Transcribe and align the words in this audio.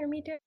hear 0.00 0.08
me, 0.08 0.22
Derek? 0.22 0.40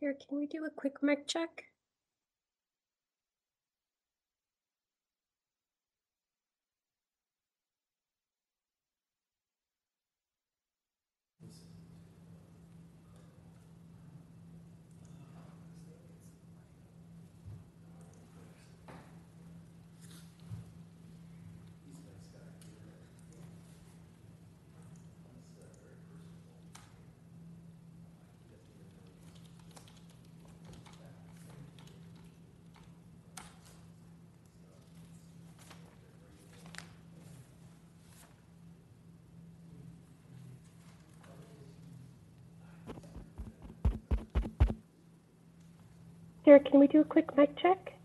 Derek, 0.00 0.26
can 0.26 0.38
we 0.38 0.46
do 0.46 0.64
a 0.64 0.70
quick 0.70 1.02
mic 1.02 1.26
check? 1.26 1.64
Derek, 46.50 46.59
can 46.70 46.80
we 46.80 46.86
do 46.86 47.00
a 47.00 47.04
quick 47.04 47.36
mic 47.36 47.50
check? 47.60 47.99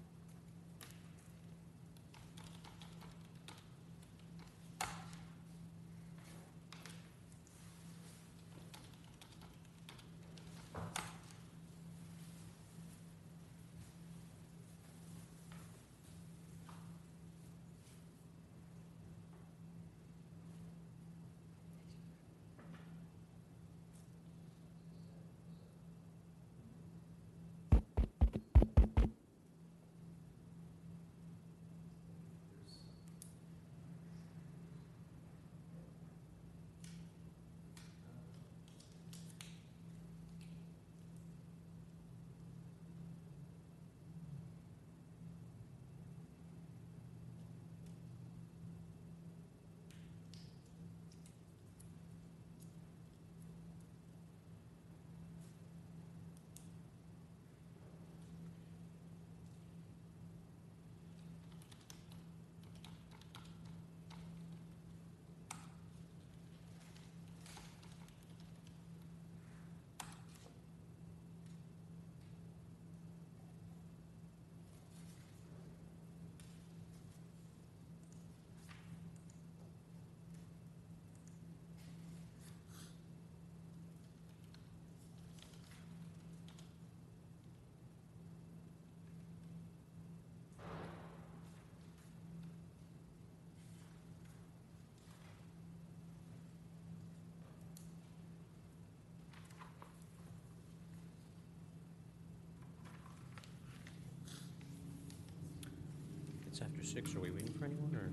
It's 106.55 106.61
after 106.61 106.85
six. 106.85 107.13
Are 107.13 107.19
we 107.19 107.31
waiting 107.31 107.51
for 107.51 107.65
anyone 107.65 107.93
or? 107.93 108.07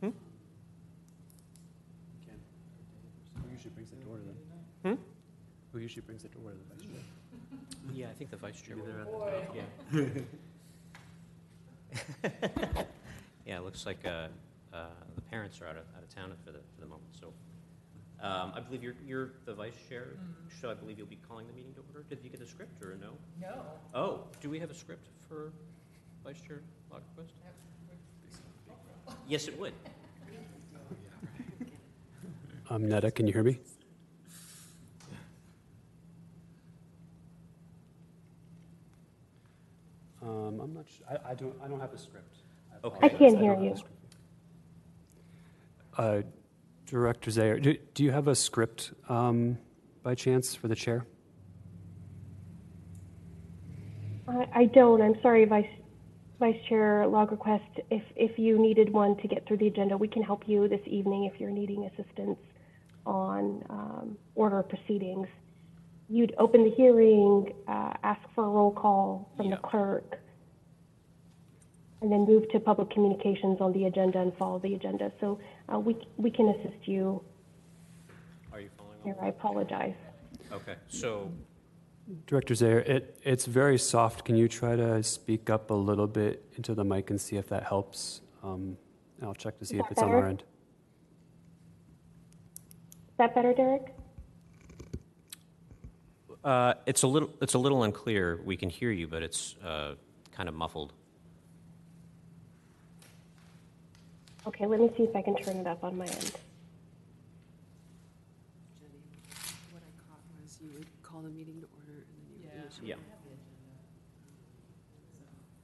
Hmm? 0.00 0.10
Ken, 2.24 2.38
who 3.34 3.50
usually 3.50 3.70
brings 3.70 3.90
the 3.90 3.96
door 3.96 4.18
to 4.18 4.22
them? 4.22 4.36
Hmm? 4.84 4.94
Who 5.72 5.80
usually 5.80 6.02
brings 6.02 6.22
the 6.22 6.28
door 6.28 6.52
to 6.52 6.56
the 6.56 6.64
vice 6.72 6.82
chair? 6.88 7.00
Yeah, 7.92 8.06
I 8.10 8.12
think 8.12 8.30
the 8.30 8.36
vice 8.36 8.62
chair. 8.62 8.76
Maybe 8.76 8.92
will. 8.92 9.24
at 9.26 9.52
the 9.92 10.14
Yeah. 12.62 12.84
Yeah, 13.44 13.56
it 13.58 13.64
looks 13.64 13.84
like 13.86 14.06
uh, 14.06 14.28
uh, 14.72 14.86
the 15.16 15.22
parents 15.22 15.60
are 15.60 15.66
out 15.66 15.78
of, 15.78 15.82
out 15.96 16.04
of 16.04 16.14
town 16.14 16.32
for 16.44 16.52
the, 16.52 16.60
for 16.76 16.80
the 16.80 16.86
moment, 16.86 17.10
so. 17.20 17.32
Um, 18.22 18.52
I 18.54 18.60
believe 18.60 18.82
you're, 18.82 18.96
you're 19.06 19.32
the 19.46 19.54
vice 19.54 19.72
chair, 19.88 20.08
so 20.60 20.70
I 20.70 20.74
believe 20.74 20.98
you'll 20.98 21.06
be 21.06 21.18
calling 21.26 21.46
the 21.46 21.54
meeting 21.54 21.72
to 21.74 21.80
order. 21.88 22.04
Did 22.08 22.18
you 22.22 22.28
get 22.28 22.40
a 22.42 22.46
script 22.46 22.82
or 22.82 22.98
no? 23.00 23.12
No. 23.40 23.62
Oh, 23.94 24.24
do 24.42 24.50
we 24.50 24.58
have 24.58 24.70
a 24.70 24.74
script 24.74 25.08
for 25.26 25.52
Vice 26.22 26.40
Chair 26.46 26.60
Lagerquist? 26.92 27.32
Yes, 29.26 29.48
it 29.48 29.58
would. 29.58 29.72
Um, 32.72 32.88
Netta, 32.88 33.10
can 33.10 33.26
you 33.26 33.32
hear 33.32 33.42
me? 33.42 33.58
Um, 40.22 40.60
I'm 40.60 40.74
not 40.74 40.84
su 40.88 41.02
I, 41.10 41.30
I 41.30 41.34
don't, 41.34 41.54
I 41.64 41.66
don't 41.66 41.80
have 41.80 41.92
a 41.92 41.98
script. 41.98 42.36
Okay. 42.84 42.98
I 43.02 43.08
can't 43.08 43.38
hear 43.38 43.54
have 43.54 43.64
you. 43.64 43.74
Uh, 45.98 46.22
Director 46.90 47.30
Zayer, 47.30 47.62
do, 47.62 47.76
do 47.94 48.02
you 48.02 48.10
have 48.10 48.26
a 48.26 48.34
script, 48.34 48.92
um, 49.08 49.58
by 50.02 50.14
chance 50.16 50.54
for 50.56 50.66
the 50.66 50.74
chair? 50.74 51.06
I, 54.26 54.46
I 54.54 54.64
don't. 54.66 55.00
I'm 55.00 55.14
sorry, 55.22 55.44
Vice 55.44 55.68
Vice 56.40 56.56
Chair 56.68 57.04
Lagerquist. 57.06 57.80
If 57.90 58.02
if 58.16 58.38
you 58.38 58.58
needed 58.58 58.92
one 58.92 59.16
to 59.18 59.28
get 59.28 59.46
through 59.46 59.58
the 59.58 59.68
agenda, 59.68 59.96
we 59.96 60.08
can 60.08 60.22
help 60.22 60.48
you 60.48 60.66
this 60.66 60.80
evening 60.86 61.30
if 61.32 61.40
you're 61.40 61.50
needing 61.50 61.84
assistance 61.84 62.38
on 63.06 63.62
um, 63.70 64.16
order 64.34 64.58
of 64.58 64.68
proceedings. 64.68 65.28
You'd 66.08 66.34
open 66.38 66.64
the 66.64 66.70
hearing, 66.70 67.52
uh, 67.68 67.92
ask 68.02 68.20
for 68.34 68.44
a 68.44 68.48
roll 68.48 68.72
call 68.72 69.30
from 69.36 69.50
the 69.50 69.56
clerk. 69.58 70.18
And 72.02 72.10
then 72.10 72.24
move 72.26 72.48
to 72.50 72.60
public 72.60 72.90
communications 72.90 73.60
on 73.60 73.72
the 73.72 73.84
agenda 73.84 74.20
and 74.20 74.34
follow 74.36 74.58
the 74.58 74.74
agenda. 74.74 75.12
So 75.20 75.38
uh, 75.72 75.78
we, 75.78 75.96
we 76.16 76.30
can 76.30 76.48
assist 76.48 76.88
you 76.88 77.22
Are 78.52 78.60
you 78.60 78.70
following? 78.76 78.98
here. 79.04 79.16
I 79.20 79.28
apologize. 79.28 79.94
Okay, 80.52 80.74
so, 80.88 81.30
Director 82.26 82.54
Zayer, 82.54 82.80
it, 82.88 83.20
it's 83.22 83.46
very 83.46 83.78
soft. 83.78 84.24
Can 84.24 84.36
you 84.36 84.48
try 84.48 84.74
to 84.74 85.02
speak 85.02 85.50
up 85.50 85.70
a 85.70 85.74
little 85.74 86.06
bit 86.06 86.44
into 86.56 86.74
the 86.74 86.84
mic 86.84 87.10
and 87.10 87.20
see 87.20 87.36
if 87.36 87.48
that 87.48 87.64
helps? 87.64 88.22
Um, 88.42 88.76
I'll 89.22 89.34
check 89.34 89.58
to 89.58 89.64
see 89.64 89.76
if 89.76 89.84
that 89.84 89.92
it's 89.92 90.02
on 90.02 90.10
our 90.10 90.26
end. 90.26 90.42
Is 93.10 93.16
that 93.18 93.34
better, 93.34 93.52
Derek? 93.52 93.94
uh, 96.42 96.74
it's 96.86 97.02
a 97.02 97.06
little, 97.06 97.30
it's 97.42 97.54
a 97.54 97.58
little 97.58 97.82
unclear. 97.82 98.40
We 98.44 98.56
can 98.56 98.70
hear 98.70 98.90
you, 98.90 99.06
but 99.06 99.22
it's, 99.22 99.56
uh, 99.64 99.94
kind 100.32 100.48
of 100.48 100.54
muffled. 100.54 100.94
Okay, 104.46 104.66
let 104.66 104.80
me 104.80 104.90
see 104.96 105.02
if 105.04 105.14
I 105.14 105.20
can 105.22 105.36
turn 105.36 105.56
it 105.58 105.66
up 105.66 105.84
on 105.84 105.98
my 105.98 106.06
end. 106.06 106.32
Jenny, 108.80 108.96
what 109.70 109.82
I 109.84 109.92
caught 110.08 110.20
was 110.42 110.58
you 110.62 110.70
would 110.78 110.86
call 111.02 111.20
the 111.20 111.28
meeting 111.28 111.60
to 111.60 111.66
order 111.76 111.92
and 111.92 112.06
then 112.16 112.24
you 112.30 112.36
would 112.48 112.62
initiate. 112.64 112.88
Yeah. 112.88 112.94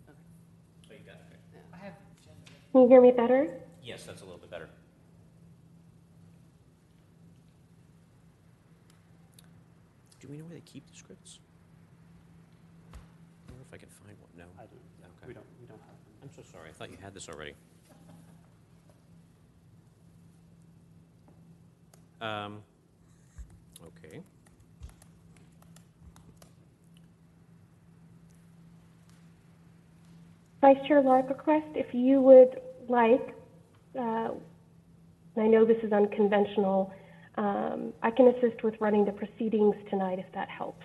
Okay. 0.08 0.18
Oh, 0.90 0.92
you 0.92 1.04
got 1.06 1.14
it. 1.14 1.40
I 1.72 1.76
have 1.78 1.94
Can 2.72 2.82
you 2.82 2.88
hear 2.88 3.00
me 3.00 3.12
better? 3.12 3.48
Yes, 3.82 4.04
that's 4.04 4.20
a 4.20 4.24
little 4.24 4.38
bit 4.38 4.50
better. 4.50 4.68
Do 10.20 10.28
we 10.28 10.36
know 10.36 10.44
where 10.44 10.54
they 10.54 10.60
keep 10.66 10.86
the 10.90 10.96
scripts? 10.96 11.38
I 12.92 13.52
wonder 13.52 13.64
if 13.66 13.72
I 13.72 13.78
can 13.78 13.88
find 13.88 14.16
one. 14.20 14.30
No. 14.36 14.44
I 14.58 14.66
don't, 14.66 14.72
Okay. 15.22 15.28
we 15.28 15.34
don't, 15.34 15.46
we 15.60 15.66
don't 15.66 15.80
have. 15.80 15.96
I'm 16.22 16.30
so 16.34 16.42
sorry. 16.50 16.68
I 16.68 16.72
thought 16.72 16.90
you 16.90 16.98
had 17.00 17.14
this 17.14 17.28
already. 17.28 17.54
Um, 22.20 22.62
okay. 23.82 24.22
Vice 30.60 30.76
Chair 30.88 31.02
Lagerquist, 31.02 31.76
if 31.76 31.94
you 31.94 32.20
would 32.20 32.60
like, 32.88 33.34
uh, 33.98 34.30
I 35.36 35.46
know 35.46 35.64
this 35.64 35.76
is 35.82 35.92
unconventional, 35.92 36.92
um, 37.36 37.92
I 38.02 38.10
can 38.10 38.28
assist 38.28 38.62
with 38.64 38.74
running 38.80 39.04
the 39.04 39.12
proceedings 39.12 39.76
tonight 39.90 40.18
if 40.18 40.26
that 40.32 40.48
helps. 40.48 40.84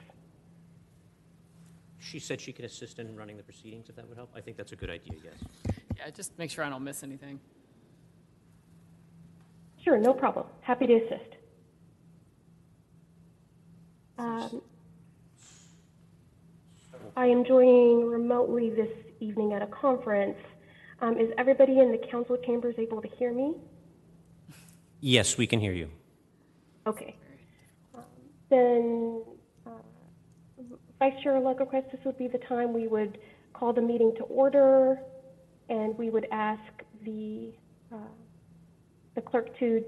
She 1.99 2.19
said 2.19 2.41
she 2.41 2.51
could 2.51 2.65
assist 2.65 2.99
in 2.99 3.15
running 3.15 3.37
the 3.37 3.43
proceedings 3.43 3.87
if 3.87 3.95
that 3.95 4.07
would 4.07 4.17
help. 4.17 4.31
I 4.35 4.41
think 4.41 4.57
that's 4.57 4.71
a 4.71 4.75
good 4.75 4.89
idea, 4.89 5.13
yes. 5.23 5.75
Yeah, 5.97 6.09
just 6.09 6.37
make 6.37 6.49
sure 6.51 6.63
I 6.63 6.69
don't 6.69 6.83
miss 6.83 7.03
anything. 7.03 7.39
Sure, 9.83 9.97
no 9.97 10.13
problem. 10.13 10.45
Happy 10.61 10.87
to 10.87 10.93
assist. 10.93 11.35
Um, 14.17 14.61
I 17.15 17.25
am 17.25 17.43
joining 17.43 18.05
remotely 18.07 18.69
this 18.69 18.89
evening 19.19 19.53
at 19.53 19.61
a 19.61 19.67
conference. 19.67 20.37
Um, 21.01 21.17
is 21.17 21.31
everybody 21.37 21.79
in 21.79 21.91
the 21.91 21.97
council 22.11 22.37
chambers 22.45 22.75
able 22.77 23.01
to 23.01 23.07
hear 23.07 23.33
me? 23.33 23.55
Yes, 24.99 25.37
we 25.37 25.47
can 25.47 25.59
hear 25.59 25.73
you. 25.73 25.89
Okay. 26.85 27.15
Um, 27.95 28.03
Then, 28.49 29.23
uh, 29.65 29.71
Vice 30.99 31.13
Chair 31.23 31.33
Lagerquist, 31.39 31.91
this 31.91 32.01
would 32.05 32.17
be 32.19 32.27
the 32.27 32.37
time 32.37 32.71
we 32.71 32.87
would 32.87 33.17
call 33.53 33.73
the 33.73 33.81
meeting 33.81 34.13
to 34.17 34.23
order, 34.25 34.99
and 35.69 35.97
we 35.97 36.11
would 36.11 36.27
ask 36.31 36.61
the, 37.03 37.51
uh, 37.91 37.97
the 39.15 39.21
clerk 39.21 39.57
to, 39.59 39.83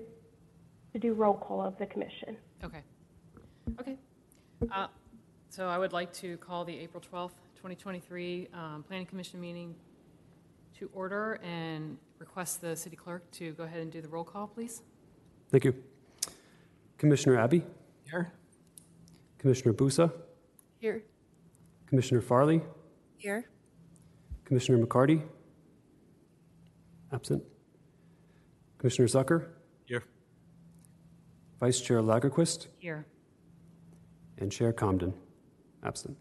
to 0.94 1.00
do 1.00 1.14
roll 1.14 1.34
call 1.36 1.62
of 1.62 1.78
the 1.78 1.86
commission. 1.86 2.38
Okay. 2.64 2.82
Okay. 3.80 3.98
Uh, 4.72 4.88
So 5.50 5.68
I 5.68 5.78
would 5.78 5.94
like 5.94 6.12
to 6.14 6.38
call 6.38 6.66
the 6.66 6.78
April 6.80 7.02
12th, 7.02 7.38
2023 7.56 8.48
um, 8.54 8.84
Planning 8.88 9.06
Commission 9.06 9.40
meeting 9.40 9.76
to 10.80 10.90
order 10.94 11.40
and 11.44 11.98
request 12.18 12.60
the 12.62 12.76
city 12.76 12.96
clerk 12.96 13.30
to 13.32 13.52
go 13.54 13.64
ahead 13.64 13.82
and 13.82 13.92
do 13.92 14.02
the 14.02 14.08
roll 14.08 14.24
call, 14.24 14.48
please. 14.48 14.82
Thank 15.52 15.66
you. 15.66 15.76
Commissioner 16.98 17.38
Abbey, 17.38 17.64
Here. 18.10 18.34
Commissioner 19.38 19.74
Busa, 19.74 20.12
Here. 20.80 21.04
Commissioner 21.86 22.22
Farley, 22.22 22.62
Here. 23.18 23.46
Commissioner 24.46 24.84
McCarty, 24.84 25.22
absent. 27.12 27.44
Commissioner 28.84 29.08
Zucker, 29.08 29.46
Here. 29.86 30.04
Vice 31.62 31.80
Chair 31.80 32.02
Lagerquist, 32.02 32.68
Here. 32.80 33.06
and 34.40 34.52
Chair 34.52 34.74
Comden, 34.74 35.14
absent. 35.86 36.18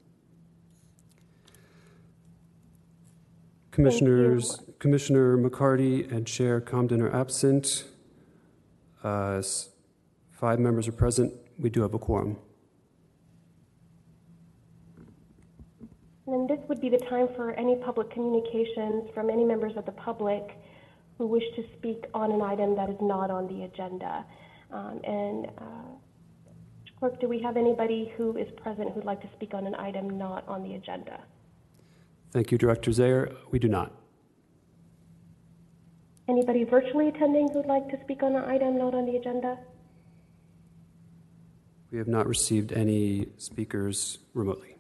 Commissioners, 3.73 4.61
Commissioner 4.79 5.37
McCarty 5.37 6.09
and 6.13 6.25
Chair 6.25 6.61
Comden 6.61 7.01
are 7.01 7.13
absent. 7.13 7.83
Uh, 9.03 9.43
Five 10.31 10.61
members 10.61 10.87
are 10.87 10.93
present. 10.93 11.35
We 11.59 11.69
do 11.69 11.83
have 11.83 11.95
a 11.95 11.99
quorum. 11.99 12.37
And 16.29 16.49
this 16.49 16.61
would 16.69 16.81
be 16.81 16.89
the 16.89 16.99
time 16.99 17.27
for 17.35 17.51
any 17.55 17.75
public 17.75 18.09
communications 18.13 19.11
from 19.13 19.31
any 19.31 19.45
members 19.45 19.77
of 19.77 19.85
the 19.85 19.93
public 19.93 20.62
who 21.23 21.29
wish 21.29 21.45
to 21.55 21.63
speak 21.79 22.05
on 22.15 22.33
an 22.33 22.43
item 22.43 22.75
that 22.75 22.91
is 22.91 22.97
not 23.01 23.31
on 23.31 23.47
the 23.47 23.63
agenda. 23.63 24.25
Um, 24.73 25.01
and 25.05 25.47
uh, 25.57 25.93
clerk, 26.99 27.21
do 27.21 27.29
we 27.29 27.41
have 27.41 27.57
anybody 27.57 28.13
who 28.17 28.37
is 28.37 28.49
present 28.57 28.93
who'd 28.93 29.05
like 29.05 29.21
to 29.21 29.29
speak 29.37 29.55
on 29.55 29.65
an 29.69 29.77
item 29.77 30.19
not 30.19 30.43
on 30.49 30.65
the 30.65 30.75
agenda? 30.75 31.23
Thank 32.33 32.51
you, 32.51 32.59
Director 32.59 32.91
Zayer. 32.91 33.37
We 33.53 33.61
do 33.61 33.69
not. 33.69 33.93
Anybody 36.29 36.65
virtually 36.65 37.07
attending 37.07 37.49
who'd 37.53 37.67
like 37.67 37.89
to 37.91 38.01
speak 38.03 38.25
on 38.25 38.35
an 38.35 38.43
item 38.43 38.77
not 38.77 38.93
on 38.93 39.07
the 39.07 39.15
agenda? 39.15 39.61
We 41.93 41.99
have 41.99 42.09
not 42.09 42.27
received 42.27 42.73
any 42.73 43.29
speakers 43.37 44.19
remotely. 44.35 44.75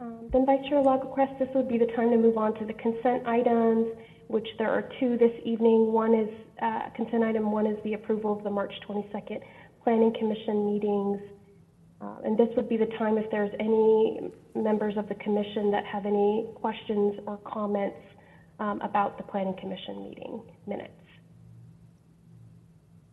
Um, 0.00 0.13
Then 0.32 0.46
Vice 0.46 0.64
Chair 0.68 0.82
Lagerquist, 0.82 1.38
this 1.38 1.48
would 1.54 1.68
be 1.68 1.78
the 1.78 1.86
time 1.96 2.10
to 2.10 2.16
move 2.16 2.36
on 2.38 2.54
to 2.58 2.64
the 2.64 2.72
consent 2.74 3.26
items, 3.26 3.88
which 4.28 4.46
there 4.58 4.70
are 4.70 4.88
two 5.00 5.16
this 5.18 5.32
evening. 5.44 5.92
One 5.92 6.14
is, 6.14 6.28
uh, 6.62 6.90
consent 6.96 7.22
item 7.24 7.50
one 7.50 7.66
is 7.66 7.76
the 7.84 7.94
approval 7.94 8.36
of 8.36 8.42
the 8.44 8.50
March 8.50 8.72
22nd 8.88 9.40
Planning 9.82 10.14
Commission 10.18 10.66
meetings. 10.66 11.20
Uh, 12.00 12.16
And 12.24 12.36
this 12.38 12.48
would 12.56 12.68
be 12.68 12.76
the 12.76 12.86
time 12.98 13.18
if 13.18 13.30
there's 13.30 13.52
any 13.60 14.30
members 14.54 14.96
of 14.96 15.08
the 15.08 15.14
commission 15.16 15.70
that 15.70 15.84
have 15.84 16.06
any 16.06 16.46
questions 16.54 17.18
or 17.26 17.36
comments 17.38 17.96
um, 18.60 18.80
about 18.80 19.16
the 19.18 19.24
Planning 19.24 19.56
Commission 19.56 20.02
meeting 20.02 20.42
minutes. 20.66 20.92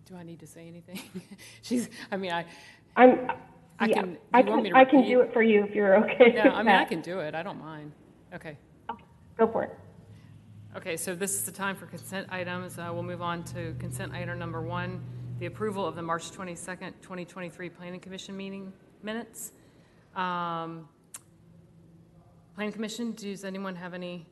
Do 0.05 0.15
I 0.15 0.23
need 0.23 0.39
to 0.39 0.47
say 0.47 0.67
anything? 0.67 0.99
She's, 1.61 1.89
I 2.11 2.17
mean, 2.17 2.31
I, 2.31 2.45
I'm, 2.95 3.31
I 3.81 3.87
yeah, 3.87 3.93
can- 3.95 4.13
do 4.13 4.19
I 4.31 4.39
you 4.41 4.45
want 4.45 4.63
me 4.63 4.69
can, 4.69 4.77
I 4.77 4.85
can 4.85 5.03
do 5.07 5.21
it 5.21 5.33
for 5.33 5.41
you 5.41 5.63
if 5.63 5.73
you're 5.73 5.97
okay 6.05 6.33
yeah, 6.35 6.51
I 6.53 6.61
mean, 6.61 6.75
I 6.75 6.85
can 6.85 7.01
do 7.01 7.19
it. 7.19 7.33
I 7.33 7.41
don't 7.41 7.59
mind. 7.59 7.91
Okay. 8.33 8.55
okay. 8.91 9.03
Go 9.37 9.47
for 9.47 9.63
it. 9.63 9.75
Okay, 10.77 10.95
so 10.95 11.15
this 11.15 11.33
is 11.33 11.43
the 11.43 11.51
time 11.51 11.75
for 11.75 11.87
consent 11.87 12.27
items. 12.29 12.77
Uh, 12.77 12.91
We'll 12.93 13.01
move 13.03 13.23
on 13.23 13.43
to 13.45 13.73
consent 13.79 14.13
item 14.13 14.37
number 14.37 14.61
one, 14.61 15.01
the 15.39 15.47
approval 15.47 15.85
of 15.85 15.95
the 15.95 16.01
March 16.01 16.29
22nd, 16.31 16.93
2023 17.01 17.69
Planning 17.69 17.99
Commission 17.99 18.37
meeting 18.37 18.71
minutes. 19.01 19.51
Um, 20.15 20.87
Planning 22.53 22.71
Commission, 22.73 23.13
does 23.13 23.43
anyone 23.43 23.75
have 23.75 23.95
any 23.95 24.27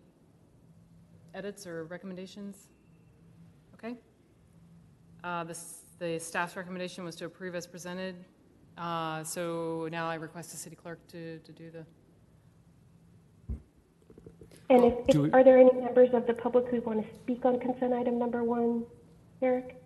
edits 1.33 1.65
or 1.65 1.85
recommendations? 1.85 2.67
Okay. 3.73 3.95
Uh, 5.23 5.43
The 5.43 5.57
the 5.97 6.17
staff's 6.19 6.55
recommendation 6.55 7.03
was 7.03 7.15
to 7.17 7.25
approve 7.25 7.55
as 7.55 7.65
presented. 7.67 8.15
Uh, 8.79 9.23
So 9.25 9.87
now 9.91 10.07
I 10.09 10.15
request 10.15 10.51
the 10.51 10.57
city 10.57 10.75
clerk 10.75 11.05
to 11.09 11.39
to 11.39 11.51
do 11.51 11.69
the, 11.69 11.85
And 14.71 14.85
if, 14.85 15.07
Do 15.07 15.23
we- 15.23 15.31
are 15.31 15.43
there 15.43 15.57
any 15.57 15.73
members 15.73 16.13
of 16.13 16.27
the 16.27 16.33
public 16.33 16.67
who 16.67 16.79
want 16.81 17.03
to 17.05 17.15
speak 17.15 17.43
on 17.43 17.59
consent 17.59 17.91
item 17.93 18.17
number 18.19 18.43
one? 18.43 18.85
Eric? 19.41 19.81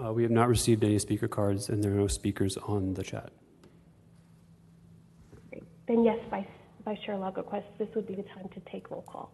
Uh, 0.00 0.12
We 0.14 0.22
have 0.22 0.30
not 0.30 0.48
received 0.48 0.84
any 0.84 0.98
speaker 0.98 1.26
cards, 1.28 1.68
and 1.68 1.82
there 1.82 1.90
are 1.92 1.96
no 1.96 2.06
speakers 2.06 2.56
on 2.56 2.94
the 2.94 3.02
chat. 3.02 3.32
Great. 5.50 5.64
Then 5.88 6.04
yes, 6.04 6.20
Vice, 6.30 6.46
Vice 6.84 7.00
Chair 7.00 7.16
Lagerquist, 7.16 7.66
this 7.78 7.92
would 7.96 8.06
be 8.06 8.14
the 8.14 8.22
time 8.22 8.48
to 8.50 8.60
take 8.60 8.90
roll 8.92 9.02
call. 9.02 9.32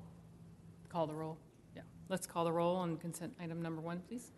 call 0.89 1.07
the 1.07 1.15
roll. 1.15 1.37
Yeah, 1.77 1.83
let's 2.09 2.27
call 2.27 2.45
the 2.45 2.53
roll 2.53 2.77
on 2.77 2.97
consent 2.97 3.35
item 3.41 3.61
number 3.61 3.83
one, 3.83 4.01
please. 4.09 4.31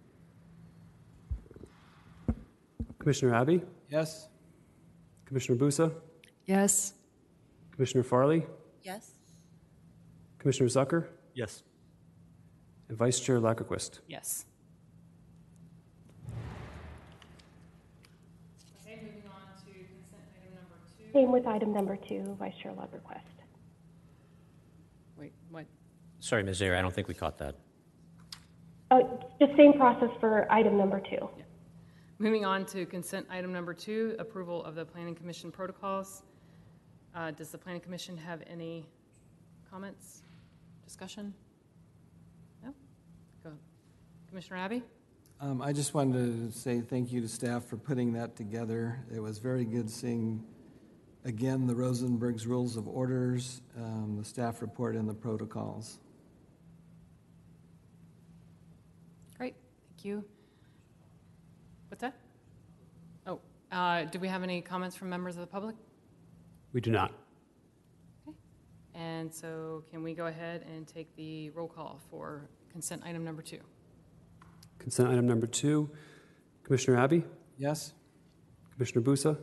Commissioner 2.98 3.34
Abbey, 3.34 3.62
Yes. 3.88 4.28
Commissioner 5.26 5.58
Busa, 5.58 5.92
Yes. 6.46 6.94
Commissioner 7.72 8.04
Farley, 8.04 8.46
Yes. 8.82 9.10
Commissioner 10.38 10.68
Zucker, 10.68 11.08
Yes. 11.34 11.62
and 12.88 12.96
Vice 12.96 13.18
Chair 13.20 13.40
Lagerquist. 13.40 14.00
Yes. 14.08 14.44
Okay, 18.84 18.96
moving 19.02 19.22
on 19.28 19.42
to 19.58 19.72
consent 19.72 20.22
item 20.40 20.54
number 20.54 20.76
two. 20.96 21.12
Same 21.12 21.32
with 21.32 21.46
item 21.46 21.72
number 21.72 21.96
two, 21.96 22.36
Vice 22.38 22.54
Chair 22.62 22.72
Lagerquist. 22.72 23.20
Wait, 25.16 25.32
what? 25.50 25.66
Sorry, 26.20 26.42
Ms. 26.42 26.60
Zayer, 26.60 26.76
I 26.76 26.82
don't 26.82 26.94
think 26.94 27.08
we 27.08 27.14
caught 27.14 27.38
that. 27.38 27.56
Oh, 28.92 29.20
just 29.40 29.56
same 29.56 29.72
process 29.72 30.10
for 30.20 30.50
item 30.52 30.76
number 30.78 31.00
two. 31.00 31.28
Moving 32.18 32.46
on 32.46 32.64
to 32.66 32.87
consent 32.87 33.26
item 33.28 33.52
number 33.52 33.75
two, 33.75 34.16
approval 34.18 34.64
of 34.64 34.75
the 34.75 34.87
planning 34.87 35.14
commission 35.14 35.52
protocols. 35.52 36.23
Uh, 37.14 37.30
Does 37.30 37.50
the 37.50 37.58
planning 37.58 37.82
commission 37.82 38.16
have 38.16 38.42
any 38.46 38.87
comments, 39.70 40.23
discussion? 40.82 41.35
No? 42.64 42.73
Go. 43.44 43.50
ahead. 43.50 43.58
Commissioner 44.30 44.56
Abbey? 44.56 44.82
Um, 45.42 45.61
I 45.61 45.75
just 45.75 45.92
wanted 45.92 46.50
to 46.50 46.58
say 46.58 46.80
thank 46.80 47.12
you 47.12 47.20
to 47.20 47.28
staff 47.28 47.66
for 47.66 47.76
putting 47.76 48.14
that 48.14 48.35
together. 48.35 48.99
It 49.14 49.20
was 49.20 49.37
very 49.37 49.66
good 49.66 49.90
seeing, 49.90 50.42
again, 51.26 51.66
the 51.66 51.75
Rosenberg's 51.75 52.46
Rules 52.46 52.78
of 52.78 52.88
Orders, 52.88 53.61
um, 53.76 54.16
the 54.16 54.25
staff 54.25 54.62
report, 54.62 54.96
and 54.96 55.06
the 55.06 55.12
protocols. 55.12 55.99
Great, 59.37 59.54
thank 59.90 60.06
you. 60.06 60.25
What's 61.98 62.12
that? 62.12 62.14
Oh, 63.26 63.40
uh, 63.74 64.04
do 64.04 64.18
we 64.18 64.28
have 64.28 64.42
any 64.42 64.60
comments 64.60 64.94
from 64.94 65.08
members 65.08 65.36
of 65.36 65.40
the 65.40 65.46
public? 65.46 65.74
We 66.74 66.82
do 66.82 66.90
not. 66.90 67.10
Okay. 68.28 68.36
And 68.94 69.34
so 69.34 69.82
can 69.90 70.02
we 70.02 70.12
go 70.12 70.26
ahead 70.26 70.66
and 70.70 70.86
take 70.86 71.16
the 71.16 71.48
roll 71.50 71.68
call 71.68 71.98
for 72.10 72.50
consent 72.70 73.00
item 73.06 73.24
number 73.24 73.40
two? 73.40 73.60
Consent 74.78 75.08
item 75.08 75.26
number 75.26 75.46
two, 75.46 75.88
Commissioner 76.64 76.98
Abbey, 76.98 77.24
Yes? 77.56 77.94
Commissioner 78.74 79.00
Busa, 79.02 79.38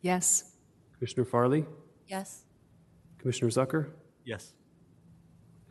Yes. 0.00 0.50
Commissioner 0.96 1.26
Farley, 1.26 1.66
Yes. 2.06 2.44
Commissioner 3.18 3.50
Zucker, 3.50 3.90
Yes. 4.24 4.54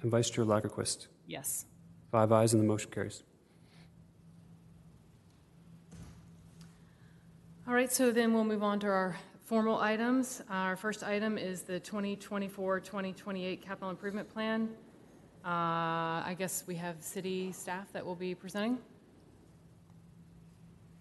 and 0.04 0.12
Vice 0.12 0.30
Chair 0.30 0.46
Lagerquist. 0.46 1.08
Yes. 1.26 1.66
Five 2.12 2.32
ayes 2.32 2.54
and 2.54 2.62
the 2.62 2.68
motion 2.68 2.92
carries. 2.92 3.24
All 7.72 7.78
right, 7.78 7.90
so 7.90 8.12
then 8.12 8.34
we'll 8.34 8.44
move 8.44 8.64
on 8.64 8.82
to 8.82 8.88
our 8.88 9.16
formal 9.46 9.80
items. 9.80 10.42
Our 10.50 10.76
first 10.76 11.06
item 11.06 11.38
is 11.38 11.62
the 11.62 11.80
2024-2028 11.80 13.62
capital 13.62 13.90
improvement 13.90 14.28
plan. 14.28 14.68
Uh, 15.46 15.48
I 16.28 16.36
guess 16.38 16.66
we 16.68 16.76
have 16.76 17.02
city 17.02 17.54
staff 17.54 17.88
that 17.94 18.06
will 18.06 18.18
be 18.18 18.36
presenting. 18.36 18.78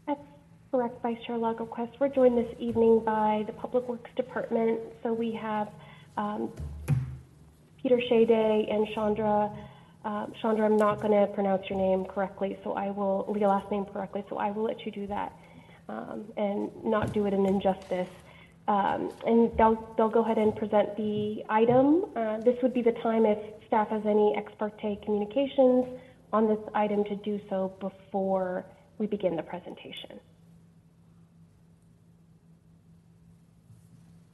That's 0.06 0.20
correct, 0.70 1.02
Vice 1.02 1.18
Chair 1.26 1.38
Lagerquist. 1.38 1.90
We're 1.98 2.06
joined 2.08 2.38
this 2.38 2.54
evening 2.60 3.02
by 3.04 3.42
the 3.48 3.52
Public 3.54 3.88
Works 3.88 4.12
Department. 4.14 4.78
So 5.02 5.12
we 5.12 5.32
have 5.32 5.70
um, 6.16 6.52
Peter 7.82 8.00
Shade 8.08 8.30
and 8.30 8.86
Chandra. 8.94 9.50
Uh, 10.04 10.26
Chandra, 10.40 10.66
I'm 10.66 10.76
not 10.76 11.00
going 11.00 11.14
to 11.20 11.26
pronounce 11.34 11.68
your 11.68 11.80
name 11.80 12.04
correctly, 12.04 12.56
so 12.62 12.74
I 12.74 12.92
will, 12.92 13.36
your 13.36 13.48
last 13.48 13.68
name 13.72 13.86
correctly, 13.86 14.24
so 14.28 14.36
I 14.36 14.52
will 14.52 14.62
let 14.62 14.86
you 14.86 14.92
do 14.92 15.08
that 15.08 15.32
um, 15.90 16.24
and 16.36 16.70
not 16.84 17.12
do 17.12 17.26
it 17.26 17.34
an 17.34 17.46
injustice. 17.46 18.08
Um, 18.68 19.10
and 19.26 19.50
they'll, 19.58 19.94
they'll 19.96 20.08
go 20.08 20.22
ahead 20.22 20.38
and 20.38 20.54
present 20.54 20.96
the 20.96 21.42
item. 21.48 22.04
Uh, 22.14 22.38
this 22.38 22.56
would 22.62 22.72
be 22.72 22.82
the 22.82 22.92
time 22.92 23.26
if 23.26 23.38
staff 23.66 23.88
has 23.88 24.02
any 24.06 24.34
ex 24.36 24.52
parte 24.58 24.98
communications 25.04 25.86
on 26.32 26.46
this 26.46 26.58
item 26.74 27.02
to 27.04 27.16
do 27.16 27.40
so 27.48 27.72
before 27.80 28.64
we 28.98 29.06
begin 29.06 29.34
the 29.34 29.42
presentation. 29.42 30.20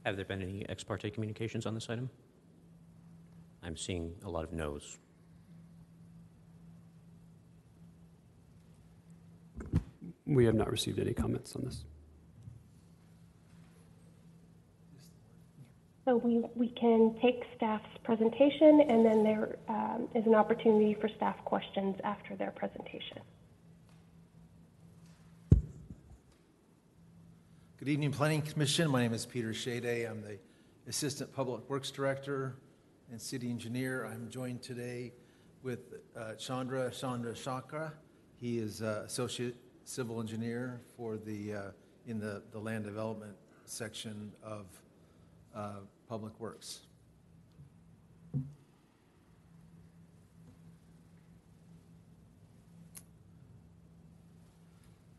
Have 0.05 0.15
there 0.15 0.25
been 0.25 0.41
any 0.41 0.67
ex 0.69 0.83
parte 0.83 1.09
communications 1.09 1.65
on 1.65 1.73
this 1.73 1.89
item? 1.89 2.09
I'm 3.63 3.75
seeing 3.75 4.13
a 4.23 4.29
lot 4.29 4.43
of 4.43 4.53
no's. 4.53 4.99
We 10.27 10.43
have 10.45 10.55
not 10.55 10.69
received 10.69 10.99
any 10.99 11.13
comments 11.13 11.55
on 11.55 11.63
this. 11.63 11.85
So 16.03 16.17
we, 16.17 16.43
we 16.55 16.69
can 16.69 17.15
take 17.21 17.43
staff's 17.55 17.83
presentation, 18.03 18.81
and 18.87 19.05
then 19.05 19.23
there 19.23 19.57
um, 19.67 20.07
is 20.15 20.25
an 20.25 20.35
opportunity 20.35 20.95
for 20.99 21.09
staff 21.15 21.35
questions 21.43 21.95
after 22.03 22.35
their 22.35 22.51
presentation. 22.51 23.19
Good 27.77 27.89
evening, 27.89 28.11
Planning 28.11 28.41
Commission. 28.41 28.89
My 28.89 29.01
name 29.01 29.13
is 29.13 29.25
Peter 29.25 29.53
Shade. 29.53 29.85
I'm 29.85 30.21
the 30.21 30.39
Assistant 30.87 31.33
Public 31.33 31.69
Works 31.69 31.91
Director 31.91 32.55
and 33.11 33.21
City 33.21 33.49
Engineer. 33.49 34.05
I'm 34.05 34.29
joined 34.29 34.61
today 34.61 35.13
with 35.61 35.93
uh, 36.17 36.35
Chandra 36.35 36.91
Chandra 36.91 37.33
Chakra. 37.33 37.93
He 38.39 38.59
is 38.59 38.81
uh, 38.81 39.03
Associate 39.05 39.55
Civil 39.87 40.19
Engineer 40.19 40.81
for 40.97 41.15
the, 41.15 41.53
uh, 41.53 41.61
in 42.07 42.19
the, 42.19 42.43
the 42.51 42.59
Land 42.59 42.83
Development 42.83 43.33
section 43.63 44.33
of 44.43 44.65
uh, 45.55 45.75
Public 46.09 46.37
Works. 46.41 46.81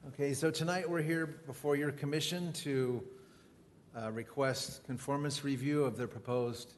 Okay, 0.08 0.34
so 0.34 0.50
tonight 0.50 0.88
we're 0.88 1.00
here 1.00 1.40
before 1.46 1.74
your 1.74 1.90
commission 1.90 2.52
to 2.52 3.02
uh, 3.96 4.12
request 4.12 4.84
conformance 4.84 5.44
review 5.44 5.82
of 5.82 5.96
the 5.96 6.06
proposed 6.06 6.74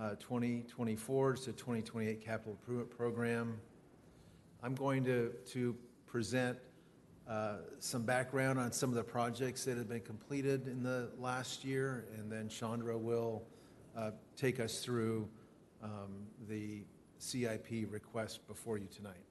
uh, 0.00 0.14
2024 0.18 1.34
to 1.34 1.52
2028 1.52 2.24
capital 2.24 2.52
improvement 2.52 2.90
program. 2.90 3.60
I'm 4.62 4.74
going 4.74 5.04
to, 5.04 5.34
to 5.50 5.76
present 6.06 6.56
some 7.78 8.02
background 8.02 8.58
on 8.58 8.72
some 8.72 8.90
of 8.90 8.96
the 8.96 9.04
projects 9.04 9.64
that 9.64 9.76
have 9.76 9.88
been 9.88 10.00
completed 10.00 10.66
in 10.66 10.82
the 10.82 11.10
last 11.18 11.64
year, 11.64 12.06
and 12.18 12.30
then 12.30 12.48
Chandra 12.48 12.96
will 12.96 13.42
uh, 13.96 14.10
take 14.36 14.60
us 14.60 14.80
through 14.80 15.28
um, 15.82 16.26
the 16.48 16.84
CIP 17.18 17.86
request 17.90 18.46
before 18.46 18.78
you 18.78 18.88
tonight. 18.94 19.24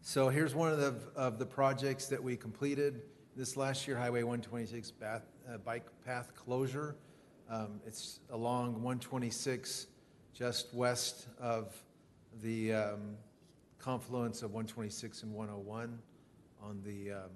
So 0.00 0.28
here's 0.28 0.54
one 0.54 0.72
of 0.72 0.78
the, 0.78 0.94
of 1.14 1.38
the 1.38 1.46
projects 1.46 2.06
that 2.06 2.22
we 2.22 2.36
completed 2.36 3.02
this 3.36 3.56
last 3.56 3.86
year, 3.86 3.96
Highway 3.96 4.24
126 4.24 4.90
bath, 4.90 5.22
uh, 5.48 5.58
bike 5.58 5.86
path 6.04 6.34
closure. 6.34 6.96
Um, 7.48 7.80
It's 7.86 8.20
along 8.30 8.74
126, 8.74 9.86
just 10.34 10.74
west 10.74 11.28
of 11.40 11.74
the 12.42 12.72
um, 12.72 13.16
confluence 13.82 14.42
of 14.42 14.52
126 14.52 15.24
and 15.24 15.34
101 15.34 15.98
on 16.62 16.80
the 16.84 17.12
um, 17.12 17.30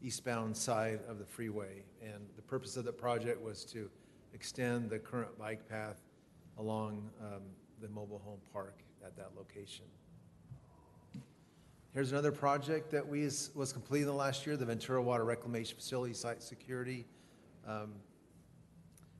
eastbound 0.00 0.56
side 0.56 1.00
of 1.08 1.18
the 1.18 1.24
freeway. 1.24 1.82
And 2.00 2.26
the 2.36 2.42
purpose 2.42 2.76
of 2.76 2.84
the 2.84 2.92
project 2.92 3.42
was 3.42 3.64
to 3.66 3.90
extend 4.32 4.88
the 4.90 4.98
current 4.98 5.36
bike 5.38 5.68
path 5.68 6.00
along 6.58 7.10
um, 7.20 7.42
the 7.80 7.88
mobile 7.88 8.20
home 8.24 8.38
park 8.52 8.78
at 9.04 9.16
that 9.16 9.30
location. 9.36 9.84
Here's 11.92 12.12
another 12.12 12.32
project 12.32 12.90
that 12.92 13.06
we, 13.06 13.24
was 13.54 13.72
completed 13.72 14.10
last 14.10 14.46
year, 14.46 14.56
the 14.56 14.66
Ventura 14.66 15.02
Water 15.02 15.24
Reclamation 15.24 15.76
Facility 15.76 16.14
Site 16.14 16.42
Security. 16.42 17.06
Um, 17.66 17.94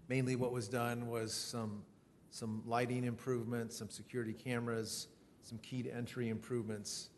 Mainly 0.08 0.36
what 0.36 0.52
was 0.52 0.68
done 0.68 1.08
was 1.08 1.34
some, 1.34 1.82
some 2.30 2.62
lighting 2.64 3.02
improvements, 3.02 3.76
some 3.76 3.90
security 3.90 4.32
cameras, 4.32 5.08
some 5.46 5.58
key 5.58 5.80
to 5.80 5.94
entry 5.94 6.28
improvements. 6.28 7.10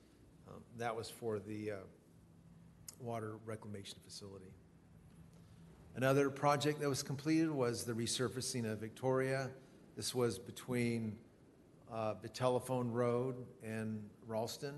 Um, 0.46 0.62
That 0.76 0.94
was 0.94 1.08
for 1.08 1.38
the 1.38 1.72
uh, 1.72 1.74
water 3.00 3.36
reclamation 3.46 3.98
facility. 4.04 4.52
Another 5.96 6.28
project 6.28 6.80
that 6.80 6.88
was 6.90 7.02
completed 7.02 7.50
was 7.50 7.84
the 7.84 7.94
resurfacing 7.94 8.70
of 8.70 8.80
Victoria. 8.80 9.50
This 9.96 10.14
was 10.14 10.38
between 10.38 11.16
uh, 11.90 12.14
the 12.20 12.28
Telephone 12.28 12.90
Road 12.90 13.46
and 13.64 14.02
Ralston 14.26 14.74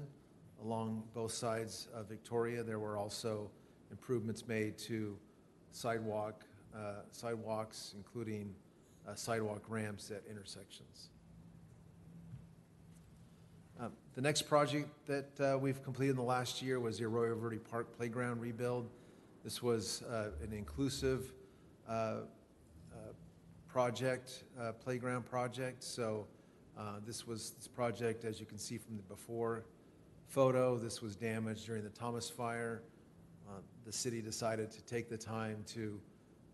along 0.62 1.02
both 1.12 1.32
sides 1.32 1.88
of 1.92 2.08
Victoria. 2.08 2.62
There 2.62 2.78
were 2.78 2.98
also 2.98 3.50
improvements 3.90 4.46
made 4.46 4.78
to 4.78 5.18
sidewalk, 5.72 6.44
uh, 6.72 7.02
sidewalks, 7.10 7.94
including 7.96 8.54
uh, 9.08 9.14
sidewalk 9.16 9.62
ramps 9.68 10.12
at 10.12 10.22
intersections. 10.30 11.10
The 14.16 14.20
next 14.20 14.42
project 14.42 14.88
that 15.06 15.40
uh, 15.40 15.56
we've 15.56 15.84
completed 15.84 16.10
in 16.10 16.16
the 16.16 16.22
last 16.22 16.60
year 16.60 16.80
was 16.80 16.98
the 16.98 17.04
Arroyo 17.04 17.36
Verde 17.36 17.58
Park 17.58 17.96
Playground 17.96 18.40
rebuild. 18.40 18.90
This 19.44 19.62
was 19.62 20.02
uh, 20.02 20.30
an 20.42 20.52
inclusive 20.52 21.32
uh, 21.88 21.92
uh, 21.92 22.24
project, 23.68 24.42
uh, 24.60 24.72
playground 24.72 25.26
project. 25.26 25.84
So 25.84 26.26
this 27.06 27.24
was, 27.24 27.50
this 27.50 27.68
project, 27.68 28.24
as 28.24 28.40
you 28.40 28.46
can 28.46 28.58
see 28.58 28.78
from 28.78 28.96
the 28.96 29.02
before 29.04 29.64
photo, 30.26 30.76
this 30.76 31.00
was 31.00 31.14
damaged 31.14 31.66
during 31.66 31.84
the 31.84 31.90
Thomas 31.90 32.28
Fire. 32.28 32.82
The 33.86 33.92
city 33.92 34.20
decided 34.20 34.72
to 34.72 34.82
take 34.82 35.08
the 35.08 35.18
time 35.18 35.64
to, 35.68 36.00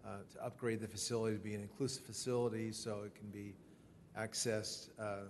uh, 0.05 0.09
to 0.35 0.45
upgrade 0.45 0.81
the 0.81 0.89
facility 0.89 1.39
to 1.39 1.43
be 1.43 1.55
an 1.55 1.63
inclusive 1.63 2.05
facility 2.05 2.71
so 2.71 3.03
it 3.07 3.15
can 3.15 3.29
be 3.31 3.55
accessed 4.19 4.91
uh, 4.99 5.21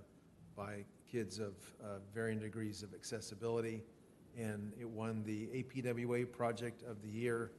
by 0.56 0.84
kids 1.10 1.38
of 1.38 1.54
uh, 1.82 1.98
varying 2.14 2.38
degrees 2.38 2.82
of 2.82 2.94
accessibility. 2.94 3.82
And 4.36 4.72
it 4.78 4.88
won 4.88 5.22
the 5.24 5.46
APWA 5.46 6.30
Project 6.30 6.82
of 6.82 7.00
the 7.02 7.08
Year 7.08 7.52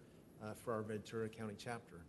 uh, 0.44 0.54
for 0.54 0.74
our 0.74 0.84
Ventura 0.84 1.28
County 1.28 1.56
chapter. 1.58 2.02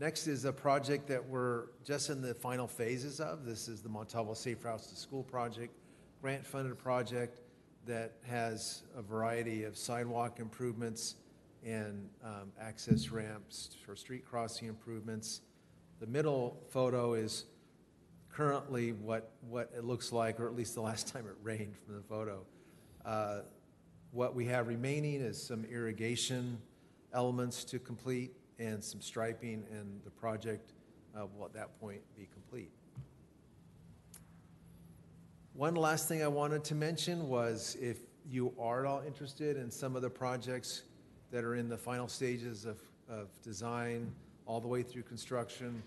Next 0.00 0.28
is 0.28 0.44
a 0.44 0.52
project 0.52 1.08
that 1.08 1.28
we're 1.28 1.64
just 1.84 2.08
in 2.08 2.22
the 2.22 2.32
final 2.32 2.68
phases 2.68 3.18
of. 3.18 3.44
This 3.44 3.66
is 3.66 3.82
the 3.82 3.88
Montalvo 3.88 4.34
Safe 4.34 4.64
Routes 4.64 4.86
to 4.86 4.96
School 4.96 5.24
project, 5.24 5.74
grant-funded 6.22 6.78
project 6.78 7.40
that 7.84 8.12
has 8.24 8.82
a 8.96 9.02
variety 9.02 9.64
of 9.64 9.76
sidewalk 9.76 10.38
improvements 10.38 11.16
and 11.66 12.08
um, 12.24 12.52
access 12.60 13.08
ramps 13.08 13.76
for 13.84 13.96
street 13.96 14.24
crossing 14.24 14.68
improvements. 14.68 15.40
The 15.98 16.06
middle 16.06 16.62
photo 16.68 17.14
is 17.14 17.46
currently 18.38 18.92
what, 18.92 19.32
what 19.48 19.68
it 19.76 19.82
looks 19.82 20.12
like, 20.12 20.38
or 20.38 20.46
at 20.46 20.54
least 20.54 20.76
the 20.76 20.80
last 20.80 21.08
time 21.12 21.26
it 21.26 21.34
rained 21.42 21.74
from 21.84 21.96
the 21.96 22.02
photo. 22.02 22.40
Uh, 23.04 23.40
What 24.12 24.34
we 24.34 24.46
have 24.46 24.68
remaining 24.68 25.20
is 25.20 25.42
some 25.42 25.64
irrigation 25.64 26.58
elements 27.12 27.64
to 27.64 27.78
complete 27.78 28.30
and 28.58 28.82
some 28.82 29.00
striping, 29.00 29.64
and 29.72 30.00
the 30.04 30.10
project 30.10 30.72
uh, 31.16 31.26
will 31.26 31.46
at 31.46 31.52
that 31.54 31.78
point 31.80 32.00
be 32.16 32.28
complete. 32.32 32.70
One 35.52 35.74
last 35.74 36.06
thing 36.08 36.22
I 36.22 36.28
wanted 36.28 36.62
to 36.64 36.74
mention 36.76 37.28
was 37.28 37.76
if 37.80 37.98
you 38.24 38.54
are 38.58 38.84
at 38.84 38.86
all 38.86 39.02
interested 39.04 39.56
in 39.56 39.70
some 39.70 39.96
of 39.96 40.02
the 40.02 40.10
projects 40.10 40.82
that 41.32 41.42
are 41.44 41.56
in 41.56 41.68
the 41.68 41.76
final 41.76 42.06
stages 42.06 42.64
of, 42.64 42.78
of 43.10 43.28
design, 43.42 44.12
all 44.46 44.60
the 44.60 44.68
way 44.68 44.82
through 44.82 45.02
construction, 45.02 45.82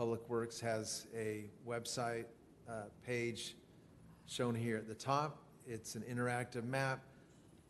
Public 0.00 0.26
Works 0.30 0.58
has 0.60 1.08
a 1.14 1.50
website 1.68 2.24
uh, 2.66 2.84
page 3.06 3.54
shown 4.26 4.54
here 4.54 4.78
at 4.78 4.88
the 4.88 4.94
top. 4.94 5.42
It's 5.66 5.94
an 5.94 6.04
interactive 6.10 6.64
map. 6.64 7.00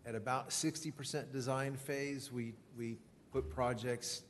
At 0.07 0.15
about 0.15 0.51
60% 0.51 1.33
design 1.33 1.75
phase, 1.75 2.31
we, 2.31 2.55
we 2.79 2.99
put 3.33 3.51
projects 3.51 4.23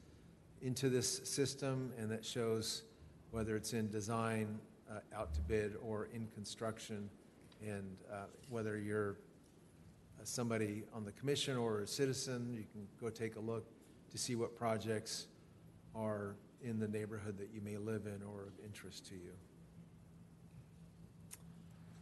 into 0.63 0.89
this 0.89 1.21
system, 1.25 1.93
and 1.99 2.11
that 2.11 2.25
shows 2.25 2.85
whether 3.33 3.55
it's 3.55 3.75
in 3.75 3.91
design, 3.91 4.59
uh, 4.91 5.01
out 5.15 5.35
to 5.35 5.43
bid, 5.43 5.75
or 5.83 6.09
in 6.15 6.27
construction, 6.29 7.11
and 7.61 7.99
uh, 8.11 8.23
whether 8.49 8.79
you're 8.79 9.19
uh, 10.19 10.25
somebody 10.25 10.85
on 10.95 11.05
the 11.05 11.13
commission 11.13 11.59
or 11.59 11.81
a 11.81 11.87
citizen, 11.87 12.55
you 12.55 12.65
can 12.73 12.89
go 12.99 13.11
take 13.11 13.37
a 13.37 13.41
look 13.41 13.67
to 14.11 14.17
see 14.17 14.37
what 14.37 14.57
projects 14.57 15.27
are 15.95 16.35
in 16.63 16.79
the 16.79 16.89
neighborhood 16.89 17.39
that 17.39 17.49
you 17.55 17.61
may 17.61 17.77
live 17.77 18.07
in 18.07 18.21
or 18.23 18.43
of 18.43 18.65
interest 18.65 19.07
to 19.07 19.15
you. 19.15 19.33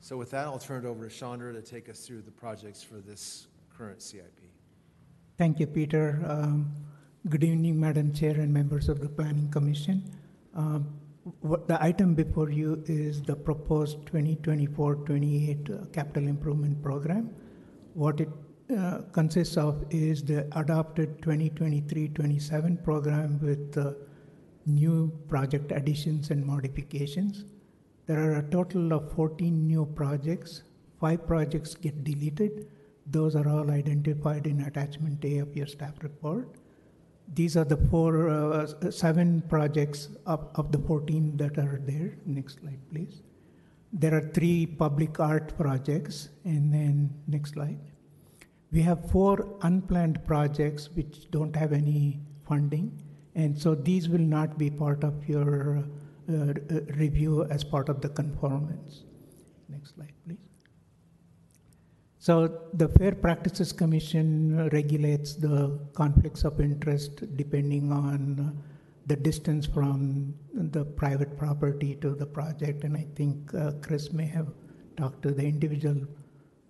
So 0.01 0.17
with 0.17 0.31
that, 0.31 0.47
I'll 0.47 0.59
turn 0.59 0.85
it 0.85 0.89
over 0.89 1.09
to 1.09 1.15
Chandra 1.15 1.53
to 1.53 1.63
take 1.63 1.89
us 1.89 2.07
through 2.07 2.23
the 2.23 2.31
projects 2.31 2.83
for 2.83 2.97
this 2.97 3.49
current 3.77 4.01
CIP. 4.01 4.41
Thank 5.37 5.61
you, 5.61 5.67
Peter. 5.67 6.23
Um, 6.27 6.73
Good 7.29 7.45
evening, 7.45 7.79
Madam 7.79 8.15
Chair 8.15 8.41
and 8.41 8.55
members 8.55 8.89
of 8.89 9.01
the 9.01 9.09
Planning 9.09 9.51
Commission. 9.51 10.03
Um, 10.55 10.87
the 11.43 11.77
item 11.79 12.15
before 12.15 12.49
you 12.49 12.83
is 12.87 13.21
the 13.21 13.37
proposed 13.37 13.99
2024-28 14.07 15.69
uh, 15.71 15.87
capital 15.87 16.27
improvement 16.27 16.81
program. 16.83 17.35
What 17.93 18.21
it 18.21 18.31
uh, 18.75 19.03
consists 19.13 19.59
of 19.59 19.85
is 19.91 20.23
the 20.23 20.47
adopted 20.59 21.21
2023-27 21.21 22.83
program 22.83 23.39
with 23.43 23.77
uh, 23.77 23.93
new 24.69 25.13
project 25.29 25.73
additions 25.73 26.31
and 26.31 26.45
modifications. 26.45 27.45
There 28.07 28.21
are 28.21 28.39
a 28.39 28.51
total 28.51 28.93
of 28.93 29.13
14 29.13 29.67
new 29.67 29.87
projects. 29.87 30.63
Five 31.01 31.27
projects 31.27 31.75
get 31.75 32.05
deleted. 32.05 32.69
Those 33.07 33.35
are 33.37 33.49
all 33.49 33.71
identified 33.71 34.47
in 34.47 34.61
attachment 34.63 35.25
A 35.25 35.39
of 35.39 35.57
your 35.57 35.67
staff 35.67 35.95
report. 36.03 36.57
These 37.35 37.57
are 37.57 37.65
the 37.65 37.77
four, 37.77 38.29
uh, 38.31 38.91
seven 38.91 39.43
projects 39.43 40.09
of, 40.27 40.49
of 40.55 40.73
the 40.73 40.79
14 40.79 41.37
that 41.37 41.59
are 41.59 41.81
there. 41.85 42.17
Next 42.25 42.61
slide, 42.61 42.81
please. 42.91 43.23
There 43.93 44.15
are 44.15 44.31
three 44.35 44.67
public 44.67 45.19
art 45.21 45.57
projects, 45.57 46.29
and 46.45 46.73
then 46.73 47.11
next 47.27 47.53
slide. 47.55 47.79
We 48.71 48.83
have 48.83 49.11
four 49.11 49.57
unplanned 49.63 50.25
projects 50.27 50.91
which 50.95 51.31
don't 51.31 51.57
have 51.57 51.73
any 51.73 52.21
funding, 52.47 53.03
and 53.35 53.59
so 53.59 53.75
these 53.75 54.09
will 54.09 54.19
not 54.19 54.59
be 54.59 54.71
part 54.71 55.05
of 55.05 55.29
your 55.29 55.79
uh, 55.79 56.33
uh, 56.33 56.55
review 56.97 57.45
as 57.45 57.65
part 57.65 57.89
of 57.89 58.01
the 58.01 58.09
conformance. 58.09 59.05
Next 59.69 59.95
slide, 59.95 60.13
please. 60.27 60.39
So 62.19 62.61
the 62.75 62.89
Fair 62.89 63.15
Practices 63.15 63.73
Commission 63.73 64.69
regulates 64.71 65.35
the 65.35 65.79
conflicts 65.95 66.45
of 66.45 66.61
interest 66.61 67.37
depending 67.37 67.93
on 67.93 68.61
the 69.07 69.17
distance 69.17 69.65
from 69.67 70.35
the 70.53 70.85
private 70.85 71.39
property 71.39 71.95
to 71.97 72.15
the 72.15 72.27
project. 72.27 72.85
And 72.85 72.97
I 72.97 73.07
think 73.15 73.55
uh, 73.55 73.73
Chris 73.81 74.13
may 74.13 74.27
have 74.27 74.49
talked 74.97 75.23
to 75.23 75.31
the 75.31 75.45
individual 75.45 76.07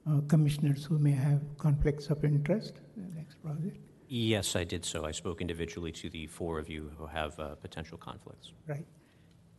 uh, 0.09 0.21
commissioners 0.29 0.85
who 0.85 0.99
may 0.99 1.12
have 1.12 1.40
conflicts 1.59 2.09
of 2.09 2.25
interest. 2.25 2.75
Next 3.16 3.42
project. 3.42 3.79
Yes, 4.09 4.57
I 4.57 4.64
did 4.64 4.85
so. 4.87 5.05
I 5.05 5.11
spoke 5.11 5.42
individually 5.42 5.92
to 5.92 6.09
the 6.09 6.27
four 6.27 6.59
of 6.59 6.68
you 6.68 6.90
who 6.97 7.07
have 7.07 7.38
uh, 7.38 7.55
potential 7.57 7.99
conflicts. 7.99 8.53
Right. 8.66 8.87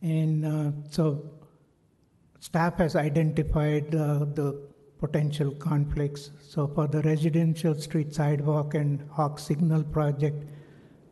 And 0.02 0.44
uh, 0.44 0.72
so 0.90 1.30
staff 2.40 2.78
has 2.78 2.96
identified 2.96 3.94
uh, 3.94 4.24
the 4.24 4.60
potential 4.98 5.52
conflicts. 5.52 6.30
So 6.40 6.66
for 6.66 6.88
the 6.88 7.00
residential 7.02 7.74
street 7.74 8.12
sidewalk 8.12 8.74
and 8.74 9.02
Hawk 9.10 9.38
Signal 9.38 9.84
project, 9.84 10.44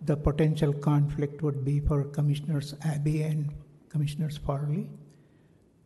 the 0.04 0.16
potential 0.16 0.72
conflict 0.72 1.42
would 1.42 1.64
be 1.64 1.78
for 1.80 2.04
Commissioners 2.04 2.74
Abbey 2.84 3.22
and 3.22 3.52
Commissioners 3.88 4.36
Farley. 4.36 4.88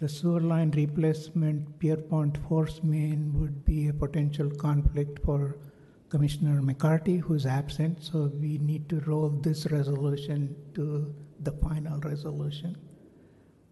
The 0.01 0.09
sewer 0.09 0.41
line 0.41 0.71
replacement 0.71 1.79
Pierpont 1.79 2.39
Force 2.49 2.83
Main 2.83 3.33
would 3.39 3.65
be 3.65 3.89
a 3.89 3.93
potential 3.93 4.51
conflict 4.51 5.21
for 5.25 5.57
Commissioner 6.13 6.61
McCarty, 6.61 7.19
who's 7.19 7.47
absent, 7.47 8.03
so 8.05 8.31
we 8.39 8.59
need 8.59 8.87
to 8.91 9.01
roll 9.07 9.31
this 9.31 9.71
resolution 9.71 10.55
to 10.75 11.11
the 11.41 11.53
final 11.53 11.99
resolution. 12.01 12.77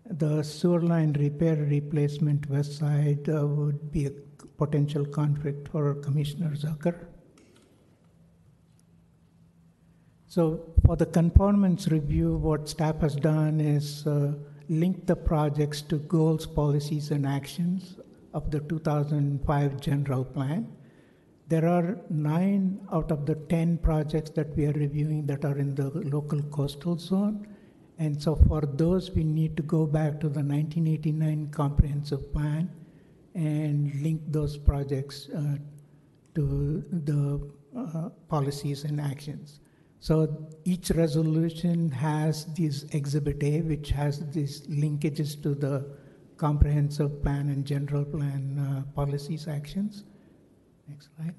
The 0.06 0.42
sewer 0.42 0.80
line 0.80 1.12
repair 1.12 1.56
replacement 1.56 2.48
west 2.48 2.78
side 2.78 3.28
uh, 3.28 3.46
would 3.46 3.92
be 3.92 4.06
a 4.06 4.12
potential 4.56 5.04
conflict 5.04 5.68
for 5.68 5.96
Commissioner 5.96 6.52
Zucker. 6.52 7.08
So 10.26 10.72
for 10.86 10.96
the 10.96 11.04
conformance 11.04 11.88
review, 11.88 12.38
what 12.38 12.70
staff 12.70 13.00
has 13.00 13.16
done 13.16 13.60
is 13.60 14.06
uh, 14.06 14.32
link 14.70 15.06
the 15.06 15.16
projects 15.16 15.82
to 15.82 15.98
goals, 15.98 16.46
policies, 16.46 17.10
and 17.10 17.26
actions 17.26 17.96
of 18.32 18.50
the 18.50 18.60
2005 18.60 19.80
general 19.82 20.24
plan. 20.24 20.66
There 21.50 21.66
are 21.66 21.98
nine 22.08 22.78
out 22.92 23.10
of 23.10 23.26
the 23.26 23.34
10 23.34 23.78
projects 23.78 24.30
that 24.30 24.56
we 24.56 24.66
are 24.66 24.72
reviewing 24.72 25.26
that 25.26 25.44
are 25.44 25.58
in 25.58 25.74
the 25.74 25.90
local 25.90 26.40
coastal 26.44 26.96
zone. 26.96 27.44
And 27.98 28.22
so 28.22 28.36
for 28.46 28.60
those, 28.60 29.10
we 29.10 29.24
need 29.24 29.56
to 29.56 29.64
go 29.64 29.84
back 29.84 30.20
to 30.20 30.28
the 30.28 30.44
1989 30.44 31.48
comprehensive 31.50 32.32
plan 32.32 32.70
and 33.34 33.92
link 34.00 34.22
those 34.28 34.56
projects 34.56 35.28
uh, 35.30 35.56
to 36.36 36.84
the 36.92 37.50
uh, 37.76 38.10
policies 38.28 38.84
and 38.84 39.00
actions. 39.00 39.58
So 39.98 40.46
each 40.64 40.90
resolution 40.90 41.90
has 41.90 42.46
this 42.54 42.84
Exhibit 42.92 43.42
A, 43.42 43.62
which 43.62 43.90
has 43.90 44.20
these 44.30 44.68
linkages 44.68 45.42
to 45.42 45.56
the 45.56 45.96
comprehensive 46.36 47.20
plan 47.22 47.48
and 47.48 47.66
general 47.66 48.04
plan 48.04 48.56
uh, 48.56 48.92
policies 48.94 49.48
actions. 49.48 50.04
Next 50.90 51.08
slide. 51.16 51.34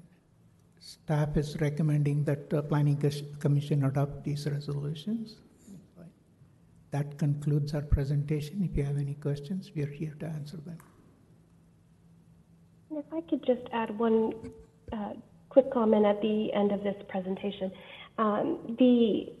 Staff 0.80 1.36
is 1.36 1.60
recommending 1.60 2.24
that 2.24 2.50
the 2.50 2.62
Planning 2.62 3.00
Commission 3.38 3.84
adopt 3.84 4.24
these 4.24 4.46
resolutions. 4.46 5.36
That 6.90 7.18
concludes 7.18 7.74
our 7.74 7.82
presentation. 7.82 8.68
If 8.68 8.76
you 8.76 8.84
have 8.84 8.98
any 8.98 9.14
questions, 9.14 9.70
we 9.74 9.82
are 9.82 9.94
here 10.00 10.14
to 10.20 10.26
answer 10.26 10.58
them. 10.58 10.78
If 12.90 13.04
I 13.12 13.20
could 13.22 13.44
just 13.46 13.62
add 13.72 13.96
one 13.98 14.32
uh, 14.92 15.12
quick 15.48 15.70
comment 15.70 16.04
at 16.06 16.20
the 16.22 16.52
end 16.52 16.72
of 16.72 16.82
this 16.82 16.96
presentation. 17.08 17.70
Um, 18.18 18.76
the 18.78 19.32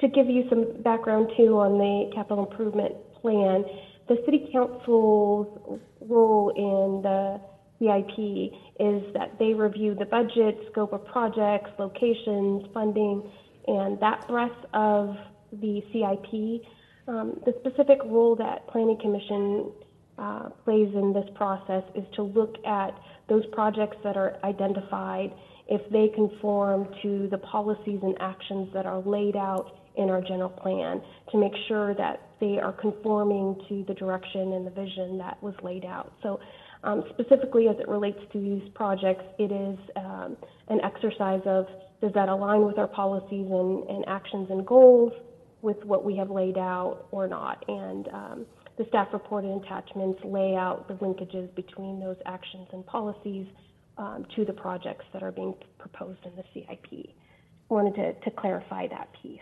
to 0.00 0.08
give 0.08 0.26
you 0.28 0.44
some 0.50 0.82
background 0.82 1.30
too 1.36 1.58
on 1.58 1.78
the 1.78 2.10
capital 2.14 2.46
improvement 2.46 2.94
plan, 3.20 3.64
the 4.08 4.16
city 4.24 4.48
council's 4.52 5.80
role 6.00 6.52
in 6.56 7.02
the 7.02 7.40
CIP 7.82 8.52
is 8.78 9.02
that 9.14 9.38
they 9.38 9.54
review 9.54 9.94
the 9.98 10.04
budget, 10.04 10.56
scope 10.70 10.92
of 10.92 11.04
projects, 11.06 11.70
locations, 11.78 12.64
funding, 12.72 13.28
and 13.66 13.98
that 14.00 14.26
breadth 14.28 14.64
of 14.72 15.16
the 15.52 15.82
CIP. 15.92 16.64
Um, 17.08 17.40
the 17.44 17.52
specific 17.60 17.98
role 18.04 18.36
that 18.36 18.68
Planning 18.68 18.98
Commission 19.00 19.72
uh, 20.18 20.50
plays 20.64 20.94
in 20.94 21.12
this 21.12 21.28
process 21.34 21.82
is 21.94 22.04
to 22.14 22.22
look 22.22 22.56
at 22.64 22.90
those 23.28 23.44
projects 23.52 23.96
that 24.04 24.16
are 24.16 24.36
identified 24.44 25.34
if 25.68 25.80
they 25.90 26.08
conform 26.14 26.88
to 27.02 27.28
the 27.30 27.38
policies 27.38 28.00
and 28.02 28.16
actions 28.20 28.68
that 28.74 28.86
are 28.86 29.00
laid 29.00 29.36
out 29.36 29.76
in 29.96 30.08
our 30.08 30.20
general 30.20 30.48
plan 30.48 31.00
to 31.30 31.38
make 31.38 31.52
sure 31.68 31.94
that 31.94 32.20
they 32.40 32.58
are 32.58 32.72
conforming 32.72 33.56
to 33.68 33.84
the 33.86 33.94
direction 33.94 34.52
and 34.52 34.66
the 34.66 34.70
vision 34.70 35.18
that 35.18 35.42
was 35.42 35.54
laid 35.62 35.84
out. 35.84 36.12
So 36.22 36.40
um, 36.84 37.04
specifically 37.10 37.68
as 37.68 37.76
it 37.78 37.88
relates 37.88 38.18
to 38.32 38.40
these 38.40 38.68
projects, 38.74 39.24
it 39.38 39.52
is 39.52 39.78
um, 39.96 40.36
an 40.68 40.80
exercise 40.82 41.42
of 41.46 41.66
does 42.00 42.12
that 42.14 42.28
align 42.28 42.66
with 42.66 42.78
our 42.78 42.88
policies 42.88 43.46
and, 43.48 43.88
and 43.88 44.04
actions 44.08 44.48
and 44.50 44.66
goals 44.66 45.12
with 45.62 45.82
what 45.84 46.04
we 46.04 46.16
have 46.16 46.30
laid 46.30 46.58
out 46.58 47.06
or 47.12 47.28
not? 47.28 47.64
And 47.68 48.08
um, 48.08 48.46
the 48.76 48.84
staff 48.88 49.08
report 49.12 49.44
and 49.44 49.64
attachments 49.64 50.20
lay 50.24 50.56
out 50.56 50.88
the 50.88 50.94
linkages 50.94 51.54
between 51.54 52.00
those 52.00 52.16
actions 52.26 52.66
and 52.72 52.84
policies 52.86 53.46
um, 53.98 54.26
to 54.34 54.44
the 54.44 54.52
projects 54.52 55.04
that 55.12 55.22
are 55.22 55.30
being 55.30 55.54
proposed 55.78 56.18
in 56.24 56.32
the 56.36 56.44
CIP. 56.52 57.14
Wanted 57.68 57.94
to, 57.94 58.12
to 58.14 58.30
clarify 58.36 58.88
that 58.88 59.08
piece. 59.22 59.40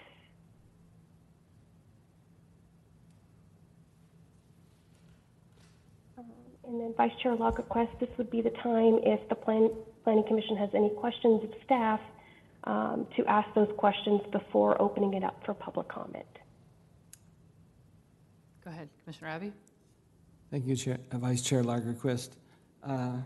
Um, 6.18 6.24
And 6.70 6.80
then 6.80 6.94
Vice 6.96 7.11
Chair 7.20 7.35
Lagerquist, 7.35 7.98
this 7.98 8.09
would 8.16 8.30
be 8.30 8.42
the 8.42 8.50
time 8.50 9.00
if 9.02 9.28
the 9.28 9.35
plan, 9.35 9.70
Planning 10.04 10.22
Commission 10.28 10.56
has 10.56 10.70
any 10.72 10.90
questions 10.90 11.42
of 11.42 11.50
staff 11.64 11.98
um, 12.62 13.09
to 13.16 13.26
ask 13.26 13.52
those 13.56 13.70
questions 13.76 14.20
before 14.30 14.80
opening 14.80 15.14
it 15.14 15.24
up 15.24 15.42
for 15.44 15.52
public 15.52 15.88
comment. 15.88 16.24
Go 18.64 18.70
ahead, 18.70 18.88
Commissioner 19.02 19.30
Abbey. 19.30 19.52
Thank 20.52 20.64
you, 20.64 20.76
Chair, 20.76 20.98
uh, 21.11 21.18
Vice 21.18 21.42
Chair 21.42 21.64
Lagerquist. 21.64 22.30
Uh, 22.85 23.16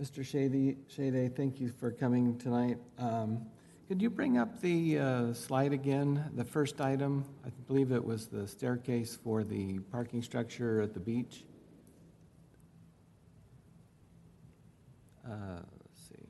Mr. 0.00 0.24
Shady, 0.24 0.76
Shade, 0.86 1.34
thank 1.34 1.60
you 1.60 1.72
for 1.80 1.90
coming 1.90 2.38
tonight. 2.38 2.78
Um, 3.00 3.46
Could 3.88 4.00
you 4.00 4.10
bring 4.10 4.38
up 4.38 4.60
the 4.60 5.00
uh, 5.00 5.32
slide 5.32 5.72
again, 5.72 6.24
the 6.36 6.44
first 6.44 6.80
item? 6.80 7.24
I 7.44 7.48
believe 7.66 7.90
it 7.90 8.04
was 8.04 8.28
the 8.28 8.46
staircase 8.46 9.18
for 9.24 9.42
the 9.42 9.80
parking 9.90 10.22
structure 10.22 10.80
at 10.80 10.94
the 10.94 11.00
beach. 11.00 11.42
Uh, 15.28 15.60
Let's 15.82 16.08
see. 16.08 16.28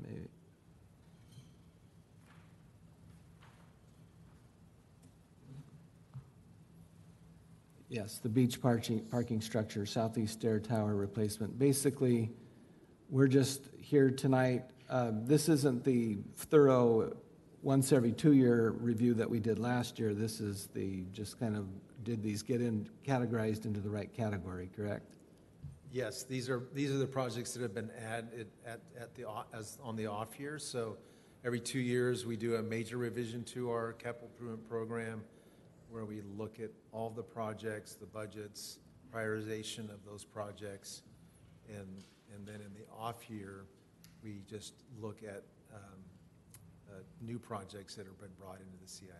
Maybe. 0.00 0.28
Yes, 7.88 8.18
the 8.18 8.28
beach 8.28 8.60
parking, 8.60 9.00
parking 9.00 9.40
structure, 9.40 9.86
southeast 9.86 10.34
stair 10.34 10.58
tower 10.58 10.96
replacement. 10.96 11.58
Basically, 11.58 12.30
we're 13.10 13.28
just 13.28 13.68
here 13.78 14.10
tonight. 14.10 14.64
Uh, 14.88 15.12
This 15.12 15.48
isn't 15.48 15.84
the 15.84 16.18
thorough, 16.36 17.14
once 17.62 17.92
every 17.92 18.12
two-year 18.12 18.70
review 18.70 19.14
that 19.14 19.28
we 19.28 19.40
did 19.40 19.58
last 19.58 19.98
year. 19.98 20.14
This 20.14 20.40
is 20.40 20.68
the, 20.74 21.04
just 21.12 21.38
kind 21.38 21.56
of, 21.56 21.66
did 22.02 22.22
these 22.22 22.42
get 22.42 22.60
in, 22.60 22.88
categorized 23.06 23.64
into 23.64 23.80
the 23.80 23.90
right 23.90 24.12
category, 24.12 24.70
correct? 24.74 25.14
Yes, 25.94 26.24
these 26.24 26.50
are, 26.50 26.64
these 26.74 26.90
are 26.90 26.98
the 26.98 27.06
projects 27.06 27.52
that 27.52 27.62
have 27.62 27.72
been 27.72 27.92
added 28.04 28.48
on 29.80 29.94
the 29.94 30.06
off 30.06 30.40
year. 30.40 30.58
So 30.58 30.96
every 31.44 31.60
two 31.60 31.78
years, 31.78 32.26
we 32.26 32.36
do 32.36 32.56
a 32.56 32.62
major 32.64 32.96
revision 32.96 33.44
to 33.44 33.70
our 33.70 33.92
capital 33.92 34.26
improvement 34.26 34.68
program 34.68 35.22
where 35.88 36.04
we 36.04 36.20
look 36.36 36.58
at 36.58 36.70
all 36.90 37.10
the 37.10 37.22
projects, 37.22 37.94
the 37.94 38.06
budgets, 38.06 38.80
prioritization 39.14 39.88
of 39.88 40.04
those 40.04 40.24
projects. 40.24 41.02
And, 41.68 42.02
and 42.34 42.44
then 42.44 42.56
in 42.56 42.74
the 42.74 42.92
off 42.92 43.30
year, 43.30 43.66
we 44.24 44.42
just 44.50 44.74
look 45.00 45.22
at 45.22 45.44
um, 45.72 45.80
uh, 46.90 46.94
new 47.20 47.38
projects 47.38 47.94
that 47.94 48.06
have 48.06 48.18
been 48.18 48.34
brought 48.36 48.58
into 48.58 48.76
the 48.82 48.88
CIP. 48.88 49.12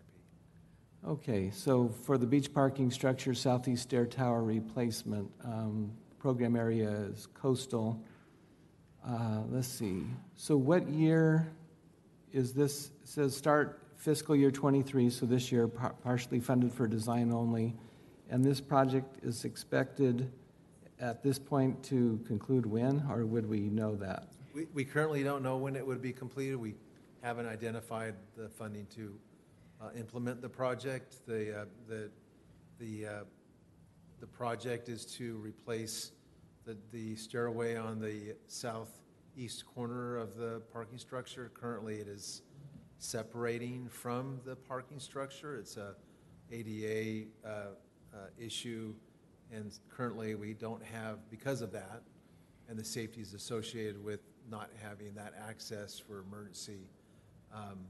Okay, 1.06 1.52
so 1.54 1.88
for 2.02 2.18
the 2.18 2.26
beach 2.26 2.52
parking 2.52 2.90
structure, 2.90 3.32
southeast 3.32 3.84
stair 3.84 4.06
tower 4.06 4.42
replacement, 4.42 5.30
um, 5.44 5.92
program 6.24 6.56
area 6.56 6.88
is 6.88 7.28
coastal. 7.34 8.00
Uh, 9.06 9.42
Let's 9.50 9.68
see, 9.68 10.04
so 10.37 10.56
what 10.56 10.88
year 10.88 11.52
is 12.32 12.54
this, 12.54 12.87
it 13.02 13.08
says 13.08 13.37
start 13.37 13.82
fiscal 13.98 14.34
year 14.34 14.50
'23, 14.50 15.10
so 15.10 15.26
this 15.26 15.52
year 15.52 15.68
par- 15.68 15.94
partially 16.02 16.40
funded 16.40 16.72
for 16.72 16.87
design 16.87 17.30
only. 17.30 17.74
And 18.30 18.42
this 18.42 18.58
project 18.58 19.22
is 19.22 19.44
expected 19.44 20.32
at 20.98 21.22
this 21.22 21.38
point 21.38 21.82
to 21.90 22.18
conclude 22.26 22.64
when, 22.64 23.04
or 23.10 23.26
would 23.26 23.46
we 23.46 23.60
know 23.68 23.94
that? 23.96 24.28
We, 24.54 24.66
we 24.72 24.82
currently 24.87 25.22
don't 25.22 25.42
know 25.42 25.58
when 25.58 25.76
it 25.76 25.87
would 25.87 26.00
be 26.00 26.14
completed. 26.14 26.56
We 26.56 26.74
haven't 27.22 27.46
identified 27.46 28.14
the 28.34 28.48
funding 28.48 28.87
to 28.96 29.14
uh, 29.82 29.90
implement 29.94 30.40
the 30.40 30.48
project. 30.48 31.16
The, 31.26 31.60
uh, 31.60 31.64
the, 31.87 32.10
the, 32.78 33.06
uh, 33.06 33.10
the 34.20 34.26
project 34.26 34.88
is 34.88 35.04
to 35.18 35.37
replace 35.37 36.12
the, 36.64 36.77
the 36.92 37.16
stairway 37.16 37.77
on 37.77 38.00
the 38.00 38.35
southeast 38.46 39.64
corner 39.66 40.16
of 40.16 40.37
the 40.37 40.62
parking 40.72 40.98
structure. 40.98 41.50
Currently, 41.55 41.96
it 41.96 42.09
is 42.09 42.42
separating 42.98 43.88
from 43.88 44.40
the 44.44 44.57
parking 44.57 44.98
structure. 44.98 45.57
It's 45.57 45.77
a 45.77 45.94
ADA 46.50 47.29
uh, 47.44 47.48
uh, 47.48 48.16
issue, 48.38 48.94
and 49.53 49.72
currently, 49.88 50.35
we 50.35 50.55
don't 50.55 50.83
have, 50.85 51.18
because 51.31 51.62
of 51.62 51.72
that, 51.72 52.03
and 52.68 52.79
the 52.79 52.85
safeties 52.85 53.35
associated 53.35 54.03
with 54.03 54.20
not 54.50 54.70
having 54.83 55.14
that 55.14 55.35
access 55.48 55.98
for 55.98 56.20
emergency. 56.20 56.88
Um, 57.53 57.87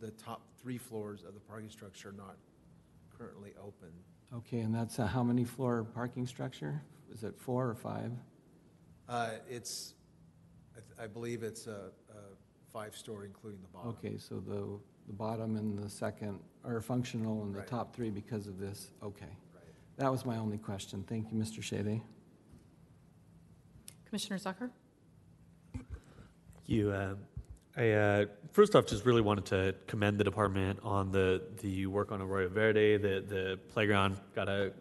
The 0.00 0.10
top 0.12 0.42
three 0.60 0.78
floors 0.78 1.24
of 1.24 1.34
the 1.34 1.40
parking 1.40 1.70
structure 1.70 2.10
are 2.10 2.12
not 2.12 2.36
currently 3.18 3.52
open. 3.58 3.90
Okay, 4.32 4.60
and 4.60 4.74
that's 4.74 4.98
a 4.98 5.06
how 5.06 5.22
many 5.22 5.44
floor 5.44 5.82
parking 5.82 6.26
structure? 6.26 6.80
Is 7.12 7.24
it 7.24 7.34
four 7.38 7.68
or 7.68 7.74
five? 7.74 8.12
Uh, 9.08 9.30
It's, 9.48 9.94
I 10.76 10.80
th- 10.80 10.92
I 11.00 11.06
believe 11.06 11.42
it's 11.42 11.66
a 11.66 11.90
a 12.10 12.20
five-story, 12.72 13.26
including 13.26 13.60
the 13.62 13.68
bottom. 13.68 13.90
Okay, 13.90 14.18
so 14.18 14.40
the, 14.40 14.78
the 15.06 15.12
bottom 15.12 15.56
and 15.56 15.78
the 15.78 15.88
second 15.88 16.38
are 16.64 16.80
functional 16.80 17.42
and 17.42 17.54
the 17.54 17.58
Right. 17.60 17.66
top 17.66 17.94
three 17.96 18.10
because 18.10 18.46
of 18.46 18.58
this? 18.58 18.90
Okay. 19.02 19.24
Right. 19.54 19.64
That 19.96 20.10
was 20.12 20.26
my 20.26 20.36
only 20.36 20.58
question. 20.58 21.02
Thank 21.08 21.32
you, 21.32 21.38
Mr. 21.38 21.62
Shady. 21.62 22.02
Commissioner 24.04 24.38
Zucker? 24.38 24.70
You, 26.66 26.90
uh, 26.90 27.14
I 27.76 27.90
uh, 27.92 28.26
first 28.52 28.74
off 28.76 28.86
just 28.86 29.06
really 29.06 29.22
wanted 29.22 29.46
to 29.46 29.74
commend 29.86 30.18
the 30.18 30.24
department 30.24 30.80
on 30.82 31.10
the 31.10 31.42
the 31.62 31.86
work 31.86 32.12
on 32.12 32.20
Arroyo 32.20 32.48
Verde. 32.48 32.96
The 32.98 33.24
the 33.26 33.58
playground 33.68 34.18
got 34.34 34.48
a 34.48 34.72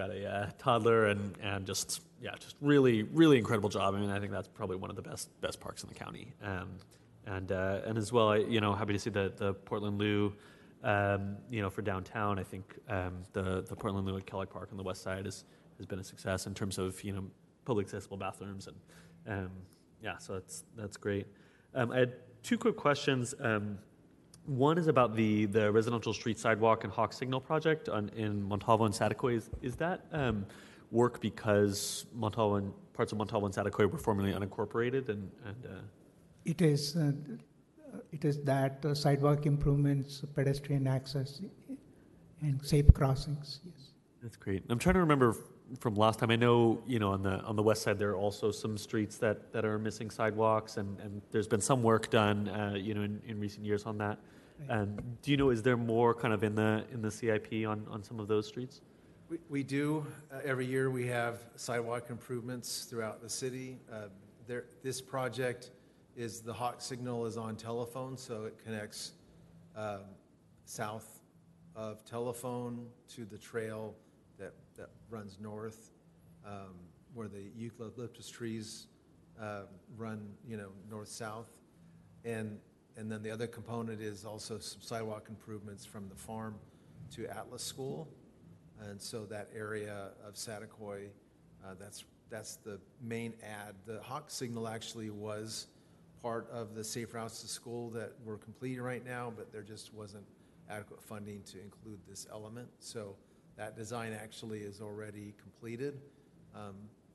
got 0.00 0.10
a 0.10 0.26
uh, 0.26 0.50
toddler 0.58 1.06
and 1.06 1.36
and 1.42 1.66
just 1.66 2.02
yeah, 2.22 2.30
just 2.38 2.56
really 2.60 3.02
really 3.02 3.38
incredible 3.38 3.68
job. 3.68 3.94
I 3.94 4.00
mean, 4.00 4.10
I 4.10 4.18
think 4.18 4.32
that's 4.32 4.48
probably 4.48 4.76
one 4.76 4.90
of 4.90 4.96
the 4.96 5.02
best 5.02 5.28
best 5.40 5.60
parks 5.60 5.82
in 5.82 5.88
the 5.88 5.94
county. 5.94 6.32
Um, 6.42 6.70
and 7.26 7.52
uh, 7.52 7.80
and 7.84 7.98
as 7.98 8.12
well, 8.12 8.38
you 8.38 8.60
know, 8.60 8.72
happy 8.72 8.94
to 8.94 8.98
see 8.98 9.10
the 9.10 9.32
the 9.36 9.52
Portland 9.54 9.98
Loo. 9.98 10.32
Um, 10.82 11.36
you 11.50 11.60
know, 11.60 11.68
for 11.68 11.82
downtown, 11.82 12.38
I 12.38 12.42
think 12.42 12.78
um, 12.88 13.22
the 13.32 13.62
the 13.68 13.76
Portland 13.76 14.06
Loo 14.06 14.16
at 14.16 14.26
Kellogg 14.26 14.48
Park 14.48 14.68
on 14.70 14.78
the 14.78 14.82
west 14.82 15.02
side 15.02 15.26
is, 15.26 15.44
has 15.76 15.86
been 15.86 15.98
a 15.98 16.04
success 16.04 16.46
in 16.46 16.54
terms 16.54 16.78
of 16.78 17.02
you 17.04 17.12
know 17.12 17.24
public 17.66 17.86
accessible 17.86 18.16
bathrooms 18.16 18.66
and 18.68 18.76
um, 19.28 19.50
yeah, 20.02 20.16
so 20.16 20.32
that's 20.32 20.64
that's 20.76 20.96
great. 20.96 21.26
Um, 21.74 21.92
I 21.92 21.98
had 21.98 22.12
two 22.42 22.56
quick 22.56 22.76
questions. 22.76 23.34
Um, 23.38 23.78
one 24.46 24.78
is 24.78 24.88
about 24.88 25.14
the 25.14 25.46
the 25.46 25.70
residential 25.70 26.12
street 26.12 26.38
sidewalk 26.38 26.84
and 26.84 26.92
hawk 26.92 27.12
signal 27.12 27.40
project 27.40 27.88
on, 27.88 28.10
in 28.16 28.42
Montalvo 28.42 28.84
and 28.84 28.94
Saticoy. 28.94 29.36
Is, 29.36 29.50
is 29.62 29.76
that 29.76 30.06
um, 30.12 30.46
work 30.90 31.20
because 31.20 32.06
Montalvo 32.14 32.56
and 32.56 32.72
parts 32.92 33.12
of 33.12 33.18
Montalvo 33.18 33.46
and 33.46 33.54
Saticoy 33.54 33.90
were 33.90 33.98
formerly 33.98 34.32
unincorporated 34.32 35.08
and 35.08 35.30
and 35.44 35.66
uh, 35.66 35.80
It 36.44 36.62
is, 36.62 36.96
uh, 36.96 37.12
it 38.12 38.24
is 38.24 38.42
that 38.44 38.84
uh, 38.84 38.94
sidewalk 38.94 39.46
improvements, 39.46 40.22
pedestrian 40.34 40.86
access, 40.86 41.42
and 42.40 42.64
safe 42.64 42.92
crossings, 42.94 43.60
yes. 43.64 43.90
That's 44.22 44.36
great. 44.36 44.62
I'm 44.68 44.78
trying 44.78 44.94
to 44.94 45.00
remember 45.00 45.36
from 45.78 45.94
last 45.94 46.18
time. 46.18 46.30
I 46.30 46.36
know, 46.36 46.82
you 46.86 46.98
know, 46.98 47.12
on 47.12 47.22
the 47.22 47.40
on 47.42 47.56
the 47.56 47.62
west 47.62 47.82
side 47.82 47.98
there 47.98 48.10
are 48.10 48.16
also 48.16 48.50
some 48.50 48.76
streets 48.76 49.16
that, 49.18 49.52
that 49.52 49.64
are 49.64 49.78
missing 49.78 50.10
sidewalks, 50.10 50.76
and, 50.76 50.98
and 51.00 51.22
there's 51.30 51.48
been 51.48 51.60
some 51.60 51.82
work 51.82 52.10
done, 52.10 52.48
uh, 52.48 52.74
you 52.76 52.94
know, 52.94 53.02
in, 53.02 53.20
in 53.26 53.38
recent 53.38 53.64
years 53.64 53.84
on 53.84 53.98
that. 53.98 54.18
And 54.68 55.00
do 55.22 55.30
you 55.30 55.36
know, 55.36 55.50
is 55.50 55.62
there 55.62 55.76
more 55.76 56.14
kind 56.14 56.34
of 56.34 56.44
in 56.44 56.54
the, 56.54 56.84
in 56.92 57.00
the 57.00 57.10
CIP 57.10 57.66
on, 57.66 57.86
on 57.90 58.02
some 58.02 58.20
of 58.20 58.28
those 58.28 58.46
streets? 58.46 58.82
We, 59.30 59.38
we 59.48 59.62
do, 59.62 60.04
uh, 60.30 60.40
every 60.44 60.66
year 60.66 60.90
we 60.90 61.06
have 61.06 61.38
sidewalk 61.56 62.10
improvements 62.10 62.84
throughout 62.84 63.22
the 63.22 63.30
city. 63.30 63.78
Uh, 63.90 64.08
There, 64.46 64.64
this 64.82 65.00
project 65.00 65.70
is, 66.14 66.40
the 66.42 66.52
hawk 66.52 66.82
signal 66.82 67.24
is 67.24 67.36
on 67.38 67.56
telephone, 67.56 68.18
so 68.18 68.44
it 68.44 68.58
connects 68.62 69.12
um, 69.76 70.00
south 70.66 71.20
of 71.74 72.04
telephone 72.04 72.86
to 73.14 73.24
the 73.24 73.38
trail 73.38 73.94
that, 74.40 74.54
that 74.76 74.90
runs 75.08 75.38
north, 75.40 75.92
um, 76.44 76.74
where 77.14 77.28
the 77.28 77.50
eucalyptus 77.56 78.28
trees 78.28 78.88
uh, 79.40 79.62
run, 79.96 80.20
you 80.46 80.56
know, 80.56 80.70
north-south. 80.90 81.48
And, 82.24 82.58
and 82.96 83.10
then 83.10 83.22
the 83.22 83.30
other 83.30 83.46
component 83.46 84.00
is 84.00 84.24
also 84.24 84.58
some 84.58 84.82
sidewalk 84.82 85.26
improvements 85.28 85.86
from 85.86 86.08
the 86.08 86.16
farm 86.16 86.56
to 87.14 87.26
Atlas 87.28 87.62
School. 87.62 88.08
And 88.88 89.00
so 89.00 89.26
that 89.26 89.48
area 89.54 90.08
of 90.26 90.34
Saticoy, 90.34 91.08
uh, 91.64 91.74
that's, 91.78 92.04
that's 92.30 92.56
the 92.56 92.80
main 93.02 93.34
ad. 93.42 93.74
The 93.86 94.00
Hawk 94.02 94.30
Signal 94.30 94.66
actually 94.68 95.10
was 95.10 95.66
part 96.22 96.50
of 96.50 96.74
the 96.74 96.84
Safe 96.84 97.14
Routes 97.14 97.40
to 97.42 97.48
School 97.48 97.90
that 97.90 98.12
we're 98.24 98.38
completing 98.38 98.82
right 98.82 99.04
now, 99.04 99.32
but 99.34 99.52
there 99.52 99.62
just 99.62 99.92
wasn't 99.94 100.24
adequate 100.68 101.02
funding 101.02 101.42
to 101.44 101.60
include 101.60 101.98
this 102.08 102.26
element. 102.30 102.68
So 102.78 103.16
that 103.56 103.76
design 103.76 104.12
actually 104.12 104.60
is 104.60 104.80
already 104.80 105.34
completed. 105.40 106.00
Um, 106.54 106.74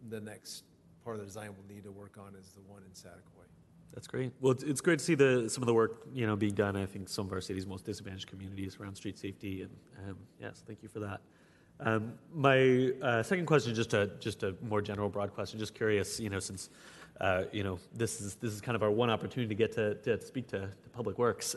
The 0.10 0.21
next 0.21 0.63
part 1.04 1.15
of 1.15 1.21
the 1.21 1.26
design 1.26 1.50
we'll 1.56 1.76
need 1.76 1.84
to 1.84 1.91
work 1.91 2.17
on 2.17 2.36
is 2.36 2.52
the 2.52 2.62
one 2.62 2.84
in 2.84 2.91
Saticoy. 2.91 3.45
That's 3.93 4.08
great. 4.08 4.34
Well, 4.41 4.52
it's, 4.52 4.82
great 4.82 5.00
to 5.00 5.06
see 5.06 5.15
some 5.48 5.63
of 5.63 5.67
the 5.67 5.74
work, 5.74 6.06
you 6.13 6.28
know, 6.28 6.36
being 6.36 6.54
done. 6.54 6.76
I 6.76 6.86
think 6.86 7.08
some 7.08 7.28
of 7.28 7.32
our 7.32 7.39
city's 7.39 7.65
most 7.65 7.86
disadvantaged 7.86 8.28
communities 8.28 8.78
around 8.80 8.95
street 8.95 9.17
safety, 9.17 9.62
and 9.62 9.71
um, 10.06 10.17
yes, 10.39 10.63
thank 10.67 10.84
you 10.84 10.89
for 10.89 11.00
that. 11.00 11.21
Um, 11.80 12.13
my 12.34 12.91
uh, 13.02 13.24
second 13.24 13.45
question, 13.45 13.74
just 13.74 13.93
a 13.93 14.08
just 14.19 14.43
a 14.43 14.56
more 14.62 14.82
general, 14.82 15.08
broad 15.10 15.34
question. 15.34 15.60
Just 15.60 15.76
curious, 15.76 16.19
you 16.19 16.30
know, 16.30 16.39
since 16.39 16.69
uh, 17.21 17.43
you 17.54 17.63
know 17.63 17.80
this 17.93 18.19
is 18.19 18.36
this 18.36 18.52
is 18.52 18.60
kind 18.60 18.76
of 18.76 18.84
our 18.84 18.91
one 18.91 19.10
opportunity 19.10 19.48
to 19.48 19.56
get 19.56 19.71
to, 19.74 19.95
to 19.95 20.21
speak 20.26 20.48
to 20.48 20.69
Public 20.93 21.17
Works. 21.17 21.56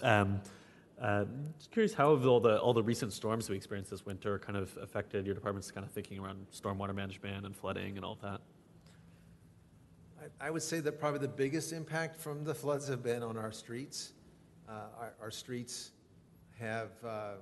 Um, 1.00 1.06
uh, 1.08 1.24
just 1.58 1.70
curious 1.70 1.94
how 1.94 2.14
have 2.16 2.26
all 2.26 2.40
the 2.40 2.58
all 2.60 2.74
the 2.74 2.82
recent 2.82 3.12
storms 3.12 3.48
we 3.48 3.56
experienced 3.56 3.90
this 3.90 4.04
winter 4.04 4.38
kind 4.38 4.56
of 4.56 4.76
affected 4.82 5.26
your 5.26 5.34
department's 5.34 5.70
kind 5.70 5.86
of 5.86 5.92
thinking 5.92 6.18
around 6.18 6.46
stormwater 6.52 6.94
management 6.94 7.46
and 7.46 7.54
flooding 7.56 7.96
and 7.96 8.04
all 8.04 8.16
that. 8.22 8.40
I- 10.20 10.46
I 10.48 10.50
would 10.50 10.62
say 10.62 10.80
that 10.80 10.98
probably 10.98 11.20
the 11.20 11.28
biggest 11.28 11.72
impact 11.72 12.16
from 12.16 12.42
the 12.44 12.54
floods 12.54 12.88
have 12.88 13.02
been 13.02 13.22
on 13.22 13.36
our 13.36 13.52
streets. 13.52 14.12
Uh, 14.68 14.72
Our 14.98 15.14
our 15.22 15.30
streets 15.30 15.92
have, 16.58 16.90
uh, 17.04 17.34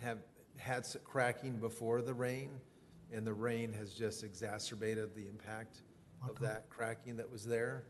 have 0.00 0.18
had 0.58 0.80
s- 0.80 0.96
cracking 1.04 1.58
before 1.58 2.02
the 2.02 2.12
rain, 2.12 2.60
and 3.12 3.26
the 3.26 3.32
rain 3.32 3.72
has 3.72 3.94
just 3.94 4.22
exacerbated 4.22 5.14
the 5.14 5.26
impact 5.26 5.82
of 6.28 6.38
that 6.40 6.68
cracking 6.68 7.16
that 7.16 7.30
was 7.30 7.44
there. 7.46 7.84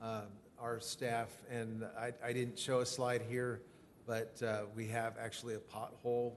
Um, 0.00 0.28
Our 0.60 0.80
staff, 0.80 1.30
and 1.50 1.84
I 1.96 2.12
I 2.24 2.32
didn't 2.32 2.58
show 2.58 2.80
a 2.80 2.86
slide 2.86 3.22
here, 3.28 3.62
but 4.06 4.42
uh, 4.42 4.62
we 4.74 4.88
have 4.88 5.14
actually 5.16 5.54
a 5.54 5.58
pothole 5.58 6.32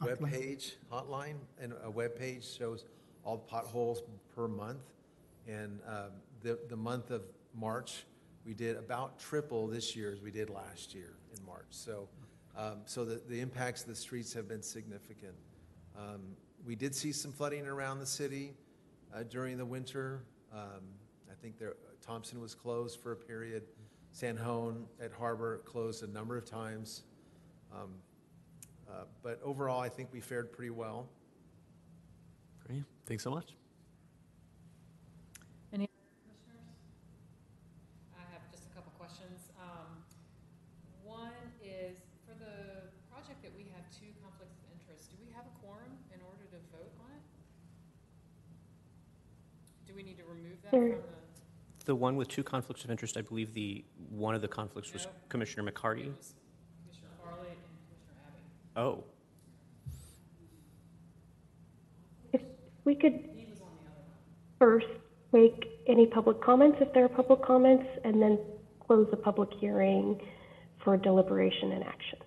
Hotline. 0.00 0.18
webpage, 0.18 0.72
hotline, 0.92 1.36
and 1.60 1.72
a 1.84 1.90
webpage 1.90 2.56
shows 2.56 2.84
all 3.24 3.36
the 3.36 3.42
potholes 3.42 4.02
per 4.34 4.46
month. 4.46 4.82
And 5.48 5.80
um, 5.88 6.10
the, 6.42 6.58
the 6.68 6.76
month 6.76 7.10
of 7.10 7.22
March, 7.54 8.04
we 8.46 8.54
did 8.54 8.76
about 8.76 9.18
triple 9.18 9.66
this 9.66 9.96
year 9.96 10.12
as 10.12 10.20
we 10.20 10.30
did 10.30 10.50
last 10.50 10.94
year 10.94 11.14
in 11.36 11.44
March. 11.44 11.66
So, 11.70 12.08
um, 12.56 12.78
so 12.86 13.04
the, 13.04 13.20
the 13.28 13.40
impacts 13.40 13.82
of 13.82 13.88
the 13.88 13.96
streets 13.96 14.32
have 14.34 14.48
been 14.48 14.62
significant. 14.62 15.34
Um, 15.98 16.36
We 16.66 16.76
did 16.76 16.94
see 16.94 17.12
some 17.12 17.32
flooding 17.32 17.66
around 17.66 17.98
the 17.98 18.06
city 18.06 18.54
uh, 19.12 19.24
during 19.24 19.58
the 19.58 19.66
winter. 19.66 20.22
Um, 20.52 20.82
I 21.30 21.34
think 21.42 21.58
there, 21.58 21.74
Thompson 22.04 22.40
was 22.40 22.54
closed 22.54 23.00
for 23.00 23.12
a 23.12 23.16
period. 23.16 23.62
San 24.12 24.36
Jon 24.36 24.84
at 25.00 25.10
Harbor 25.12 25.58
closed 25.64 26.02
a 26.02 26.06
number 26.06 26.36
of 26.36 26.44
times. 26.44 27.02
Um, 27.72 27.94
uh, 28.88 29.04
But 29.22 29.40
overall, 29.42 29.80
I 29.80 29.88
think 29.88 30.10
we 30.12 30.20
fared 30.20 30.52
pretty 30.52 30.70
well. 30.70 31.08
Great. 32.66 32.84
Thanks 33.06 33.24
so 33.24 33.30
much. 33.30 33.56
Any 35.72 35.84
other 35.84 35.92
commissioners? 36.22 36.76
I 38.14 38.20
have 38.32 38.42
just 38.52 38.64
a 38.70 38.74
couple 38.76 38.92
questions. 38.98 39.48
Um, 39.58 40.04
One 41.02 41.32
is, 41.64 41.96
for 42.28 42.34
the 42.38 42.88
project 43.10 43.42
that 43.42 43.52
we 43.56 43.64
have 43.74 43.84
two 43.90 44.12
conflicts 44.22 44.60
of 44.60 44.68
interest, 44.76 45.10
do 45.10 45.16
we 45.24 45.32
have 45.32 45.44
a 45.48 45.54
quorum 45.64 45.96
in 46.12 46.20
order 46.28 46.44
to 46.52 46.58
vote 46.70 46.92
on 47.00 47.10
it? 47.16 47.24
Do 49.88 49.94
we 49.96 50.02
need 50.04 50.16
to 50.18 50.24
remove 50.24 50.60
that 50.62 50.70
There- 50.70 51.00
from 51.00 51.08
the? 51.10 51.13
The 51.84 51.94
one 51.94 52.16
with 52.16 52.28
two 52.28 52.42
conflicts 52.42 52.84
of 52.84 52.90
interest, 52.90 53.16
I 53.16 53.20
believe 53.20 53.52
the, 53.52 53.84
one 54.08 54.34
of 54.34 54.40
the 54.40 54.48
conflicts 54.48 54.92
was 54.92 55.04
No. 55.04 55.10
Commissioner 55.28 55.70
McCarty. 55.70 56.06
It 56.06 56.16
was 56.16 56.34
Commissioner 56.82 57.08
Farley 57.22 57.48
and 57.48 57.58
Commissioner 57.88 58.14
Abbey. 58.26 58.40
Oh, 58.76 59.04
If 62.32 62.40
we 62.84 62.94
could 62.94 63.28
first 64.58 64.86
make 65.32 65.66
any 65.86 66.06
public 66.06 66.40
comments, 66.40 66.78
if 66.80 66.92
there 66.94 67.04
are 67.04 67.08
public 67.08 67.42
comments, 67.42 67.84
and 68.04 68.20
then 68.22 68.38
close 68.86 69.06
the 69.10 69.16
public 69.16 69.50
hearing 69.60 70.18
for 70.82 70.96
deliberation 70.96 71.72
and 71.72 71.84
action. 71.84 72.18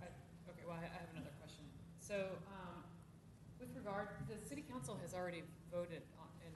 I- 0.00 0.50
Okay, 0.50 0.62
well, 0.66 0.76
I 0.76 0.84
I 0.84 0.98
have 1.00 1.10
another 1.12 1.30
question. 1.38 1.64
So, 2.00 2.14
um, 2.50 2.82
with 3.60 3.68
regard, 3.76 4.08
the 4.28 4.36
city 4.48 4.62
council 4.62 4.96
has 5.02 5.14
already 5.14 5.42
voted 5.72 6.02
on 6.18 6.26
and 6.46 6.54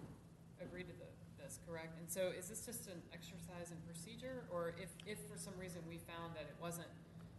agreed 0.69 0.87
to 0.89 0.93
the- 0.95 1.43
this, 1.43 1.59
correct? 1.67 1.99
And 1.99 2.02
so 2.13 2.29
is 2.39 2.49
this 2.49 2.67
just 2.67 2.89
an 2.89 3.01
exercise 3.15 3.71
in 3.71 3.79
procedure? 3.89 4.45
Or 4.53 4.75
if, 4.81 4.91
if 5.07 5.19
for 5.33 5.39
some 5.39 5.55
reason 5.59 5.81
we 5.89 5.97
found 5.97 6.35
that 6.35 6.43
it 6.43 6.57
wasn't, 6.61 6.89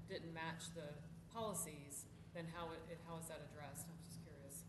didn't 0.09 0.33
match 0.33 0.73
the 0.73 0.89
policies, 1.31 2.05
then 2.33 2.45
how, 2.55 2.65
it- 2.71 2.91
it- 2.91 2.99
how 3.07 3.17
is 3.19 3.27
that 3.27 3.39
addressed? 3.51 3.85
I'm 3.87 4.01
just 4.03 4.17
curious. 4.23 4.63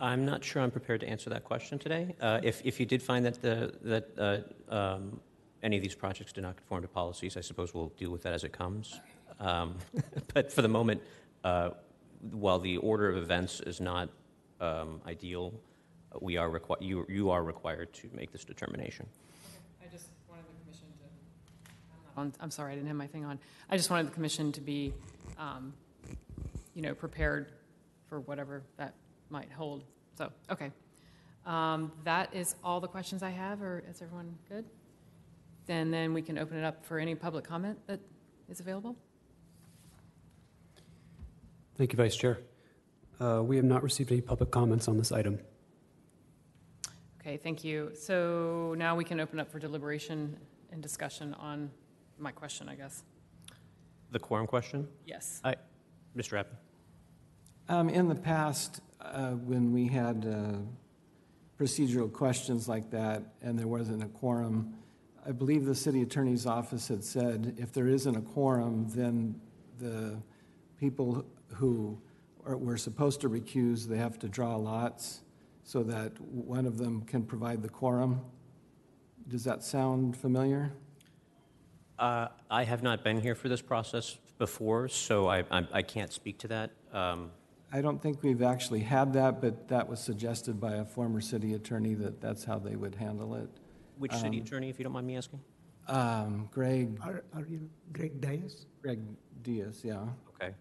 I'm 0.00 0.24
not 0.24 0.44
sure 0.44 0.62
I'm 0.62 0.70
prepared 0.70 1.00
to 1.00 1.08
answer 1.08 1.30
that 1.30 1.42
question 1.42 1.78
today. 1.80 2.14
Uh, 2.20 2.38
If, 2.44 2.62
if 2.64 2.78
you 2.78 2.86
did 2.86 3.02
find 3.02 3.24
that 3.24 3.42
the, 3.42 3.74
that 3.82 4.44
uh, 4.70 4.72
um, 4.72 5.20
any 5.64 5.76
of 5.76 5.82
these 5.82 5.96
projects 5.96 6.32
do 6.32 6.40
not 6.42 6.56
conform 6.56 6.82
to 6.82 6.88
policies, 6.88 7.36
I 7.36 7.40
suppose 7.40 7.74
we'll 7.74 7.92
deal 7.98 8.10
with 8.10 8.22
that 8.22 8.34
as 8.34 8.44
it 8.44 8.52
comes. 8.52 9.00
Um, 9.40 9.78
But 10.34 10.52
for 10.52 10.62
the 10.62 10.68
moment, 10.68 11.02
uh, 11.42 11.70
while 12.30 12.60
the 12.60 12.76
order 12.76 13.08
of 13.08 13.16
events 13.16 13.58
is 13.60 13.80
not 13.80 14.08
um, 14.60 15.00
ideal, 15.06 15.52
we 16.20 16.36
are 16.36 16.50
required, 16.50 16.82
you, 16.82 17.06
you 17.08 17.30
are 17.30 17.42
required 17.42 17.92
to 17.94 18.10
make 18.12 18.32
this 18.32 18.44
determination. 18.44 19.06
I 19.82 19.86
just 19.90 20.08
wanted 20.28 20.44
the 20.46 20.64
commission 20.64 20.86
to, 20.98 21.70
I'm 22.16 22.16
not 22.16 22.20
on, 22.20 22.32
I'm 22.40 22.50
sorry, 22.50 22.72
I 22.72 22.74
didn't 22.74 22.88
have 22.88 22.96
my 22.96 23.06
thing 23.06 23.24
on. 23.24 23.38
I 23.70 23.76
just 23.76 23.90
wanted 23.90 24.08
the 24.08 24.14
commission 24.14 24.52
to 24.52 24.60
be, 24.60 24.92
um, 25.38 25.72
you 26.74 26.82
know, 26.82 26.94
prepared 26.94 27.52
for 28.08 28.20
whatever 28.20 28.62
that 28.76 28.94
might 29.30 29.50
hold. 29.50 29.84
So, 30.16 30.30
okay. 30.50 30.70
Um, 31.46 31.92
That 32.04 32.34
is 32.34 32.54
all 32.62 32.80
the 32.80 32.88
questions 32.88 33.22
I 33.22 33.30
have, 33.30 33.62
or 33.62 33.82
is 33.88 34.02
everyone 34.02 34.36
good? 34.48 34.64
Then, 35.66 35.90
then 35.90 36.12
we 36.12 36.22
can 36.22 36.38
open 36.38 36.58
it 36.58 36.64
up 36.64 36.84
for 36.84 36.98
any 36.98 37.14
public 37.14 37.44
comment 37.44 37.78
that 37.86 38.00
is 38.48 38.60
available. 38.60 38.96
Thank 41.76 41.92
you, 41.92 41.96
Vice 41.96 42.14
Chair. 42.16 42.38
Uh, 43.20 43.42
We 43.42 43.56
have 43.56 43.64
not 43.64 43.82
received 43.82 44.12
any 44.12 44.20
public 44.20 44.50
comments 44.50 44.88
on 44.88 44.98
this 44.98 45.10
item. 45.10 45.38
Okay, 47.24 47.36
thank 47.36 47.62
you. 47.62 47.92
So 47.94 48.74
now 48.76 48.96
we 48.96 49.04
can 49.04 49.20
open 49.20 49.38
up 49.38 49.50
for 49.50 49.60
deliberation 49.60 50.36
and 50.72 50.82
discussion 50.82 51.34
on 51.34 51.70
my 52.18 52.32
question, 52.32 52.68
I 52.68 52.74
guess. 52.74 53.04
The 54.10 54.18
quorum 54.18 54.46
question? 54.48 54.88
Yes. 55.06 55.40
Mr. 56.16 56.40
Appen? 56.40 56.56
Um, 57.68 57.88
In 57.88 58.08
the 58.08 58.14
past, 58.16 58.80
uh, 59.00 59.30
when 59.30 59.72
we 59.72 59.86
had 59.86 60.26
uh, 60.26 60.56
procedural 61.62 62.12
questions 62.12 62.68
like 62.68 62.90
that 62.90 63.22
and 63.40 63.56
there 63.56 63.68
wasn't 63.68 64.02
a 64.02 64.08
quorum, 64.08 64.74
I 65.24 65.30
believe 65.30 65.64
the 65.64 65.74
city 65.76 66.02
attorney's 66.02 66.44
office 66.44 66.88
had 66.88 67.04
said 67.04 67.54
if 67.56 67.72
there 67.72 67.86
isn't 67.86 68.16
a 68.16 68.20
quorum, 68.20 68.88
then 68.88 69.40
the 69.78 70.18
people 70.76 71.24
who 71.54 71.96
are- 72.44 72.56
were 72.56 72.76
supposed 72.76 73.20
to 73.20 73.28
recuse, 73.30 73.86
they 73.86 73.96
have 73.98 74.18
to 74.18 74.28
draw 74.28 74.56
lots 74.56 75.21
so 75.64 75.82
that 75.84 76.20
one 76.20 76.66
of 76.66 76.78
them 76.78 77.02
can 77.02 77.24
provide 77.24 77.62
the 77.62 77.68
quorum. 77.68 78.20
Does 79.28 79.44
that 79.44 79.62
sound 79.62 80.16
familiar? 80.16 80.72
Uh, 81.98 82.28
I 82.50 82.64
have 82.64 82.82
not 82.82 83.04
been 83.04 83.20
here 83.20 83.34
for 83.34 83.48
this 83.48 83.62
process 83.62 84.18
before, 84.38 84.88
so 84.88 85.28
I, 85.28 85.44
I 85.50 85.66
I 85.72 85.82
can't 85.82 86.12
speak 86.12 86.38
to 86.38 86.48
that. 86.48 86.70
Um, 86.92 87.30
I 87.72 87.80
don't 87.80 88.02
think 88.02 88.22
we've 88.22 88.42
actually 88.42 88.80
had 88.80 89.12
that, 89.14 89.40
but 89.40 89.68
that 89.68 89.88
was 89.88 90.00
suggested 90.00 90.60
by 90.60 90.74
a 90.74 90.84
former 90.84 91.20
city 91.20 91.54
attorney 91.54 91.94
that 91.94 92.20
that's 92.20 92.44
how 92.44 92.58
they 92.58 92.76
would 92.76 92.94
handle 92.96 93.34
it. 93.34 93.48
Which 93.98 94.12
city 94.12 94.38
Um, 94.40 94.46
attorney, 94.46 94.68
if 94.68 94.78
you 94.78 94.82
don't 94.82 94.92
mind 94.92 95.06
me 95.06 95.16
asking? 95.16 95.40
Um, 95.88 96.48
Greg, 96.52 96.98
Are, 97.02 97.24
are 97.34 97.46
you 97.46 97.70
Greg 97.92 98.20
Diaz? 98.20 98.66
Greg 98.82 99.00
Diaz, 99.42 99.80
yeah. 99.84 100.04
Okay. 100.34 100.54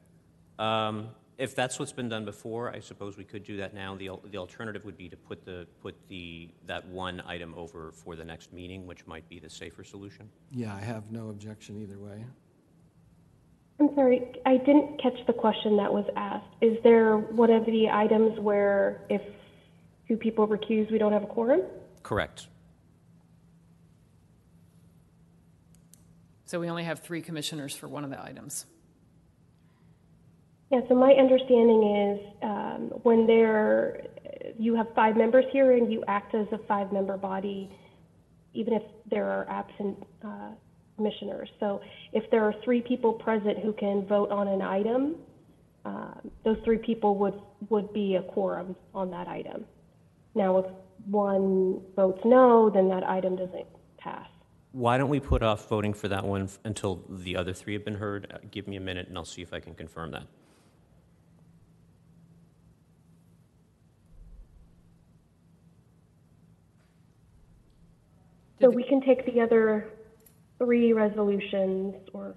Um, 0.57 1.09
If 1.41 1.55
that's 1.55 1.79
what's 1.79 1.91
been 1.91 2.07
done 2.07 2.23
before, 2.23 2.69
I 2.69 2.81
suppose 2.81 3.17
we 3.17 3.23
could 3.23 3.43
do 3.43 3.57
that 3.57 3.73
now. 3.73 3.95
The 3.95 4.09
al- 4.09 4.21
the 4.29 4.37
alternative 4.37 4.85
would 4.85 4.95
be 4.95 5.09
to 5.09 5.17
put 5.17 5.43
the, 5.43 5.65
put 5.81 5.95
the, 6.07 6.51
that 6.67 6.87
one 6.87 7.19
item 7.25 7.55
over 7.57 7.91
for 7.91 8.15
the 8.15 8.23
next 8.23 8.53
meeting, 8.53 8.85
which 8.85 9.07
might 9.07 9.27
be 9.27 9.39
the 9.39 9.49
safer 9.49 9.83
solution. 9.83 10.29
Yeah, 10.51 10.75
I 10.75 10.81
have 10.81 11.11
no 11.11 11.29
objection 11.29 11.81
either 11.81 11.97
way. 11.97 12.23
I'm 13.79 13.89
sorry, 13.95 14.21
I 14.45 14.57
didn't 14.57 15.01
catch 15.01 15.17
the 15.25 15.33
question 15.33 15.77
that 15.77 15.91
was 15.91 16.05
asked. 16.15 16.45
Is 16.61 16.77
there 16.83 17.17
one 17.17 17.49
of 17.49 17.65
the 17.65 17.89
items 17.89 18.39
where 18.39 19.01
if 19.09 19.23
two 20.07 20.17
people 20.17 20.47
recuse, 20.47 20.91
we 20.91 20.99
don't 20.99 21.11
have 21.11 21.23
a 21.23 21.27
quorum? 21.27 21.61
Correct. 22.03 22.45
So 26.45 26.59
we 26.59 26.69
only 26.69 26.83
have 26.83 26.99
three 26.99 27.23
commissioners 27.23 27.75
for 27.75 27.87
one 27.87 28.03
of 28.03 28.11
the 28.11 28.21
items. 28.23 28.67
Yeah, 30.71 30.79
so 30.87 30.95
my 30.95 31.11
understanding 31.11 31.83
is 31.83 32.33
um, 32.43 32.81
when 33.03 33.27
there, 33.27 34.03
you 34.57 34.73
have 34.75 34.87
five 34.95 35.17
members 35.17 35.43
here 35.51 35.73
and 35.73 35.91
you 35.91 36.01
act 36.07 36.33
as 36.33 36.47
a 36.53 36.59
five-member 36.59 37.17
body, 37.17 37.69
even 38.53 38.73
if 38.73 38.83
there 39.09 39.25
are 39.25 39.49
absent 39.49 40.01
uh, 40.23 40.51
commissioners. 40.95 41.49
So 41.59 41.81
if 42.13 42.29
there 42.31 42.45
are 42.45 42.53
three 42.63 42.81
people 42.81 43.11
present 43.11 43.59
who 43.59 43.73
can 43.73 44.05
vote 44.07 44.31
on 44.31 44.47
an 44.47 44.61
item, 44.61 45.15
uh, 45.83 46.13
those 46.45 46.57
three 46.63 46.77
people 46.77 47.17
would, 47.17 47.41
would 47.69 47.91
be 47.91 48.15
a 48.15 48.21
quorum 48.21 48.75
on 48.93 49.11
that 49.11 49.27
item. 49.27 49.65
Now, 50.35 50.57
if 50.59 50.65
one 51.05 51.81
votes 51.97 52.21
no, 52.23 52.69
then 52.69 52.87
that 52.89 53.03
item 53.03 53.35
doesn't 53.35 53.65
pass. 53.97 54.27
Why 54.71 54.97
don't 54.97 55.09
we 55.09 55.19
put 55.19 55.43
off 55.43 55.67
voting 55.67 55.93
for 55.93 56.07
that 56.07 56.23
one 56.23 56.43
f- 56.43 56.59
until 56.63 57.03
the 57.09 57.35
other 57.35 57.51
three 57.51 57.73
have 57.73 57.83
been 57.83 57.95
heard? 57.95 58.31
Uh, 58.33 58.37
Give 58.51 58.69
me 58.69 58.77
a 58.77 58.79
minute, 58.79 59.09
and 59.09 59.17
I'll 59.17 59.25
see 59.25 59.41
if 59.41 59.51
I 59.51 59.59
can 59.59 59.73
confirm 59.73 60.11
that. 60.11 60.27
So 68.61 68.69
we 68.69 68.83
can 68.83 69.01
take 69.01 69.25
the 69.25 69.41
other 69.41 69.89
three 70.59 70.93
resolutions 70.93 71.95
or, 72.13 72.35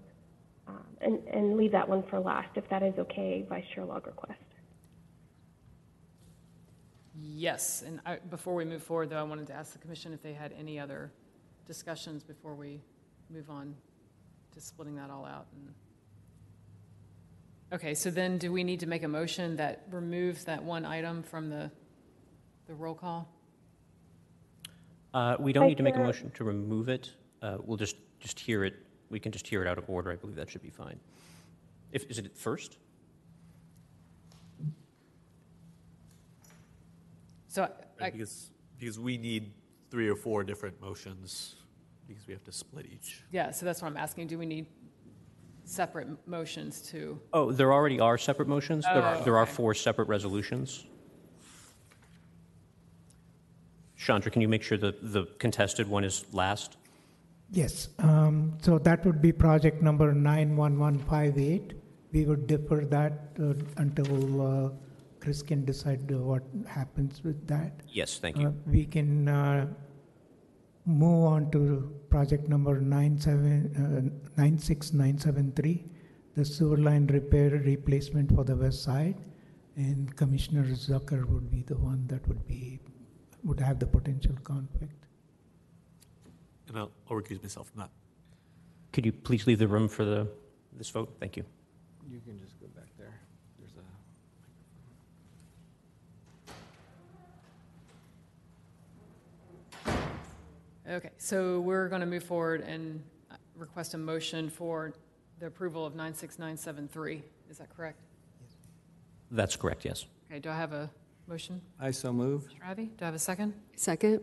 um, 0.67 0.85
and, 1.03 1.19
and 1.29 1.57
leave 1.57 1.73
that 1.73 1.87
one 1.89 2.03
for 2.09 2.19
last, 2.19 2.49
if 2.57 2.69
that 2.71 2.83
is 2.83 2.95
okay, 2.99 3.45
Vice 3.49 3.65
Chair 3.75 3.85
Lagerquist. 3.85 4.37
Yes, 7.21 7.83
and 7.87 8.01
I, 8.07 8.17
before 8.31 8.55
we 8.55 8.65
move 8.65 8.83
forward, 8.83 9.11
though, 9.11 9.19
I 9.19 9.23
wanted 9.23 9.47
to 9.49 9.53
ask 9.53 9.73
the 9.73 9.79
commission 9.79 10.13
if 10.13 10.23
they 10.23 10.33
had 10.33 10.53
any 10.59 10.81
other 10.81 11.13
discussions 11.67 12.23
before 12.23 12.55
we 12.55 12.81
move 13.31 13.51
on 13.51 13.75
to 14.53 14.61
splitting 14.61 14.97
that 14.97 15.11
all 15.11 15.25
out. 15.27 15.47
and- 15.55 15.75
Okay, 17.73 17.95
so 17.95 18.11
then 18.11 18.39
do 18.39 18.53
we 18.53 18.63
need 18.63 18.81
to 18.81 18.87
make 18.87 19.03
a 19.03 19.09
motion 19.09 19.57
that 19.57 19.85
removes 19.91 20.45
that 20.45 20.63
one 20.63 20.85
item 20.85 21.23
from 21.23 21.51
the, 21.51 21.71
the 22.67 22.75
roll 22.75 22.95
call? 22.95 23.29
Uh, 25.15 25.37
We 25.39 25.53
don't 25.53 25.65
I 25.65 25.69
need 25.69 25.77
to 25.79 25.83
make 25.85 25.95
a 25.95 25.99
hear- 25.99 26.07
motion 26.07 26.31
to 26.33 26.45
remove 26.45 26.89
it. 26.89 27.11
Uh, 27.41 27.59
We'll 27.63 27.77
just, 27.77 27.97
just 28.21 28.39
hear 28.41 28.65
it, 28.65 28.75
we 29.11 29.21
can 29.21 29.31
just 29.33 29.47
hear 29.47 29.63
it 29.63 29.69
out 29.69 29.79
of 29.79 29.89
order. 29.89 30.11
I 30.11 30.17
believe 30.17 30.37
that 30.37 30.51
should 30.51 30.63
be 30.63 30.71
fine. 30.71 30.99
If, 31.93 32.05
is 32.11 32.19
it 32.19 32.37
first? 32.37 32.77
So 37.49 37.63
I, 37.63 37.69
Right, 38.01 38.13
Because, 38.13 38.51
because 38.79 38.99
we 38.99 39.17
need 39.17 39.53
three 39.89 40.09
or 40.09 40.17
four 40.17 40.43
different 40.43 40.81
motions, 40.81 41.55
because 42.09 42.27
we 42.27 42.33
have 42.35 42.43
to 42.45 42.53
split 42.53 42.87
each. 42.93 43.23
yeah, 43.31 43.53
so 43.53 43.65
that's 43.65 43.81
what 43.81 43.89
I'm 43.89 43.97
asking. 43.97 44.27
Do 44.27 44.37
we 44.37 44.47
need 44.47 44.67
separate 45.65 46.09
motions 46.27 46.83
to? 46.91 47.21
Oh, 47.33 47.53
there 47.53 47.73
already 47.73 48.01
are 48.01 48.19
separate 48.19 48.49
motions? 48.49 48.85
There 48.85 49.01
are, 49.01 49.15
Oh, 49.17 49.23
there 49.23 49.37
are 49.39 49.47
four 49.47 49.75
separate 49.75 50.09
resolutions? 50.09 50.85
Chandra, 54.05 54.31
can 54.31 54.43
you 54.43 54.49
make 54.49 54.63
sure 54.63 54.77
that 54.79 54.97
the 55.13 55.25
contested 55.39 55.89
one 55.89 56.05
is 56.05 56.27
last? 56.33 56.77
Yes, 57.51 57.89
um, 57.99 58.59
so 58.61 58.79
that 58.79 59.05
would 59.07 59.23
be 59.23 59.33
project 59.33 59.81
number 59.83 60.13
91158. 60.13 61.73
We 62.13 62.27
would 62.27 62.47
defer 62.47 62.85
that 62.85 63.13
uh, 63.41 63.55
until 63.79 64.43
uh, 64.43 64.71
Chris 65.21 65.41
can 65.43 65.65
decide 65.65 66.13
uh, 66.13 66.19
what 66.19 66.43
happens 66.67 67.25
with 67.25 67.47
that. 67.47 67.73
Yes, 67.89 68.19
thank 68.19 68.37
Uh, 68.37 68.41
you. 68.41 68.55
We 68.67 68.85
can 68.85 69.29
uh, 69.29 69.67
move 70.85 71.25
on 71.25 71.51
to 71.53 71.91
project 72.11 72.49
number 72.49 72.81
97, 72.81 74.13
uh, 74.37 74.41
96973, 74.41 75.85
the 76.37 76.45
sewer 76.45 76.77
line 76.77 77.07
repair 77.07 77.51
replacement 77.51 78.35
for 78.35 78.45
the 78.45 78.57
west 78.57 78.83
side. 78.83 79.17
And 79.77 80.15
Commissioner 80.15 80.65
Zucker 80.67 81.25
would 81.29 81.51
be 81.51 81.63
the 81.63 81.77
one 81.77 82.07
that 82.09 82.27
would 82.29 82.47
be, 82.47 82.81
would 83.45 83.61
have 83.61 83.79
the 83.79 83.87
potential 83.87 84.35
conflict. 84.43 85.05
And 86.69 86.79
I'll, 86.79 86.91
I'll 87.11 87.17
recuse 87.17 87.43
myself 87.43 87.71
from 87.71 87.81
that. 87.81 87.91
Could 88.93 89.05
you 89.05 89.13
please 89.13 89.47
leave 89.47 89.59
the 89.59 89.69
room 89.69 89.89
for 89.89 90.05
the, 90.05 90.27
this 90.73 90.89
vote? 90.89 91.15
Thank 91.21 91.37
you. 91.37 91.45
You 92.11 92.21
can 92.21 92.41
just 92.41 92.59
go 92.61 92.67
back 92.69 92.89
there. 92.99 93.21
There's 93.59 93.73
a 100.87 100.97
Okay, 100.97 101.11
so 101.19 101.61
we're 101.61 101.89
going 101.89 102.01
to 102.01 102.07
move 102.07 102.25
forward 102.25 102.61
and 102.63 103.03
uh, 103.31 103.37
request 103.57 103.95
a 103.95 103.99
motion 103.99 104.49
for 104.49 104.93
the 105.41 105.47
approval 105.47 105.85
of 105.85 105.95
96973. 105.95 107.23
Is 107.51 107.59
that 107.59 107.75
correct? 107.75 108.01
That's 109.31 109.57
correct, 109.57 109.85
yes. 109.85 110.07
Okay, 110.31 110.39
do 110.39 110.51
I 110.51 110.57
have 110.57 110.73
a 110.73 110.91
motion? 111.27 111.61
I 111.81 111.91
so 111.91 112.13
move. 112.13 112.49
Mr. 112.49 112.69
Abbey, 112.71 112.85
do 112.97 113.03
I 113.03 113.07
have 113.07 113.15
a 113.15 113.19
second? 113.19 113.55
Second? 113.77 114.21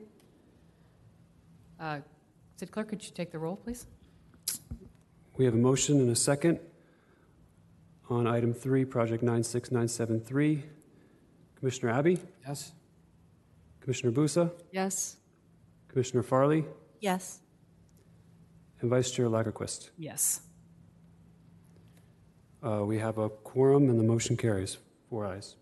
Uh, 1.80 1.99
City 2.58 2.72
Clerk, 2.72 2.89
could 2.89 3.04
you 3.04 3.12
take 3.14 3.32
the 3.32 3.39
roll, 3.39 3.56
please? 3.56 3.88
We 5.38 5.45
have 5.45 5.54
a 5.56 5.58
motion 5.58 5.99
and 5.99 6.10
a 6.12 6.16
second 6.16 6.60
on 8.10 8.28
item 8.28 8.54
three, 8.54 8.86
project 8.86 9.24
96973. 9.24 10.64
Commissioner 11.56 11.91
Abbey, 11.91 12.20
Yes? 12.45 12.72
Commissioner 13.80 14.12
Busa, 14.12 14.52
Yes. 14.72 15.18
Commissioner 15.88 16.24
Farley, 16.24 16.66
Yes. 16.99 17.39
and 18.82 18.89
Vice 18.89 19.12
Chair 19.12 19.28
Lagerquist. 19.28 19.89
Yes. 19.97 20.41
Uh, 22.64 22.84
We 22.86 22.97
have 22.99 23.18
a 23.18 23.30
quorum 23.30 23.89
and 23.89 23.99
the 23.99 24.04
motion 24.04 24.38
carries. 24.38 24.78
Four 25.10 25.26
ayes. 25.26 25.56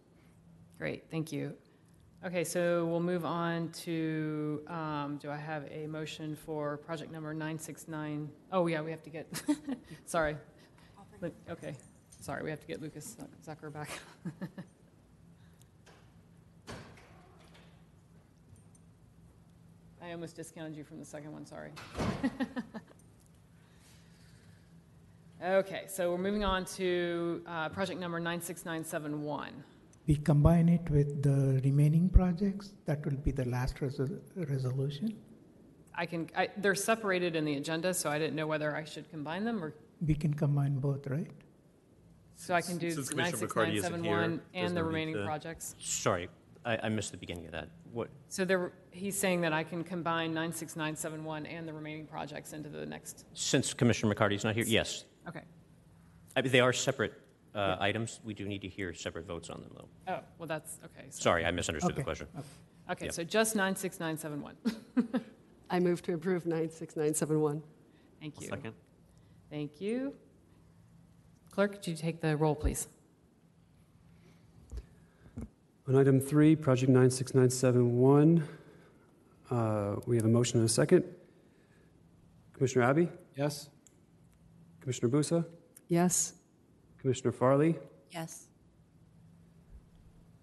Great, 0.79 1.03
thank 1.11 1.31
you. 1.33 1.53
Okay, 2.25 2.43
so 2.45 2.85
we'll 2.85 3.01
move 3.01 3.25
on 3.25 3.69
to, 3.83 4.63
um, 4.67 5.19
do 5.21 5.29
I 5.29 5.35
have 5.35 5.65
a 5.69 5.87
motion 5.87 6.37
for 6.37 6.77
project 6.77 7.11
number 7.11 7.33
969? 7.33 8.29
Oh, 8.53 8.65
yeah, 8.67 8.79
we 8.79 8.89
have 8.89 9.03
to 9.03 9.09
get, 9.09 9.27
sorry. 10.05 10.37
Okay, 11.49 11.75
sorry, 12.21 12.43
we 12.43 12.49
have 12.49 12.61
to 12.61 12.67
get 12.67 12.81
Lucas 12.81 13.17
Zucker 13.45 13.73
back. 13.73 13.89
I 20.01 20.13
almost 20.13 20.37
discounted 20.37 20.77
you 20.77 20.85
from 20.85 20.99
the 20.99 21.05
second 21.05 21.33
one, 21.33 21.45
sorry. 21.45 21.71
Okay, 25.41 25.85
so 25.87 26.11
we're 26.11 26.17
moving 26.17 26.43
on 26.43 26.65
to 26.65 27.41
uh, 27.47 27.69
project 27.69 27.97
number 27.97 28.19
96971. 28.19 29.53
We 30.09 30.15
combine 30.15 30.69
it 30.69 30.89
with 30.89 31.21
the 31.21 31.61
remaining 31.63 32.09
projects, 32.09 32.73
that 32.87 33.05
will 33.05 33.17
be 33.17 33.29
the 33.29 33.45
last 33.45 33.75
resol- 33.75 34.19
resolution. 34.35 35.15
I 35.93 36.07
can, 36.07 36.27
I, 36.35 36.49
they're 36.57 36.73
separated 36.73 37.35
in 37.35 37.45
the 37.45 37.57
agenda, 37.57 37.93
so 37.93 38.09
I 38.09 38.17
didn't 38.17 38.35
know 38.35 38.47
whether 38.47 38.75
I 38.75 38.85
should 38.85 39.07
combine 39.11 39.43
them 39.43 39.63
or, 39.63 39.75
We 40.03 40.15
can 40.15 40.33
combine 40.33 40.79
both, 40.79 41.05
right? 41.05 41.29
so 42.35 42.55
I 42.55 42.61
can 42.61 42.79
do 42.79 42.89
Since 42.89 43.09
Commissioner 43.09 43.47
McCarty 43.47 43.75
isn't 43.75 44.03
here, 44.03 44.15
96971 44.21 44.29
there's 44.31 44.41
and 44.55 44.75
the 44.75 44.81
no 44.81 44.81
need 44.81 44.87
remaining 44.87 45.15
to- 45.17 45.25
projects. 45.25 45.75
Sorry, 45.79 46.27
I, 46.65 46.79
I 46.85 46.89
missed 46.89 47.11
the 47.11 47.17
beginning 47.17 47.45
of 47.45 47.51
that. 47.51 47.67
What, 47.91 48.09
So 48.29 48.45
there, 48.45 48.71
he's 48.89 49.15
saying 49.15 49.41
that 49.41 49.53
I 49.53 49.63
can 49.63 49.83
combine 49.83 50.33
96971 50.33 51.45
and 51.45 51.67
the 51.67 51.73
remaining 51.73 52.07
projects 52.07 52.53
into 52.53 52.69
the 52.69 52.83
next, 52.83 53.25
since 53.35 53.75
Commissioner 53.75 54.15
McCarty's 54.15 54.43
not 54.43 54.55
here, 54.55 54.65
yes. 54.65 55.05
okay. 55.27 55.43
I 56.35 56.41
mean, 56.41 56.51
they 56.51 56.61
are 56.61 56.73
separate 56.73 57.13
uh, 57.59 57.77
items. 57.79 58.19
We 58.23 58.33
do 58.33 58.45
need 58.47 58.61
to 58.61 58.67
hear 58.69 58.93
separate 58.93 59.25
votes 59.25 59.49
on 59.49 59.61
them, 59.61 59.71
though. 59.75 59.89
Oh, 60.07 60.19
well, 60.37 60.47
that's, 60.47 60.77
okay. 60.85 61.07
so- 61.09 61.21
Sorry, 61.21 61.45
I 61.45 61.51
misunderstood 61.51 61.91
the 61.95 62.01
Okay. 62.01 62.03
question. 62.03 62.27
Okay, 62.89 63.05
Yep. 63.05 63.13
so 63.13 63.23
just 63.23 63.55
96971. 63.55 65.23
I 65.69 65.79
move 65.79 66.01
to 66.03 66.13
approve 66.13 66.45
96971. 66.45 67.61
Thank 68.19 68.41
you. 68.41 68.47
second. 68.47 68.73
Thank 69.49 69.79
you. 69.81 70.13
Clerk, 71.51 71.73
could 71.73 71.87
you 71.87 71.95
take 71.95 72.21
the 72.21 72.35
roll, 72.37 72.55
please? 72.55 72.87
On 75.87 75.95
item 75.95 76.19
three, 76.19 76.55
project 76.55 76.89
96971, 76.91 78.43
Uh, 79.51 79.95
We 80.05 80.15
have 80.15 80.25
a 80.25 80.29
motion 80.29 80.59
and 80.59 80.69
a 80.69 80.71
second. 80.71 81.03
Commissioner 82.53 82.83
Abbey? 82.85 83.09
Yes? 83.35 83.69
Commissioner 84.81 85.09
Busa? 85.09 85.43
Yes. 85.87 86.33
Commissioner 87.01 87.31
Farley? 87.31 87.75
Yes. 88.11 88.47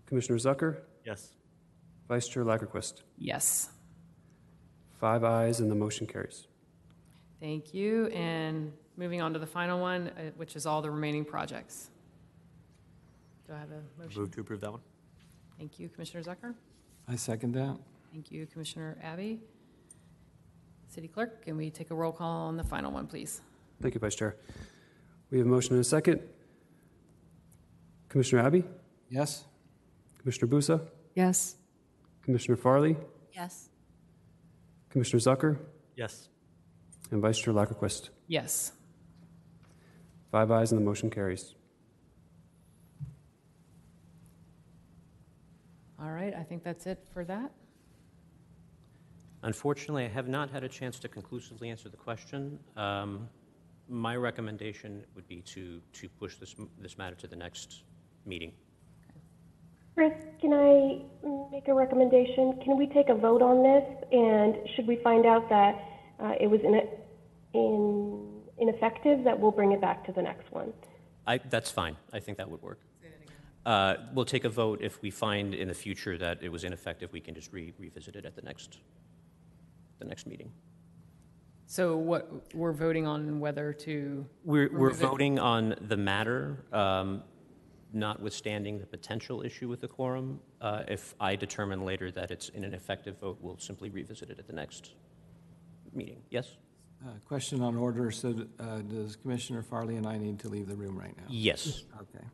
Commissioner 0.07 0.38
Zucker? 0.38 0.78
Yes. 1.04 1.30
Vice 2.09 2.28
Chair 2.28 2.44
Lagerquist? 2.44 3.02
Yes. 3.18 3.70
Five 5.00 5.24
ayes 5.24 5.61
and 5.61 5.70
the 5.70 5.74
motion 5.74 6.07
carries. 6.07 6.46
Thank 7.40 7.74
you. 7.74 8.07
And 8.09 8.72
moving 8.96 9.20
on 9.20 9.32
to 9.34 9.38
the 9.38 9.46
final 9.46 9.80
one, 9.80 10.09
uh, 10.09 10.30
which 10.36 10.57
is 10.57 10.64
all 10.64 10.80
the 10.80 10.90
remaining 10.90 11.24
projects. 11.24 11.90
Do 13.46 13.52
I 13.52 13.59
have 13.59 13.68
a 13.70 14.02
motion? 14.02 14.20
Move 14.22 14.30
to 14.32 14.40
approve 14.40 14.61
that 14.62 14.70
one. 14.72 14.80
Thank 15.59 15.78
you, 15.78 15.88
Commissioner 15.88 16.22
Zucker. 16.22 16.54
I 17.09 17.16
second 17.16 17.52
that. 17.52 17.76
Thank 18.12 18.30
you, 18.30 18.46
Commissioner 18.46 18.96
Abbey. 19.02 19.40
City 20.88 21.09
Clerk, 21.09 21.44
can 21.44 21.57
we 21.57 21.70
take 21.70 21.90
a 21.90 21.94
roll 21.94 22.12
call 22.12 22.48
on 22.48 22.57
the 22.57 22.64
final 22.64 22.90
one, 22.90 23.07
please? 23.07 23.42
Thank 23.82 23.94
you, 23.94 24.00
Vice 24.00 24.14
Chair. 24.14 24.36
We 25.30 25.38
have 25.38 25.46
a 25.46 25.50
motion 25.50 25.72
and 25.74 25.80
a 25.80 25.84
second. 25.84 26.20
Commissioner 28.09 28.42
Abbey? 28.46 28.64
Yes? 29.11 29.44
Commissioner 30.18 30.50
Busa? 30.50 30.80
Yes. 31.14 31.57
Commissioner 32.22 32.57
Farley? 32.57 32.96
Yes. 33.32 33.68
Commissioner 34.90 35.20
Zucker? 35.20 35.59
Yes. 35.96 36.28
And 37.11 37.20
Vice 37.22 37.38
Chair 37.38 37.54
Lagerquist? 37.54 38.11
Yes. 38.26 38.72
Five 40.32 40.50
ayes 40.50 40.72
and 40.72 40.80
the 40.80 40.84
motion 40.84 41.11
carries. 41.11 41.54
All 46.00 46.11
right, 46.11 46.34
I 46.34 46.42
think 46.42 46.62
that's 46.62 46.86
it 46.86 47.02
for 47.12 47.24
that. 47.24 47.50
Unfortunately, 49.42 50.04
I 50.04 50.09
have 50.09 50.28
not 50.28 50.50
had 50.50 50.64
a 50.64 50.68
chance 50.68 50.98
to 51.00 51.09
conclusively 51.09 51.70
answer 51.70 51.88
the 51.88 51.96
question. 51.96 52.59
Um, 52.76 53.28
My 53.88 54.16
recommendation 54.16 55.04
would 55.14 55.28
be 55.28 55.42
to, 55.42 55.80
to 55.92 56.09
push 56.09 56.36
this, 56.36 56.54
this 56.80 56.98
matter 56.98 57.14
to 57.16 57.26
the 57.28 57.36
next 57.36 57.84
meeting. 58.26 58.52
Chris, 59.94 60.12
can 60.40 60.52
I 60.52 61.02
make 61.50 61.68
a 61.68 61.74
recommendation? 61.74 62.58
Can 62.62 62.76
we 62.76 62.86
take 62.88 63.08
a 63.08 63.14
vote 63.14 63.40
on 63.40 63.62
this? 63.62 63.84
And 64.12 64.56
should 64.74 64.86
we 64.86 64.96
find 64.96 65.24
out 65.24 65.48
that 65.48 65.74
uh, 66.20 66.34
it 66.38 66.48
was 66.48 66.60
in, 66.62 66.80
in 67.54 68.42
ineffective, 68.58 69.24
that 69.24 69.38
we'll 69.38 69.50
bring 69.52 69.72
it 69.72 69.80
back 69.80 70.04
to 70.06 70.12
the 70.12 70.20
next 70.22 70.50
one? 70.52 70.72
I, 71.26 71.38
that's 71.38 71.70
fine. 71.70 71.96
I 72.12 72.20
think 72.20 72.38
that 72.38 72.50
would 72.50 72.62
work. 72.62 72.80
Uh, 73.64 73.96
We'll 74.14 74.24
take 74.26 74.44
a 74.44 74.48
vote 74.48 74.80
if 74.82 75.02
we 75.02 75.10
find 75.10 75.54
in 75.54 75.66
the 75.68 75.74
future 75.74 76.16
that 76.18 76.42
it 76.42 76.50
was 76.50 76.62
ineffective, 76.64 77.12
we 77.12 77.20
can 77.20 77.34
just 77.34 77.52
re- 77.52 77.72
revisit 77.78 78.14
it 78.16 78.24
at 78.24 78.36
the 78.36 78.42
next, 78.42 78.78
the 79.98 80.04
next 80.04 80.26
meeting. 80.26 80.52
So 81.66 81.96
what, 81.96 82.54
we're 82.54 82.72
voting 82.72 83.06
on 83.08 83.40
whether 83.40 83.72
to, 83.72 84.24
We're, 84.44 84.70
we're 84.70 84.88
Remove 84.88 85.02
it. 85.02 85.06
voting 85.06 85.38
on 85.40 85.74
the 85.88 85.96
matter, 85.96 86.64
um, 86.72 87.24
notwithstanding 87.97 88.78
the 88.78 88.86
potential 88.86 89.42
issue 89.42 89.68
with 89.68 89.80
the 89.80 89.88
quorum. 89.88 90.40
Uh, 90.61 90.82
If 90.86 91.14
I 91.20 91.34
determine 91.36 91.84
later 91.84 92.11
that 92.12 92.30
it's 92.30 92.49
in 92.51 92.62
an 92.64 92.74
effective 92.74 93.18
vote, 93.18 93.38
we'll 93.40 93.59
simply 93.59 93.90
revisit 93.90 94.30
it 94.30 94.38
at 94.38 94.47
the 94.47 94.53
next 94.53 94.92
meeting. 95.92 96.22
Yes? 96.30 96.57
Uh, 97.05 97.11
Question 97.26 97.61
on 97.62 97.76
order, 97.76 98.11
so 98.11 98.47
uh, 98.61 98.78
does 98.78 99.16
Commissioner 99.16 99.62
Farley 99.62 99.97
and 99.97 100.07
I 100.07 100.18
need 100.18 100.38
to 100.40 100.49
leave 100.49 100.68
the 100.68 100.76
room 100.76 100.97
right 100.99 101.16
now? 101.16 101.24
Yes. 101.28 101.84
Okay. 102.01 102.24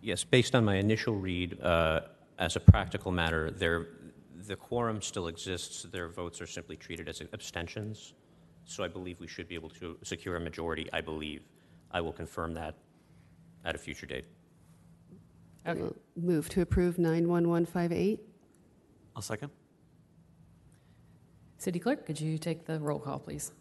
Yes, 0.00 0.24
based 0.24 0.56
on 0.56 0.64
my 0.64 0.76
initial 0.76 1.14
read, 1.14 1.60
uh, 1.62 2.00
as 2.38 2.56
a 2.56 2.60
practical 2.60 3.12
matter, 3.12 3.52
there, 3.52 3.86
the 4.52 4.56
quorum 4.56 5.00
still 5.00 5.28
exists. 5.28 5.84
Their 5.84 6.08
votes 6.10 6.38
are 6.42 6.46
simply 6.46 6.76
treated 6.76 7.08
as 7.08 7.22
abstentions. 7.32 8.12
So 8.66 8.84
I 8.84 8.88
believe 8.88 9.18
we 9.18 9.26
should 9.26 9.48
be 9.48 9.54
able 9.54 9.70
to 9.70 9.96
secure 10.02 10.36
a 10.36 10.40
majority, 10.40 10.90
I 10.92 11.00
believe. 11.00 11.48
I 11.90 12.02
will 12.02 12.12
confirm 12.12 12.52
that 12.52 12.74
at 13.64 13.74
a 13.74 13.78
future 13.78 14.04
date. 14.04 14.26
okay. 15.66 15.88
Move 16.16 16.50
to 16.50 16.60
approve 16.60 16.98
91158? 16.98 18.20
I'll 19.16 19.22
second. 19.22 19.50
City 21.56 21.78
Clerk, 21.78 22.04
could 22.04 22.20
you 22.20 22.36
take 22.36 22.66
the 22.66 22.78
roll 22.78 22.98
call, 22.98 23.20
please? 23.20 23.52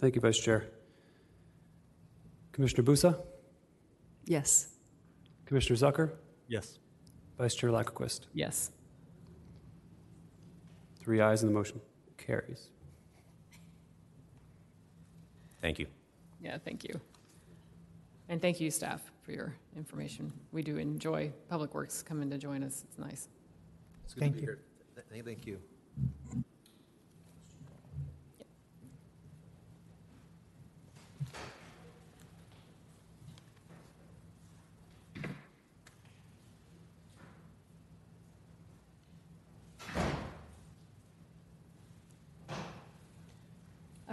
Thank 0.00 0.14
you, 0.14 0.22
Vice 0.22 0.38
Chair. 0.38 0.64
Commissioner 2.52 2.84
Busa? 2.84 3.20
Yes. 4.24 4.68
Commissioner 5.44 5.76
Zucker? 5.76 6.12
Yes. 6.46 6.78
Vice 7.36 7.54
Chair 7.54 7.68
Lagerquist? 7.68 8.28
Yes. 8.32 8.70
Three 11.08 11.22
ayes 11.22 11.42
and 11.42 11.48
the 11.48 11.54
motion 11.54 11.80
carries. 12.18 12.68
Thank 15.62 15.78
you. 15.78 15.86
Yeah, 16.38 16.58
thank 16.62 16.84
you. 16.84 17.00
And 18.28 18.42
thank 18.42 18.60
you, 18.60 18.70
staff, 18.70 19.00
for 19.22 19.32
your 19.32 19.54
information. 19.74 20.30
We 20.52 20.62
do 20.62 20.76
enjoy 20.76 21.32
Public 21.48 21.74
Works 21.74 22.02
coming 22.02 22.28
to 22.28 22.36
join 22.36 22.62
us. 22.62 22.84
It's 22.86 22.98
nice. 22.98 23.28
It's 24.04 24.12
good 24.12 24.20
to 24.20 24.24
Thank 24.26 24.34
be 24.34 24.40
you. 24.40 24.46
here. 24.48 24.58
Th- 25.10 25.24
Thank 25.24 25.46
you. 25.46 25.58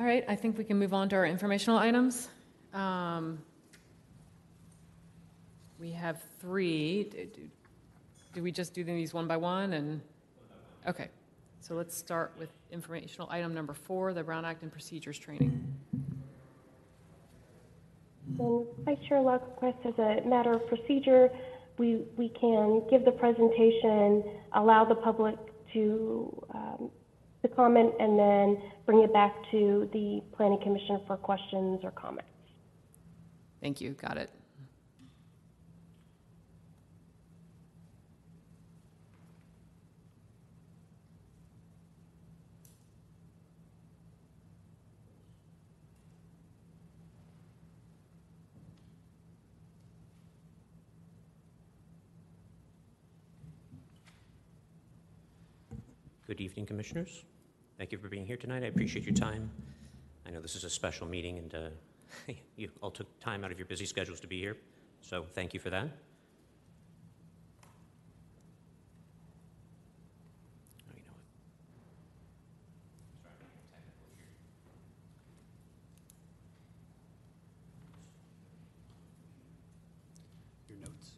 All 0.06 0.12
right, 0.12 0.24
I 0.28 0.36
think 0.36 0.56
we 0.60 0.64
can 0.64 0.78
move 0.78 0.94
on 0.94 1.10
to 1.10 1.16
our 1.16 1.26
informational 1.26 1.80
items. 1.80 2.30
Um, 2.76 3.40
We 5.80 5.90
have 5.94 6.22
three. 6.40 7.06
Do- 7.06 7.26
do- 7.26 7.50
Do 8.34 8.44
we 8.44 8.52
just 8.52 8.76
do 8.76 8.84
these 8.84 9.16
one 9.16 9.28
by 9.28 9.36
one 9.38 9.74
and? 9.74 10.02
Okay, 10.88 11.10
so 11.60 11.74
let's 11.74 11.98
start 11.98 12.34
with 12.38 12.50
informational 12.72 13.28
item 13.32 13.56
number 13.56 13.74
four, 13.74 14.14
the 14.14 14.22
Brown 14.24 14.46
Act 14.46 14.62
and 14.62 14.72
Procedures 14.72 15.18
Training. 15.18 15.74
And 18.38 18.68
Vice 18.86 19.00
Chair 19.10 19.18
Lundquist, 19.22 19.88
as 19.88 19.98
a 19.98 20.28
matter 20.28 20.54
of 20.54 20.68
procedure, 20.68 21.32
we, 21.80 22.04
we 22.16 22.30
can 22.30 22.88
give 22.92 23.06
the 23.06 23.12
presentation, 23.12 24.24
allow 24.54 24.86
the 24.86 24.94
public 24.96 25.36
to, 25.74 26.46
um, 26.54 26.92
to 27.48 27.56
comment, 27.56 27.94
and 28.00 28.18
then 28.18 28.62
bring 28.86 29.02
it 29.02 29.14
back 29.14 29.36
to 29.52 29.90
the 29.94 30.22
planning 30.36 30.60
commission 30.62 31.00
for 31.06 31.18
questions 31.18 31.80
or 31.84 31.92
comments. 31.92 32.30
Thank 33.62 33.82
you, 33.82 33.92
got 33.92 34.18
it. 34.18 34.30
Good 56.28 56.42
evening, 56.42 56.66
Commissioners. 56.66 57.24
Thank 57.78 57.92
you 57.92 57.98
for 57.98 58.08
being 58.08 58.26
here 58.26 58.38
tonight. 58.38 58.64
I 58.64 58.68
appreciate 58.68 59.06
your 59.06 59.14
time. 59.14 59.52
I 60.26 60.32
know 60.32 60.40
this 60.40 60.56
is 60.56 60.64
a 60.64 60.70
special 60.70 61.06
meeting, 61.08 61.40
and 61.40 61.56
uh, 61.56 62.34
you 62.56 62.70
all 62.82 62.90
took 62.90 63.20
time 63.20 63.44
out 63.44 63.52
of 63.52 63.60
your 63.60 63.66
busy 63.66 63.86
schedules 63.86 64.22
to 64.22 64.28
be 64.28 64.40
here, 64.40 64.56
so 65.02 65.26
thank 65.34 65.54
you 65.54 65.60
for 65.60 65.70
that. 65.70 65.84
Oh, 65.84 65.90
you 70.96 71.02
know 71.02 71.12
what? 71.12 71.20
Your 80.70 80.80
notes? 80.80 81.12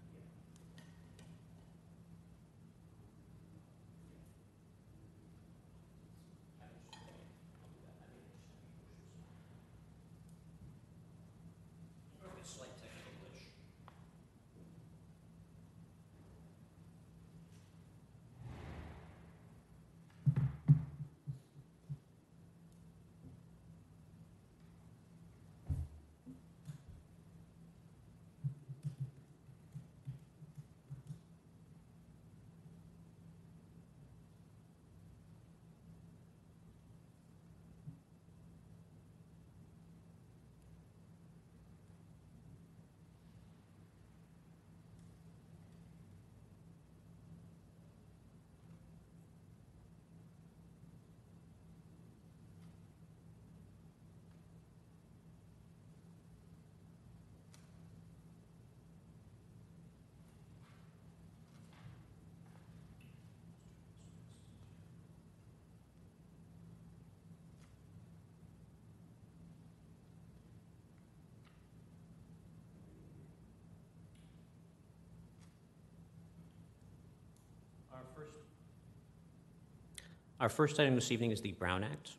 Our 80.40 80.50
first 80.50 80.80
item 80.80 80.94
this 80.94 81.12
evening 81.12 81.32
is 81.32 81.42
the 81.42 81.54
Brown 81.54 81.84
Act. 81.84 82.12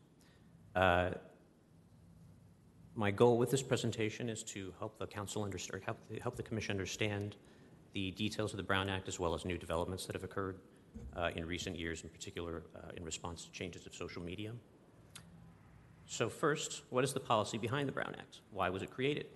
Uh, 0.74 1.10
My 2.96 3.12
goal 3.12 3.38
with 3.38 3.48
this 3.48 3.62
presentation 3.62 4.28
is 4.28 4.42
to 4.54 4.74
help 4.80 4.98
the 4.98 5.06
council 5.06 5.44
understand, 5.44 5.84
help, 5.84 5.98
the- 6.08 6.18
help 6.18 6.34
the 6.34 6.42
commission 6.42 6.72
understand 6.72 7.36
the 7.92 8.10
details 8.10 8.52
of 8.52 8.56
the 8.56 8.64
Brown 8.64 8.88
Act 8.88 9.06
as 9.06 9.20
well 9.20 9.34
as 9.34 9.44
new 9.44 9.56
developments 9.56 10.04
that 10.06 10.16
have 10.16 10.24
occurred 10.24 10.58
uh, 11.14 11.30
in 11.36 11.46
recent 11.46 11.78
years, 11.78 12.02
in 12.02 12.08
particular 12.08 12.64
uh, 12.74 12.90
in 12.96 13.04
response 13.04 13.44
to 13.44 13.52
changes 13.52 13.86
of 13.86 13.94
social 13.94 14.20
media. 14.20 14.52
So 16.06 16.28
first, 16.28 16.82
what 16.90 17.04
is 17.04 17.12
the 17.12 17.20
policy 17.20 17.56
behind 17.56 17.86
the 17.86 17.92
Brown 17.92 18.16
Act? 18.18 18.40
Why 18.50 18.68
was 18.68 18.82
it 18.82 18.90
created? 18.90 19.26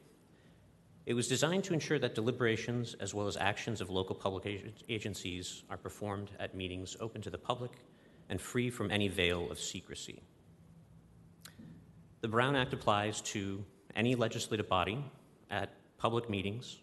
It 1.07 1.15
was 1.15 1.29
designed 1.29 1.63
to 1.65 1.73
ensure 1.73 2.01
that 2.01 2.17
deliberations 2.17 2.95
as 2.95 3.15
well 3.15 3.29
as 3.29 3.37
actions 3.37 3.81
of 3.81 3.91
local 3.91 4.17
public 4.17 4.75
agencies 4.89 5.63
are 5.71 5.77
performed 5.77 6.31
at 6.41 6.57
meetings 6.57 6.97
open 6.99 7.23
to 7.23 7.31
the 7.31 7.39
public 7.39 7.71
and 8.29 8.41
free 8.41 8.71
from 8.71 8.91
any 8.91 9.09
veil 9.09 9.51
of 9.51 9.59
secrecy. 9.59 10.23
The 12.21 12.29
Brown 12.29 12.55
Act 12.55 12.73
applies 12.73 13.21
to 13.23 13.65
any 13.97 14.15
legislative 14.15 14.69
body 14.69 15.05
at 15.51 15.71
public 15.99 16.31
meetings 16.31 16.79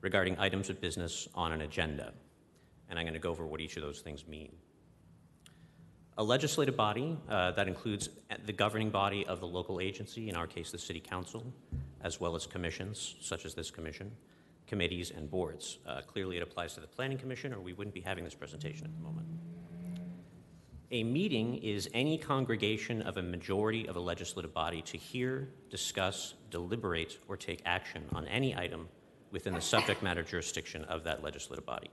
regarding 0.00 0.38
items 0.38 0.68
of 0.68 0.80
business 0.80 1.28
on 1.34 1.52
an 1.52 1.62
agenda. 1.62 2.12
And 2.90 2.98
I'm 2.98 3.04
going 3.04 3.14
to 3.14 3.20
go 3.20 3.30
over 3.30 3.46
what 3.46 3.60
each 3.60 3.76
of 3.76 3.82
those 3.82 4.00
things 4.00 4.26
mean. 4.26 4.52
A 6.18 6.22
legislative 6.22 6.76
body 6.76 7.16
uh, 7.30 7.52
that 7.52 7.68
includes 7.68 8.10
the 8.44 8.52
governing 8.52 8.90
body 8.90 9.24
of 9.26 9.40
the 9.40 9.46
local 9.46 9.80
agency, 9.80 10.28
in 10.28 10.36
our 10.36 10.46
case, 10.46 10.70
the 10.70 10.78
City 10.78 11.00
Council, 11.00 11.46
as 12.02 12.20
well 12.20 12.34
as 12.34 12.46
commissions, 12.46 13.14
such 13.20 13.46
as 13.46 13.54
this 13.54 13.70
commission, 13.70 14.10
committees, 14.66 15.10
and 15.10 15.30
boards. 15.30 15.78
Uh, 15.86 16.02
clearly, 16.02 16.36
it 16.36 16.42
applies 16.42 16.74
to 16.74 16.80
the 16.80 16.86
Planning 16.86 17.16
Commission, 17.16 17.54
or 17.54 17.60
we 17.60 17.72
wouldn't 17.72 17.94
be 17.94 18.00
having 18.00 18.24
this 18.24 18.34
presentation 18.34 18.84
at 18.84 18.94
the 18.94 19.02
moment. 19.02 19.26
A 20.94 21.02
meeting 21.02 21.56
is 21.56 21.88
any 21.94 22.18
congregation 22.18 23.00
of 23.00 23.16
a 23.16 23.22
majority 23.22 23.88
of 23.88 23.96
a 23.96 24.00
legislative 24.00 24.52
body 24.52 24.82
to 24.82 24.98
hear, 24.98 25.48
discuss, 25.70 26.34
deliberate, 26.50 27.16
or 27.28 27.36
take 27.38 27.62
action 27.64 28.04
on 28.12 28.28
any 28.28 28.54
item 28.54 28.90
within 29.30 29.54
the 29.54 29.60
subject 29.60 30.02
matter 30.02 30.22
jurisdiction 30.22 30.84
of 30.84 31.02
that 31.04 31.22
legislative 31.22 31.64
body. 31.64 31.88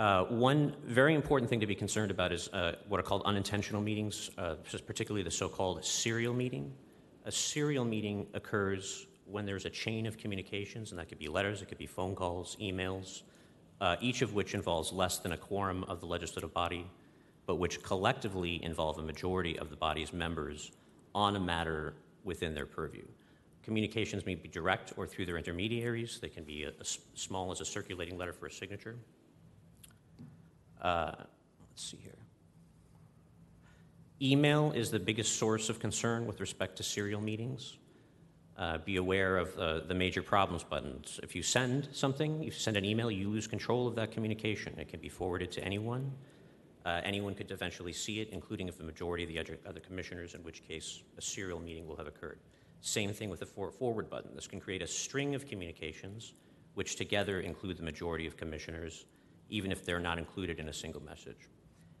Uh, 0.00 0.24
one 0.24 0.74
very 0.84 1.14
important 1.14 1.48
thing 1.48 1.60
to 1.60 1.66
be 1.68 1.76
concerned 1.76 2.10
about 2.10 2.32
is 2.32 2.48
uh, 2.48 2.74
what 2.88 2.98
are 2.98 3.04
called 3.04 3.22
unintentional 3.26 3.80
meetings, 3.80 4.32
uh, 4.36 4.56
particularly 4.84 5.22
the 5.22 5.30
so 5.30 5.48
called 5.48 5.84
serial 5.84 6.34
meeting. 6.34 6.74
A 7.24 7.30
serial 7.30 7.84
meeting 7.84 8.26
occurs 8.34 9.06
when 9.26 9.46
there's 9.46 9.64
a 9.64 9.70
chain 9.70 10.06
of 10.06 10.18
communications, 10.18 10.90
and 10.90 10.98
that 10.98 11.08
could 11.08 11.20
be 11.20 11.28
letters, 11.28 11.62
it 11.62 11.68
could 11.68 11.78
be 11.78 11.86
phone 11.86 12.16
calls, 12.16 12.56
emails, 12.60 13.22
uh, 13.80 13.96
each 14.00 14.22
of 14.22 14.34
which 14.34 14.54
involves 14.54 14.92
less 14.92 15.18
than 15.18 15.32
a 15.32 15.36
quorum 15.36 15.84
of 15.84 16.00
the 16.00 16.06
legislative 16.06 16.52
body, 16.52 16.86
but 17.46 17.56
which 17.56 17.82
collectively 17.82 18.62
involve 18.64 18.98
a 18.98 19.02
majority 19.02 19.58
of 19.58 19.70
the 19.70 19.76
body's 19.76 20.12
members 20.12 20.72
on 21.14 21.36
a 21.36 21.40
matter 21.40 21.94
within 22.24 22.54
their 22.54 22.66
purview. 22.66 23.04
Communications 23.62 24.26
may 24.26 24.34
be 24.34 24.48
direct 24.48 24.92
or 24.96 25.06
through 25.06 25.26
their 25.26 25.38
intermediaries. 25.38 26.18
They 26.20 26.28
can 26.28 26.44
be 26.44 26.66
as 26.80 26.98
small 27.14 27.50
as 27.50 27.60
a 27.60 27.64
circulating 27.64 28.18
letter 28.18 28.32
for 28.32 28.46
a 28.46 28.50
signature. 28.50 28.96
Uh, 30.82 31.12
let's 31.16 31.90
see 31.90 31.98
here. 32.02 32.12
Email 34.20 34.72
is 34.72 34.90
the 34.90 34.98
biggest 34.98 35.38
source 35.38 35.68
of 35.68 35.80
concern 35.80 36.26
with 36.26 36.40
respect 36.40 36.76
to 36.76 36.82
serial 36.82 37.20
meetings. 37.20 37.78
Uh, 38.56 38.78
be 38.78 38.96
aware 38.98 39.36
of 39.36 39.58
uh, 39.58 39.80
the 39.80 39.94
major 39.94 40.22
problems 40.22 40.62
buttons. 40.62 41.18
If 41.24 41.34
you 41.34 41.42
send 41.42 41.88
something, 41.90 42.40
you 42.40 42.52
send 42.52 42.76
an 42.76 42.84
email, 42.84 43.10
you 43.10 43.28
lose 43.28 43.48
control 43.48 43.88
of 43.88 43.96
that 43.96 44.12
communication. 44.12 44.78
It 44.78 44.88
can 44.88 45.00
be 45.00 45.08
forwarded 45.08 45.50
to 45.52 45.64
anyone. 45.64 46.12
Uh, 46.84 47.00
anyone 47.02 47.34
could 47.34 47.50
eventually 47.50 47.92
see 47.92 48.20
it, 48.20 48.28
including 48.30 48.68
if 48.68 48.78
the 48.78 48.84
majority 48.84 49.24
of 49.24 49.28
the 49.28 49.38
other, 49.68 49.80
commissioners, 49.80 50.34
in 50.34 50.44
which 50.44 50.62
case 50.68 51.02
a 51.18 51.20
serial 51.20 51.58
meeting 51.58 51.84
will 51.84 51.96
have 51.96 52.06
occurred. 52.06 52.38
Same 52.80 53.12
thing 53.12 53.28
with 53.28 53.40
the 53.40 53.46
for- 53.46 53.72
forward 53.72 54.08
button. 54.08 54.30
This 54.36 54.46
can 54.46 54.60
create 54.60 54.82
a 54.82 54.86
string 54.86 55.34
of 55.34 55.48
communications, 55.48 56.34
which 56.74 56.94
together 56.94 57.40
include 57.40 57.76
the 57.76 57.82
majority 57.82 58.26
of 58.26 58.36
commissioners, 58.36 59.06
even 59.48 59.72
if 59.72 59.84
they're 59.84 59.98
not 59.98 60.18
included 60.18 60.60
in 60.60 60.68
a 60.68 60.72
single 60.72 61.02
message. 61.02 61.48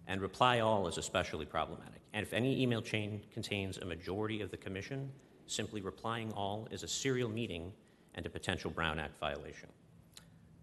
And 0.06 0.20
reply 0.20 0.60
all 0.60 0.86
is 0.86 0.98
especially 0.98 1.46
problematic. 1.46 2.02
And 2.12 2.22
if 2.22 2.32
any 2.32 2.62
email 2.62 2.82
chain 2.82 3.22
contains 3.32 3.78
a 3.78 3.84
majority 3.86 4.40
of 4.42 4.50
the 4.50 4.56
commission, 4.56 5.10
simply 5.46 5.80
replying 5.80 6.32
all 6.32 6.68
is 6.70 6.82
a 6.82 6.88
serial 6.88 7.28
meeting 7.28 7.72
and 8.14 8.24
a 8.26 8.30
potential 8.30 8.70
Brown 8.70 8.98
Act 8.98 9.18
violation. 9.18 9.68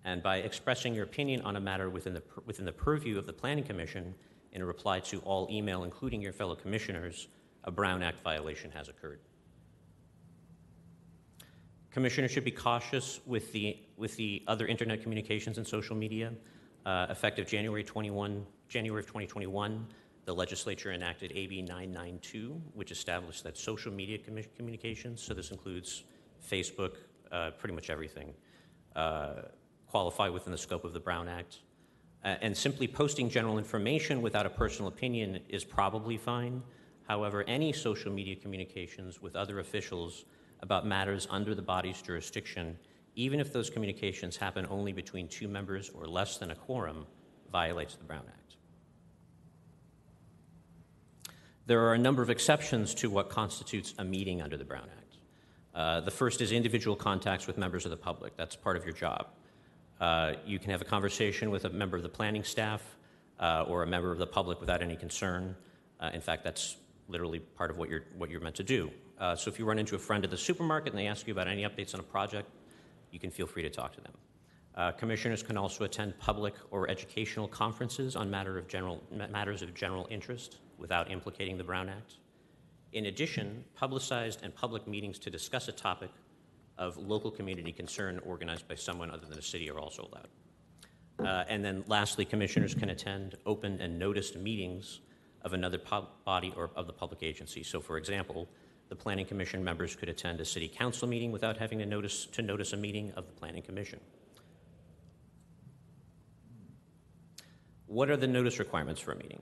And 0.03 0.23
by 0.23 0.37
expressing 0.37 0.95
your 0.95 1.03
opinion 1.03 1.41
on 1.41 1.55
a 1.55 1.59
matter 1.59 1.89
within 1.89 2.13
the, 2.13 2.23
within 2.45 2.65
the 2.65 2.71
purview 2.71 3.17
of 3.17 3.27
the 3.27 3.33
Planning 3.33 3.63
Commission 3.63 4.15
in 4.53 4.61
a 4.61 4.65
reply 4.65 4.99
to 4.99 5.19
all 5.19 5.47
email, 5.51 5.83
including 5.83 6.21
your 6.21 6.33
fellow 6.33 6.55
commissioners, 6.55 7.27
a 7.63 7.71
Brown 7.71 8.01
Act 8.01 8.21
violation 8.23 8.71
has 8.71 8.89
occurred. 8.89 9.19
Commissioners 11.91 12.31
should 12.31 12.45
be 12.45 12.51
cautious 12.51 13.19
with 13.25 13.51
the, 13.51 13.77
with 13.97 14.15
the 14.15 14.43
other 14.47 14.65
internet 14.65 15.03
communications 15.03 15.57
and 15.57 15.67
social 15.67 15.95
media. 15.95 16.31
Uh, 16.85 17.05
effective 17.09 17.47
January 17.47 17.83
21, 17.83 18.45
January 18.67 19.01
of 19.01 19.05
2021, 19.05 19.85
the 20.25 20.33
legislature 20.33 20.91
enacted 20.91 21.31
AB 21.35 21.61
992, 21.61 22.61
which 22.73 22.91
established 22.91 23.43
that 23.43 23.57
social 23.57 23.91
media 23.91 24.17
commu- 24.17 24.47
communications, 24.55 25.21
so 25.21 25.33
this 25.33 25.51
includes 25.51 26.03
Facebook, 26.47 26.97
uh, 27.31 27.51
pretty 27.51 27.73
much 27.73 27.89
everything, 27.89 28.33
uh, 28.95 29.43
qualify 29.87 30.29
within 30.29 30.51
the 30.51 30.57
scope 30.57 30.85
of 30.85 30.93
the 30.93 30.99
Brown 30.99 31.27
Act. 31.27 31.59
Uh, 32.23 32.35
and 32.41 32.55
simply 32.55 32.87
posting 32.87 33.29
general 33.29 33.57
information 33.57 34.21
without 34.21 34.45
a 34.45 34.49
personal 34.49 34.87
opinion 34.89 35.39
is 35.49 35.63
probably 35.63 36.17
fine. 36.17 36.61
However, 37.07 37.43
any 37.47 37.73
social 37.73 38.11
media 38.11 38.35
communications 38.35 39.21
with 39.21 39.35
other 39.35 39.59
officials 39.59 40.25
about 40.61 40.85
matters 40.85 41.27
under 41.31 41.55
the 41.55 41.61
body's 41.63 42.01
jurisdiction, 42.01 42.77
even 43.15 43.39
if 43.39 43.51
those 43.51 43.69
communications 43.69 44.37
happen 44.37 44.67
only 44.69 44.93
between 44.93 45.27
two 45.27 45.47
members 45.47 45.89
or 45.89 46.05
less 46.05 46.37
than 46.37 46.51
a 46.51 46.55
quorum, 46.55 47.07
violates 47.51 47.95
the 47.95 48.03
Brown 48.03 48.23
Act. 48.27 48.40
There 51.71 51.87
are 51.87 51.93
a 51.93 51.97
number 51.97 52.21
of 52.21 52.29
exceptions 52.29 52.93
to 52.95 53.09
what 53.09 53.29
constitutes 53.29 53.93
a 53.97 54.03
meeting 54.03 54.41
under 54.41 54.57
the 54.57 54.65
Brown 54.65 54.89
Act. 54.97 55.15
Uh, 55.73 56.01
the 56.01 56.11
first 56.11 56.41
is 56.41 56.51
individual 56.51 56.97
contacts 56.97 57.47
with 57.47 57.57
members 57.57 57.85
of 57.85 57.91
the 57.91 57.95
public. 57.95 58.35
That's 58.35 58.57
part 58.57 58.75
of 58.75 58.83
your 58.83 58.93
job. 58.93 59.27
Uh, 60.01 60.33
you 60.45 60.59
can 60.59 60.71
have 60.71 60.81
a 60.81 60.83
conversation 60.83 61.49
with 61.49 61.63
a 61.63 61.69
member 61.69 61.95
of 61.95 62.03
the 62.03 62.09
planning 62.09 62.43
staff 62.43 62.81
uh, 63.39 63.63
or 63.69 63.83
a 63.83 63.87
member 63.87 64.11
of 64.11 64.17
the 64.17 64.27
public 64.27 64.59
without 64.59 64.81
any 64.81 64.97
concern. 64.97 65.55
Uh, 66.01 66.09
in 66.13 66.19
fact, 66.19 66.43
that's 66.43 66.75
literally 67.07 67.39
part 67.39 67.71
of 67.71 67.77
what 67.77 67.89
you're, 67.89 68.03
what 68.17 68.29
you're 68.29 68.41
meant 68.41 68.57
to 68.57 68.63
do. 68.63 68.91
Uh, 69.17 69.33
so 69.33 69.49
if 69.49 69.57
you 69.57 69.63
run 69.63 69.79
into 69.79 69.95
a 69.95 69.99
friend 69.99 70.25
at 70.25 70.29
the 70.29 70.35
supermarket 70.35 70.91
and 70.91 70.99
they 70.99 71.07
ask 71.07 71.25
you 71.25 71.31
about 71.31 71.47
any 71.47 71.63
updates 71.63 71.93
on 71.93 72.01
a 72.01 72.03
project, 72.03 72.49
you 73.11 73.19
can 73.19 73.31
feel 73.31 73.47
free 73.47 73.63
to 73.63 73.69
talk 73.69 73.93
to 73.93 74.01
them. 74.01 74.13
Uh, 74.75 74.91
commissioners 74.91 75.41
can 75.41 75.55
also 75.55 75.85
attend 75.85 76.19
public 76.19 76.53
or 76.69 76.89
educational 76.89 77.47
conferences 77.47 78.17
on 78.17 78.29
matter 78.29 78.57
of 78.57 78.67
general, 78.67 79.01
matters 79.31 79.61
of 79.61 79.73
general 79.73 80.05
interest 80.11 80.57
without 80.81 81.09
implicating 81.09 81.57
the 81.57 81.63
Brown 81.63 81.87
Act. 81.87 82.15
In 82.91 83.05
addition, 83.05 83.63
publicized 83.75 84.41
and 84.43 84.53
public 84.53 84.87
meetings 84.87 85.17
to 85.19 85.29
discuss 85.29 85.69
a 85.69 85.71
topic 85.71 86.09
of 86.77 86.97
local 86.97 87.31
community 87.31 87.71
concern 87.71 88.19
organized 88.25 88.67
by 88.67 88.75
someone 88.75 89.11
other 89.11 89.25
than 89.27 89.35
the 89.35 89.41
city 89.41 89.69
are 89.69 89.79
also 89.79 90.09
allowed. 90.11 90.27
Uh, 91.25 91.45
and 91.47 91.63
then 91.63 91.83
lastly, 91.87 92.25
commissioners 92.25 92.73
can 92.73 92.89
attend 92.89 93.35
open 93.45 93.79
and 93.79 93.97
noticed 93.97 94.35
meetings 94.35 95.01
of 95.43 95.53
another 95.53 95.79
body 96.25 96.51
or 96.57 96.71
of 96.75 96.87
the 96.87 96.93
public 96.93 97.21
agency. 97.21 97.61
So, 97.63 97.79
for 97.79 97.97
example, 97.97 98.49
the 98.89 98.95
Planning 98.95 99.25
Commission 99.25 99.63
members 99.63 99.95
could 99.95 100.09
attend 100.09 100.41
a 100.41 100.45
city 100.45 100.67
council 100.67 101.07
meeting 101.07 101.31
without 101.31 101.57
having 101.57 101.79
to 101.79 101.85
notice, 101.85 102.25
to 102.25 102.41
notice 102.41 102.73
a 102.73 102.77
meeting 102.77 103.13
of 103.15 103.27
the 103.27 103.33
Planning 103.33 103.61
Commission. 103.61 103.99
What 107.85 108.09
are 108.09 108.17
the 108.17 108.27
notice 108.27 108.57
requirements 108.57 108.99
for 108.99 109.11
a 109.11 109.17
meeting? 109.17 109.41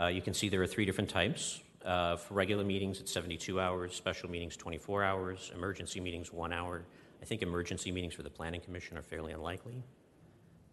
Uh, 0.00 0.06
you 0.06 0.22
can 0.22 0.32
see 0.32 0.48
there 0.48 0.62
are 0.62 0.66
three 0.66 0.86
different 0.86 1.10
types. 1.10 1.60
Uh, 1.84 2.16
for 2.16 2.34
regular 2.34 2.64
meetings, 2.64 3.00
it's 3.00 3.12
72 3.12 3.60
hours, 3.60 3.94
special 3.94 4.30
meetings, 4.30 4.56
24 4.56 5.04
hours, 5.04 5.52
emergency 5.54 6.00
meetings, 6.00 6.32
one 6.32 6.52
hour. 6.52 6.82
I 7.20 7.24
think 7.26 7.42
emergency 7.42 7.92
meetings 7.92 8.14
for 8.14 8.22
the 8.22 8.30
Planning 8.30 8.62
Commission 8.62 8.96
are 8.96 9.02
fairly 9.02 9.32
unlikely, 9.32 9.82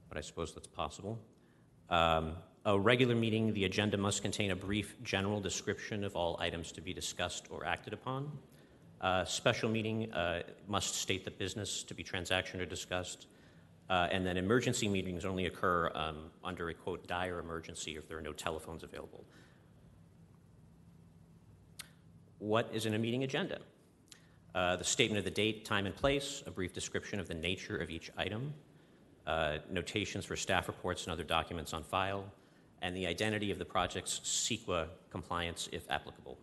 but 0.07 0.17
I 0.17 0.21
suppose 0.21 0.53
that's 0.53 0.67
possible. 0.67 1.19
Um, 1.89 2.35
a 2.65 2.77
regular 2.77 3.15
meeting, 3.15 3.53
the 3.53 3.65
agenda 3.65 3.97
must 3.97 4.21
contain 4.21 4.51
a 4.51 4.55
brief 4.55 4.95
general 5.03 5.41
description 5.41 6.03
of 6.03 6.15
all 6.15 6.37
items 6.39 6.71
to 6.73 6.81
be 6.81 6.93
discussed 6.93 7.47
or 7.49 7.65
acted 7.65 7.93
upon. 7.93 8.31
Uh, 9.01 9.25
special 9.25 9.69
meeting 9.69 10.11
uh, 10.13 10.43
must 10.67 10.95
state 10.95 11.25
the 11.25 11.31
business 11.31 11.83
to 11.83 11.93
be 11.93 12.03
transactioned 12.03 12.59
or 12.59 12.65
discussed. 12.65 13.27
Uh, 13.89 14.07
and 14.11 14.25
then 14.25 14.35
emergency 14.37 14.87
meetings 14.87 15.23
only 15.23 15.45
occur 15.45 15.89
um, 15.95 16.29
under 16.43 16.69
a 16.69 16.73
quote 16.73 17.07
dire 17.07 17.39
emergency 17.39 17.95
if 17.95 18.07
there 18.07 18.17
are 18.17 18.21
no 18.21 18.33
telephones 18.33 18.83
available. 18.83 19.23
What 22.39 22.69
is 22.73 22.85
in 22.85 22.93
a 22.93 22.99
meeting 22.99 23.23
agenda? 23.23 23.59
Uh, 24.53 24.75
the 24.75 24.83
statement 24.83 25.19
of 25.19 25.25
the 25.25 25.31
date, 25.31 25.65
time, 25.65 25.85
and 25.85 25.95
place, 25.95 26.43
a 26.45 26.51
brief 26.51 26.73
description 26.73 27.19
of 27.19 27.27
the 27.27 27.33
nature 27.33 27.77
of 27.77 27.89
each 27.89 28.11
item, 28.17 28.53
uh, 29.25 29.57
notations 29.71 30.25
for 30.25 30.35
staff 30.35 30.67
reports 30.67 31.03
and 31.03 31.13
other 31.13 31.23
documents 31.23 31.73
on 31.73 31.83
file, 31.83 32.25
and 32.81 32.95
the 32.95 33.05
identity 33.05 33.51
of 33.51 33.59
the 33.59 33.65
project's 33.65 34.19
CEQA 34.23 34.87
compliance 35.11 35.69
if 35.71 35.89
applicable. 35.89 36.37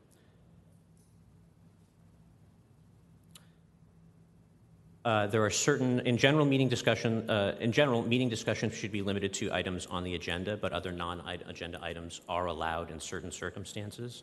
Uh, 5.05 5.27
There 5.27 5.45
are 5.45 5.51
certain, 5.51 6.01
in 6.01 6.17
general, 6.17 6.47
meeting 6.47 6.69
discussion, 6.69 7.29
uh, 7.29 7.57
in 7.61 7.73
general, 7.73 8.03
meeting 8.03 8.31
discussion 8.31 8.71
should 8.71 8.91
be 8.91 9.03
limited 9.03 9.35
to 9.35 9.53
items 9.53 9.85
on 9.87 10.03
the 10.03 10.15
agenda, 10.15 10.57
but 10.57 10.73
other 10.73 10.93
non-agenda 10.93 11.79
items 11.83 12.23
are 12.27 12.47
allowed 12.47 12.91
in 12.91 12.99
certain 12.99 13.31
circumstances. 13.31 14.23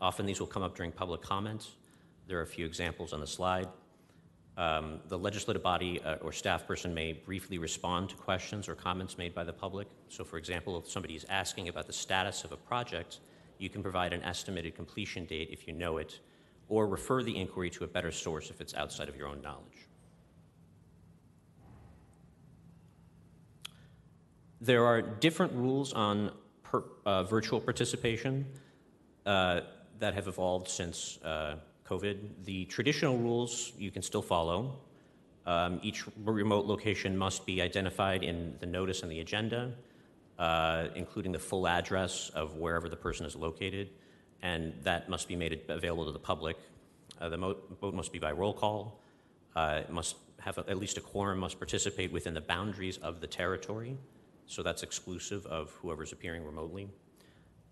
Often 0.00 0.24
these 0.24 0.40
will 0.40 0.46
come 0.46 0.62
up 0.62 0.74
during 0.74 0.90
public 0.90 1.20
comments. 1.20 1.72
There 2.28 2.38
are 2.38 2.42
a 2.42 2.46
few 2.46 2.64
examples 2.64 3.12
on 3.12 3.20
the 3.20 3.26
slide. 3.26 3.68
Um, 4.56 5.00
The 5.08 5.18
legislative 5.18 5.62
body 5.62 6.00
uh, 6.00 6.16
or 6.24 6.32
staff 6.32 6.66
person 6.66 6.94
may 6.94 7.12
briefly 7.12 7.58
respond 7.58 8.08
to 8.08 8.16
questions 8.16 8.68
or 8.68 8.74
comments 8.74 9.18
made 9.18 9.34
by 9.34 9.44
the 9.44 9.52
public. 9.52 9.88
So, 10.08 10.24
for 10.24 10.38
example, 10.38 10.78
if 10.78 10.88
somebody 10.88 11.14
is 11.14 11.26
asking 11.28 11.68
about 11.68 11.86
the 11.86 11.92
status 11.92 12.44
of 12.44 12.52
a 12.52 12.56
project, 12.56 13.20
you 13.58 13.68
can 13.68 13.82
provide 13.82 14.14
an 14.14 14.22
estimated 14.22 14.74
completion 14.76 15.26
date 15.26 15.50
if 15.50 15.68
you 15.68 15.74
know 15.74 15.98
it, 15.98 16.20
or 16.68 16.86
refer 16.86 17.22
the 17.22 17.36
inquiry 17.36 17.68
to 17.70 17.84
a 17.84 17.86
better 17.86 18.10
source 18.10 18.48
if 18.48 18.62
it's 18.62 18.74
outside 18.74 19.10
of 19.10 19.16
your 19.16 19.28
own 19.28 19.42
knowledge. 19.42 19.91
There 24.62 24.86
are 24.86 25.02
different 25.02 25.52
rules 25.54 25.92
on 25.92 26.30
per, 26.62 26.84
uh, 27.04 27.24
virtual 27.24 27.60
participation 27.60 28.46
uh, 29.26 29.62
that 29.98 30.14
have 30.14 30.28
evolved 30.28 30.68
since 30.68 31.18
uh, 31.24 31.56
COVID. 31.84 32.44
The 32.44 32.66
traditional 32.66 33.18
rules 33.18 33.72
you 33.76 33.90
can 33.90 34.02
still 34.02 34.22
follow. 34.22 34.78
Um, 35.46 35.80
each 35.82 36.04
remote 36.24 36.66
location 36.66 37.18
must 37.18 37.44
be 37.44 37.60
identified 37.60 38.22
in 38.22 38.54
the 38.60 38.66
notice 38.66 39.02
and 39.02 39.10
the 39.10 39.18
agenda, 39.18 39.72
uh, 40.38 40.86
including 40.94 41.32
the 41.32 41.40
full 41.40 41.66
address 41.66 42.30
of 42.32 42.54
wherever 42.54 42.88
the 42.88 42.94
person 42.94 43.26
is 43.26 43.34
located, 43.34 43.90
and 44.42 44.74
that 44.84 45.08
must 45.08 45.26
be 45.26 45.34
made 45.34 45.60
available 45.70 46.06
to 46.06 46.12
the 46.12 46.20
public. 46.20 46.56
Uh, 47.20 47.28
the 47.28 47.36
vote 47.36 47.94
must 47.94 48.12
be 48.12 48.20
by 48.20 48.30
roll 48.30 48.54
call. 48.54 49.00
Uh, 49.56 49.80
it 49.80 49.90
must 49.90 50.14
have 50.38 50.58
a, 50.58 50.70
at 50.70 50.78
least 50.78 50.98
a 50.98 51.00
quorum 51.00 51.40
must 51.40 51.58
participate 51.58 52.12
within 52.12 52.32
the 52.32 52.40
boundaries 52.40 52.98
of 52.98 53.20
the 53.20 53.26
territory, 53.26 53.96
so 54.52 54.62
that's 54.62 54.82
exclusive 54.82 55.46
of 55.46 55.70
whoever's 55.80 56.12
appearing 56.12 56.44
remotely. 56.44 56.88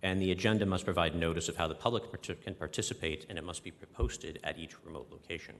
And 0.02 0.20
the 0.20 0.32
agenda 0.32 0.64
must 0.64 0.86
provide 0.86 1.14
notice 1.14 1.48
of 1.48 1.56
how 1.56 1.68
the 1.68 1.74
public 1.74 2.04
can 2.42 2.54
participate, 2.54 3.26
and 3.28 3.36
it 3.36 3.44
must 3.44 3.62
be 3.62 3.70
posted 3.70 4.40
at 4.44 4.58
each 4.58 4.74
remote 4.84 5.08
location. 5.10 5.54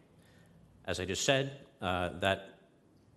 As 0.86 0.98
I 0.98 1.04
just 1.04 1.24
said, 1.24 1.58
uh, 1.82 2.10
that 2.20 2.58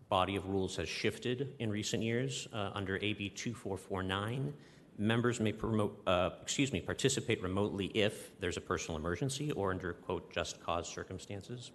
body 0.10 0.36
of 0.36 0.48
rules 0.48 0.76
has 0.76 0.90
shifted 0.90 1.56
in 1.60 1.70
recent 1.70 2.04
years. 2.04 2.48
Uh, 2.52 2.72
under 2.74 2.98
AB 2.98 3.30
2449, 3.30 4.54
members 4.98 5.40
may 5.40 5.54
promote, 5.54 6.02
uh, 6.06 6.32
excuse 6.42 6.74
me, 6.74 6.82
participate 6.82 7.42
remotely 7.42 7.86
if 7.96 8.38
there's 8.42 8.58
a 8.58 8.62
personal 8.62 9.00
emergency 9.00 9.52
or 9.54 9.72
under 9.72 9.94
quote 9.94 10.32
just 10.32 10.62
cause 10.62 10.90
circumstances. 10.90 11.72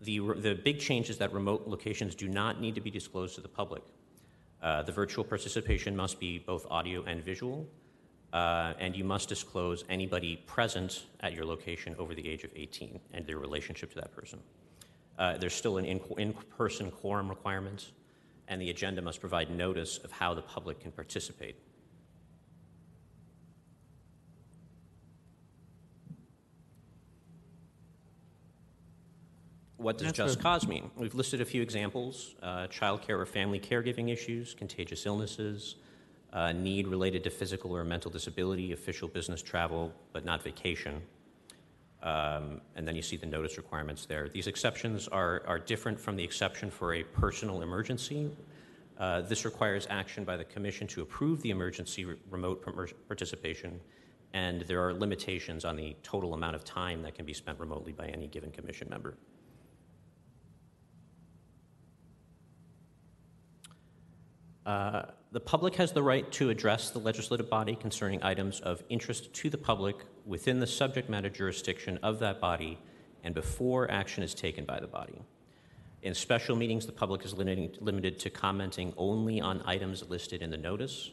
The, 0.00 0.20
the 0.36 0.54
big 0.54 0.80
change 0.80 1.10
is 1.10 1.18
that 1.18 1.34
remote 1.34 1.68
locations 1.68 2.14
do 2.14 2.28
not 2.28 2.62
need 2.62 2.74
to 2.76 2.80
be 2.80 2.90
disclosed 2.90 3.34
to 3.34 3.40
the 3.42 3.48
public. 3.48 3.82
Uh, 4.62 4.82
the 4.82 4.92
virtual 4.92 5.24
participation 5.24 5.96
must 5.96 6.18
be 6.18 6.38
both 6.38 6.66
audio 6.70 7.04
and 7.04 7.22
visual, 7.22 7.66
uh, 8.32 8.74
and 8.78 8.96
you 8.96 9.04
must 9.04 9.28
disclose 9.28 9.84
anybody 9.88 10.36
present 10.46 11.06
at 11.20 11.32
your 11.32 11.44
location 11.44 11.94
over 11.98 12.14
the 12.14 12.28
age 12.28 12.44
of 12.44 12.50
18 12.54 12.98
and 13.12 13.26
their 13.26 13.38
relationship 13.38 13.90
to 13.90 13.96
that 13.96 14.12
person. 14.14 14.40
Uh, 15.18 15.36
there's 15.36 15.54
still 15.54 15.78
an 15.78 15.84
in, 15.84 16.00
in-person 16.18 16.90
quorum 16.90 17.28
requirement, 17.28 17.92
and 18.48 18.60
the 18.60 18.70
agenda 18.70 19.00
must 19.00 19.20
provide 19.20 19.50
notice 19.50 19.98
of 19.98 20.10
how 20.10 20.34
the 20.34 20.42
public 20.42 20.80
can 20.80 20.92
participate. 20.92 21.56
What 29.78 29.96
does 29.96 30.08
That's 30.08 30.16
just 30.16 30.40
cause 30.40 30.66
mean? 30.66 30.90
We've 30.96 31.14
listed 31.14 31.40
a 31.40 31.44
few 31.44 31.62
examples 31.62 32.34
uh, 32.42 32.66
childcare 32.66 33.20
or 33.20 33.26
family 33.26 33.60
caregiving 33.60 34.12
issues, 34.12 34.52
contagious 34.52 35.06
illnesses, 35.06 35.76
uh, 36.32 36.50
need 36.50 36.88
related 36.88 37.22
to 37.24 37.30
physical 37.30 37.74
or 37.74 37.84
mental 37.84 38.10
disability, 38.10 38.72
official 38.72 39.06
business 39.06 39.40
travel, 39.40 39.92
but 40.12 40.24
not 40.24 40.42
vacation. 40.42 41.00
Um, 42.02 42.60
and 42.74 42.86
then 42.86 42.96
you 42.96 43.02
see 43.02 43.16
the 43.16 43.26
notice 43.26 43.56
requirements 43.56 44.04
there. 44.04 44.28
These 44.28 44.48
exceptions 44.48 45.06
are, 45.08 45.44
are 45.46 45.60
different 45.60 45.98
from 45.98 46.16
the 46.16 46.24
exception 46.24 46.70
for 46.70 46.94
a 46.94 47.04
personal 47.04 47.62
emergency. 47.62 48.30
Uh, 48.98 49.20
this 49.20 49.44
requires 49.44 49.86
action 49.90 50.24
by 50.24 50.36
the 50.36 50.44
Commission 50.44 50.88
to 50.88 51.02
approve 51.02 51.40
the 51.42 51.50
emergency 51.50 52.04
re- 52.04 52.16
remote 52.30 52.64
par- 52.64 52.88
participation, 53.06 53.80
and 54.32 54.62
there 54.62 54.84
are 54.84 54.92
limitations 54.92 55.64
on 55.64 55.76
the 55.76 55.96
total 56.02 56.34
amount 56.34 56.56
of 56.56 56.64
time 56.64 57.00
that 57.02 57.14
can 57.14 57.24
be 57.24 57.32
spent 57.32 57.60
remotely 57.60 57.92
by 57.92 58.06
any 58.06 58.26
given 58.26 58.50
Commission 58.50 58.88
member. 58.90 59.16
Uh, 64.68 65.02
The 65.32 65.40
public 65.40 65.76
has 65.76 65.92
the 65.92 66.02
right 66.02 66.30
to 66.32 66.50
address 66.50 66.90
the 66.90 66.98
legislative 66.98 67.48
body 67.50 67.74
concerning 67.74 68.22
items 68.22 68.60
of 68.60 68.82
interest 68.88 69.32
to 69.34 69.50
the 69.50 69.58
public 69.58 69.96
within 70.26 70.58
the 70.60 70.66
subject 70.66 71.08
matter 71.08 71.30
jurisdiction 71.30 71.98
of 72.02 72.18
that 72.18 72.40
body 72.40 72.78
and 73.24 73.34
before 73.34 73.90
action 73.90 74.22
is 74.22 74.34
taken 74.34 74.64
by 74.64 74.80
the 74.80 74.86
body. 74.86 75.20
In 76.02 76.14
special 76.14 76.54
meetings, 76.56 76.86
the 76.86 76.92
public 76.92 77.24
is 77.24 77.34
limited 77.34 78.18
to 78.20 78.30
commenting 78.30 78.94
only 78.96 79.40
on 79.40 79.62
items 79.66 80.08
listed 80.08 80.42
in 80.42 80.50
the 80.50 80.56
notice, 80.56 81.12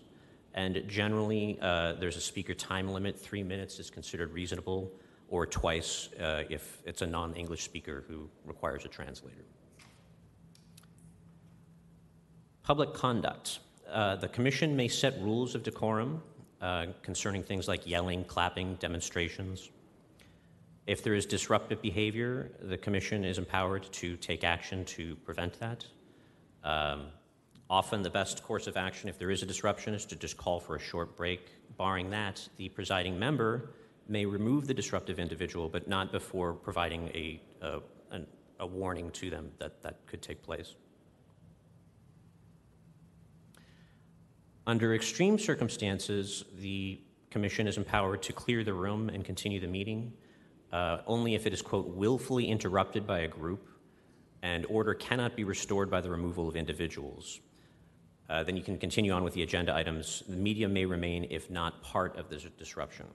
and 0.53 0.83
generally, 0.87 1.57
uh, 1.61 1.93
there's 1.99 2.17
a 2.17 2.21
speaker 2.21 2.53
time 2.53 2.87
limit. 2.89 3.19
Three 3.19 3.43
minutes 3.43 3.79
is 3.79 3.89
considered 3.89 4.31
reasonable, 4.31 4.91
or 5.27 5.45
twice 5.45 6.09
uh, 6.19 6.43
if 6.49 6.81
it's 6.85 7.01
a 7.01 7.07
non 7.07 7.33
English 7.35 7.63
speaker 7.63 8.05
who 8.07 8.29
requires 8.45 8.85
a 8.85 8.89
translator. 8.89 9.45
Public 12.65 12.95
conduct. 12.95 13.59
Uh, 13.87 14.15
the 14.15 14.27
commission 14.27 14.75
may 14.75 14.87
set 14.87 15.21
rules 15.21 15.53
of 15.53 15.61
decorum 15.61 16.23
uh, 16.61 16.87
concerning 17.03 17.43
things 17.43 17.67
like 17.67 17.85
yelling, 17.85 18.23
clapping, 18.23 18.73
demonstrations. 18.77 19.69
If 20.87 21.03
there 21.03 21.13
is 21.13 21.27
disruptive 21.27 21.79
behavior, 21.79 22.49
the 22.59 22.75
commission 22.75 23.23
is 23.23 23.37
empowered 23.37 23.83
to 23.91 24.17
take 24.17 24.43
action 24.43 24.83
to 24.85 25.15
prevent 25.17 25.59
that. 25.59 25.85
Um, 26.63 27.09
often, 27.69 28.01
the 28.01 28.09
best 28.09 28.41
course 28.41 28.65
of 28.65 28.77
action, 28.77 29.09
if 29.09 29.19
there 29.19 29.29
is 29.29 29.43
a 29.43 29.45
disruption, 29.45 29.93
is 29.93 30.03
to 30.05 30.15
just 30.15 30.35
call 30.35 30.59
for 30.59 30.75
a 30.75 30.79
short 30.79 31.15
break. 31.15 31.51
Barring 31.77 32.09
that, 32.09 32.49
the 32.57 32.69
presiding 32.69 33.19
member 33.19 33.75
may 34.07 34.25
remove 34.25 34.65
the 34.65 34.73
disruptive 34.73 35.19
individual, 35.19 35.69
but 35.69 35.87
not 35.87 36.11
before 36.11 36.53
providing 36.53 37.09
a, 37.09 37.39
a, 37.61 37.79
an- 38.09 38.25
a 38.59 38.65
warning 38.65 39.11
to 39.11 39.29
them 39.29 39.51
that 39.59 39.83
that 39.83 40.03
could 40.07 40.23
take 40.23 40.41
place. 40.41 40.73
Under 44.67 44.95
extreme 44.95 45.37
circumstances, 45.37 46.45
the 46.57 46.99
commission 47.29 47.67
is 47.67 47.77
empowered 47.77 48.23
to 48.23 48.33
clear 48.33 48.63
the 48.63 48.73
room 48.73 49.09
and 49.09 49.23
continue 49.23 49.59
the 49.59 49.67
meeting 49.67 50.13
uh, 50.71 51.01
only 51.07 51.35
if 51.35 51.45
it 51.45 51.53
is, 51.53 51.61
quote, 51.61 51.87
willfully 51.87 52.47
interrupted 52.47 53.07
by 53.07 53.19
a 53.19 53.27
group 53.27 53.69
and 54.41 54.65
order 54.67 54.93
cannot 54.93 55.35
be 55.35 55.43
restored 55.43 55.89
by 55.89 56.01
the 56.01 56.09
removal 56.09 56.47
of 56.49 56.55
individuals. 56.55 57.39
Uh, 58.29 58.43
then 58.43 58.57
you 58.57 58.63
can 58.63 58.77
continue 58.77 59.11
on 59.11 59.23
with 59.23 59.33
the 59.33 59.43
agenda 59.43 59.73
items. 59.73 60.23
The 60.27 60.35
media 60.35 60.67
may 60.67 60.85
remain 60.85 61.27
if 61.29 61.49
not 61.49 61.81
part 61.81 62.17
of 62.17 62.29
this 62.29 62.43
disruption. 62.57 63.05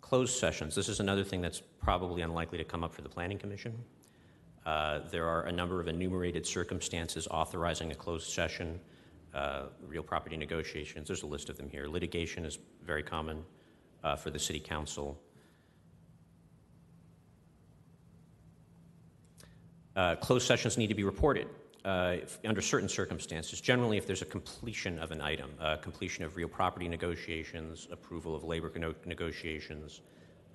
Closed 0.00 0.38
sessions. 0.38 0.74
This 0.74 0.88
is 0.88 1.00
another 1.00 1.24
thing 1.24 1.40
that's 1.40 1.60
probably 1.80 2.22
unlikely 2.22 2.58
to 2.58 2.64
come 2.64 2.82
up 2.82 2.94
for 2.94 3.02
the 3.02 3.08
Planning 3.08 3.38
Commission. 3.38 3.76
Uh, 4.64 5.00
there 5.10 5.26
are 5.26 5.42
a 5.42 5.52
number 5.52 5.80
of 5.80 5.88
enumerated 5.88 6.46
circumstances 6.46 7.28
authorizing 7.30 7.92
a 7.92 7.94
closed 7.94 8.30
session. 8.30 8.80
Uh, 9.34 9.64
real 9.88 10.02
property 10.02 10.36
negotiations, 10.36 11.08
there's 11.08 11.24
a 11.24 11.26
list 11.26 11.50
of 11.50 11.56
them 11.56 11.68
here. 11.68 11.88
Litigation 11.88 12.44
is 12.44 12.58
very 12.84 13.02
common 13.02 13.42
uh, 14.04 14.14
for 14.14 14.30
the 14.30 14.38
City 14.38 14.60
Council. 14.60 15.20
Uh, 19.96 20.14
closed 20.16 20.46
sessions 20.46 20.78
need 20.78 20.86
to 20.86 20.94
be 20.94 21.02
reported 21.02 21.48
uh, 21.84 22.16
if, 22.22 22.38
under 22.44 22.62
certain 22.62 22.88
circumstances. 22.88 23.60
Generally, 23.60 23.96
if 23.96 24.06
there's 24.06 24.22
a 24.22 24.24
completion 24.26 25.00
of 25.00 25.10
an 25.10 25.20
item, 25.20 25.50
uh, 25.60 25.76
completion 25.78 26.24
of 26.24 26.36
real 26.36 26.48
property 26.48 26.88
negotiations, 26.88 27.88
approval 27.90 28.36
of 28.36 28.44
labor 28.44 28.70
no- 28.76 28.94
negotiations, 29.04 30.00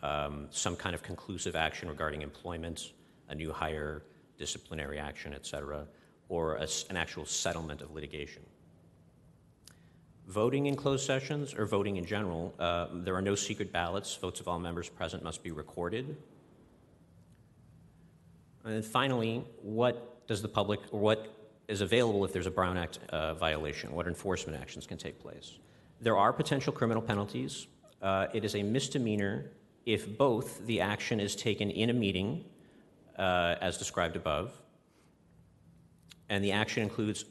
um, 0.04 0.48
some 0.52 0.78
kind 0.78 0.96
of 0.96 1.04
conclusive 1.04 1.56
action 1.58 1.90
regarding 1.90 2.22
employment, 2.22 2.94
a 3.28 3.36
new 3.36 3.52
hire, 3.52 4.04
disciplinary 4.38 5.00
action, 5.00 5.34
et 5.34 5.46
cetera, 5.46 5.86
or 6.30 6.56
a 6.56 6.68
an 6.90 6.96
actual 6.96 7.26
settlement 7.26 7.82
of 7.82 7.92
litigation. 7.92 8.42
Voting 10.30 10.68
in 10.68 10.76
closed 10.76 11.06
sessions 11.06 11.56
or 11.56 11.66
voting 11.66 11.98
in 11.98 12.06
general, 12.06 12.54
uh, 12.60 12.88
there 12.94 13.16
are 13.16 13.22
no 13.22 13.34
secret 13.34 13.74
ballots. 13.74 14.16
Votes 14.16 14.40
of 14.40 14.48
all 14.48 14.60
members 14.60 14.88
present 14.88 15.24
must 15.24 15.42
be 15.42 15.50
recorded. 15.50 16.16
And 18.64 18.76
then 18.76 18.84
finally, 18.84 19.44
what 19.64 20.28
does 20.28 20.44
the 20.44 20.48
public, 20.48 20.82
or 20.92 21.00
what 21.00 21.36
is 21.68 21.82
available 21.82 22.24
if 22.26 22.32
there's 22.32 22.46
a 22.46 22.52
Brown 22.52 22.78
Act 22.78 23.00
uh, 23.10 23.34
violation, 23.34 23.92
what 23.92 24.08
enforcement 24.08 24.60
actions 24.60 24.86
can 24.86 24.98
take 24.98 25.20
place. 25.20 25.58
There 26.00 26.16
are 26.16 26.32
potential 26.32 26.72
criminal 26.72 27.02
penalties. 27.02 27.66
Uh, 28.00 28.28
it 28.32 28.46
is 28.46 28.56
a 28.56 28.62
misdemeanor 28.62 29.52
if 29.88 30.16
both 30.16 30.66
the 30.68 30.80
action 30.80 31.20
is 31.20 31.36
taken 31.36 31.72
in 31.72 31.90
a 31.90 31.94
meeting, 31.94 32.46
uh, 33.18 33.56
as 33.62 33.78
described 33.78 34.16
above, 34.16 34.52
and 36.30 36.44
the 36.44 36.52
action 36.52 36.84
includes 36.84 37.26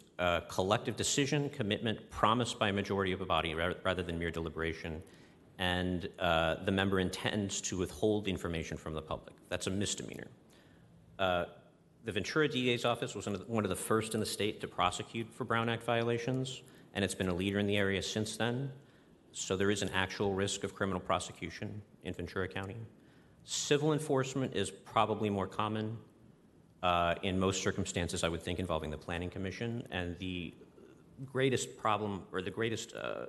collective 0.49 0.97
decision, 0.97 1.49
commitment, 1.51 2.11
promised 2.11 2.59
by 2.59 2.69
a 2.69 2.73
majority 2.73 3.12
of 3.12 3.21
a 3.21 3.27
body 3.27 3.55
ra- 3.55 3.75
rather 3.85 4.03
than 4.03 4.19
mere 4.19 4.31
deliberation, 4.31 5.03
and 5.59 6.09
uh, 6.19 6.57
the 6.64 6.73
member 6.73 7.01
intends 7.01 7.61
to 7.61 7.79
withhold 7.79 8.29
information 8.29 8.77
from 8.77 8.95
the 8.95 9.03
public. 9.03 9.35
That's 9.49 9.66
a 9.66 9.71
misdemeanor. 9.71 10.29
Uh, 11.19 11.45
the 12.05 12.12
Ventura 12.12 12.49
DA's 12.49 12.85
office 12.85 13.14
was 13.14 13.27
one 13.27 13.64
of 13.64 13.71
the 13.71 13.77
first 13.77 14.14
in 14.14 14.21
the 14.21 14.27
state 14.27 14.61
to 14.61 14.69
prosecute 14.69 15.29
for 15.33 15.45
Brown 15.45 15.69
Act 15.69 15.83
violations, 15.83 16.62
and 16.95 17.05
it's 17.05 17.14
been 17.14 17.29
a 17.29 17.35
leader 17.35 17.59
in 17.59 17.66
the 17.66 17.77
area 17.77 18.03
since 18.03 18.37
then. 18.37 18.71
So 19.33 19.57
there 19.57 19.71
is 19.71 19.83
an 19.83 19.91
actual 19.91 20.33
risk 20.33 20.64
of 20.64 20.75
criminal 20.75 21.01
prosecution 21.01 21.83
in 22.05 22.14
Ventura 22.14 22.49
County. 22.49 22.77
Civil 23.45 23.93
enforcement 23.93 24.55
is 24.55 24.71
probably 24.71 25.29
more 25.29 25.47
common 25.47 25.99
uh, 26.83 27.14
in 27.22 27.39
most 27.39 27.62
circumstances, 27.62 28.24
I 28.24 28.29
would 28.29 28.43
think, 28.43 28.59
involving 28.59 28.91
the 28.91 28.99
Planning 28.99 29.31
Commission. 29.31 29.87
And 29.91 30.18
the 30.18 30.55
greatest 31.24 31.76
problem, 31.76 32.22
or 32.33 32.43
the 32.43 32.51
greatest 32.51 32.95
uh, 32.95 33.26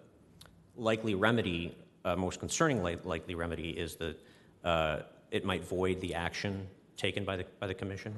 likely 0.76 1.16
remedy, 1.16 1.76
uh, 2.06 2.16
most 2.16 2.40
concerning 2.40 2.84
li- 2.84 2.98
likely 3.04 3.36
remedy, 3.36 3.72
is 3.72 3.96
that 3.96 4.18
uh, 4.64 5.00
it 5.32 5.46
might 5.46 5.64
void 5.64 6.00
the 6.02 6.14
action 6.14 6.68
taken 6.98 7.24
by 7.24 7.38
the, 7.38 7.46
by 7.60 7.68
the 7.68 7.74
Commission. 7.74 8.14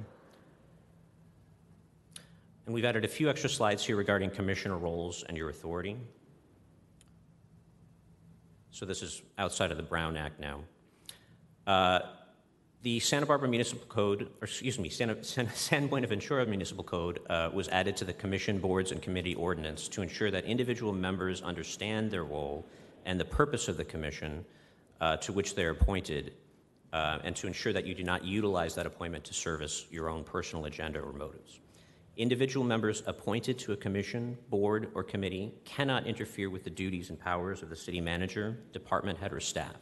And 2.65 2.75
we've 2.75 2.85
added 2.85 3.05
a 3.05 3.07
few 3.07 3.29
extra 3.29 3.49
slides 3.49 3.85
here 3.85 3.95
regarding 3.95 4.29
commissioner 4.29 4.77
roles 4.77 5.23
and 5.23 5.37
your 5.37 5.49
authority. 5.49 5.97
So 8.71 8.85
this 8.85 9.01
is 9.01 9.21
outside 9.37 9.71
of 9.71 9.77
the 9.77 9.83
Brown 9.83 10.15
Act 10.15 10.39
now. 10.39 10.61
The 12.83 12.99
Santa 12.99 13.27
Barbara 13.27 13.47
Municipal 13.47 13.85
Code, 13.85 14.23
or 14.23 14.45
excuse 14.45 14.79
me, 14.79 14.89
Santa, 14.89 15.23
San, 15.23 15.47
San 15.53 15.85
Buenaventura 15.85 16.47
Municipal 16.47 16.83
Code 16.83 17.19
uh, 17.29 17.51
was 17.53 17.67
added 17.67 17.95
to 17.97 18.05
the 18.05 18.13
Commission 18.13 18.57
Boards 18.57 18.91
and 18.91 18.99
Committee 18.99 19.35
Ordinance 19.35 19.87
to 19.89 20.01
ensure 20.01 20.31
that 20.31 20.45
individual 20.45 20.91
members 20.91 21.43
understand 21.43 22.09
their 22.09 22.23
role 22.23 22.65
and 23.05 23.19
the 23.19 23.25
purpose 23.25 23.67
of 23.67 23.77
the 23.77 23.85
commission 23.85 24.43
uh, 24.99 25.17
to 25.17 25.31
which 25.31 25.53
they 25.53 25.63
are 25.63 25.69
appointed, 25.69 26.33
uh, 26.91 27.19
and 27.23 27.35
to 27.35 27.45
ensure 27.45 27.71
that 27.71 27.85
you 27.85 27.93
do 27.93 28.03
not 28.03 28.25
utilize 28.25 28.73
that 28.73 28.87
appointment 28.87 29.23
to 29.25 29.33
service 29.35 29.85
your 29.91 30.09
own 30.09 30.23
personal 30.23 30.65
agenda 30.65 30.99
or 30.99 31.13
motives. 31.13 31.59
Individual 32.17 32.65
members 32.65 33.03
appointed 33.05 33.59
to 33.59 33.73
a 33.73 33.77
commission, 33.77 34.35
board, 34.49 34.89
or 34.95 35.03
committee 35.03 35.53
cannot 35.65 36.07
interfere 36.07 36.49
with 36.49 36.63
the 36.63 36.69
duties 36.71 37.11
and 37.11 37.19
powers 37.19 37.61
of 37.61 37.69
the 37.69 37.75
city 37.75 38.01
manager, 38.01 38.57
department 38.73 39.19
head, 39.19 39.31
or 39.31 39.39
staff. 39.39 39.75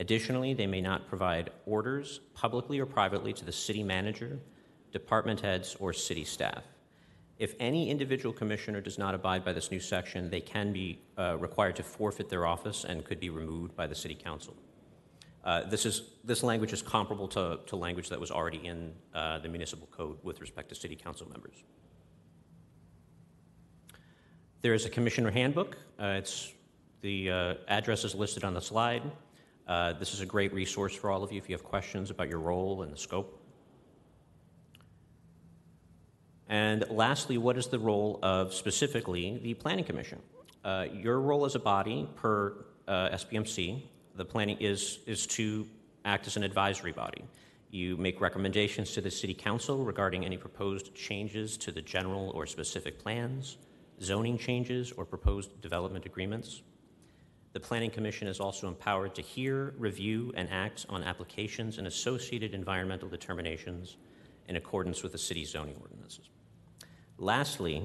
Additionally, 0.00 0.54
they 0.54 0.66
may 0.66 0.80
not 0.80 1.06
provide 1.06 1.50
orders 1.66 2.20
publicly 2.32 2.80
or 2.80 2.86
privately 2.86 3.34
to 3.34 3.44
the 3.44 3.52
city 3.52 3.82
manager, 3.82 4.40
department 4.92 5.40
heads, 5.42 5.76
or 5.78 5.92
city 5.92 6.24
staff. 6.24 6.64
If 7.38 7.54
any 7.60 7.90
individual 7.90 8.32
commissioner 8.32 8.80
does 8.80 8.96
not 8.96 9.14
abide 9.14 9.44
by 9.44 9.52
this 9.52 9.70
new 9.70 9.78
section, 9.78 10.30
they 10.30 10.40
can 10.40 10.72
be 10.72 11.00
uh, 11.18 11.36
required 11.38 11.76
to 11.76 11.82
forfeit 11.82 12.30
their 12.30 12.46
office 12.46 12.84
and 12.84 13.04
could 13.04 13.20
be 13.20 13.28
removed 13.28 13.76
by 13.76 13.86
the 13.86 13.94
city 13.94 14.14
council. 14.14 14.56
Uh, 15.44 15.64
this, 15.64 15.84
is, 15.84 16.02
this 16.24 16.42
language 16.42 16.72
is 16.72 16.80
comparable 16.80 17.28
to, 17.28 17.60
to 17.66 17.76
language 17.76 18.08
that 18.08 18.18
was 18.18 18.30
already 18.30 18.66
in 18.66 18.94
uh, 19.14 19.38
the 19.38 19.48
municipal 19.48 19.86
code 19.90 20.16
with 20.22 20.40
respect 20.40 20.70
to 20.70 20.74
city 20.74 20.96
council 20.96 21.28
members. 21.30 21.62
There 24.62 24.72
is 24.72 24.86
a 24.86 24.90
commissioner 24.90 25.30
handbook. 25.30 25.76
Uh, 25.98 26.16
it's, 26.18 26.52
the 27.02 27.30
uh, 27.30 27.54
address 27.68 28.04
is 28.04 28.14
listed 28.14 28.44
on 28.44 28.54
the 28.54 28.62
slide. 28.62 29.02
Uh, 29.66 29.92
this 29.94 30.14
is 30.14 30.20
a 30.20 30.26
great 30.26 30.52
resource 30.52 30.94
for 30.94 31.10
all 31.10 31.22
of 31.22 31.32
you 31.32 31.38
if 31.38 31.48
you 31.48 31.54
have 31.54 31.64
questions 31.64 32.10
about 32.10 32.28
your 32.28 32.40
role 32.40 32.82
and 32.82 32.92
the 32.92 32.96
scope. 32.96 33.40
And 36.48 36.84
lastly, 36.90 37.38
what 37.38 37.56
is 37.56 37.68
the 37.68 37.78
role 37.78 38.18
of 38.22 38.52
specifically 38.52 39.38
the 39.42 39.54
Planning 39.54 39.84
Commission? 39.84 40.18
Uh, 40.64 40.86
your 40.92 41.20
role 41.20 41.44
as 41.44 41.54
a 41.54 41.60
body 41.60 42.08
per 42.16 42.64
uh, 42.88 43.10
SBMC, 43.10 43.82
the 44.16 44.24
planning 44.24 44.56
is, 44.58 44.98
is 45.06 45.26
to 45.28 45.66
act 46.04 46.26
as 46.26 46.36
an 46.36 46.42
advisory 46.42 46.92
body. 46.92 47.22
You 47.70 47.96
make 47.96 48.20
recommendations 48.20 48.92
to 48.94 49.00
the 49.00 49.12
City 49.12 49.32
Council 49.32 49.84
regarding 49.84 50.24
any 50.24 50.36
proposed 50.36 50.92
changes 50.92 51.56
to 51.58 51.70
the 51.70 51.80
general 51.80 52.30
or 52.34 52.46
specific 52.46 52.98
plans, 52.98 53.58
zoning 54.02 54.36
changes, 54.36 54.90
or 54.90 55.04
proposed 55.04 55.60
development 55.62 56.04
agreements. 56.04 56.62
The 57.52 57.60
Planning 57.60 57.90
Commission 57.90 58.28
is 58.28 58.38
also 58.38 58.68
empowered 58.68 59.14
to 59.16 59.22
hear, 59.22 59.74
review, 59.76 60.32
and 60.36 60.48
act 60.50 60.86
on 60.88 61.02
applications 61.02 61.78
and 61.78 61.86
associated 61.86 62.54
environmental 62.54 63.08
determinations 63.08 63.96
in 64.48 64.56
accordance 64.56 65.02
with 65.02 65.12
the 65.12 65.18
city's 65.18 65.50
zoning 65.50 65.76
ordinances. 65.80 66.30
Lastly, 67.18 67.82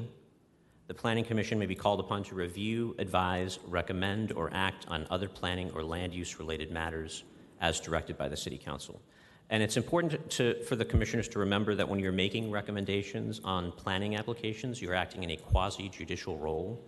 the 0.87 0.93
Planning 0.93 1.25
Commission 1.25 1.57
may 1.57 1.65
be 1.65 1.73
called 1.73 1.99
upon 1.99 2.23
to 2.25 2.35
review, 2.35 2.95
advise, 2.99 3.57
recommend, 3.65 4.31
or 4.33 4.51
act 4.53 4.85
on 4.87 5.07
other 5.09 5.27
planning 5.27 5.71
or 5.71 5.83
land 5.83 6.13
use 6.13 6.37
related 6.37 6.71
matters 6.71 7.23
as 7.59 7.79
directed 7.79 8.19
by 8.19 8.29
the 8.29 8.37
City 8.37 8.59
Council. 8.59 9.01
And 9.49 9.63
it's 9.63 9.77
important 9.77 10.29
to, 10.31 10.63
for 10.63 10.75
the 10.75 10.85
commissioners 10.85 11.27
to 11.29 11.39
remember 11.39 11.73
that 11.75 11.89
when 11.89 11.99
you're 11.99 12.11
making 12.11 12.51
recommendations 12.51 13.41
on 13.43 13.71
planning 13.71 14.15
applications, 14.15 14.81
you're 14.81 14.95
acting 14.95 15.23
in 15.23 15.31
a 15.31 15.37
quasi 15.37 15.89
judicial 15.89 16.37
role. 16.37 16.83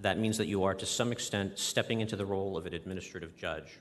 That 0.00 0.18
means 0.18 0.38
that 0.38 0.46
you 0.46 0.64
are, 0.64 0.74
to 0.74 0.86
some 0.86 1.12
extent, 1.12 1.58
stepping 1.58 2.00
into 2.00 2.16
the 2.16 2.24
role 2.24 2.56
of 2.56 2.66
an 2.66 2.72
administrative 2.72 3.36
judge, 3.36 3.78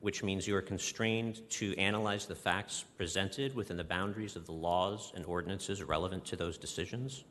which 0.00 0.22
means 0.22 0.48
you 0.48 0.56
are 0.56 0.62
constrained 0.62 1.42
to 1.50 1.76
analyze 1.76 2.24
the 2.24 2.34
facts 2.34 2.84
presented 2.96 3.54
within 3.54 3.76
the 3.76 3.84
boundaries 3.84 4.36
of 4.36 4.46
the 4.46 4.52
laws 4.52 5.12
and 5.14 5.24
ordinances 5.26 5.82
relevant 5.82 6.24
to 6.24 6.36
those 6.36 6.56
decisions. 6.56 7.24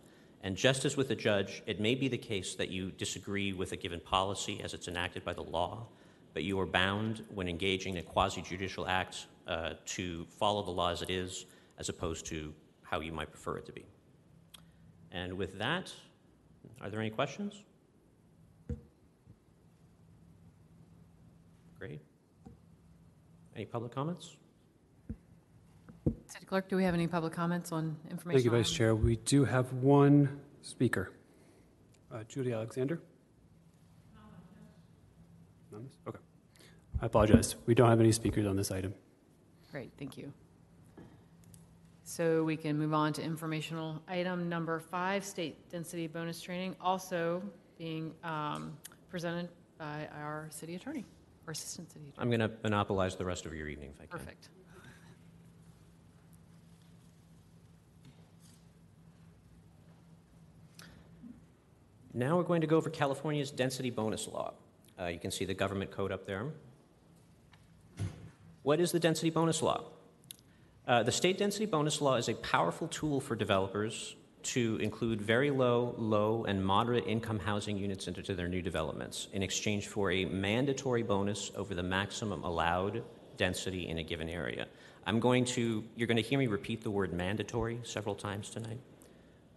And 0.44 0.56
just 0.56 0.86
as 0.86 0.96
with 0.96 1.10
a 1.10 1.16
judge, 1.16 1.64
it 1.66 1.80
may 1.80 1.96
be 1.96 2.08
the 2.08 2.18
case 2.18 2.56
that 2.56 2.70
you 2.70 2.92
disagree 2.92 3.52
with 3.52 3.72
a 3.72 3.76
given 3.76 4.00
policy 4.00 4.62
as 4.64 4.74
it's 4.74 4.88
enacted 4.88 5.26
by 5.26 5.34
the 5.34 5.44
law, 5.44 5.88
but 6.34 6.44
you 6.44 6.60
are 6.60 6.68
bound 6.68 7.24
when 7.34 7.48
engaging 7.48 7.96
in 7.96 8.00
a 8.00 8.04
quasi 8.04 8.42
judicial 8.42 8.88
act 8.88 9.26
uh, 9.48 9.74
to 9.86 10.26
follow 10.38 10.64
the 10.64 10.72
law 10.72 10.92
as 10.92 11.02
it 11.02 11.10
is, 11.10 11.46
as 11.80 11.90
opposed 11.90 12.28
to 12.28 12.54
how 12.84 13.00
you 13.00 13.12
might 13.12 13.32
prefer 13.32 13.58
it 13.58 13.66
to 13.66 13.72
be. 13.72 13.86
And 15.12 15.34
with 15.34 15.58
that, 15.58 15.92
are 16.82 16.90
there 16.90 17.00
any 17.00 17.10
questions? 17.10 17.64
Great. 21.80 22.02
Any 23.60 23.66
public 23.66 23.92
comments? 23.92 24.38
City 26.28 26.46
Clerk, 26.46 26.70
do 26.70 26.78
we 26.78 26.86
have 26.86 26.94
any 26.94 27.08
public 27.08 27.34
comments 27.34 27.74
on 27.74 27.98
information? 28.10 28.40
Thank 28.40 28.46
you, 28.46 28.52
Vice 28.52 28.72
Chair. 28.72 28.96
We 28.96 29.18
do 29.18 29.44
have 29.44 29.74
one 29.74 30.40
speaker. 30.62 31.12
Uh, 32.10 32.24
Judy 32.24 32.54
Alexander? 32.54 33.02
Anonymous? 35.74 35.98
Okay. 36.08 36.20
I 37.02 37.08
apologize. 37.08 37.58
We 37.66 37.76
don't 37.76 37.90
have 37.90 38.00
any 38.00 38.14
speakers 38.14 38.48
on 38.48 38.56
this 38.56 38.72
item. 38.72 38.94
Great, 39.74 39.92
thank 40.00 40.18
you. 40.18 40.32
So 42.06 42.46
we 42.46 42.56
can 42.56 42.78
move 42.78 42.94
on 42.94 43.12
to 43.12 43.22
informational 43.22 44.02
item 44.08 44.48
number 44.48 44.80
five, 44.80 45.26
state 45.26 45.70
density 45.70 46.08
bonus 46.08 46.42
training, 46.42 46.78
also 46.80 47.44
being 47.78 48.14
um, 48.24 48.78
presented 49.10 49.50
by 49.78 50.08
our 50.18 50.48
city 50.50 50.76
attorney, 50.76 51.04
or 51.50 51.52
assistant 51.52 51.92
city 51.92 52.10
attorney. 52.10 52.22
I'm 52.22 52.30
going 52.30 52.48
to 52.48 52.52
monopolize 52.62 53.16
the 53.16 53.26
rest 53.26 53.48
of 53.48 53.56
your 53.56 53.68
evening 53.68 53.90
if 53.96 54.02
I 54.02 54.06
can. 54.06 54.20
Perfect. 54.20 54.50
Now 62.14 62.38
we're 62.38 62.44
going 62.44 62.62
to 62.62 62.68
go 62.68 62.78
over 62.78 62.90
California's 62.90 63.50
density 63.50 63.90
bonus 63.90 64.28
law. 64.28 64.54
Uh, 65.00 65.06
you 65.06 65.20
can 65.20 65.32
see 65.32 65.46
the 65.46 65.54
government 65.54 65.90
code 65.90 66.12
up 66.12 66.28
there. 66.28 66.46
What 68.62 68.80
is 68.80 68.92
the 68.92 69.00
density 69.00 69.30
bonus 69.30 69.62
law? 69.62 69.86
Uh, 70.88 71.04
the 71.04 71.12
state 71.12 71.38
density 71.38 71.66
bonus 71.66 72.02
law 72.02 72.16
is 72.16 72.30
a 72.30 72.34
powerful 72.36 72.88
tool 72.88 73.22
for 73.22 73.36
developers 73.36 74.16
to 74.42 74.78
include 74.78 75.22
very 75.22 75.52
low, 75.52 75.94
low, 75.98 76.46
and 76.46 76.64
moderate 76.64 77.06
income 77.06 77.40
housing 77.40 77.78
units 77.78 78.08
into 78.08 78.34
their 78.34 78.48
new 78.48 78.62
developments 78.62 79.28
in 79.34 79.44
exchange 79.44 79.88
for 79.88 80.12
a 80.12 80.26
mandatory 80.26 81.04
bonus 81.04 81.52
over 81.56 81.76
the 81.76 81.84
maximum 81.84 82.44
allowed 82.44 83.04
density 83.38 83.88
in 83.88 83.98
a 83.98 84.04
given 84.04 84.30
area. 84.30 84.68
I'm 85.06 85.20
going 85.20 85.46
to, 85.46 85.84
you're 85.96 86.08
going 86.08 86.18
to 86.18 86.24
hear 86.24 86.40
me 86.40 86.48
repeat 86.48 86.84
the 86.84 86.92
word 86.92 87.14
mandatory 87.14 87.80
several 87.84 88.16
times 88.16 88.50
tonight. 88.50 88.80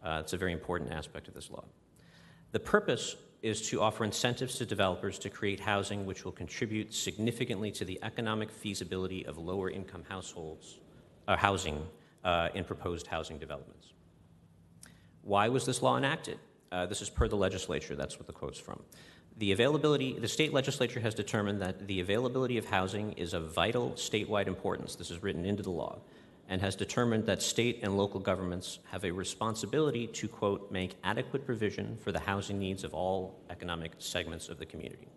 Uh, 0.05 0.19
it's 0.21 0.33
a 0.33 0.37
very 0.37 0.53
important 0.53 0.93
aspect 0.93 1.29
of 1.29 1.35
this 1.35 1.51
law. 1.51 1.65
The 2.53 2.61
purpose 2.61 3.17
is 3.43 3.69
to 3.71 3.81
offer 3.81 4.05
incentives 4.05 4.57
to 4.57 4.67
developers 4.67 5.19
to 5.19 5.31
create 5.31 5.59
housing 5.59 6.07
which 6.07 6.25
will 6.25 6.33
contribute 6.33 6.95
significantly 6.95 7.71
to 7.73 7.85
the 7.85 7.99
economic 8.03 8.51
feasibility 8.51 9.27
of 9.27 9.37
lower 9.37 9.69
income 9.69 10.05
households, 10.09 10.79
uh, 11.27 11.37
housing 11.37 11.87
uh, 12.25 12.49
in 12.55 12.65
proposed 12.65 13.07
housing 13.07 13.39
developments. 13.39 13.93
Why 15.23 15.49
was 15.49 15.67
this 15.67 15.83
law 15.83 15.97
enacted? 15.97 16.39
Uh, 16.71 16.87
this 16.87 17.03
is 17.03 17.11
per 17.11 17.29
the 17.29 17.37
legislature, 17.37 17.95
that's 17.95 18.19
what 18.19 18.27
the 18.27 18.33
quote's 18.33 18.59
from. 18.59 18.83
The 19.39 19.53
availability, 19.53 20.19
the 20.19 20.29
state 20.29 20.53
legislature 20.53 21.01
has 21.01 21.15
determined 21.15 21.61
that 21.63 21.87
the 21.87 22.01
availability 22.01 22.59
of 22.59 22.67
housing 22.67 23.13
is 23.13 23.33
of 23.33 23.53
vital 23.53 23.93
statewide 23.93 24.47
importance. 24.47 24.95
This 24.95 25.11
is 25.11 25.23
written 25.23 25.45
into 25.45 25.63
the 25.63 25.71
law, 25.71 25.99
and 26.49 26.61
has 26.61 26.77
determined 26.77 27.27
that 27.27 27.41
state 27.41 27.81
and 27.83 27.97
local 27.97 28.21
governments 28.21 28.79
have 28.91 29.05
a 29.05 29.11
responsibility 29.11 30.07
to, 30.09 30.29
quote, 30.29 30.71
make 30.71 30.97
adequate 31.05 31.47
provision 31.47 31.97
for 32.03 32.13
the 32.13 32.21
housing 32.21 32.59
needs 32.59 32.85
of 32.85 32.93
all 32.95 33.39
economic 33.49 33.93
segments 33.99 34.49
of 34.49 34.59
the 34.59 34.67
community. 34.67 35.09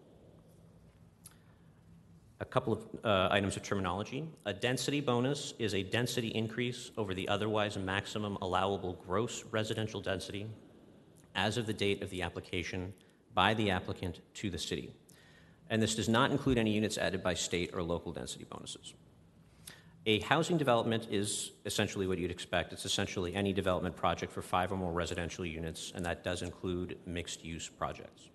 A 2.41 2.45
couple 2.45 2.73
of 2.73 2.85
uh, 3.05 3.29
items 3.31 3.55
of 3.55 3.63
terminology. 3.63 4.27
A 4.45 4.53
density 4.53 4.99
bonus 4.99 5.53
is 5.57 5.73
a 5.73 5.83
density 5.83 6.27
increase 6.29 6.91
over 6.97 7.13
the 7.13 7.27
otherwise 7.29 7.77
maximum 7.77 8.37
allowable 8.41 8.93
gross 9.07 9.45
residential 9.51 10.01
density 10.01 10.47
as 11.33 11.57
of 11.57 11.65
the 11.65 11.73
date 11.73 12.03
of 12.03 12.09
the 12.09 12.21
application 12.21 12.93
by 13.33 13.53
the 13.53 13.71
applicant 13.71 14.19
to 14.33 14.49
the 14.49 14.57
city. 14.57 14.91
And 15.69 15.81
this 15.81 15.95
does 15.95 16.09
not 16.09 16.31
include 16.31 16.57
any 16.57 16.71
units 16.71 16.97
added 16.97 17.23
by 17.23 17.33
state 17.33 17.71
or 17.73 17.81
local 17.81 18.11
density 18.11 18.45
bonuses. 18.49 18.93
A 20.07 20.19
housing 20.19 20.57
development 20.57 21.07
is 21.09 21.51
essentially 21.65 22.05
what 22.05 22.19
you'd 22.19 22.31
expect. 22.31 22.73
It's 22.73 22.85
essentially 22.85 23.33
any 23.33 23.53
development 23.53 23.95
project 23.95 24.31
for 24.31 24.43
five 24.43 24.71
or 24.71 24.77
more 24.77 24.91
residential 24.91 25.45
units, 25.45 25.93
and 25.95 26.05
that 26.05 26.23
does 26.23 26.43
include 26.43 26.99
mixed 27.07 27.43
use 27.43 27.67
projects. 27.67 28.29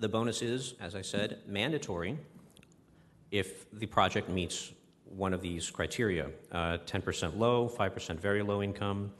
The 0.00 0.08
bonus 0.08 0.42
is, 0.42 0.74
as 0.80 0.94
I 0.94 1.02
said, 1.02 1.40
mandatory 1.48 2.16
if 3.32 3.66
the 3.72 3.86
project 3.86 4.28
meets 4.28 4.70
one 5.04 5.34
of 5.34 5.42
these 5.42 5.70
criteria 5.70 6.30
uh, 6.52 6.78
10% 6.86 7.36
low, 7.36 7.68
5% 7.68 8.20
very 8.20 8.42
low 8.42 8.62
income. 8.62 9.12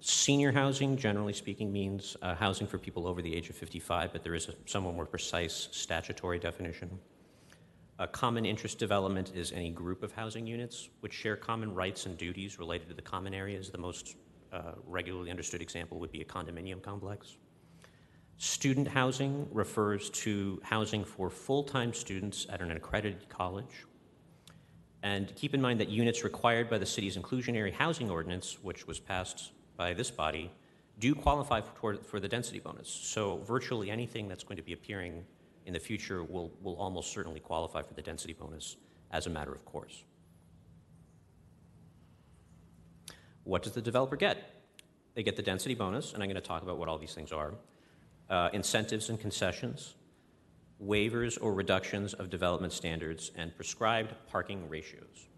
Senior 0.00 0.52
housing, 0.52 0.96
generally 0.96 1.34
speaking, 1.34 1.70
means 1.70 2.16
uh, 2.22 2.34
housing 2.34 2.66
for 2.66 2.78
people 2.78 3.06
over 3.06 3.20
the 3.20 3.34
age 3.34 3.50
of 3.50 3.56
55, 3.56 4.10
but 4.12 4.22
there 4.22 4.34
is 4.34 4.48
a 4.48 4.54
somewhat 4.64 4.94
more 4.94 5.04
precise 5.04 5.68
statutory 5.72 6.38
definition. 6.38 6.98
A 7.98 8.06
common 8.06 8.46
interest 8.46 8.78
development 8.78 9.32
is 9.34 9.52
any 9.52 9.70
group 9.70 10.02
of 10.02 10.12
housing 10.12 10.46
units 10.46 10.88
which 11.00 11.12
share 11.12 11.36
common 11.36 11.74
rights 11.74 12.06
and 12.06 12.16
duties 12.16 12.58
related 12.58 12.88
to 12.88 12.94
the 12.94 13.02
common 13.02 13.34
areas. 13.34 13.68
The 13.68 13.78
most 13.78 14.16
uh, 14.50 14.72
regularly 14.86 15.30
understood 15.30 15.60
example 15.60 15.98
would 15.98 16.12
be 16.12 16.22
a 16.22 16.24
condominium 16.24 16.80
complex. 16.80 17.36
Student 18.38 18.88
housing 18.88 19.48
refers 19.50 20.10
to 20.10 20.60
housing 20.62 21.04
for 21.04 21.30
full 21.30 21.64
time 21.64 21.94
students 21.94 22.46
at 22.50 22.60
an 22.60 22.70
accredited 22.70 23.28
college. 23.30 23.86
And 25.02 25.34
keep 25.36 25.54
in 25.54 25.62
mind 25.62 25.80
that 25.80 25.88
units 25.88 26.22
required 26.22 26.68
by 26.68 26.78
the 26.78 26.86
city's 26.86 27.16
inclusionary 27.16 27.72
housing 27.72 28.10
ordinance, 28.10 28.58
which 28.62 28.86
was 28.86 28.98
passed 28.98 29.52
by 29.76 29.94
this 29.94 30.10
body, 30.10 30.50
do 30.98 31.14
qualify 31.14 31.60
for, 31.60 31.96
for 31.96 32.20
the 32.20 32.28
density 32.28 32.58
bonus. 32.58 32.88
So 32.88 33.38
virtually 33.38 33.90
anything 33.90 34.28
that's 34.28 34.44
going 34.44 34.56
to 34.56 34.62
be 34.62 34.72
appearing 34.72 35.24
in 35.64 35.72
the 35.72 35.80
future 35.80 36.22
will, 36.22 36.52
will 36.62 36.76
almost 36.76 37.12
certainly 37.12 37.40
qualify 37.40 37.82
for 37.82 37.94
the 37.94 38.02
density 38.02 38.32
bonus 38.32 38.76
as 39.12 39.26
a 39.26 39.30
matter 39.30 39.52
of 39.52 39.64
course. 39.64 40.04
What 43.44 43.62
does 43.62 43.72
the 43.72 43.82
developer 43.82 44.16
get? 44.16 44.50
They 45.14 45.22
get 45.22 45.36
the 45.36 45.42
density 45.42 45.74
bonus, 45.74 46.12
and 46.12 46.22
I'm 46.22 46.28
going 46.28 46.40
to 46.40 46.46
talk 46.46 46.62
about 46.62 46.78
what 46.78 46.88
all 46.88 46.98
these 46.98 47.14
things 47.14 47.32
are 47.32 47.54
uh, 48.30 48.50
incentives 48.52 49.08
and 49.08 49.20
concessions, 49.20 49.94
waivers 50.82 51.38
or 51.40 51.54
reductions 51.54 52.14
of 52.14 52.30
development 52.30 52.72
standards, 52.72 53.30
and 53.36 53.54
prescribed 53.56 54.14
parking 54.30 54.68
ratios. 54.68 55.28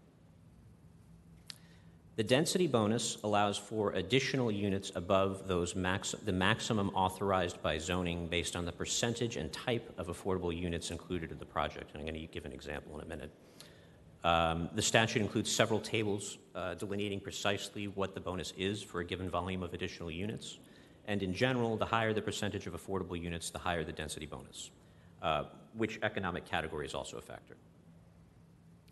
The 2.19 2.23
density 2.25 2.67
bonus 2.67 3.17
allows 3.23 3.57
for 3.57 3.93
additional 3.93 4.51
units 4.51 4.91
above 4.93 5.47
those 5.47 5.73
max, 5.73 6.13
the 6.25 6.33
maximum 6.33 6.89
authorized 6.89 7.63
by 7.63 7.77
zoning 7.77 8.27
based 8.27 8.57
on 8.57 8.65
the 8.65 8.73
percentage 8.73 9.37
and 9.37 9.53
type 9.53 9.93
of 9.97 10.07
affordable 10.07 10.53
units 10.53 10.91
included 10.91 11.31
in 11.31 11.39
the 11.39 11.45
project. 11.45 11.91
And 11.93 12.01
I'm 12.01 12.05
going 12.05 12.19
to 12.19 12.27
give 12.27 12.43
an 12.43 12.51
example 12.51 12.99
in 12.99 13.05
a 13.05 13.07
minute. 13.07 13.31
Um, 14.25 14.69
the 14.75 14.81
statute 14.81 15.21
includes 15.21 15.49
several 15.49 15.79
tables 15.79 16.39
uh, 16.55 16.73
delineating 16.73 17.21
precisely 17.21 17.87
what 17.87 18.13
the 18.13 18.19
bonus 18.19 18.51
is 18.57 18.83
for 18.83 18.99
a 18.99 19.05
given 19.05 19.29
volume 19.29 19.63
of 19.63 19.73
additional 19.73 20.11
units. 20.11 20.59
And 21.09 21.23
in 21.23 21.33
general, 21.33 21.75
the 21.75 21.87
higher 21.87 22.13
the 22.13 22.21
percentage 22.21 22.67
of 22.67 22.73
affordable 22.73 23.19
units, 23.19 23.49
the 23.49 23.57
higher 23.57 23.83
the 23.83 23.91
density 23.91 24.27
bonus, 24.27 24.69
uh, 25.23 25.45
which 25.73 25.97
economic 26.03 26.45
category 26.45 26.85
is 26.85 26.93
also 26.93 27.17
a 27.17 27.21
factor. 27.21 27.55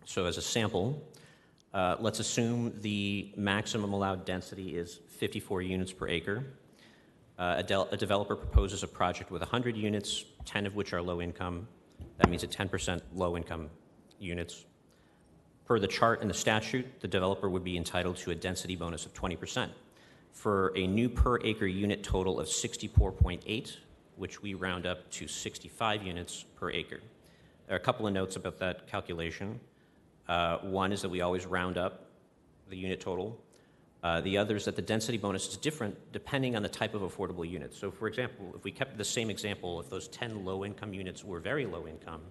So, 0.03 0.25
as 0.25 0.37
a 0.37 0.41
sample, 0.41 0.99
uh, 1.75 1.97
let's 1.99 2.19
assume 2.19 2.73
the 2.81 3.31
maximum 3.37 3.93
allowed 3.93 4.25
density 4.25 4.75
is 4.75 4.99
54 5.19 5.61
units 5.61 5.93
per 5.93 6.07
acre. 6.07 6.43
Uh, 7.37 7.61
a, 7.69 7.81
a, 7.91 7.97
developer 7.97 8.35
proposes 8.35 8.81
a 8.81 8.87
project 8.87 9.29
with 9.29 9.43
100 9.43 9.77
units, 9.77 10.25
10 10.45 10.65
of 10.65 10.75
which 10.75 10.93
are 10.93 11.03
low 11.03 11.21
income. 11.21 11.67
That 12.17 12.31
means 12.31 12.41
a 12.41 12.47
10% 12.47 12.99
low 13.13 13.37
income 13.37 13.69
units. 14.19 14.65
Per 15.65 15.77
the 15.77 15.87
chart 15.87 16.23
in 16.23 16.27
the 16.27 16.33
statute, 16.33 16.99
the 16.99 17.07
developer 17.07 17.47
would 17.47 17.63
be 17.63 17.77
entitled 17.77 18.17
to 18.17 18.31
a 18.31 18.35
density 18.35 18.75
bonus 18.75 19.05
of 19.05 19.13
20% 19.13 19.69
for 20.37 20.71
a 20.75 20.85
new 20.85 21.09
per 21.09 21.39
acre 21.41 21.65
unit 21.65 22.03
total 22.03 22.39
of 22.39 22.45
64.8, 22.45 23.77
which 24.17 24.39
we 24.43 24.53
round 24.53 24.85
up 24.85 25.09
to 25.09 25.27
65 25.27 26.03
units 26.03 26.45
per 26.55 26.69
acre. 26.69 26.99
There 27.65 27.75
are 27.75 27.79
a 27.79 27.83
couple 27.83 28.05
of 28.05 28.13
notes 28.13 28.35
about 28.35 28.59
that 28.59 28.87
calculation. 28.87 29.59
Uh, 30.27 30.59
one 30.59 30.91
is 30.91 31.01
that 31.01 31.09
we 31.09 31.21
always 31.21 31.47
round 31.47 31.79
up 31.79 32.05
the 32.69 32.77
unit 32.77 33.01
total. 33.01 33.41
Uh, 34.03 34.21
the 34.21 34.37
other 34.37 34.55
is 34.55 34.65
that 34.65 34.75
the 34.75 34.81
density 34.81 35.17
bonus 35.17 35.47
is 35.47 35.57
different 35.57 35.95
depending 36.11 36.55
on 36.55 36.61
the 36.61 36.69
type 36.69 36.93
of 36.93 37.01
affordable 37.01 37.49
unit. 37.49 37.73
So, 37.73 37.89
for 37.89 38.07
example, 38.07 38.53
if 38.55 38.63
we 38.63 38.71
kept 38.71 38.95
the 38.95 39.03
same 39.03 39.31
example, 39.31 39.79
if 39.79 39.89
those 39.89 40.07
10 40.09 40.45
low 40.45 40.63
income 40.63 40.93
units 40.93 41.23
were 41.23 41.39
very 41.39 41.65
low 41.65 41.87
income, 41.87 42.21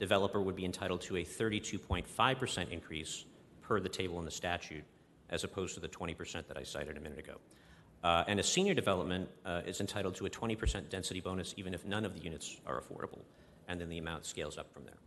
developer 0.00 0.42
would 0.42 0.56
be 0.56 0.64
entitled 0.64 1.00
to 1.02 1.18
a 1.18 1.24
32.5% 1.24 2.70
increase 2.72 3.24
per 3.60 3.78
the 3.78 3.88
table 3.88 4.18
in 4.18 4.24
the 4.24 4.32
statute, 4.32 4.82
as 5.30 5.44
opposed 5.44 5.74
to 5.74 5.80
the 5.80 5.88
20% 5.88 6.46
that 6.46 6.56
I 6.56 6.62
cited 6.62 6.96
a 6.96 7.00
minute 7.00 7.18
ago. 7.18 7.38
Uh, 8.04 8.24
and 8.26 8.40
a 8.40 8.42
senior 8.42 8.74
development 8.74 9.28
uh, 9.46 9.62
is 9.64 9.80
entitled 9.80 10.14
to 10.16 10.26
a 10.26 10.30
20% 10.30 10.88
density 10.88 11.20
bonus 11.20 11.54
even 11.56 11.72
if 11.72 11.84
none 11.84 12.04
of 12.04 12.14
the 12.14 12.20
units 12.20 12.60
are 12.66 12.80
affordable, 12.80 13.20
and 13.68 13.80
then 13.80 13.88
the 13.88 13.98
amount 13.98 14.26
scales 14.26 14.58
up 14.58 14.72
from 14.72 14.84
there. 14.84 14.98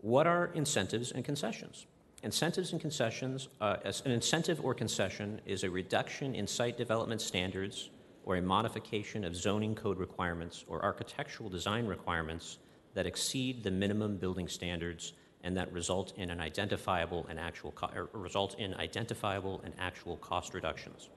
What 0.00 0.26
are 0.26 0.46
incentives 0.54 1.12
and 1.12 1.24
concessions? 1.24 1.86
Incentives 2.22 2.72
and 2.72 2.80
concessions, 2.80 3.48
uh, 3.60 3.76
an 4.04 4.12
incentive 4.12 4.64
or 4.64 4.74
concession 4.74 5.40
is 5.44 5.64
a 5.64 5.70
reduction 5.70 6.34
in 6.34 6.46
site 6.46 6.76
development 6.76 7.20
standards 7.20 7.90
or 8.24 8.36
a 8.36 8.42
modification 8.42 9.24
of 9.24 9.36
zoning 9.36 9.74
code 9.74 9.98
requirements 9.98 10.64
or 10.68 10.82
architectural 10.84 11.48
design 11.48 11.86
requirements 11.86 12.58
that 12.94 13.06
exceed 13.06 13.62
the 13.62 13.70
minimum 13.70 14.16
building 14.16 14.48
standards 14.48 15.12
and 15.44 15.56
that 15.56 15.72
result 15.72 16.12
in 16.16 16.30
an 16.30 16.40
identifiable 16.40 17.26
and 17.28 17.38
actual 17.38 17.72
co- 17.72 18.08
result 18.12 18.58
in 18.58 18.74
identifiable 18.74 19.60
and 19.64 19.74
actual 19.78 20.16
cost 20.18 20.54
reductions. 20.54 21.08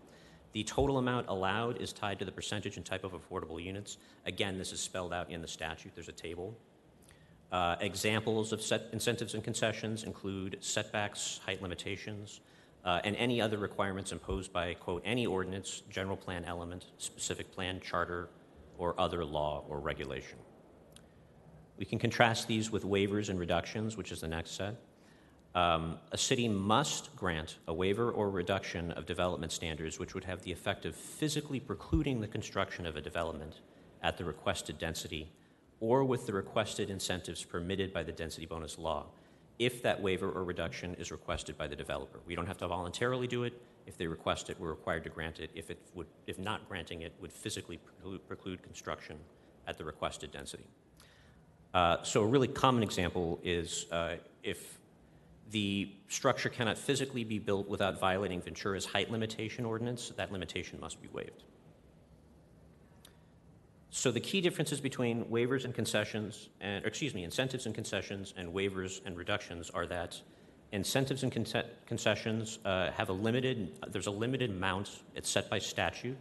The 0.53 0.63
total 0.63 0.97
amount 0.97 1.27
allowed 1.27 1.81
is 1.81 1.91
tied 1.91 2.19
to 2.19 2.25
the 2.25 2.31
percentage 2.31 2.77
and 2.77 2.85
type 2.85 3.03
of 3.03 3.13
affordable 3.13 3.61
units. 3.61 3.97
Again, 4.25 4.57
this 4.57 4.71
is 4.71 4.79
spelled 4.79 5.13
out 5.13 5.29
in 5.29 5.41
the 5.41 5.47
statute. 5.47 5.93
There's 5.95 6.07
a 6.07 6.13
table 6.13 6.57
uh, 7.51 7.75
examples 7.79 8.51
of 8.51 8.61
incentives 8.91 9.33
and 9.33 9.43
concessions 9.43 10.03
include 10.03 10.57
setbacks, 10.59 11.39
height 11.45 11.61
limitations, 11.61 12.41
uh, 12.83 12.99
and 13.03 13.15
any 13.15 13.39
other 13.39 13.57
requirements 13.57 14.11
imposed 14.11 14.51
by, 14.51 14.73
quote, 14.73 15.01
any 15.05 15.25
ordinance, 15.25 15.81
general 15.89 16.17
plan 16.17 16.43
element, 16.45 16.87
specific 16.97 17.51
plan, 17.51 17.79
charter, 17.79 18.29
or 18.77 18.99
other 18.99 19.23
law 19.23 19.63
or 19.69 19.79
regulation. 19.79 20.37
We 21.77 21.85
can 21.85 21.99
contrast 21.99 22.47
these 22.47 22.71
with 22.71 22.83
waivers 22.83 23.29
and 23.29 23.39
reductions, 23.39 23.97
which 23.97 24.11
is 24.11 24.21
the 24.21 24.27
next 24.27 24.51
set. 24.51 24.75
Um, 25.55 25.99
a 26.11 26.17
city 26.17 26.49
must 26.49 27.15
grant 27.15 27.57
a 27.67 27.73
waiver 27.73 28.11
or 28.11 28.29
reduction 28.29 28.91
of 28.91 29.05
development 29.05 29.53
standards 29.53 29.97
which 29.97 30.13
would 30.13 30.25
have 30.25 30.41
the 30.41 30.51
effect 30.51 30.85
of 30.85 30.95
physically 30.95 31.61
precluding 31.61 32.19
the 32.19 32.27
construction 32.27 32.85
of 32.85 32.97
a 32.97 33.01
development 33.01 33.61
at 34.03 34.17
the 34.17 34.25
requested 34.25 34.77
density 34.77 35.31
or 35.79 36.03
with 36.03 36.25
the 36.25 36.33
requested 36.33 36.89
incentives 36.89 37.43
permitted 37.45 37.93
by 37.93 38.03
the 38.03 38.11
density 38.11 38.45
bonus 38.45 38.77
law 38.77 39.05
if 39.59 39.81
that 39.81 40.01
waiver 40.01 40.29
or 40.29 40.43
reduction 40.43 40.93
is 40.95 41.11
requested 41.11 41.57
by 41.57 41.67
the 41.67 41.75
developer. 41.75 42.19
We 42.25 42.35
don't 42.35 42.47
have 42.47 42.57
to 42.57 42.67
voluntarily 42.67 43.27
do 43.27 43.43
it. 43.43 43.53
If 43.87 43.97
they 43.97 44.07
request 44.07 44.49
it, 44.49 44.59
we're 44.59 44.69
required 44.69 45.03
to 45.05 45.09
grant 45.09 45.39
it. 45.39 45.49
If, 45.53 45.69
it 45.69 45.79
would, 45.93 46.07
if 46.27 46.37
not 46.37 46.67
granting 46.67 47.01
it 47.01 47.13
would 47.21 47.31
physically 47.31 47.79
preclude, 48.27 48.61
construction 48.63 49.17
at 49.67 49.77
the 49.77 49.85
requested 49.85 50.31
density. 50.31 50.65
Uh, 51.75 52.01
so, 52.03 52.23
a 52.23 52.25
really 52.25 52.47
common 52.47 52.81
example 52.81 53.37
is 53.43 53.85
uh, 53.91 54.15
if 54.43 54.79
the 55.51 55.91
structure 56.07 56.47
cannot 56.47 56.77
physically 56.77 57.25
be 57.25 57.37
built 57.37 57.67
without 57.67 57.99
violating 57.99 58.41
Ventura's 58.41 58.85
height 58.85 59.11
limitation 59.11 59.65
ordinance, 59.65 60.13
that 60.15 60.31
limitation 60.31 60.79
must 60.79 61.01
be 61.01 61.09
waived. 61.11 61.43
So 63.91 64.11
the 64.11 64.19
key 64.19 64.41
differences 64.41 64.81
between 64.81 65.23
waivers 65.25 65.63
and 65.63 65.73
concessions, 65.73 66.49
and, 66.59 66.85
excuse 66.85 67.13
me, 67.13 67.23
incentives 67.23 67.65
and 67.65 67.73
concessions 67.73 68.33
and 68.35 68.53
waivers 68.53 68.99
and 69.05 69.17
reductions 69.17 69.69
are 69.69 69.85
that 69.87 70.19
incentives 70.73 71.23
and 71.23 71.31
conce- 71.31 71.65
concessions 71.85 72.59
uh, 72.65 72.91
have 72.91 73.07
a 73.07 73.13
limited, 73.13 73.79
there's 73.91 74.07
a 74.07 74.11
limited 74.11 74.49
amount, 74.49 74.99
it's 75.15 75.29
set 75.29 75.49
by 75.49 75.59
statute, 75.59 76.17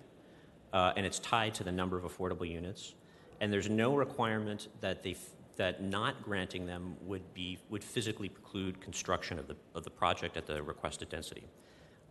uh, 0.73 0.93
and 0.97 1.05
it's 1.05 1.19
tied 1.19 1.55
to 1.55 1.65
the 1.65 1.73
number 1.73 1.97
of 1.97 2.05
affordable 2.05 2.49
units. 2.49 2.95
And 3.41 3.53
there's 3.53 3.69
no 3.69 3.97
requirement 3.97 4.69
that 4.81 5.03
they, 5.03 5.13
f- 5.13 5.34
that 5.57 5.83
not 5.83 6.23
granting 6.23 6.67
them 6.67 6.97
would 7.03 7.33
be, 7.35 7.59
would 7.71 7.85
physically 7.85 8.29
preclude 8.29 8.81
construction 8.81 9.39
of 9.39 9.47
the, 9.47 9.57
of 9.75 9.85
the 9.85 9.91
project 9.91 10.37
at 10.37 10.47
the 10.47 10.63
requested 10.63 11.09
density. 11.09 11.45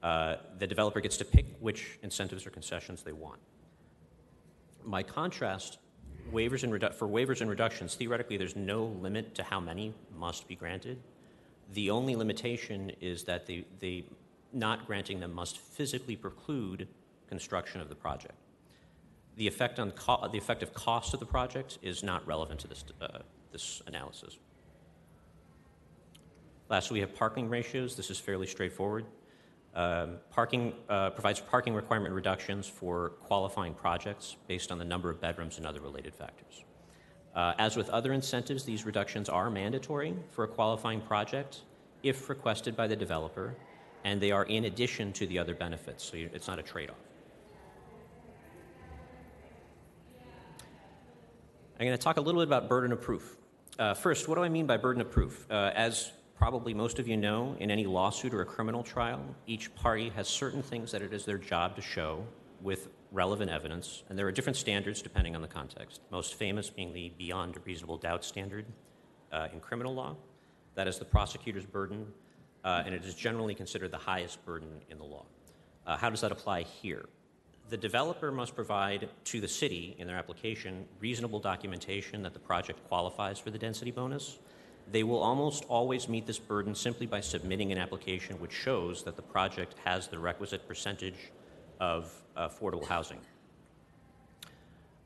Uh, 0.01 0.37
The 0.59 0.67
developer 0.67 1.01
gets 1.01 1.17
to 1.17 1.25
pick 1.25 1.45
which 1.59 1.99
incentives 2.03 2.45
or 2.45 2.49
concessions 2.49 3.03
they 3.03 3.13
want. 3.13 3.39
By 4.85 5.03
contrast, 5.03 5.79
waivers 6.31 6.63
and 6.63 6.95
for 6.95 7.07
waivers 7.07 7.41
and 7.41 7.49
reductions, 7.49 7.95
theoretically, 7.95 8.37
there's 8.37 8.55
no 8.55 8.85
limit 8.85 9.35
to 9.35 9.43
how 9.43 9.59
many 9.59 9.93
must 10.17 10.47
be 10.47 10.55
granted. 10.55 10.97
The 11.73 11.89
only 11.89 12.15
limitation 12.15 12.91
is 13.01 13.23
that 13.23 13.45
the, 13.45 13.65
the 13.79 14.03
not 14.51 14.85
granting 14.85 15.19
them 15.19 15.33
must 15.33 15.57
physically 15.57 16.15
preclude 16.15 16.87
construction 17.27 17.81
of 17.81 17.89
the 17.89 17.95
project. 17.95 18.35
The 19.35 19.47
effect 19.47 19.79
on 19.79 19.91
co- 19.91 20.27
the 20.31 20.37
effective 20.37 20.73
cost 20.73 21.13
of 21.13 21.19
the 21.19 21.25
project 21.25 21.79
is 21.81 22.03
not 22.03 22.25
relevant 22.27 22.59
to 22.61 22.67
this, 22.67 22.83
uh, 23.01 23.19
this 23.51 23.81
analysis. 23.87 24.37
Lastly, 26.69 26.95
we 26.95 26.99
have 27.01 27.15
parking 27.15 27.49
ratios. 27.49 27.95
This 27.95 28.09
is 28.09 28.19
fairly 28.19 28.47
straightforward. 28.47 29.05
Um, 29.75 30.17
Parking 30.29 30.73
uh, 30.87 31.09
provides 31.09 31.39
parking 31.39 31.73
requirement 31.73 32.13
reductions 32.13 32.67
for 32.67 33.09
qualifying 33.21 33.73
projects 33.73 34.37
based 34.47 34.71
on 34.71 34.77
the 34.77 34.85
number 34.85 35.09
of 35.09 35.19
bedrooms 35.19 35.57
and 35.57 35.65
other 35.65 35.81
related 35.81 36.13
factors. 36.13 36.63
Uh, 37.35 37.53
As 37.57 37.75
with 37.75 37.89
other 37.89 38.13
incentives, 38.13 38.63
these 38.63 38.85
reductions 38.85 39.29
are 39.29 39.49
mandatory 39.49 40.13
for 40.29 40.43
a 40.43 40.47
qualifying 40.47 41.01
project 41.01 41.61
if 42.03 42.29
requested 42.29 42.75
by 42.75 42.85
the 42.85 42.95
developer, 42.95 43.55
and 44.03 44.21
they 44.21 44.29
are 44.31 44.43
in 44.45 44.65
addition 44.65 45.11
to 45.13 45.25
the 45.25 45.39
other 45.39 45.55
benefits, 45.55 46.03
so 46.03 46.17
you- 46.17 46.29
it's 46.33 46.47
not 46.47 46.59
a 46.59 46.63
trade-off. 46.63 46.97
I'm 51.83 51.87
going 51.87 51.97
to 51.97 52.01
talk 52.01 52.15
a 52.15 52.21
little 52.21 52.39
bit 52.39 52.47
about 52.47 52.69
burden 52.69 52.93
of 52.93 53.01
proof. 53.01 53.35
Uh, 53.77 53.93
first, 53.93 54.29
what 54.29 54.35
do 54.35 54.41
I 54.41 54.47
mean 54.47 54.65
by 54.65 54.77
burden 54.77 55.01
of 55.01 55.11
proof? 55.11 55.45
Uh, 55.51 55.71
as 55.75 56.13
probably 56.33 56.73
most 56.73 56.97
of 56.97 57.09
you 57.09 57.17
know, 57.17 57.57
in 57.59 57.69
any 57.69 57.85
lawsuit 57.85 58.33
or 58.33 58.39
a 58.39 58.45
criminal 58.45 58.83
trial, 58.83 59.19
each 59.47 59.75
party 59.75 60.07
has 60.11 60.29
certain 60.29 60.63
things 60.63 60.93
that 60.93 61.01
it 61.01 61.11
is 61.11 61.25
their 61.25 61.37
job 61.37 61.75
to 61.75 61.81
show 61.81 62.25
with 62.61 62.87
relevant 63.11 63.51
evidence, 63.51 64.03
and 64.07 64.17
there 64.17 64.25
are 64.25 64.31
different 64.31 64.55
standards 64.55 65.01
depending 65.01 65.35
on 65.35 65.41
the 65.41 65.47
context. 65.49 65.99
Most 66.09 66.35
famous 66.35 66.69
being 66.69 66.93
the 66.93 67.11
beyond 67.17 67.57
a 67.57 67.59
reasonable 67.65 67.97
doubt 67.97 68.23
standard 68.23 68.63
uh, 69.33 69.49
in 69.51 69.59
criminal 69.59 69.93
law. 69.93 70.15
That 70.75 70.87
is 70.87 70.99
the 70.99 71.05
prosecutor's 71.05 71.65
burden, 71.65 72.07
uh, 72.63 72.83
and 72.85 72.95
it 72.95 73.03
is 73.03 73.13
generally 73.13 73.55
considered 73.55 73.91
the 73.91 73.97
highest 73.97 74.45
burden 74.45 74.69
in 74.89 74.97
the 74.97 75.03
law. 75.03 75.25
Uh, 75.85 75.97
how 75.97 76.09
does 76.09 76.21
that 76.21 76.31
apply 76.31 76.61
here? 76.61 77.03
The 77.69 77.77
developer 77.77 78.31
must 78.31 78.55
provide 78.55 79.09
to 79.25 79.41
the 79.41 79.47
city 79.47 79.95
in 79.97 80.07
their 80.07 80.17
application 80.17 80.85
reasonable 80.99 81.39
documentation 81.39 82.21
that 82.23 82.33
the 82.33 82.39
project 82.39 82.83
qualifies 82.87 83.39
for 83.39 83.51
the 83.51 83.57
density 83.57 83.91
bonus. 83.91 84.39
They 84.91 85.03
will 85.03 85.19
almost 85.19 85.63
always 85.69 86.09
meet 86.09 86.27
this 86.27 86.39
burden 86.39 86.75
simply 86.75 87.05
by 87.05 87.21
submitting 87.21 87.71
an 87.71 87.77
application 87.77 88.39
which 88.39 88.51
shows 88.51 89.03
that 89.03 89.15
the 89.15 89.21
project 89.21 89.75
has 89.85 90.07
the 90.07 90.19
requisite 90.19 90.67
percentage 90.67 91.31
of 91.79 92.13
affordable 92.37 92.85
housing. 92.85 93.19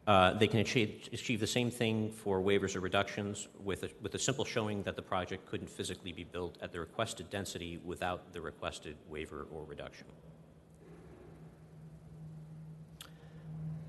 Uh, 0.08 0.34
they 0.34 0.48
can 0.48 0.62
achieve, 0.62 1.10
achieve 1.12 1.40
the 1.40 1.46
same 1.46 1.70
thing 1.70 2.10
for 2.10 2.42
waivers 2.42 2.78
or 2.78 2.80
reductions 2.80 3.50
with 3.62 3.84
a, 3.84 3.90
with 4.02 4.16
a 4.16 4.20
simple 4.20 4.46
showing 4.46 4.82
that 4.84 4.96
the 4.96 5.02
project 5.02 5.46
couldn't 5.46 5.70
physically 5.70 6.14
be 6.14 6.24
built 6.24 6.58
at 6.62 6.72
the 6.72 6.80
requested 6.80 7.30
density 7.30 7.78
without 7.84 8.32
the 8.32 8.40
requested 8.40 8.96
waiver 9.10 9.48
or 9.52 9.66
reduction. 9.66 10.08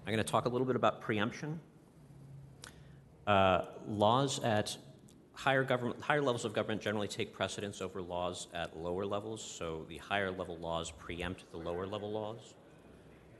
I'm 0.08 0.14
going 0.14 0.24
to 0.24 0.32
talk 0.32 0.46
a 0.46 0.48
little 0.48 0.66
bit 0.66 0.74
about 0.74 1.02
preemption. 1.02 1.60
Uh, 3.26 3.66
laws 3.86 4.42
at 4.42 4.74
higher 5.34 5.62
government, 5.62 6.00
higher 6.00 6.22
levels 6.22 6.46
of 6.46 6.54
government 6.54 6.80
generally 6.80 7.08
take 7.08 7.34
precedence 7.34 7.82
over 7.82 8.00
laws 8.00 8.46
at 8.54 8.74
lower 8.74 9.04
levels. 9.04 9.42
So 9.42 9.84
the 9.86 9.98
higher 9.98 10.30
level 10.30 10.56
laws 10.56 10.90
preempt 10.90 11.44
the 11.50 11.58
lower 11.58 11.86
level 11.86 12.10
laws. 12.10 12.54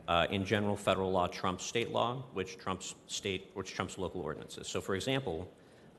Uh, 0.08 0.26
in 0.30 0.44
general, 0.44 0.76
federal 0.76 1.10
law 1.10 1.26
trumps 1.26 1.64
state 1.64 1.90
law, 1.90 2.22
which 2.34 2.58
trumps 2.58 2.96
state, 3.06 3.50
which 3.54 3.72
trumps 3.72 3.96
local 3.96 4.20
ordinances. 4.20 4.68
So, 4.68 4.82
for 4.82 4.94
example, 4.94 5.50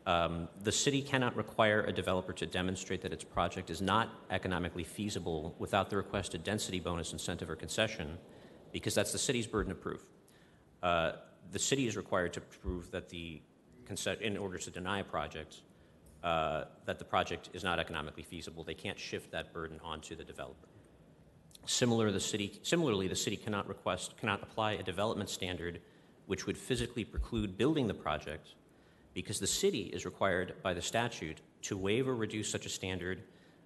um, 0.05 0.47
the 0.61 0.71
city 0.71 1.01
cannot 1.01 1.35
require 1.35 1.81
a 1.81 1.91
developer 1.91 2.33
to 2.33 2.45
demonstrate 2.45 3.01
that 3.01 3.11
its 3.11 3.23
project 3.23 3.71
is 3.71 3.81
not 3.81 4.09
economically 4.29 4.83
feasible 4.83 5.55
without 5.57 5.89
the 5.89 5.97
requested 5.97 6.43
density 6.43 6.79
bonus 6.79 7.11
incentive 7.11 7.49
or 7.49 7.55
concession, 7.55 8.19
because 8.71 8.93
that's 8.93 9.11
the 9.11 9.17
city's 9.17 9.47
burden 9.47 9.71
of 9.71 9.81
proof. 9.81 10.05
Uh, 10.81 11.13
the 11.51 11.59
city 11.59 11.87
is 11.87 11.97
required 11.97 12.33
to 12.33 12.41
prove 12.41 12.91
that 12.91 13.09
the 13.09 13.41
conce- 13.85 14.21
in 14.21 14.37
order 14.37 14.57
to 14.57 14.71
deny 14.71 14.99
a 14.99 15.03
project, 15.03 15.61
uh, 16.23 16.65
that 16.85 16.99
the 16.99 17.05
project 17.05 17.49
is 17.53 17.63
not 17.63 17.79
economically 17.79 18.23
feasible. 18.23 18.63
They 18.63 18.73
can't 18.73 18.99
shift 18.99 19.31
that 19.31 19.53
burden 19.53 19.79
onto 19.83 20.15
the 20.15 20.23
developer. 20.23 20.67
Similar, 21.65 22.11
the 22.11 22.19
city, 22.19 22.59
similarly, 22.63 23.07
the 23.07 23.15
city 23.15 23.37
cannot 23.37 23.67
request, 23.67 24.17
cannot 24.17 24.41
apply 24.41 24.73
a 24.73 24.83
development 24.83 25.29
standard 25.29 25.81
which 26.27 26.45
would 26.45 26.57
physically 26.57 27.03
preclude 27.03 27.57
building 27.57 27.87
the 27.87 27.93
project 27.93 28.49
because 29.13 29.39
the 29.39 29.47
city 29.47 29.83
is 29.93 30.05
required 30.05 30.53
by 30.61 30.73
the 30.73 30.81
statute 30.81 31.41
to 31.63 31.75
waive 31.75 32.07
or 32.07 32.15
reduce 32.15 32.49
such 32.49 32.65
a 32.65 32.69
standard 32.69 33.23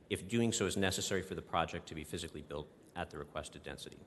if 0.10 0.28
doing 0.28 0.52
so 0.52 0.66
is 0.66 0.78
necessary 0.78 1.22
for 1.22 1.36
the 1.36 1.42
project 1.42 1.88
to 1.88 1.96
be 1.96 2.04
physically 2.04 2.42
built 2.42 2.68
at 2.96 3.10
the 3.10 3.18
requested 3.18 3.64
density. 3.64 3.98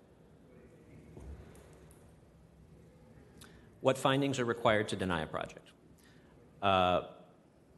What 3.80 3.98
findings 3.98 4.38
are 4.38 4.44
required 4.44 4.88
to 4.88 4.96
deny 4.96 5.22
a 5.22 5.26
project? 5.26 5.70
Uh, 6.62 7.02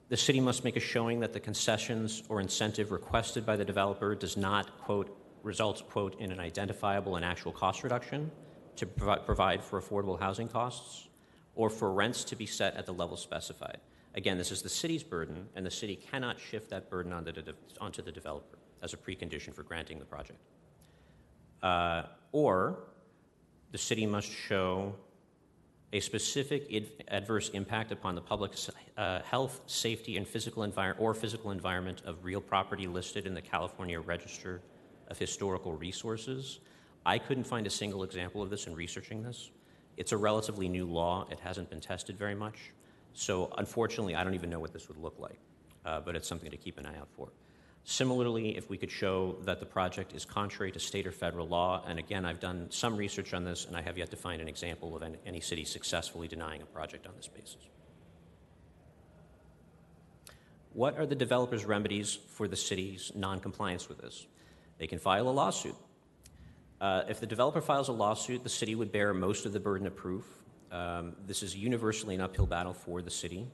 the 0.08 0.16
city 0.16 0.40
must 0.40 0.64
make 0.64 0.76
a 0.76 0.80
showing 0.80 1.20
that 1.20 1.32
the 1.32 1.40
concessions 1.40 2.22
or 2.28 2.40
incentive 2.40 2.92
requested 2.92 3.44
by 3.44 3.56
the 3.56 3.64
developer 3.64 4.14
does 4.14 4.36
not, 4.36 4.78
quote, 4.78 5.14
result, 5.42 5.88
quote, 5.90 6.18
in 6.18 6.32
an 6.32 6.40
identifiable 6.40 7.16
and 7.16 7.24
actual 7.24 7.52
cost 7.52 7.82
reduction 7.82 8.30
to 8.76 8.86
provi- 8.86 9.22
provide 9.24 9.62
for 9.62 9.80
affordable 9.80 10.18
housing 10.18 10.48
costs 10.48 11.08
or 11.54 11.68
for 11.68 11.92
rents 11.92 12.24
to 12.24 12.36
be 12.36 12.46
set 12.46 12.74
at 12.76 12.86
the 12.86 12.92
level 12.92 13.16
specified. 13.16 13.78
Again, 14.14 14.38
this 14.38 14.50
is 14.50 14.62
the 14.62 14.68
city's 14.68 15.02
burden, 15.02 15.48
and 15.54 15.66
the 15.66 15.70
city 15.70 15.96
cannot 15.96 16.40
shift 16.40 16.70
that 16.70 16.88
burden 16.88 17.12
onto 17.12 17.32
the, 17.32 17.42
de- 17.42 17.54
onto 17.80 18.00
the 18.00 18.12
developer 18.12 18.58
as 18.82 18.94
a 18.94 18.96
precondition 18.96 19.52
for 19.52 19.62
granting 19.62 19.98
the 19.98 20.04
project. 20.04 20.38
Uh, 21.62 22.04
or 22.32 22.84
the 23.72 23.78
city 23.78 24.06
must 24.06 24.30
show 24.30 24.94
a 25.92 26.00
specific 26.00 26.70
adverse 27.08 27.48
impact 27.50 27.92
upon 27.92 28.14
the 28.14 28.20
public's 28.20 28.70
uh, 28.96 29.20
health, 29.22 29.62
safety, 29.66 30.16
and 30.16 30.28
physical 30.28 30.62
environment 30.62 31.00
or 31.00 31.14
physical 31.14 31.50
environment 31.50 32.02
of 32.04 32.24
real 32.24 32.40
property 32.40 32.86
listed 32.86 33.26
in 33.26 33.34
the 33.34 33.40
California 33.40 33.98
Register 33.98 34.60
of 35.08 35.18
Historical 35.18 35.72
Resources. 35.72 36.60
I 37.06 37.18
couldn't 37.18 37.44
find 37.44 37.66
a 37.66 37.70
single 37.70 38.02
example 38.02 38.42
of 38.42 38.50
this 38.50 38.66
in 38.66 38.74
researching 38.74 39.22
this. 39.22 39.50
It's 39.96 40.12
a 40.12 40.16
relatively 40.16 40.68
new 40.68 40.84
law. 40.84 41.26
It 41.30 41.40
hasn't 41.40 41.70
been 41.70 41.80
tested 41.80 42.18
very 42.18 42.34
much. 42.34 42.72
So, 43.14 43.50
unfortunately, 43.56 44.14
I 44.14 44.22
don't 44.22 44.34
even 44.34 44.50
know 44.50 44.60
what 44.60 44.72
this 44.72 44.88
would 44.88 44.98
look 44.98 45.18
like, 45.18 45.38
uh, 45.86 46.00
but 46.00 46.14
it's 46.14 46.28
something 46.28 46.50
to 46.50 46.56
keep 46.58 46.78
an 46.78 46.86
eye 46.86 46.98
out 46.98 47.08
for. 47.16 47.30
Similarly, 47.84 48.56
if 48.56 48.68
we 48.68 48.76
could 48.76 48.90
show 48.90 49.36
that 49.44 49.60
the 49.60 49.66
project 49.66 50.14
is 50.14 50.24
contrary 50.24 50.70
to 50.72 50.78
state 50.78 51.06
or 51.06 51.12
federal 51.12 51.48
law, 51.48 51.82
and 51.86 51.98
again, 51.98 52.26
I've 52.26 52.40
done 52.40 52.66
some 52.70 52.96
research 52.96 53.32
on 53.32 53.44
this, 53.44 53.64
and 53.64 53.74
I 53.74 53.80
have 53.80 53.96
yet 53.96 54.10
to 54.10 54.16
find 54.16 54.42
an 54.42 54.48
example 54.48 54.94
of 54.94 55.02
any, 55.24 55.40
city 55.40 55.64
successfully 55.64 56.28
denying 56.28 56.60
a 56.60 56.66
project 56.66 57.06
on 57.06 57.14
this 57.16 57.28
basis. 57.28 57.66
What 60.74 60.98
are 60.98 61.06
the 61.06 61.14
developer's 61.14 61.64
remedies 61.64 62.18
for 62.28 62.46
the 62.46 62.56
city's 62.56 63.10
noncompliance 63.14 63.88
with 63.88 63.98
this? 63.98 64.26
They 64.78 64.86
can 64.86 64.98
file 64.98 65.28
a 65.28 65.30
lawsuit. 65.30 65.74
Uh, 66.80 67.02
if 67.08 67.20
the 67.20 67.26
developer 67.26 67.60
files 67.60 67.88
a 67.88 67.92
lawsuit, 67.92 68.44
the 68.44 68.48
city 68.50 68.74
would 68.74 68.92
bear 68.92 69.12
most 69.12 69.46
of 69.46 69.52
the 69.52 69.60
burden 69.60 69.86
of 69.86 69.96
proof. 69.96 70.24
Um, 70.70 71.16
this 71.26 71.42
is 71.42 71.56
universally 71.56 72.14
an 72.14 72.20
uphill 72.20 72.46
battle 72.46 72.74
for 72.74 73.02
the 73.02 73.10
city. 73.10 73.48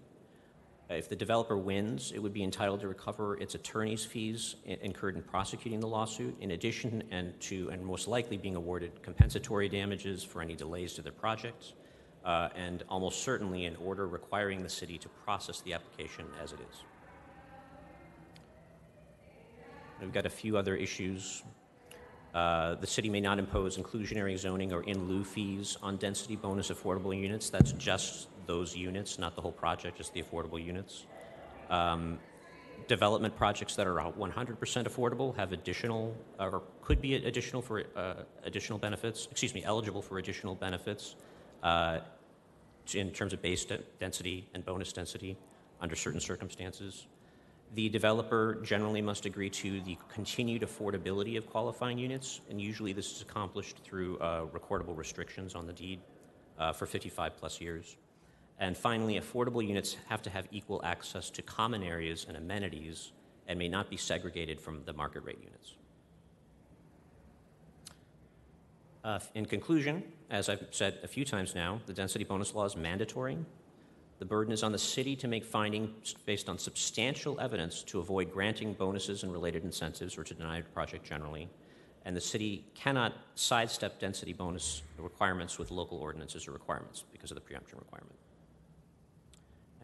Uh, 0.90 0.94
If 0.94 1.09
the 1.09 1.16
developer 1.16 1.56
wins, 1.56 2.12
it 2.12 2.19
would 2.19 2.35
be 2.35 2.43
entitled 2.43 2.81
to 2.81 2.89
recover 2.89 3.36
its 3.39 3.55
attorney's 3.55 4.05
fees 4.05 4.56
incurred 4.66 5.16
in 5.16 5.23
prosecuting 5.23 5.81
the 5.81 5.86
lawsuit, 5.86 6.36
in 6.40 6.51
addition 6.51 7.02
and 7.11 7.39
to, 7.40 7.70
and 7.70 7.85
most 7.85 8.06
likely 8.06 8.36
being 8.36 8.56
awarded 8.56 9.02
compensatory 9.02 9.69
damages 9.69 10.23
for 10.23 10.43
any 10.43 10.55
delays 10.55 10.93
to 10.94 11.02
their 11.02 11.12
project, 11.12 11.73
uh, 12.24 12.48
and 12.55 12.85
almost 12.89 13.23
certainly 13.23 13.65
an 13.65 13.77
order 13.77 14.06
requiring 14.06 14.62
the 14.62 14.69
city 14.69 14.98
to 14.98 15.09
process 15.09 15.61
the 15.62 15.73
application 15.73 16.27
as 16.43 16.52
it 16.52 16.61
is. 16.70 16.82
We've 20.01 20.12
got 20.12 20.27
a 20.27 20.31
few 20.31 20.59
other 20.59 20.77
issues. 20.77 21.43
Uh, 22.35 22.74
The 22.74 22.86
city 22.86 23.09
may 23.09 23.20
not 23.20 23.39
impose 23.39 23.78
inclusionary 23.78 24.36
zoning 24.36 24.73
or 24.73 24.82
in 24.82 25.09
lieu 25.09 25.24
fees 25.24 25.78
on 25.82 25.97
density 25.97 26.36
bonus 26.36 26.70
affordable 26.70 27.19
units. 27.19 27.48
That's 27.48 27.73
just 27.73 28.28
those 28.46 28.76
units, 28.76 29.18
not 29.18 29.34
the 29.34 29.40
whole 29.40 29.52
project, 29.52 29.98
just 29.98 30.12
the 30.12 30.22
affordable 30.22 30.64
units. 30.64 31.06
Um, 31.70 32.18
Development 32.88 33.34
projects 33.34 33.76
that 33.76 33.86
are 33.86 33.94
100% 33.94 34.58
affordable 34.58 35.34
have 35.36 35.52
additional, 35.52 36.14
or 36.38 36.62
could 36.82 37.00
be 37.00 37.14
additional 37.14 37.62
for 37.62 37.84
uh, 37.96 38.14
additional 38.44 38.78
benefits, 38.78 39.26
excuse 39.30 39.54
me, 39.54 39.64
eligible 39.64 40.02
for 40.02 40.18
additional 40.18 40.54
benefits 40.54 41.14
uh, 41.62 42.00
in 42.92 43.10
terms 43.10 43.32
of 43.32 43.40
base 43.40 43.64
de- 43.64 43.78
density 44.00 44.46
and 44.52 44.66
bonus 44.66 44.92
density 44.92 45.38
under 45.80 45.96
certain 45.96 46.20
circumstances. 46.20 47.06
The 47.74 47.88
developer 47.88 48.56
generally 48.62 49.00
must 49.00 49.24
agree 49.24 49.50
to 49.50 49.80
the 49.80 49.96
continued 50.12 50.60
affordability 50.60 51.38
of 51.38 51.46
qualifying 51.48 51.98
units, 51.98 52.42
and 52.50 52.60
usually 52.60 52.92
this 52.92 53.10
is 53.12 53.22
accomplished 53.22 53.78
through 53.82 54.18
uh, 54.18 54.44
recordable 54.46 54.96
restrictions 54.96 55.54
on 55.54 55.66
the 55.66 55.72
deed 55.72 56.00
uh, 56.58 56.72
for 56.72 56.84
55 56.84 57.36
plus 57.38 57.62
years. 57.62 57.96
And 58.59 58.76
finally, 58.76 59.18
affordable 59.18 59.66
units 59.66 59.97
have 60.09 60.22
to 60.22 60.31
have 60.31 60.47
equal 60.51 60.81
access 60.85 61.28
to 61.31 61.43
common 61.43 61.82
areas 61.82 62.26
and 62.28 62.36
amenities 62.36 63.12
and 63.48 63.59
may 63.59 63.68
not 63.68 63.90
be 63.90 63.97
segregated 63.97 64.60
from 64.60 64.85
the 64.85 64.93
market 64.93 65.24
rate 65.24 65.39
units. 65.43 65.74
Uh, 69.02 69.18
in 69.35 69.44
conclusion, 69.44 70.02
as 70.31 70.48
I've 70.48 70.66
said 70.70 70.98
a 71.02 71.09
few 71.09 71.26
times 71.26 71.55
now, 71.55 71.81
the 71.86 71.93
density 71.93 72.24
bonus 72.24 72.55
law 72.55 72.64
is 72.64 72.74
mandatory. 72.74 73.36
The 74.18 74.24
burden 74.24 74.52
is 74.52 74.62
on 74.62 74.72
the 74.72 74.78
city 74.78 75.14
to 75.16 75.28
make 75.28 75.44
findings 75.44 76.14
based 76.24 76.48
on 76.48 76.59
substantial 76.59 77.39
evidence 77.39 77.82
to 77.85 77.98
avoid 77.98 78.32
granting 78.32 78.72
bonuses 78.72 79.22
and 79.22 79.32
related 79.32 79.64
incentives 79.64 80.16
or 80.16 80.24
to 80.24 80.32
deny 80.32 80.59
a 80.59 80.62
project 80.62 81.05
generally. 81.05 81.51
And 82.06 82.16
the 82.16 82.20
city 82.20 82.64
cannot 82.74 83.12
sidestep 83.35 84.01
density 84.01 84.32
bonus 84.32 84.82
requirements 84.97 85.59
with 85.59 85.70
local 85.70 85.98
ordinances 85.98 86.48
or 86.48 86.52
requirements 86.52 87.05
because 87.12 87.31
of 87.31 87.35
the 87.35 87.40
preemption 87.40 87.78
requirement. 87.78 88.14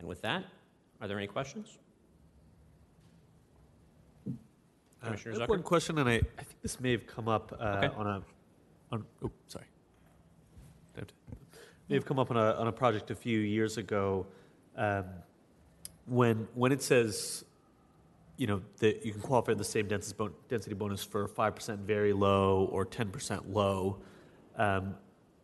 And 0.01 0.09
with 0.09 0.23
that, 0.23 0.45
are 1.03 1.07
there 1.09 1.19
any 1.19 1.27
questions? 1.27 1.77
Uh, 4.27 4.31
Commissioner 5.05 5.35
I 5.35 5.39
have 5.41 5.47
Zucker? 5.47 5.51
one 5.51 5.63
question, 5.63 5.99
and 5.99 6.09
I, 6.09 6.15
I 6.15 6.43
think 6.43 6.63
this 6.63 6.81
may 6.81 6.93
have 6.93 7.07
come 7.07 7.29
up 7.29 7.53
uh, 7.61 7.83
Okay. 7.85 7.95
on 7.95 8.07
a, 8.07 8.23
on, 8.93 9.05
oh, 9.23 9.31
sorry. 9.47 9.67
Don't- 10.97 11.13
May 11.91 11.97
have 11.97 12.07
come 12.07 12.19
up 12.19 12.31
on 12.31 12.39
a, 12.39 12.53
on 12.53 12.67
a 12.69 12.73
project 12.73 13.11
a 13.11 13.15
few 13.15 13.41
years 13.41 13.77
ago, 13.77 14.25
um, 14.77 15.05
when, 16.07 16.49
when 16.55 16.73
it 16.73 16.83
says, 16.83 17.45
you 18.39 18.47
know, 18.47 18.63
that 18.79 19.05
you 19.05 19.13
can 19.13 19.21
qualify 19.21 19.53
for 19.53 19.57
the 19.57 19.65
same 19.65 19.87
density, 19.87 20.17
bon- 20.17 20.33
density 20.49 20.75
bonus 20.75 21.05
for 21.05 21.29
five 21.29 21.55
percent 21.55 21.81
very 21.81 22.15
low 22.15 22.71
or 22.73 22.87
ten 22.87 23.11
percent 23.11 23.53
low. 23.53 23.99
Um, 24.57 24.95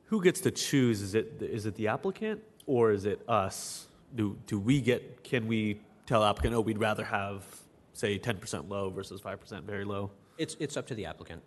who 0.04 0.22
gets 0.22 0.40
to 0.42 0.50
choose? 0.50 1.02
Is 1.02 1.14
it, 1.14 1.42
is 1.42 1.66
it 1.66 1.74
the 1.74 1.88
applicant 1.88 2.40
or 2.64 2.92
is 2.92 3.04
it 3.04 3.20
us? 3.28 3.88
Do, 4.14 4.38
do 4.46 4.58
we 4.58 4.80
get, 4.80 5.24
can 5.24 5.46
we 5.46 5.80
tell 6.06 6.24
applicant, 6.24 6.54
oh, 6.54 6.60
we'd 6.60 6.78
rather 6.78 7.04
have, 7.04 7.44
say, 7.92 8.18
ten 8.18 8.38
percent 8.38 8.68
low 8.68 8.88
versus 8.90 9.20
five 9.20 9.40
percent 9.40 9.64
very 9.64 9.84
low? 9.84 10.10
It's, 10.38 10.56
it's 10.60 10.76
up 10.76 10.86
to 10.86 10.94
the 10.94 11.06
applicant. 11.06 11.42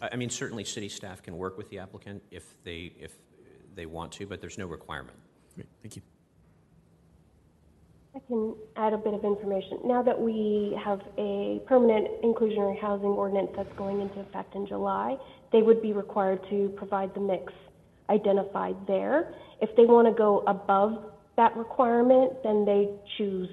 I 0.00 0.10
I 0.12 0.16
mean, 0.16 0.30
certainly 0.30 0.64
city 0.64 0.88
staff 0.88 1.22
can 1.22 1.36
work 1.36 1.58
with 1.58 1.68
the 1.70 1.78
applicant 1.80 2.22
if 2.30 2.44
they, 2.64 2.92
if 2.98 3.12
they 3.74 3.86
want 3.86 4.12
to, 4.12 4.26
but 4.26 4.40
there's 4.40 4.58
no 4.58 4.66
requirement. 4.66 5.18
Great, 5.54 5.68
thank 5.82 5.96
you. 5.96 6.02
I 8.14 8.20
can 8.26 8.54
add 8.76 8.92
a 8.94 8.98
bit 8.98 9.14
of 9.14 9.24
information. 9.24 9.80
Now 9.84 10.02
that 10.02 10.18
we 10.18 10.76
have 10.82 11.02
a 11.18 11.60
permanent 11.66 12.08
inclusionary 12.22 12.80
housing 12.80 13.10
ordinance 13.10 13.50
that's 13.54 13.72
going 13.76 14.00
into 14.00 14.20
effect 14.20 14.54
in 14.54 14.66
July, 14.66 15.16
they 15.52 15.62
would 15.62 15.80
be 15.82 15.92
required 15.92 16.40
to 16.50 16.72
provide 16.76 17.14
the 17.14 17.20
mix 17.20 17.52
identified 18.10 18.74
there. 18.86 19.34
If 19.60 19.76
they 19.76 19.84
want 19.84 20.08
to 20.08 20.14
go 20.14 20.42
above 20.46 21.12
that 21.38 21.56
requirement, 21.56 22.32
then 22.42 22.64
they 22.64 22.90
choose 23.16 23.48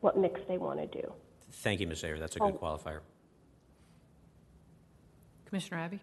what 0.00 0.18
mix 0.18 0.40
they 0.48 0.58
want 0.58 0.80
to 0.80 1.00
do. 1.00 1.12
Thank 1.52 1.80
you, 1.80 1.86
Ms. 1.86 2.02
Zayer. 2.02 2.18
That's 2.18 2.34
a 2.36 2.40
good 2.40 2.54
Oh. 2.54 2.58
qualifier. 2.58 3.00
Commissioner 5.46 5.80
Abbey? 5.80 6.00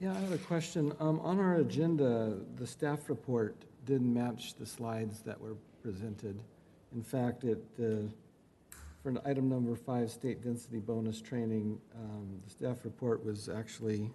Yeah, 0.00 0.12
I 0.12 0.18
have 0.18 0.32
a 0.32 0.38
question. 0.38 0.92
Um, 0.98 1.20
On 1.20 1.38
our 1.38 1.56
agenda, 1.56 2.38
the 2.56 2.66
staff 2.66 3.08
report 3.08 3.54
didn't 3.86 4.12
match 4.12 4.54
the 4.56 4.66
slides 4.66 5.22
that 5.22 5.40
were 5.40 5.56
presented. 5.82 6.38
In 6.92 7.02
fact, 7.02 7.44
it, 7.44 7.64
uh, 7.78 8.08
for 9.02 9.10
an 9.10 9.20
item 9.24 9.48
number 9.48 9.76
five, 9.76 10.10
state 10.10 10.42
density 10.42 10.80
bonus 10.80 11.20
training, 11.22 11.80
um, 11.94 12.40
the 12.44 12.50
staff 12.50 12.84
report 12.84 13.24
was 13.24 13.48
actually 13.48 14.10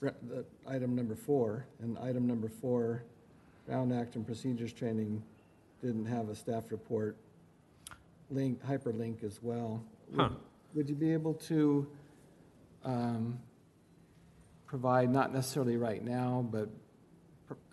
re- 0.00 0.10
the 0.28 0.44
item 0.66 0.94
number 0.96 1.14
four, 1.14 1.66
and 1.80 1.98
item 1.98 2.26
number 2.26 2.48
four, 2.48 3.02
Brown 3.66 3.92
Act 3.92 4.16
and 4.16 4.24
Procedures 4.26 4.72
Training, 4.72 5.22
didn't 5.82 6.06
have 6.06 6.28
a 6.28 6.34
staff 6.34 6.70
report 6.70 7.16
link, 8.30 8.60
hyperlink 8.64 9.22
as 9.24 9.40
well. 9.42 9.82
Would- 10.10 10.20
Huh. 10.20 10.28
Would 10.74 10.88
you 10.90 10.94
be 10.94 11.12
able 11.12 11.32
to 11.34 11.86
um, 12.84 13.38
provide, 14.66 15.10
not 15.10 15.32
necessarily 15.32 15.76
right 15.76 16.04
now, 16.04 16.46
but 16.50 16.68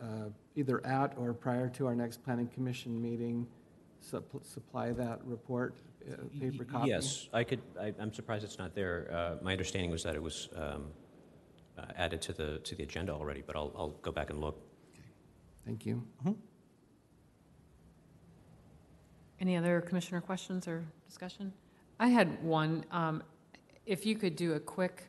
uh, 0.01 0.29
either 0.55 0.85
at 0.85 1.13
or 1.17 1.33
prior 1.33 1.67
to 1.69 1.85
our 1.87 1.95
next 1.95 2.23
planning 2.23 2.47
commission 2.47 3.01
meeting, 3.01 3.45
supp- 4.01 4.43
supply 4.45 4.91
that 4.91 5.19
report, 5.25 5.75
uh, 6.09 6.15
paper 6.39 6.63
copy? 6.63 6.89
Yes, 6.89 7.27
I 7.33 7.43
could, 7.43 7.61
I, 7.79 7.93
I'm 7.99 8.13
surprised 8.13 8.43
it's 8.45 8.57
not 8.57 8.73
there. 8.73 9.09
Uh, 9.11 9.43
my 9.43 9.51
understanding 9.51 9.91
was 9.91 10.03
that 10.03 10.15
it 10.15 10.21
was, 10.23 10.49
um, 10.55 10.85
uh, 11.77 11.85
added 11.97 12.21
to 12.23 12.33
the, 12.33 12.59
to 12.59 12.75
the 12.75 12.83
agenda 12.83 13.11
already, 13.13 13.43
but 13.45 13.55
I'll, 13.55 13.71
I'll 13.75 13.95
go 14.01 14.11
back 14.11 14.29
and 14.29 14.39
look. 14.39 14.61
Thank 15.65 15.85
you. 15.85 16.03
Any 19.39 19.57
other 19.57 19.81
commissioner 19.81 20.21
questions 20.21 20.67
or 20.67 20.83
discussion? 21.07 21.53
I 21.99 22.07
had 22.07 22.41
one. 22.43 22.85
um, 22.91 23.23
If 23.85 24.05
you 24.05 24.15
could 24.15 24.35
do 24.35 24.53
a 24.53 24.59
quick 24.59 25.03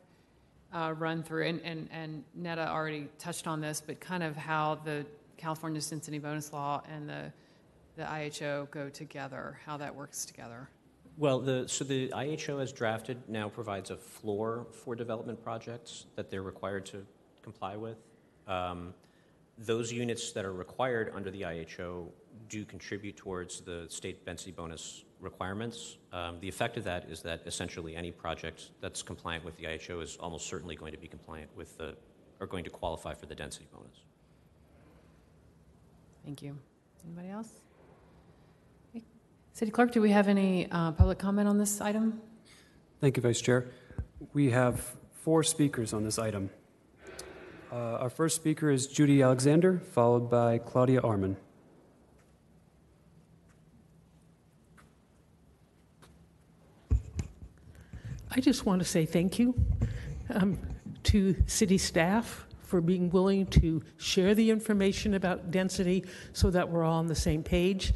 uh, 0.73 0.95
run 0.99 1.23
through, 1.23 1.47
and, 1.47 1.61
and, 1.63 1.89
and 1.93 2.25
Netta 2.35 2.69
already 2.71 3.09
touched 3.19 3.47
on 3.47 3.61
this, 3.61 3.81
but 3.85 4.01
kind 4.01 4.23
of 4.23 4.37
how 4.37 4.77
the 4.85 5.07
California 5.37 5.81
density 5.81 6.19
bonus 6.19 6.53
law 6.53 6.83
and 6.93 7.09
the, 7.09 7.33
the 7.97 8.11
IHO 8.11 8.69
go 8.71 8.89
together, 8.89 9.59
how 9.65 9.77
that 9.77 9.95
works 9.95 10.25
together. 10.25 10.69
Well, 11.17 11.39
the, 11.39 11.69
so 11.69 11.85
the 11.85 12.13
IHO 12.13 12.59
as 12.59 12.73
drafted 12.73 13.29
now 13.29 13.49
provides 13.49 13.91
a 13.91 13.97
floor 13.97 14.67
for 14.73 14.97
development 14.97 15.43
projects 15.43 16.07
that 16.17 16.29
they're 16.29 16.43
required 16.43 16.87
to 16.87 17.07
comply 17.43 17.77
with. 17.77 17.99
Um, 18.49 18.95
Those 19.57 19.93
units 19.93 20.33
that 20.33 20.45
are 20.45 20.53
required 20.53 21.13
under 21.15 21.31
the 21.31 21.45
IHO 21.45 22.09
do 22.49 22.65
contribute 22.65 23.17
towards 23.17 23.61
the 23.61 23.87
state 23.89 24.27
density 24.27 24.51
bonus 24.51 25.05
requirements. 25.21 25.99
Um, 26.13 26.41
The 26.41 26.49
effect 26.49 26.77
of 26.77 26.85
that 26.85 27.09
is 27.09 27.23
that 27.23 27.43
essentially 27.47 27.95
any 27.95 28.11
project 28.11 28.71
that's 28.81 29.01
compliant 29.03 29.45
with 29.45 29.57
the 29.57 29.69
IHO 29.69 30.01
is 30.01 30.17
almost 30.17 30.49
certainly 30.49 30.75
going 30.75 30.93
to 30.93 30.99
be 30.99 31.07
compliant 31.07 31.49
with 31.57 31.79
the, 31.79 31.95
or 32.41 32.49
going 32.49 32.65
to 32.65 32.71
qualify 32.71 33.15
for 33.15 33.27
the 33.27 33.37
density 33.37 33.69
bonus. 33.73 34.03
Thank 36.25 36.43
you. 36.43 36.59
Anybody 37.05 37.29
else? 37.29 37.64
Okay. 39.55 39.61
City 39.61 39.71
Clerk, 39.71 39.93
do 39.93 40.01
we 40.01 40.11
have 40.11 40.29
any 40.29 40.69
uh, 40.71 40.93
public 40.93 41.19
comment 41.19 41.49
on 41.49 41.59
this 41.59 41.81
item? 41.81 42.21
Thank 43.01 43.17
you, 43.17 43.23
Vice 43.23 43.41
Chair. 43.41 43.67
We 44.33 44.51
have 44.51 44.95
four 45.13 45.45
speakers 45.45 45.93
on 45.93 46.03
this 46.03 46.19
item. 46.19 46.51
Uh, 47.73 47.99
Our 48.01 48.11
first 48.11 48.37
speaker 48.37 48.71
is 48.71 48.87
Judy 48.87 49.23
Alexander, 49.23 49.79
followed 49.79 50.29
by 50.31 50.59
Claudia 50.59 51.01
Arman. 51.03 51.37
I 58.37 58.41
just 58.41 58.67
want 58.67 58.81
to 58.81 58.85
say 58.85 59.07
thank 59.07 59.39
you 59.39 59.55
um, 60.31 60.59
to 61.05 61.37
city 61.47 61.79
staff 61.79 62.47
for 62.63 62.81
being 62.81 63.09
willing 63.11 63.47
to 63.47 63.83
share 63.99 64.35
the 64.35 64.51
information 64.51 65.15
about 65.15 65.53
density 65.53 66.05
so 66.33 66.51
that 66.51 66.69
we're 66.69 66.83
all 66.83 66.99
on 66.99 67.07
the 67.07 67.15
same 67.15 67.45
page, 67.45 67.93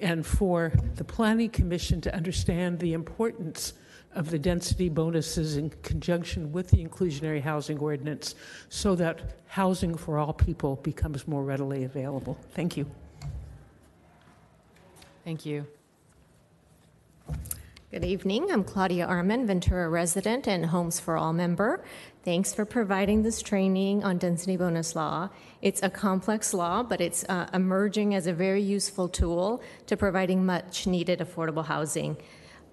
and 0.00 0.24
for 0.24 0.72
the 0.96 1.04
Planning 1.04 1.50
Commission 1.50 2.00
to 2.00 2.14
understand 2.14 2.78
the 2.78 2.92
importance 2.92 3.74
of 4.14 4.30
the 4.30 4.38
density 4.38 4.88
bonuses 4.88 5.56
in 5.56 5.70
conjunction 5.82 6.50
with 6.50 6.68
the 6.70 6.84
inclusionary 6.84 7.40
housing 7.40 7.78
ordinance 7.78 8.34
so 8.68 8.96
that 8.96 9.36
housing 9.46 9.96
for 9.96 10.18
all 10.18 10.32
people 10.32 10.76
becomes 10.76 11.28
more 11.28 11.44
readily 11.44 11.84
available. 11.84 12.36
Thank 12.52 12.76
you. 12.76 12.86
Thank 15.24 15.46
you. 15.46 15.66
Good 17.92 18.04
evening. 18.04 18.50
I'm 18.52 18.64
Claudia 18.64 19.06
Arman, 19.06 19.46
Ventura 19.46 19.88
resident 19.88 20.46
and 20.46 20.66
Homes 20.66 21.00
for 21.00 21.16
All 21.16 21.32
member. 21.32 21.84
Thanks 22.22 22.52
for 22.52 22.66
providing 22.66 23.22
this 23.22 23.40
training 23.40 24.04
on 24.04 24.18
density 24.18 24.58
bonus 24.58 24.94
law. 24.94 25.30
It's 25.62 25.82
a 25.82 25.88
complex 25.88 26.52
law, 26.52 26.82
but 26.82 27.00
it's 27.00 27.24
uh, 27.30 27.48
emerging 27.54 28.14
as 28.14 28.26
a 28.26 28.34
very 28.34 28.60
useful 28.60 29.08
tool 29.08 29.62
to 29.86 29.96
providing 29.96 30.44
much 30.44 30.86
needed 30.86 31.20
affordable 31.20 31.64
housing. 31.64 32.18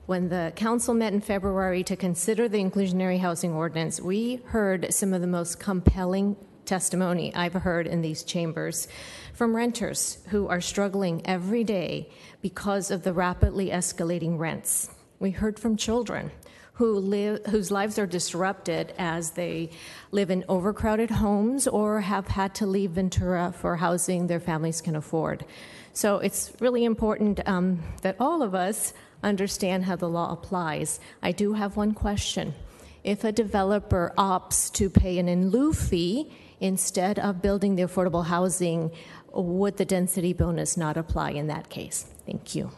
When 0.06 0.28
the 0.28 0.52
council 0.58 0.94
met 0.94 1.14
in 1.14 1.22
February 1.22 1.82
to 1.86 1.96
consider 1.96 2.50
the 2.50 2.58
inclusionary 2.58 3.22
housing 3.22 3.54
ordinance, 3.54 4.02
we 4.02 4.42
heard 4.48 4.94
some 4.94 5.14
of 5.14 5.22
the 5.22 5.28
most 5.28 5.62
compelling 5.62 6.36
testimony 6.66 7.34
I've 7.34 7.54
heard 7.54 7.88
in 7.88 8.02
these 8.02 8.24
chambers 8.24 8.90
from 9.34 9.56
renters 9.56 10.18
who 10.28 10.50
are 10.50 10.60
struggling 10.60 11.26
every 11.26 11.64
day 11.64 12.10
because 12.42 12.92
of 12.92 13.04
the 13.04 13.14
rapidly 13.14 13.70
escalating 13.70 14.38
rents. 14.38 14.90
We 15.20 15.32
heard 15.32 15.58
from 15.58 15.78
children 15.78 16.32
who 16.78 17.00
live, 17.00 17.44
whose 17.48 17.72
lives 17.72 17.98
are 17.98 18.06
disrupted 18.06 18.94
as 19.00 19.32
they 19.32 19.70
live 20.12 20.30
in 20.30 20.46
overcrowded 20.48 21.10
homes 21.10 21.68
or 21.68 22.02
have 22.02 22.28
had 22.28 22.54
to 22.54 22.68
leave 22.68 22.92
Ventura 22.92 23.52
for 23.52 23.78
housing 23.78 24.28
their 24.28 24.40
families 24.40 24.80
can 24.80 24.96
afford. 24.96 25.44
So 25.94 26.18
it's 26.20 26.54
really 26.60 26.86
important 26.86 27.40
um, 27.48 27.82
that 28.04 28.16
all 28.20 28.44
of 28.44 28.54
us 28.54 28.94
understand 29.24 29.86
how 29.86 29.96
the 29.96 30.08
law 30.08 30.32
applies. 30.32 31.00
I 31.24 31.32
do 31.32 31.54
have 31.54 31.76
one 31.76 31.96
question. 31.96 32.54
If 33.04 33.24
a 33.24 33.32
developer 33.32 34.14
opts 34.16 34.72
to 34.74 34.90
pay 34.92 35.18
an 35.18 35.28
in 35.28 35.50
lieu 35.50 35.74
fee 35.74 36.32
instead 36.60 37.18
of 37.18 37.42
building 37.42 37.76
the 37.76 37.84
affordable 37.84 38.26
housing, 38.26 38.92
would 39.34 39.78
the 39.78 39.86
density 39.86 40.34
bonus 40.34 40.78
not 40.78 40.96
apply 40.96 41.32
in 41.32 41.48
that 41.48 41.70
case? 41.70 42.06
Thank 42.28 42.54
you. 42.54 42.70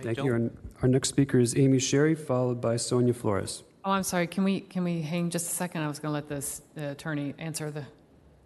Thank 0.00 0.16
don't- 0.16 0.26
you. 0.26 0.32
Our- 0.32 0.50
Our 0.82 0.88
next 0.88 1.10
speaker 1.10 1.38
is 1.38 1.56
Amy 1.56 1.78
Sherry, 1.78 2.14
followed 2.14 2.60
by 2.60 2.76
Sonia 2.76 3.14
Flores. 3.14 3.62
Oh, 3.84 3.92
I'm 3.92 4.02
sorry, 4.02 4.26
can 4.26 4.44
we, 4.44 4.60
can 4.60 4.84
we 4.84 5.02
hang 5.02 5.30
just 5.30 5.46
a 5.46 5.54
second? 5.54 5.82
I 5.82 5.88
was 5.88 5.98
going 5.98 6.10
to 6.10 6.14
let 6.14 6.28
this, 6.28 6.62
the 6.74 6.90
attorney 6.90 7.34
answer 7.38 7.70
the, 7.70 7.84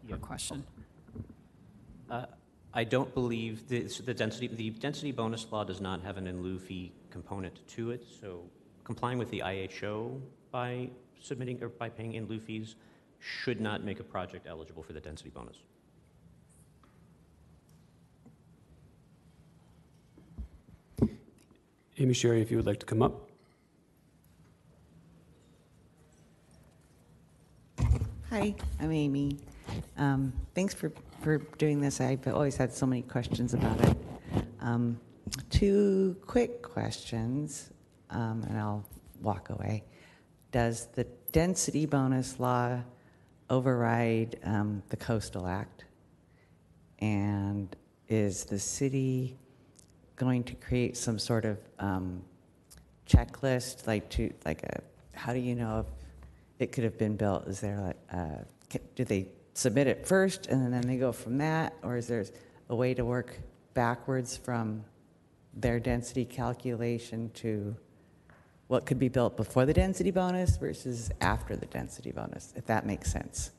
your 0.07 0.19
question. 0.19 0.65
Uh, 2.11 2.27
I 2.73 2.85
don't 2.85 3.13
believe 3.15 3.69
the, 3.69 3.83
the 4.05 4.15
density, 4.15 4.49
the 4.49 4.71
density 4.71 5.13
bonus 5.13 5.47
law 5.51 5.65
does 5.65 5.81
not 5.81 6.03
have 6.03 6.17
an 6.19 6.27
in 6.27 6.43
lieu 6.43 6.59
fee 6.59 6.93
component 7.11 7.67
to 7.69 7.91
it, 7.91 8.05
so 8.21 8.43
complying 8.85 9.19
with 9.19 9.31
the 9.31 9.43
IHO 9.43 10.21
by 10.51 10.89
submitting 11.21 11.63
or 11.63 11.69
by 11.69 11.89
paying 11.89 12.15
in 12.15 12.27
lieu 12.27 12.39
fees 12.39 12.77
should 13.19 13.61
not 13.61 13.83
make 13.83 13.99
a 13.99 14.05
project 14.05 14.47
eligible 14.47 14.83
for 14.83 14.93
the 14.93 15.01
density 15.01 15.31
bonus. 15.31 15.57
Amy 21.99 22.13
Sherry, 22.13 22.43
if 22.43 22.51
you 22.51 22.59
would 22.59 22.67
like 22.67 22.81
to 22.81 22.87
come 22.87 23.01
up. 23.01 23.31
Hi, 28.29 28.55
I'm 28.81 28.93
Amy. 28.93 29.39
Um, 29.97 30.35
Thanks 30.55 30.75
for, 30.75 30.93
for 31.23 31.39
doing 31.57 31.81
this. 31.81 32.01
I've 32.03 32.27
always 32.29 32.57
had 32.57 32.71
so 32.71 32.85
many 32.85 33.01
questions 33.01 33.55
about 33.55 33.81
it. 33.81 33.97
Um, 34.61 35.01
Two 35.49 36.17
quick 36.27 36.63
questions, 36.63 37.71
um, 38.11 38.45
and 38.49 38.59
I'll 38.59 38.85
walk 39.23 39.49
away. 39.49 39.83
Does 40.53 40.87
the 40.95 41.05
density 41.33 41.87
bonus 41.87 42.39
law 42.39 42.81
override 43.49 44.39
um, 44.45 44.83
the 44.91 44.97
Coastal 44.97 45.47
Act? 45.47 45.85
And 46.99 47.75
is 48.09 48.45
the 48.45 48.59
city 48.59 49.39
going 50.17 50.43
to 50.45 50.55
create 50.55 50.97
some 50.97 51.19
sort 51.19 51.45
of 51.45 51.59
um, 51.79 52.23
checklist, 53.07 53.87
like 53.87 54.09
to, 54.11 54.33
like 54.45 54.63
a, 54.65 54.81
how 55.13 55.33
do 55.33 55.39
you 55.39 55.55
know 55.55 55.81
if 55.81 55.87
it 56.59 56.73
could 56.73 56.85
have 56.85 56.99
been 56.99 57.17
built? 57.17 57.47
Is 57.47 57.61
there 57.61 57.79
like, 57.81 57.97
uh, 58.13 58.79
do 58.95 59.05
they 59.05 59.29
submit 59.55 59.87
it 59.87 60.07
first 60.07 60.47
and 60.49 60.73
then 60.73 60.83
they 60.83 60.97
go 60.97 61.13
from 61.13 61.39
that? 61.39 61.75
Or 61.83 61.97
is 61.97 62.07
there 62.07 62.25
a 62.69 62.75
way 62.75 62.95
to 62.95 63.05
work 63.05 63.39
backwards 63.75 64.37
from 64.37 64.85
their 65.55 65.79
density 65.79 66.25
calculation 66.25 67.31
to 67.35 67.77
what 68.69 68.85
could 68.85 68.99
be 68.99 69.09
built 69.09 69.37
before 69.37 69.65
the 69.65 69.73
density 69.73 70.11
bonus 70.11 70.57
versus 70.57 71.11
after 71.21 71.57
the 71.57 71.67
density 71.67 72.11
bonus, 72.11 72.53
if 72.57 72.67
that 72.67 72.85
makes 72.85 73.13
sense? 73.13 73.53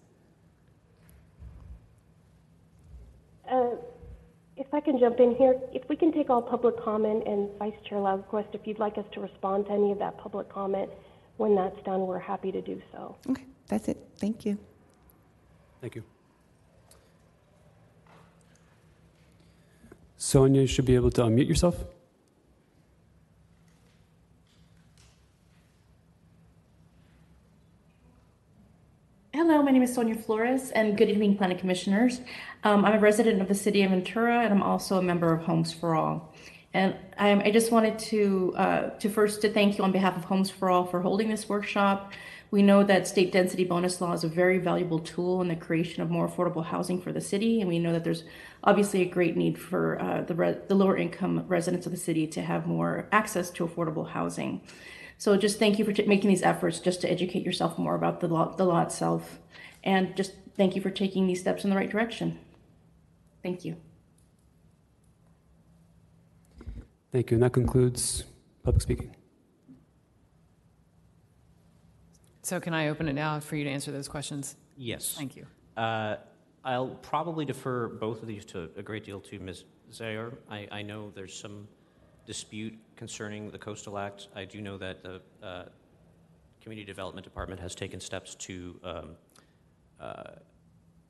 Uh, 3.49 3.69
If 4.57 4.73
I 4.73 4.79
can 4.79 4.97
jump 4.97 5.19
in 5.19 5.35
here, 5.35 5.55
if 5.71 5.87
we 5.87 5.95
can 5.95 6.11
take 6.11 6.31
all 6.31 6.41
public 6.41 6.83
comment, 6.83 7.27
and 7.27 7.47
Vice 7.59 7.75
Chair 7.87 7.99
Lagerquist, 7.99 8.47
if 8.53 8.65
you'd 8.65 8.79
like 8.79 8.97
us 8.97 9.05
to 9.13 9.19
respond 9.19 9.67
to 9.67 9.71
any 9.71 9.91
of 9.91 9.99
that 9.99 10.17
public 10.17 10.49
comment, 10.49 10.89
when 11.37 11.53
that's 11.53 11.79
done, 11.83 12.07
we're 12.07 12.17
happy 12.17 12.51
to 12.51 12.59
do 12.59 12.81
so. 12.91 13.15
Okay, 13.29 13.45
that's 13.67 13.87
it. 13.87 13.97
Thank 14.17 14.45
you. 14.45 14.57
Thank 15.79 15.95
you. 15.95 16.03
Sonia, 20.17 20.61
you 20.61 20.67
should 20.67 20.85
be 20.85 20.95
able 20.95 21.11
to 21.11 21.21
unmute 21.21 21.47
yourself. 21.47 21.85
Hello, 29.35 29.61
my 29.61 29.69
name 29.69 29.83
is 29.83 29.93
Sonia 29.93 30.15
Flores, 30.15 30.71
and 30.71 30.97
good 30.97 31.09
evening, 31.09 31.37
Planning 31.37 31.59
Commissioners. 31.59 32.21
Um, 32.63 32.85
I'm 32.85 32.95
a 32.95 32.99
resident 32.99 33.41
of 33.41 33.47
the 33.47 33.55
city 33.55 33.83
of 33.83 33.91
Ventura, 33.91 34.41
and 34.41 34.53
I'm 34.53 34.63
also 34.63 34.97
a 34.97 35.01
member 35.01 35.33
of 35.33 35.43
Homes 35.43 35.71
for 35.71 35.95
All. 35.95 36.33
And 36.73 36.95
I, 37.17 37.31
I 37.31 37.51
just 37.51 37.71
wanted 37.71 37.97
to 37.99 38.53
uh, 38.57 38.89
to 38.99 39.09
first 39.09 39.41
to 39.41 39.49
thank 39.49 39.77
you 39.77 39.83
on 39.83 39.91
behalf 39.91 40.17
of 40.17 40.25
Homes 40.25 40.49
for 40.49 40.69
All 40.69 40.85
for 40.85 41.01
holding 41.01 41.29
this 41.29 41.47
workshop. 41.47 42.13
We 42.49 42.61
know 42.61 42.83
that 42.83 43.07
state 43.07 43.31
density 43.31 43.65
bonus 43.65 43.99
law 43.99 44.13
is 44.13 44.23
a 44.23 44.27
very 44.27 44.57
valuable 44.57 44.99
tool 44.99 45.41
in 45.41 45.49
the 45.49 45.55
creation 45.55 46.01
of 46.01 46.09
more 46.09 46.27
affordable 46.27 46.65
housing 46.65 47.01
for 47.01 47.11
the 47.11 47.21
city, 47.21 47.59
and 47.59 47.67
we 47.67 47.77
know 47.77 47.91
that 47.93 48.03
there's 48.03 48.23
obviously 48.63 49.01
a 49.01 49.05
great 49.05 49.35
need 49.35 49.57
for 49.57 50.01
uh, 50.01 50.21
the 50.21 50.35
re- 50.35 50.57
the 50.67 50.75
lower 50.75 50.97
income 50.97 51.45
residents 51.47 51.85
of 51.85 51.91
the 51.91 51.97
city 51.97 52.25
to 52.27 52.41
have 52.41 52.65
more 52.65 53.07
access 53.11 53.49
to 53.51 53.67
affordable 53.67 54.09
housing. 54.09 54.61
So 55.17 55.35
just 55.35 55.59
thank 55.59 55.79
you 55.79 55.85
for 55.85 55.93
t- 55.93 56.05
making 56.05 56.29
these 56.29 56.43
efforts 56.43 56.79
just 56.79 57.01
to 57.01 57.11
educate 57.11 57.43
yourself 57.43 57.77
more 57.77 57.95
about 57.95 58.19
the 58.19 58.27
law, 58.27 58.55
the 58.55 58.65
law 58.65 58.81
itself. 58.81 59.39
And 59.83 60.15
just 60.15 60.33
thank 60.55 60.75
you 60.75 60.81
for 60.81 60.89
taking 60.89 61.27
these 61.27 61.39
steps 61.39 61.63
in 61.63 61.69
the 61.69 61.75
right 61.75 61.89
direction. 61.89 62.39
Thank 63.47 63.63
you. 63.63 63.77
Thank 67.13 67.31
you. 67.31 67.35
And 67.35 67.43
that 67.43 67.53
concludes 67.53 68.25
public 68.61 68.81
speaking. 68.81 69.15
So 72.41 72.59
can 72.59 72.73
I 72.73 72.89
open 72.89 73.07
it 73.07 73.13
now 73.13 73.39
for 73.39 73.55
you 73.55 73.63
to 73.63 73.69
answer 73.69 73.89
those 73.89 74.09
questions? 74.09 74.57
Yes. 74.75 75.15
Thank 75.17 75.37
you. 75.37 75.45
Uh, 75.77 76.17
I'll 76.65 76.89
probably 77.01 77.45
defer 77.45 77.87
both 77.87 78.21
of 78.21 78.27
these 78.27 78.43
to 78.47 78.69
a 78.75 78.83
great 78.83 79.05
deal 79.05 79.21
to 79.21 79.39
Ms. 79.39 79.63
Zayer. 79.93 80.35
I, 80.51 80.67
I 80.69 80.81
know 80.81 81.13
there's 81.15 81.33
some 81.33 81.69
dispute 82.25 82.77
concerning 82.97 83.49
the 83.49 83.57
Coastal 83.57 83.97
Act. 83.97 84.27
I 84.35 84.43
do 84.43 84.59
know 84.59 84.77
that 84.77 85.01
the 85.03 85.21
uh, 85.41 85.63
Community 86.59 86.85
Development 86.85 87.23
Department 87.23 87.61
has 87.61 87.75
taken 87.75 88.01
steps 88.01 88.35
to 88.35 88.77
um, 88.83 89.09
uh, 90.01 90.31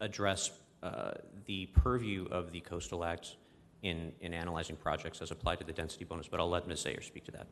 address 0.01 0.51
uh, 0.84 1.12
the 1.45 1.68
purview 1.68 2.28
of 2.32 2.52
the 2.52 2.60
Coastal 2.62 3.04
Act 3.04 3.36
in, 3.84 4.12
in 4.22 4.34
analyzing 4.34 4.76
projects 4.76 5.22
as 5.22 5.32
applied 5.32 5.60
to 5.60 5.66
the 5.66 5.74
density 5.74 6.06
bonus, 6.06 6.28
but 6.28 6.40
I'll 6.40 6.49
let 6.49 6.68
Ms. 6.68 6.84
Zayer 6.84 7.04
speak 7.04 7.26
to 7.26 7.32
that. 7.32 7.48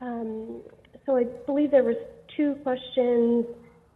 Um, 0.00 0.60
so 1.06 1.16
I 1.16 1.24
believe 1.46 1.70
there 1.70 1.82
was 1.82 1.96
two 2.36 2.54
questions, 2.62 3.46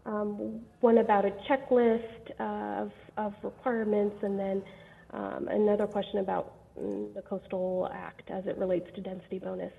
um, 0.05 0.61
one 0.81 0.99
about 0.99 1.25
a 1.25 1.31
checklist 1.49 2.31
of, 2.41 2.91
of 3.17 3.35
requirements, 3.43 4.17
and 4.23 4.39
then 4.39 4.63
um, 5.13 5.49
another 5.49 5.87
question 5.87 6.19
about 6.19 6.55
mm, 6.79 7.15
the 7.15 7.23
Coastal 7.23 7.89
Act 7.93 8.31
as 8.31 8.47
it 8.47 8.57
relates 8.59 8.89
to 8.95 9.01
density 9.01 9.39
bonus. 9.39 9.73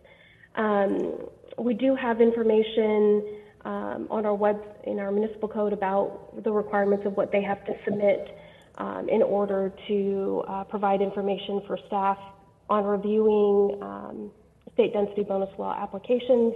Um, 0.56 1.18
we 1.58 1.74
do 1.74 1.96
have 1.96 2.22
information 2.22 3.24
um, 3.66 4.08
on 4.10 4.26
our 4.26 4.36
web, 4.36 4.62
in 4.86 5.00
our 5.00 5.12
municipal 5.12 5.48
code 5.48 5.74
about 5.74 6.44
the 6.44 6.52
requirements 6.52 7.06
of 7.06 7.16
what 7.16 7.32
they 7.32 7.42
have 7.42 7.64
to 7.66 7.74
submit 7.86 8.38
um, 8.78 9.08
in 9.10 9.22
order 9.22 9.72
to 9.88 10.44
uh, 10.48 10.64
provide 10.66 11.02
information 11.02 11.62
for 11.68 11.78
staff 11.88 12.18
on 12.70 12.84
reviewing 12.84 13.78
um, 13.82 14.32
state 14.74 14.94
density 14.94 15.24
bonus 15.24 15.50
law 15.58 15.76
applications. 15.80 16.54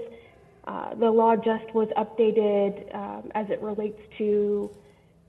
Uh, 0.65 0.95
the 0.95 1.09
law 1.09 1.35
just 1.35 1.73
was 1.73 1.87
updated 1.97 2.93
um, 2.93 3.31
as 3.35 3.45
it 3.49 3.61
relates 3.61 3.99
to 4.17 4.69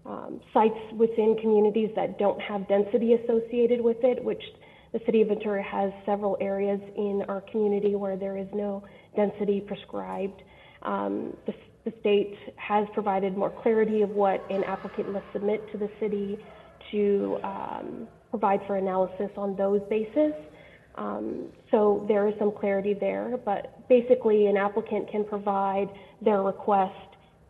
um, 0.05 0.41
sites 0.53 0.79
within 0.97 1.37
communities 1.41 1.91
that 1.95 2.19
don't 2.19 2.41
have 2.41 2.67
density 2.67 3.15
associated 3.15 3.81
with 3.81 3.99
it, 4.03 4.25
which 4.25 4.43
the 4.93 5.01
city 5.05 5.21
of 5.21 5.29
Ventura 5.29 5.63
has 5.63 5.93
several 6.07 6.37
areas 6.41 6.81
in 6.97 7.23
our 7.29 7.43
community 7.43 7.95
where 7.95 8.17
there 8.17 8.37
is 8.37 8.49
no 8.55 8.83
density 9.15 9.61
prescribed. 9.61 10.43
Um, 10.83 11.37
the, 11.47 11.53
the 11.85 11.93
state 12.01 12.37
has 12.57 12.87
provided 12.93 13.37
more 13.37 13.51
clarity 13.63 14.03
of 14.03 14.11
what 14.11 14.45
an 14.51 14.65
applicant 14.65 15.13
must 15.13 15.25
submit 15.33 15.71
to 15.73 15.79
the 15.79 15.91
city 16.01 16.39
to 16.91 17.39
um, 17.43 18.09
provide 18.31 18.61
for 18.67 18.77
analysis 18.77 19.31
on 19.37 19.57
those 19.57 19.81
bases. 19.89 20.33
Um, 20.97 21.47
so 21.71 22.05
there 22.09 22.27
is 22.27 22.35
some 22.39 22.53
clarity 22.53 22.95
there, 22.95 23.39
but 23.45 23.89
basically 23.89 24.47
an 24.47 24.57
applicant 24.57 25.11
can 25.11 25.25
provide 25.25 25.89
their 26.21 26.43
request 26.43 26.93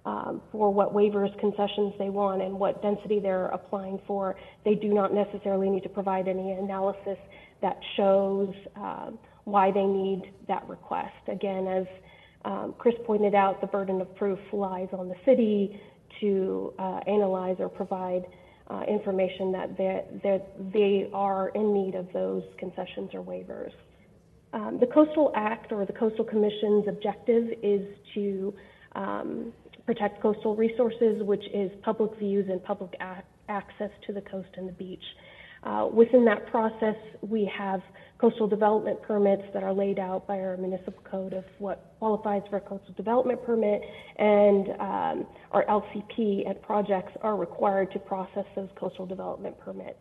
um, 0.04 0.40
for 0.52 0.72
what 0.72 0.94
waivers, 0.94 1.36
concessions 1.40 1.92
they 1.98 2.10
want, 2.10 2.42
and 2.42 2.58
what 2.58 2.82
density 2.82 3.20
they're 3.20 3.46
applying 3.46 4.00
for. 4.06 4.36
They 4.64 4.74
do 4.74 4.92
not 4.92 5.12
necessarily 5.12 5.68
need 5.68 5.82
to 5.82 5.88
provide 5.88 6.28
any 6.28 6.52
analysis 6.52 7.18
that 7.60 7.78
shows 7.96 8.54
um, 8.76 9.18
why 9.44 9.70
they 9.70 9.84
need 9.84 10.30
that 10.46 10.66
request. 10.68 11.14
Again, 11.26 11.66
as 11.66 11.86
um, 12.44 12.74
Chris 12.78 12.94
pointed 13.06 13.34
out, 13.34 13.60
the 13.60 13.66
burden 13.66 14.00
of 14.00 14.14
proof 14.16 14.38
lies 14.52 14.88
on 14.92 15.08
the 15.08 15.16
city 15.24 15.80
to 16.20 16.72
uh, 16.78 17.00
analyze 17.06 17.56
or 17.58 17.68
provide 17.68 18.24
uh, 18.68 18.82
information 18.88 19.52
that 19.52 19.76
they're, 19.76 20.40
they 20.72 21.08
are 21.12 21.48
in 21.50 21.72
need 21.72 21.94
of 21.94 22.06
those 22.12 22.42
concessions 22.58 23.10
or 23.14 23.22
waivers. 23.22 23.72
Um, 24.52 24.78
the 24.80 24.86
Coastal 24.86 25.32
Act 25.34 25.72
or 25.72 25.84
the 25.84 25.92
Coastal 25.92 26.24
Commission's 26.24 26.86
objective 26.88 27.48
is 27.62 27.82
to 28.14 28.54
um, 28.94 29.52
protect 29.84 30.22
coastal 30.22 30.54
resources, 30.54 31.22
which 31.22 31.44
is 31.52 31.70
public 31.82 32.18
views 32.18 32.46
and 32.50 32.62
public 32.62 32.94
ac- 33.00 33.26
access 33.48 33.90
to 34.06 34.12
the 34.12 34.20
coast 34.22 34.48
and 34.56 34.68
the 34.68 34.72
beach. 34.72 35.02
Uh, 35.64 35.88
within 35.92 36.24
that 36.24 36.46
process, 36.46 36.96
we 37.20 37.50
have 37.56 37.80
coastal 38.18 38.48
development 38.48 39.00
permits 39.02 39.42
that 39.54 39.62
are 39.62 39.72
laid 39.72 39.98
out 39.98 40.26
by 40.26 40.38
our 40.38 40.56
municipal 40.56 41.02
code 41.08 41.32
of 41.32 41.44
what 41.58 41.94
qualifies 41.98 42.42
for 42.50 42.56
a 42.56 42.60
coastal 42.60 42.92
development 42.96 43.44
permit, 43.44 43.80
and 44.16 44.68
um, 44.80 45.26
our 45.52 45.64
LCP 45.66 46.48
and 46.48 46.60
projects 46.62 47.12
are 47.22 47.36
required 47.36 47.92
to 47.92 47.98
process 47.98 48.44
those 48.56 48.68
coastal 48.76 49.06
development 49.06 49.58
permits. 49.60 50.00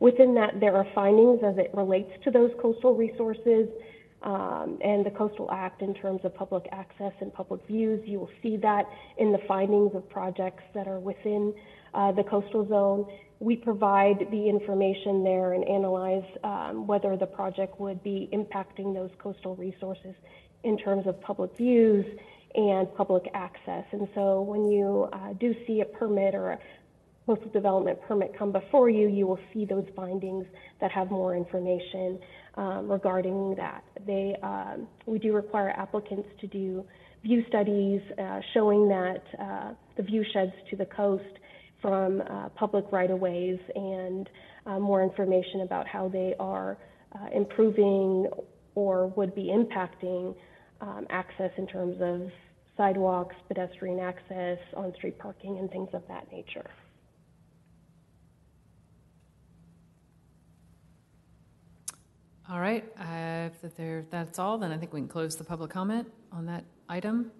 Within 0.00 0.34
that, 0.34 0.60
there 0.60 0.76
are 0.76 0.86
findings 0.94 1.40
as 1.44 1.58
it 1.58 1.70
relates 1.74 2.10
to 2.24 2.30
those 2.30 2.50
coastal 2.60 2.94
resources 2.94 3.68
um, 4.22 4.78
and 4.82 5.04
the 5.04 5.10
Coastal 5.10 5.50
Act 5.50 5.82
in 5.82 5.94
terms 5.94 6.20
of 6.24 6.34
public 6.34 6.66
access 6.72 7.12
and 7.20 7.32
public 7.32 7.64
views. 7.66 8.00
You 8.04 8.20
will 8.20 8.30
see 8.42 8.56
that 8.58 8.84
in 9.18 9.32
the 9.32 9.38
findings 9.46 9.94
of 9.94 10.08
projects 10.08 10.62
that 10.74 10.88
are 10.88 10.98
within 10.98 11.54
uh, 11.94 12.12
the 12.12 12.24
coastal 12.24 12.66
zone. 12.68 13.06
We 13.40 13.56
provide 13.56 14.26
the 14.30 14.48
information 14.48 15.22
there 15.22 15.52
and 15.52 15.64
analyze 15.64 16.24
um, 16.42 16.86
whether 16.86 17.16
the 17.16 17.26
project 17.26 17.78
would 17.78 18.02
be 18.02 18.28
impacting 18.32 18.94
those 18.94 19.10
coastal 19.18 19.54
resources 19.54 20.14
in 20.64 20.76
terms 20.76 21.06
of 21.06 21.20
public 21.20 21.56
views 21.56 22.04
and 22.54 22.92
public 22.96 23.30
access. 23.34 23.84
And 23.92 24.08
so 24.14 24.42
when 24.42 24.64
you 24.64 25.08
uh, 25.12 25.34
do 25.34 25.54
see 25.66 25.80
a 25.82 25.84
permit 25.84 26.34
or 26.34 26.52
a 26.52 26.58
coastal 27.26 27.50
development 27.50 28.00
permit 28.08 28.36
come 28.36 28.50
before 28.50 28.88
you, 28.88 29.08
you 29.08 29.26
will 29.26 29.38
see 29.52 29.64
those 29.64 29.84
findings 29.94 30.46
that 30.80 30.90
have 30.90 31.10
more 31.10 31.36
information 31.36 32.18
um, 32.54 32.90
regarding 32.90 33.54
that. 33.56 33.84
They, 34.06 34.36
um, 34.42 34.88
we 35.06 35.18
do 35.18 35.32
require 35.32 35.70
applicants 35.70 36.28
to 36.40 36.46
do 36.46 36.84
view 37.22 37.44
studies 37.48 38.00
uh, 38.18 38.40
showing 38.54 38.88
that 38.88 39.22
uh, 39.38 39.74
the 39.96 40.02
view 40.02 40.24
sheds 40.32 40.52
to 40.70 40.76
the 40.76 40.86
coast 40.86 41.24
from 41.80 42.20
uh, 42.20 42.48
public 42.50 42.84
right-of-ways 42.90 43.58
and 43.74 44.28
uh, 44.66 44.78
more 44.78 45.02
information 45.02 45.60
about 45.62 45.86
how 45.86 46.08
they 46.08 46.34
are 46.40 46.76
uh, 47.14 47.28
improving 47.32 48.26
or 48.74 49.08
would 49.08 49.34
be 49.34 49.44
impacting 49.44 50.34
um, 50.80 51.06
access 51.10 51.50
in 51.56 51.66
terms 51.66 51.96
of 52.00 52.30
sidewalks, 52.76 53.34
pedestrian 53.48 53.98
access, 53.98 54.58
on-street 54.76 55.18
parking, 55.18 55.58
and 55.58 55.70
things 55.70 55.88
of 55.92 56.02
that 56.08 56.30
nature. 56.30 56.70
All 62.50 62.60
right, 62.60 62.84
uh, 62.98 63.50
if 63.62 63.76
there, 63.76 64.06
that's 64.10 64.38
all, 64.38 64.56
then 64.56 64.72
I 64.72 64.78
think 64.78 64.92
we 64.94 65.00
can 65.00 65.08
close 65.08 65.36
the 65.36 65.44
public 65.44 65.70
comment 65.70 66.10
on 66.32 66.46
that 66.46 66.64
item 66.88 67.30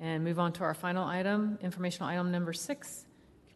and 0.00 0.24
move 0.24 0.40
on 0.40 0.52
to 0.54 0.64
our 0.64 0.74
final 0.74 1.04
item, 1.04 1.58
informational 1.62 2.08
item 2.08 2.32
number 2.32 2.52
six, 2.52 3.06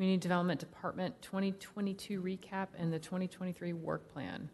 Community 0.00 0.22
Development 0.22 0.58
Department 0.58 1.20
2022 1.20 2.22
recap 2.22 2.68
and 2.78 2.90
the 2.90 2.98
2023 2.98 3.74
work 3.74 4.10
plan. 4.14 4.48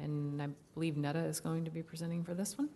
And 0.00 0.40
I 0.40 0.46
believe 0.72 0.96
Netta 0.96 1.18
is 1.18 1.40
going 1.40 1.64
to 1.64 1.70
be 1.72 1.82
presenting 1.82 2.22
for 2.22 2.32
this 2.32 2.56
one. 2.56 2.68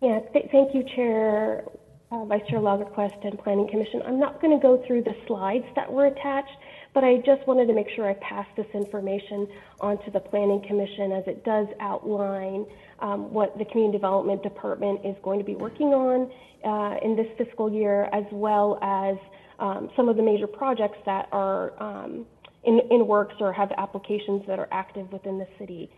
Yeah, 0.00 0.20
th- 0.32 0.48
thank 0.50 0.74
you, 0.74 0.84
Chair, 0.96 1.64
uh, 2.10 2.24
Vice 2.24 2.40
Chair 2.48 2.60
Lagerquist, 2.60 3.26
and 3.26 3.38
Planning 3.38 3.68
Commission. 3.68 4.00
I'm 4.06 4.18
not 4.18 4.40
going 4.40 4.58
to 4.58 4.62
go 4.62 4.82
through 4.86 5.02
the 5.02 5.14
slides 5.26 5.66
that 5.74 5.92
were 5.92 6.06
attached, 6.06 6.56
but 6.94 7.04
I 7.04 7.18
just 7.18 7.46
wanted 7.46 7.66
to 7.66 7.74
make 7.74 7.90
sure 7.94 8.08
I 8.08 8.14
pass 8.14 8.46
this 8.56 8.68
information 8.72 9.46
on 9.82 10.02
to 10.06 10.10
the 10.10 10.20
Planning 10.20 10.64
Commission 10.66 11.12
as 11.12 11.24
it 11.26 11.44
does 11.44 11.66
outline 11.78 12.64
um, 13.00 13.30
what 13.34 13.58
the 13.58 13.66
Community 13.66 13.98
Development 13.98 14.42
Department 14.42 15.04
is 15.04 15.16
going 15.22 15.38
to 15.40 15.44
be 15.44 15.56
working 15.56 15.88
on 15.88 16.30
uh, 16.64 16.96
in 17.04 17.16
this 17.16 17.28
fiscal 17.36 17.70
year, 17.70 18.08
as 18.14 18.24
well 18.32 18.78
as 18.80 19.18
um, 19.58 19.90
some 19.96 20.08
of 20.08 20.16
the 20.16 20.22
major 20.22 20.46
projects 20.46 20.98
that 21.06 21.28
are 21.32 21.80
um, 21.82 22.26
in, 22.64 22.80
in 22.90 23.06
works 23.06 23.34
or 23.40 23.52
have 23.52 23.72
applications 23.78 24.42
that 24.46 24.58
are 24.58 24.68
active 24.72 25.10
within 25.12 25.38
the 25.38 25.46
city. 25.58 25.90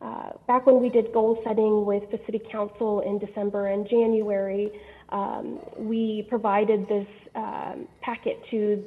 Uh, 0.00 0.30
back 0.46 0.66
when 0.66 0.80
we 0.80 0.88
did 0.88 1.12
goal 1.12 1.40
setting 1.44 1.86
with 1.86 2.02
the 2.10 2.18
City 2.26 2.40
Council 2.50 3.00
in 3.00 3.18
December 3.18 3.68
and 3.68 3.88
January, 3.88 4.70
um, 5.10 5.60
we 5.78 6.26
provided 6.28 6.86
this 6.88 7.06
um, 7.34 7.86
packet 8.02 8.38
to, 8.50 8.84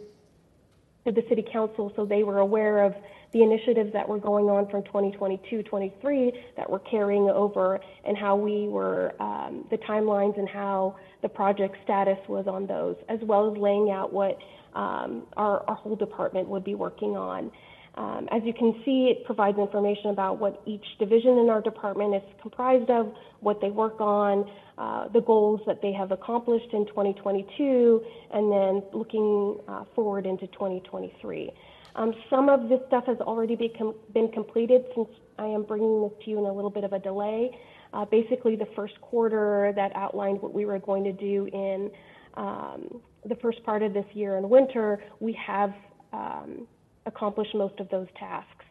to 1.05 1.11
the 1.11 1.23
City 1.29 1.45
Council 1.51 1.91
so 1.95 2.05
they 2.05 2.23
were 2.23 2.39
aware 2.39 2.83
of 2.83 2.93
the 3.33 3.43
initiatives 3.43 3.91
that 3.93 4.07
were 4.07 4.19
going 4.19 4.45
on 4.45 4.69
from 4.69 4.83
2022 4.83 5.63
23 5.63 6.31
that 6.55 6.69
were 6.69 6.79
carrying 6.79 7.29
over 7.29 7.79
and 8.05 8.17
how 8.17 8.35
we 8.35 8.67
were, 8.67 9.13
um, 9.21 9.65
the 9.69 9.77
timelines 9.77 10.37
and 10.37 10.47
how 10.47 10.95
the 11.21 11.29
project 11.29 11.75
status 11.83 12.17
was 12.27 12.47
on 12.47 12.65
those, 12.67 12.95
as 13.09 13.19
well 13.23 13.51
as 13.51 13.57
laying 13.57 13.91
out 13.91 14.13
what 14.13 14.37
um, 14.75 15.23
our, 15.35 15.63
our 15.67 15.75
whole 15.75 15.95
department 15.95 16.47
would 16.47 16.63
be 16.63 16.75
working 16.75 17.17
on. 17.17 17.51
Um, 17.95 18.27
as 18.31 18.43
you 18.45 18.53
can 18.53 18.79
see, 18.85 19.11
it 19.11 19.25
provides 19.25 19.57
information 19.57 20.11
about 20.11 20.37
what 20.39 20.61
each 20.67 20.85
division 20.99 21.39
in 21.39 21.49
our 21.49 21.61
department 21.61 22.13
is 22.13 22.21
comprised 22.41 22.91
of, 22.91 23.11
what 23.39 23.59
they 23.59 23.71
work 23.71 23.99
on, 23.99 24.49
uh, 24.77 25.07
the 25.07 25.21
goals 25.21 25.61
that 25.65 25.81
they 25.81 25.91
have 25.93 26.11
accomplished 26.11 26.71
in 26.73 26.85
2022, 26.85 28.01
and 28.31 28.51
then 28.51 28.83
looking 28.93 29.57
uh, 29.67 29.83
forward 29.95 30.27
into 30.27 30.45
2023. 30.47 31.51
Um, 31.97 32.13
some 32.29 32.47
of 32.47 32.69
this 32.69 32.79
stuff 32.87 33.05
has 33.07 33.17
already 33.21 33.55
be 33.55 33.69
com- 33.69 33.95
been 34.13 34.31
completed 34.31 34.85
since 34.95 35.09
I 35.39 35.45
am 35.45 35.63
bringing 35.63 36.03
this 36.03 36.11
to 36.23 36.29
you 36.31 36.37
in 36.37 36.45
a 36.45 36.53
little 36.53 36.69
bit 36.69 36.83
of 36.83 36.93
a 36.93 36.99
delay. 36.99 37.57
Uh, 37.91 38.05
basically, 38.05 38.55
the 38.55 38.67
first 38.75 38.99
quarter 39.01 39.73
that 39.75 39.91
outlined 39.95 40.41
what 40.41 40.53
we 40.53 40.65
were 40.65 40.77
going 40.77 41.03
to 41.05 41.11
do 41.11 41.47
in 41.51 41.89
um, 42.35 43.01
the 43.25 43.35
first 43.41 43.63
part 43.63 43.81
of 43.81 43.93
this 43.93 44.05
year 44.13 44.37
in 44.37 44.47
winter, 44.47 45.03
we 45.19 45.33
have 45.33 45.73
um, 46.13 46.67
accomplished 47.07 47.55
most 47.55 47.79
of 47.79 47.89
those 47.89 48.07
tasks. 48.19 48.65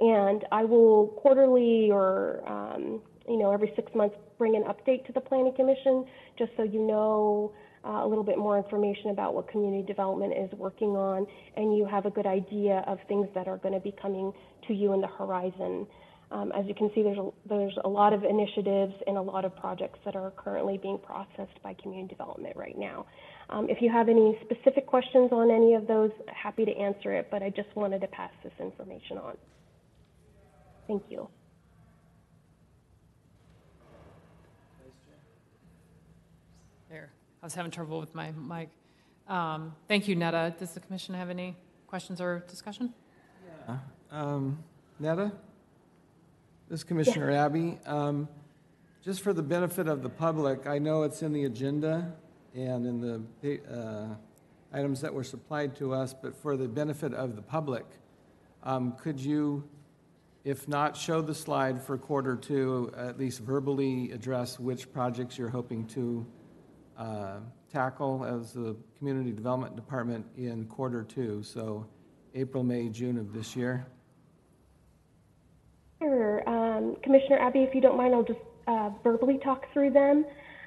And 0.00 0.46
I 0.50 0.64
will 0.64 1.08
quarterly 1.18 1.90
or 1.92 2.42
um, 2.48 3.02
you 3.28 3.36
know 3.36 3.52
every 3.52 3.72
six 3.76 3.94
months 3.94 4.16
bring 4.38 4.56
an 4.56 4.62
update 4.62 5.04
to 5.06 5.12
the 5.12 5.20
Planning 5.20 5.54
Commission, 5.54 6.06
just 6.38 6.52
so 6.56 6.62
you 6.62 6.80
know 6.80 7.52
uh, 7.84 8.04
a 8.04 8.06
little 8.06 8.24
bit 8.24 8.38
more 8.38 8.56
information 8.56 9.10
about 9.10 9.34
what 9.34 9.48
community 9.48 9.82
development 9.86 10.34
is 10.36 10.50
working 10.58 10.90
on, 10.90 11.26
and 11.56 11.76
you 11.76 11.86
have 11.86 12.06
a 12.06 12.10
good 12.10 12.26
idea 12.26 12.84
of 12.86 12.98
things 13.08 13.26
that 13.34 13.48
are 13.48 13.56
going 13.58 13.74
to 13.74 13.80
be 13.80 13.94
coming 14.00 14.32
to 14.68 14.74
you 14.74 14.92
in 14.92 15.00
the 15.00 15.06
horizon. 15.06 15.86
Um, 16.32 16.52
as 16.52 16.64
you 16.66 16.74
can 16.74 16.90
see, 16.94 17.02
there's 17.02 17.18
a, 17.18 17.28
there's 17.48 17.76
a 17.84 17.88
lot 17.88 18.12
of 18.12 18.22
initiatives 18.22 18.94
and 19.06 19.16
a 19.16 19.22
lot 19.22 19.44
of 19.44 19.56
projects 19.56 19.98
that 20.04 20.14
are 20.14 20.30
currently 20.36 20.78
being 20.78 20.98
processed 20.98 21.60
by 21.62 21.74
community 21.74 22.08
development 22.08 22.56
right 22.56 22.78
now. 22.78 23.06
Um, 23.48 23.68
if 23.68 23.82
you 23.82 23.90
have 23.90 24.08
any 24.08 24.38
specific 24.44 24.86
questions 24.86 25.32
on 25.32 25.50
any 25.50 25.74
of 25.74 25.88
those, 25.88 26.12
happy 26.28 26.64
to 26.64 26.76
answer 26.76 27.12
it, 27.14 27.28
but 27.32 27.42
I 27.42 27.50
just 27.50 27.74
wanted 27.74 28.00
to 28.02 28.06
pass 28.06 28.30
this 28.44 28.52
information 28.60 29.18
on. 29.18 29.36
Thank 30.86 31.02
you. 31.08 31.28
There, 36.88 37.10
I 37.42 37.46
was 37.46 37.54
having 37.54 37.70
trouble 37.70 37.98
with 37.98 38.14
my 38.14 38.32
mic. 38.32 38.68
Um, 39.26 39.74
Thank 39.88 40.08
you, 40.08 40.14
Netta. 40.14 40.54
Does 40.58 40.72
the 40.72 40.80
commission 40.80 41.14
have 41.14 41.30
any 41.30 41.56
questions 41.86 42.20
or 42.20 42.44
discussion? 42.48 42.92
Um, 44.10 44.58
Netta? 44.98 45.32
This 46.68 46.80
is 46.80 46.84
Commissioner 46.84 47.30
Abbey. 47.30 47.78
Um, 47.86 48.28
Just 49.02 49.22
for 49.22 49.32
the 49.32 49.42
benefit 49.42 49.88
of 49.88 50.02
the 50.02 50.10
public, 50.10 50.66
I 50.66 50.78
know 50.78 51.04
it's 51.04 51.22
in 51.22 51.32
the 51.32 51.44
agenda 51.44 52.12
and 52.54 52.86
in 52.86 53.24
the 53.40 53.60
uh, 53.72 54.14
items 54.76 55.00
that 55.00 55.14
were 55.14 55.24
supplied 55.24 55.74
to 55.76 55.94
us, 55.94 56.14
but 56.14 56.36
for 56.36 56.58
the 56.58 56.68
benefit 56.68 57.14
of 57.14 57.36
the 57.36 57.42
public, 57.42 57.86
um, 58.64 58.92
could 59.00 59.18
you, 59.18 59.64
if 60.44 60.68
not 60.68 60.94
show 60.94 61.22
the 61.22 61.34
slide 61.34 61.82
for 61.82 61.96
quarter 61.96 62.36
two, 62.36 62.92
at 62.96 63.18
least 63.18 63.40
verbally 63.40 64.10
address 64.12 64.60
which 64.60 64.92
projects 64.92 65.38
you're 65.38 65.48
hoping 65.48 65.86
to 65.86 66.26
uh, 67.00 67.38
tackle 67.72 68.24
as 68.24 68.52
the 68.52 68.76
Community 68.98 69.32
Development 69.32 69.74
Department 69.74 70.26
in 70.36 70.66
quarter 70.66 71.02
two, 71.02 71.42
so 71.42 71.86
April, 72.34 72.62
May, 72.62 72.88
June 72.90 73.18
of 73.18 73.32
this 73.32 73.56
year? 73.56 73.86
Sure. 75.98 76.48
Um, 76.48 76.96
Commissioner 77.02 77.38
Abbey, 77.38 77.60
if 77.60 77.74
you 77.74 77.80
don't 77.80 77.96
mind, 77.96 78.14
I'll 78.14 78.22
just 78.22 78.38
uh, 78.68 78.90
verbally 79.02 79.38
talk 79.42 79.64
through 79.72 79.90
them. 79.90 80.26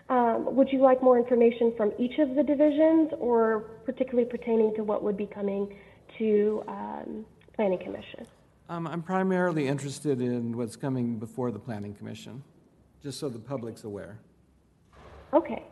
Um, 0.09 0.55
would 0.55 0.69
you 0.71 0.81
like 0.81 1.01
more 1.01 1.17
information 1.17 1.73
from 1.77 1.93
each 1.97 2.17
of 2.19 2.35
the 2.35 2.43
divisions 2.43 3.11
or 3.19 3.61
particularly 3.85 4.29
pertaining 4.29 4.73
to 4.75 4.83
what 4.83 5.03
would 5.03 5.15
be 5.15 5.27
coming 5.27 5.75
to 6.17 6.63
um, 6.67 7.25
Planning 7.55 7.79
Commission? 7.79 8.25
Um, 8.69 8.87
I'm 8.87 9.01
primarily 9.03 9.67
interested 9.67 10.19
in 10.19 10.57
what's 10.57 10.75
coming 10.75 11.19
before 11.19 11.51
the 11.51 11.59
Planning 11.59 11.93
Commission, 11.93 12.43
just 13.01 13.19
so 13.19 13.29
the 13.29 13.39
public's 13.39 13.83
aware. 13.83 14.17
Okay. 15.31 15.63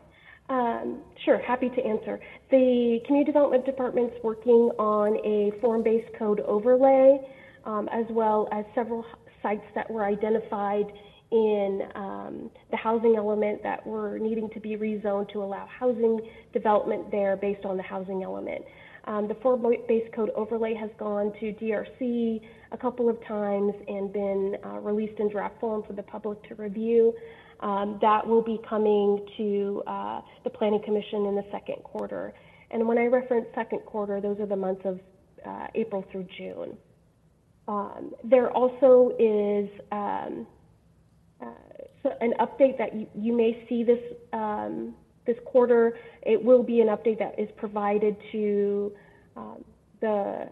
Um, 0.52 0.98
sure, 1.24 1.38
happy 1.38 1.70
to 1.70 1.82
answer. 1.82 2.20
The 2.50 3.00
Community 3.06 3.32
Development 3.32 3.64
Department's 3.64 4.16
working 4.22 4.70
on 4.78 5.16
a 5.24 5.58
form-based 5.62 6.10
code 6.18 6.40
overlay, 6.40 7.20
um, 7.64 7.88
as 7.90 8.04
well 8.10 8.48
as 8.52 8.66
several 8.74 9.02
sites 9.42 9.64
that 9.74 9.90
were 9.90 10.04
identified 10.04 10.92
in 11.30 11.80
um, 11.94 12.50
the 12.70 12.76
housing 12.76 13.14
element 13.16 13.62
that 13.62 13.86
were 13.86 14.18
needing 14.18 14.50
to 14.50 14.60
be 14.60 14.76
rezoned 14.76 15.32
to 15.32 15.42
allow 15.42 15.66
housing 15.66 16.20
development 16.52 17.10
there 17.10 17.34
based 17.34 17.64
on 17.64 17.78
the 17.78 17.82
housing 17.82 18.22
element. 18.22 18.62
Um, 19.04 19.28
the 19.28 19.34
form-based 19.36 20.12
code 20.12 20.30
overlay 20.36 20.74
has 20.74 20.90
gone 20.98 21.32
to 21.40 21.54
DRC 21.54 22.42
a 22.72 22.76
couple 22.76 23.08
of 23.08 23.16
times 23.26 23.72
and 23.88 24.12
been 24.12 24.56
uh, 24.66 24.80
released 24.80 25.18
in 25.18 25.30
draft 25.30 25.58
form 25.60 25.82
for 25.86 25.94
the 25.94 26.02
public 26.02 26.46
to 26.50 26.54
review. 26.56 27.14
Um, 27.62 27.98
that 28.00 28.26
will 28.26 28.42
be 28.42 28.58
coming 28.68 29.24
to 29.36 29.82
uh, 29.86 30.20
the 30.42 30.50
Planning 30.50 30.82
Commission 30.84 31.26
in 31.26 31.36
the 31.36 31.44
second 31.52 31.76
quarter. 31.84 32.34
And 32.72 32.88
when 32.88 32.98
I 32.98 33.06
reference 33.06 33.46
second 33.54 33.80
quarter, 33.86 34.20
those 34.20 34.40
are 34.40 34.46
the 34.46 34.56
months 34.56 34.82
of 34.84 34.98
uh, 35.46 35.68
April 35.76 36.04
through 36.10 36.26
June. 36.36 36.76
Um, 37.68 38.12
there 38.24 38.50
also 38.50 39.12
is 39.18 39.68
um, 39.92 40.46
uh, 41.40 41.46
so 42.02 42.12
an 42.20 42.34
update 42.40 42.78
that 42.78 42.94
you, 42.94 43.06
you 43.14 43.32
may 43.36 43.64
see 43.68 43.84
this 43.84 44.00
um, 44.32 44.94
this 45.24 45.36
quarter. 45.44 45.96
It 46.22 46.42
will 46.42 46.64
be 46.64 46.80
an 46.80 46.88
update 46.88 47.20
that 47.20 47.38
is 47.38 47.48
provided 47.56 48.16
to 48.32 48.92
um, 49.36 49.64
the 50.00 50.48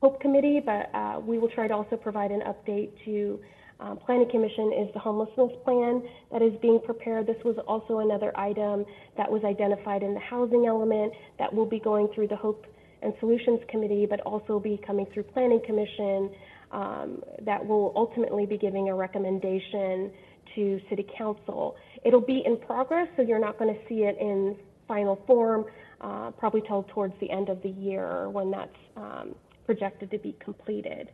Hope 0.00 0.20
Committee, 0.20 0.62
but 0.64 0.90
uh, 0.94 1.20
we 1.20 1.38
will 1.38 1.50
try 1.50 1.68
to 1.68 1.74
also 1.74 1.96
provide 1.96 2.30
an 2.30 2.40
update 2.40 2.90
to 3.04 3.40
um, 3.84 3.98
Planning 3.98 4.30
Commission 4.30 4.72
is 4.72 4.92
the 4.94 4.98
homelessness 4.98 5.52
plan 5.62 6.02
that 6.32 6.40
is 6.40 6.52
being 6.62 6.80
prepared. 6.84 7.26
This 7.26 7.42
was 7.44 7.56
also 7.68 7.98
another 7.98 8.32
item 8.36 8.84
that 9.18 9.30
was 9.30 9.44
identified 9.44 10.02
in 10.02 10.14
the 10.14 10.20
housing 10.20 10.64
element 10.66 11.12
that 11.38 11.52
will 11.52 11.66
be 11.66 11.80
going 11.80 12.08
through 12.14 12.28
the 12.28 12.36
Hope 12.36 12.64
and 13.02 13.12
Solutions 13.20 13.60
Committee, 13.68 14.06
but 14.08 14.20
also 14.20 14.58
be 14.58 14.80
coming 14.86 15.06
through 15.12 15.24
Planning 15.24 15.60
Commission 15.66 16.30
um, 16.72 17.22
that 17.42 17.64
will 17.64 17.92
ultimately 17.94 18.46
be 18.46 18.56
giving 18.56 18.88
a 18.88 18.94
recommendation 18.94 20.10
to 20.54 20.80
City 20.88 21.06
Council. 21.18 21.76
It'll 22.04 22.20
be 22.22 22.42
in 22.46 22.56
progress, 22.56 23.08
so 23.16 23.22
you're 23.22 23.38
not 23.38 23.58
going 23.58 23.74
to 23.74 23.80
see 23.86 24.04
it 24.04 24.16
in 24.18 24.56
final 24.88 25.22
form, 25.26 25.66
uh, 26.00 26.30
probably 26.30 26.62
till 26.66 26.84
towards 26.84 27.14
the 27.20 27.30
end 27.30 27.50
of 27.50 27.62
the 27.62 27.68
year 27.68 28.30
when 28.30 28.50
that's 28.50 28.76
um, 28.96 29.34
projected 29.66 30.10
to 30.10 30.18
be 30.18 30.34
completed. 30.42 31.10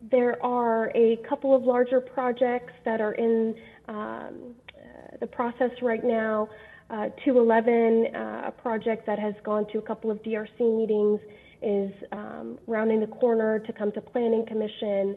There 0.00 0.42
are 0.44 0.90
a 0.94 1.18
couple 1.28 1.54
of 1.54 1.62
larger 1.62 2.00
projects 2.00 2.72
that 2.84 3.00
are 3.00 3.12
in 3.12 3.54
um, 3.88 4.54
uh, 4.68 5.16
the 5.20 5.26
process 5.26 5.70
right 5.82 6.04
now. 6.04 6.48
Uh, 6.90 7.08
211, 7.24 8.14
uh, 8.14 8.42
a 8.46 8.52
project 8.52 9.06
that 9.06 9.18
has 9.18 9.34
gone 9.42 9.66
to 9.72 9.78
a 9.78 9.82
couple 9.82 10.10
of 10.10 10.22
DRC 10.22 10.60
meetings, 10.60 11.20
is 11.62 11.90
um, 12.12 12.58
rounding 12.66 13.00
the 13.00 13.06
corner 13.06 13.58
to 13.58 13.72
come 13.72 13.90
to 13.92 14.00
Planning 14.00 14.44
Commission. 14.46 15.16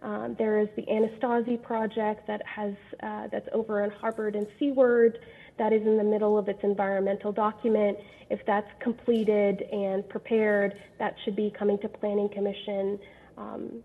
Um, 0.00 0.36
there 0.38 0.60
is 0.60 0.68
the 0.76 0.82
Anastasi 0.82 1.60
project 1.60 2.26
that 2.28 2.40
has 2.46 2.74
uh, 3.02 3.26
that's 3.32 3.48
over 3.52 3.82
in 3.82 3.90
Harbor 3.90 4.28
and 4.28 4.46
Seaward 4.58 5.18
that 5.58 5.72
is 5.72 5.82
in 5.82 5.96
the 5.96 6.04
middle 6.04 6.38
of 6.38 6.48
its 6.48 6.60
environmental 6.62 7.32
document. 7.32 7.98
If 8.30 8.38
that's 8.46 8.70
completed 8.80 9.62
and 9.72 10.08
prepared, 10.08 10.74
that 11.00 11.16
should 11.24 11.34
be 11.34 11.52
coming 11.58 11.78
to 11.80 11.88
Planning 11.88 12.28
Commission 12.28 13.00
um, 13.36 13.82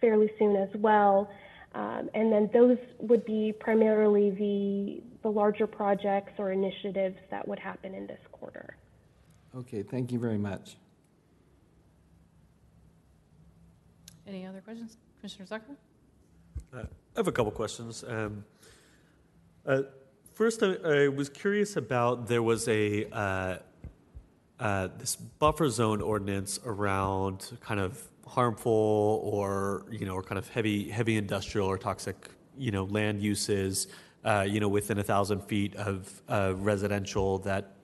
fairly 0.00 0.30
soon 0.38 0.56
as 0.56 0.68
well. 0.74 1.30
Um, 1.74 2.10
and 2.14 2.32
then 2.32 2.50
those 2.52 2.78
would 2.98 3.24
be 3.24 3.52
primarily 3.58 4.30
the 4.30 5.02
the 5.22 5.30
larger 5.30 5.66
projects 5.66 6.32
or 6.38 6.50
initiatives 6.50 7.16
that 7.30 7.46
would 7.46 7.58
happen 7.58 7.94
in 7.94 8.06
this 8.06 8.20
quarter. 8.32 8.76
Okay, 9.54 9.82
thank 9.82 10.10
you 10.10 10.18
very 10.18 10.38
much. 10.38 10.76
Any 14.26 14.46
other 14.46 14.60
questions? 14.60 14.96
Commissioner 15.18 15.46
Zucker? 15.46 15.76
Uh, 16.72 16.82
I 16.82 17.18
have 17.18 17.28
a 17.28 17.32
couple 17.32 17.52
questions. 17.52 18.04
Um, 18.06 18.44
uh, 19.66 19.82
first, 20.34 20.62
I, 20.62 20.76
I, 20.84 21.08
was 21.08 21.28
curious 21.28 21.76
about 21.76 22.28
there 22.28 22.42
was 22.42 22.66
a 22.68 23.06
uh, 23.10 23.56
uh, 24.60 24.88
this 24.98 25.16
buffer 25.16 25.68
zone 25.68 26.00
ordinance 26.00 26.60
around 26.64 27.50
kind 27.60 27.80
of 27.80 28.09
harmful 28.30 29.20
or 29.24 29.86
you 29.90 30.06
know 30.06 30.14
or 30.14 30.22
kind 30.22 30.38
of 30.38 30.48
heavy 30.48 30.88
heavy 30.88 31.16
industrial 31.16 31.66
or 31.66 31.76
toxic 31.76 32.30
you 32.56 32.70
know 32.70 32.84
land 32.84 33.20
uses 33.20 33.88
uh, 34.24 34.46
you 34.48 34.60
know 34.60 34.68
within 34.68 34.98
a 34.98 35.02
thousand 35.02 35.40
feet 35.40 35.74
of 35.74 36.22
uh, 36.28 36.52
residential 36.56 37.38
that 37.38 37.74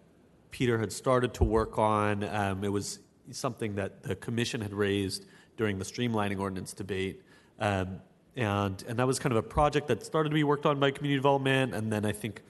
Peter 0.51 0.78
had 0.78 0.93
started 0.93 1.35
to 1.35 1.44
work 1.44 1.78
on. 1.78 2.24
Um, 2.24 2.64
it 2.64 2.73
was 2.73 3.01
something 3.31 3.74
that 3.74 4.02
the 4.02 4.14
commission 4.14 4.60
had 4.60 4.73
raised 4.73 5.27
during 5.56 5.78
the 5.78 5.85
streamlining 5.85 6.39
ordinance 6.39 6.73
debate. 6.73 7.23
Um, 7.59 8.01
and, 8.36 8.82
and 8.86 8.98
that 8.98 9.06
was 9.06 9.18
kind 9.18 9.32
of 9.32 9.39
a 9.39 9.48
project 9.48 9.89
that 9.89 10.05
started 10.05 10.28
to 10.31 10.35
be 10.35 10.44
worked 10.44 10.66
on 10.66 10.78
by 10.78 10.90
community 10.90 11.18
development, 11.18 11.74
and 11.74 11.93
then 11.93 12.05
I 12.05 12.12
think, 12.12 12.43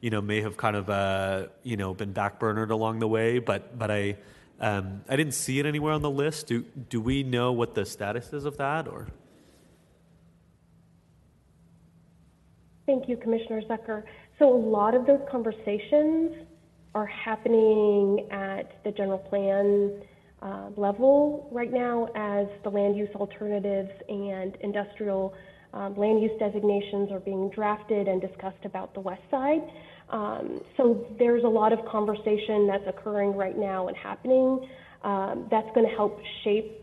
you 0.00 0.10
know, 0.10 0.20
may 0.20 0.40
have 0.40 0.56
kind 0.56 0.76
of, 0.76 0.88
uh, 0.88 1.46
you 1.62 1.76
know, 1.76 1.94
been 1.94 2.14
backburnered 2.14 2.70
along 2.70 3.00
the 3.00 3.08
way. 3.08 3.38
But, 3.38 3.78
but 3.78 3.90
I, 3.90 4.16
um, 4.62 5.02
I 5.08 5.16
didn't 5.16 5.34
see 5.34 5.58
it 5.58 5.66
anywhere 5.66 5.92
on 5.92 6.02
the 6.02 6.10
list. 6.10 6.46
Do, 6.46 6.62
do 6.88 7.00
we 7.00 7.22
know 7.24 7.52
what 7.52 7.74
the 7.74 7.84
status 7.84 8.32
is 8.32 8.44
of 8.44 8.56
that, 8.58 8.86
or? 8.88 9.08
Thank 12.86 13.08
you, 13.08 13.16
Commissioner 13.16 13.62
Zucker. 13.62 14.04
So 14.38 14.52
a 14.52 14.56
lot 14.56 14.94
of 14.94 15.06
those 15.06 15.20
conversations 15.30 16.46
are 16.94 17.06
happening 17.06 18.28
at 18.30 18.82
the 18.84 18.92
general 18.92 19.18
plan 19.18 20.02
uh, 20.42 20.70
level 20.76 21.48
right 21.52 21.72
now 21.72 22.08
as 22.14 22.46
the 22.64 22.70
land 22.70 22.96
use 22.96 23.08
alternatives 23.14 23.90
and 24.08 24.56
industrial 24.60 25.34
um, 25.74 25.96
land 25.96 26.22
use 26.22 26.32
designations 26.38 27.10
are 27.10 27.20
being 27.20 27.48
drafted 27.50 28.06
and 28.08 28.20
discussed 28.20 28.64
about 28.64 28.92
the 28.94 29.00
west 29.00 29.22
side. 29.30 29.62
Um, 30.12 30.60
so 30.76 31.06
there's 31.18 31.42
a 31.42 31.48
lot 31.48 31.72
of 31.72 31.84
conversation 31.86 32.66
that's 32.66 32.86
occurring 32.86 33.34
right 33.34 33.56
now 33.56 33.88
and 33.88 33.96
happening 33.96 34.68
um, 35.02 35.48
that's 35.50 35.68
going 35.74 35.88
to 35.88 35.94
help 35.94 36.20
shape 36.44 36.80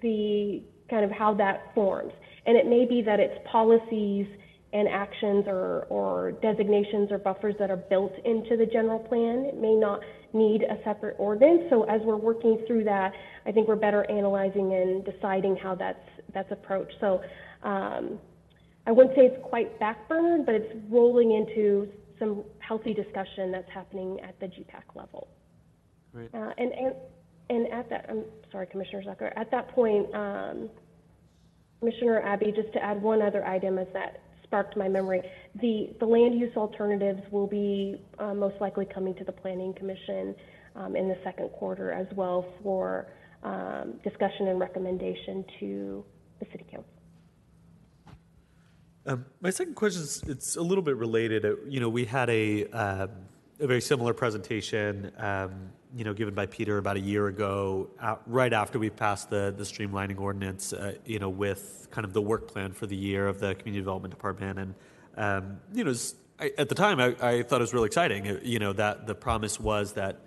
the 0.00 0.62
kind 0.88 1.04
of 1.04 1.10
how 1.10 1.34
that 1.34 1.74
forms. 1.74 2.12
And 2.46 2.56
it 2.56 2.66
may 2.66 2.86
be 2.86 3.02
that 3.02 3.20
it's 3.20 3.38
policies 3.50 4.26
and 4.72 4.88
actions 4.88 5.44
or, 5.46 5.86
or 5.90 6.32
designations 6.40 7.12
or 7.12 7.18
buffers 7.18 7.54
that 7.58 7.70
are 7.70 7.76
built 7.76 8.12
into 8.24 8.56
the 8.56 8.66
general 8.66 8.98
plan. 8.98 9.44
It 9.44 9.60
may 9.60 9.74
not 9.74 10.00
need 10.32 10.62
a 10.62 10.82
separate 10.82 11.16
ordinance. 11.18 11.64
So 11.68 11.82
as 11.84 12.00
we're 12.04 12.16
working 12.16 12.64
through 12.66 12.84
that, 12.84 13.12
I 13.44 13.52
think 13.52 13.68
we're 13.68 13.76
better 13.76 14.10
analyzing 14.10 14.72
and 14.72 15.04
deciding 15.04 15.56
how 15.56 15.74
that's 15.74 15.98
that's 16.32 16.50
approached. 16.50 16.94
So 17.00 17.20
um, 17.62 18.18
I 18.86 18.92
wouldn't 18.92 19.14
say 19.14 19.22
it's 19.22 19.42
quite 19.44 19.78
backburnered, 19.78 20.44
but 20.44 20.54
it's 20.54 20.72
rolling 20.90 21.32
into 21.32 21.88
some 22.18 22.44
healthy 22.58 22.94
discussion 22.94 23.52
that's 23.52 23.70
happening 23.72 24.18
at 24.20 24.38
the 24.40 24.46
GPAC 24.46 24.94
level. 24.94 25.28
Right. 26.12 26.28
Uh, 26.34 26.50
and, 26.58 26.72
and 26.72 26.94
and 27.50 27.72
at 27.72 27.90
that, 27.90 28.06
I'm 28.08 28.24
sorry, 28.50 28.66
Commissioner 28.66 29.02
Zucker. 29.02 29.32
At 29.36 29.50
that 29.50 29.68
point, 29.68 30.06
um, 30.14 30.70
Commissioner 31.80 32.22
Abbey, 32.22 32.52
just 32.54 32.72
to 32.72 32.82
add 32.82 33.02
one 33.02 33.20
other 33.20 33.44
item, 33.44 33.78
is 33.78 33.88
that 33.92 34.22
sparked 34.44 34.76
my 34.76 34.88
memory. 34.88 35.20
The, 35.60 35.90
the 35.98 36.06
land 36.06 36.38
use 36.38 36.56
alternatives 36.56 37.20
will 37.30 37.46
be 37.46 38.00
uh, 38.18 38.34
most 38.34 38.56
likely 38.60 38.86
coming 38.86 39.14
to 39.16 39.24
the 39.24 39.32
Planning 39.32 39.74
Commission 39.74 40.34
um, 40.76 40.96
in 40.96 41.08
the 41.08 41.16
second 41.24 41.50
quarter 41.50 41.92
as 41.92 42.06
well 42.14 42.46
for 42.62 43.08
um, 43.42 43.94
discussion 44.04 44.48
and 44.48 44.60
recommendation 44.60 45.44
to 45.60 46.04
the 46.38 46.46
City 46.52 46.64
Council. 46.70 46.88
Um, 49.04 49.24
my 49.40 49.50
second 49.50 49.74
question 49.74 50.02
is 50.02 50.22
it's 50.28 50.56
a 50.56 50.62
little 50.62 50.82
bit 50.82 50.96
related. 50.96 51.44
Uh, 51.44 51.56
you 51.66 51.80
know, 51.80 51.88
we 51.88 52.04
had 52.04 52.30
a 52.30 52.66
um, 52.68 53.10
a 53.58 53.66
very 53.66 53.80
similar 53.80 54.14
presentation, 54.14 55.10
um, 55.18 55.70
you 55.94 56.04
know, 56.04 56.14
given 56.14 56.34
by 56.34 56.46
Peter 56.46 56.78
about 56.78 56.96
a 56.96 57.00
year 57.00 57.26
ago, 57.26 57.90
uh, 58.00 58.16
right 58.26 58.52
after 58.52 58.78
we 58.78 58.90
passed 58.90 59.28
the 59.28 59.52
the 59.56 59.64
streamlining 59.64 60.20
ordinance. 60.20 60.72
Uh, 60.72 60.94
you 61.04 61.18
know, 61.18 61.28
with 61.28 61.88
kind 61.90 62.04
of 62.04 62.12
the 62.12 62.22
work 62.22 62.46
plan 62.46 62.72
for 62.72 62.86
the 62.86 62.96
year 62.96 63.26
of 63.26 63.40
the 63.40 63.54
community 63.56 63.80
development 63.80 64.14
department, 64.14 64.58
and 64.60 64.74
um, 65.16 65.60
you 65.72 65.82
know, 65.82 65.94
I, 66.38 66.52
at 66.56 66.68
the 66.68 66.74
time 66.76 67.00
I, 67.00 67.16
I, 67.20 67.42
thought 67.42 67.60
it 67.60 67.64
was 67.64 67.74
really 67.74 67.86
exciting. 67.86 68.38
You 68.44 68.60
know, 68.60 68.72
that 68.74 69.08
the 69.08 69.16
promise 69.16 69.58
was 69.58 69.94
that 69.94 70.20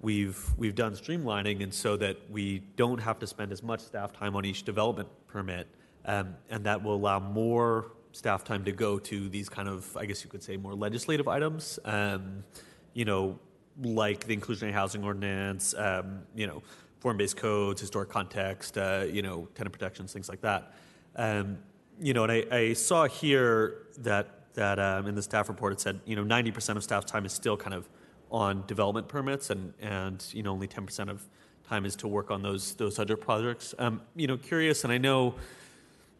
we've 0.00 0.42
we've 0.56 0.74
done 0.74 0.94
streamlining, 0.94 1.62
and 1.62 1.74
so 1.74 1.98
that 1.98 2.16
we 2.30 2.60
don't 2.76 3.02
have 3.02 3.18
to 3.18 3.26
spend 3.26 3.52
as 3.52 3.62
much 3.62 3.80
staff 3.80 4.14
time 4.14 4.34
on 4.34 4.46
each 4.46 4.62
development 4.62 5.08
permit, 5.26 5.66
um, 6.06 6.36
and 6.48 6.64
that 6.64 6.82
will 6.82 6.94
allow 6.94 7.18
more 7.18 7.90
staff 8.14 8.44
time 8.44 8.64
to 8.64 8.72
go 8.72 8.98
to 8.98 9.28
these 9.28 9.48
kind 9.48 9.68
of, 9.68 9.96
I 9.96 10.06
guess 10.06 10.22
you 10.22 10.30
could 10.30 10.42
say, 10.42 10.56
more 10.56 10.74
legislative 10.74 11.26
items. 11.26 11.78
Um, 11.84 12.44
you 12.92 13.04
know, 13.04 13.38
like 13.82 14.24
the 14.26 14.36
inclusionary 14.36 14.72
housing 14.72 15.04
ordinance. 15.04 15.74
Um, 15.76 16.20
you 16.34 16.46
know, 16.46 16.62
form-based 17.00 17.36
codes, 17.36 17.80
historic 17.80 18.08
context. 18.08 18.78
Uh, 18.78 19.04
you 19.10 19.22
know, 19.22 19.48
tenant 19.54 19.72
protections, 19.72 20.12
things 20.12 20.28
like 20.28 20.40
that. 20.42 20.74
Um, 21.16 21.58
you 22.00 22.14
know, 22.14 22.22
and 22.22 22.32
I, 22.32 22.44
I 22.50 22.72
saw 22.72 23.06
here 23.06 23.86
that 23.98 24.54
that 24.54 24.78
um, 24.78 25.06
in 25.08 25.16
the 25.16 25.22
staff 25.22 25.48
report 25.48 25.72
it 25.72 25.80
said 25.80 26.00
you 26.04 26.14
know 26.14 26.24
90% 26.24 26.76
of 26.76 26.84
staff 26.84 27.04
time 27.04 27.26
is 27.26 27.32
still 27.32 27.56
kind 27.56 27.74
of 27.74 27.88
on 28.30 28.64
development 28.66 29.08
permits, 29.08 29.50
and 29.50 29.74
and 29.80 30.24
you 30.32 30.42
know 30.42 30.52
only 30.52 30.68
10% 30.68 31.08
of 31.08 31.28
time 31.68 31.84
is 31.84 31.96
to 31.96 32.08
work 32.08 32.30
on 32.30 32.42
those 32.42 32.74
those 32.74 32.98
other 32.98 33.16
projects. 33.16 33.74
Um, 33.78 34.02
you 34.14 34.26
know, 34.26 34.36
curious, 34.36 34.84
and 34.84 34.92
I 34.92 34.98
know 34.98 35.34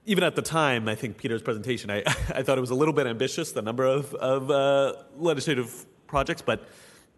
even 0.07 0.25
at 0.25 0.37
the 0.37 0.43
time, 0.43 0.89
I 0.89 0.95
think 0.95 1.17
Peter's 1.17 1.43
presentation, 1.43 1.91
I, 1.91 1.99
I 2.35 2.43
thought 2.43 2.59
it 2.59 2.61
was 2.61 2.71
a 2.71 2.75
little 2.75 2.95
bit 2.95 3.07
ambitious, 3.07 3.53
the 3.53 3.63
number 3.63 3.85
of, 3.85 4.15
of 4.15 4.51
uh, 4.51 4.95
legislative 5.17 5.87
projects, 6.07 6.43
but 6.43 6.69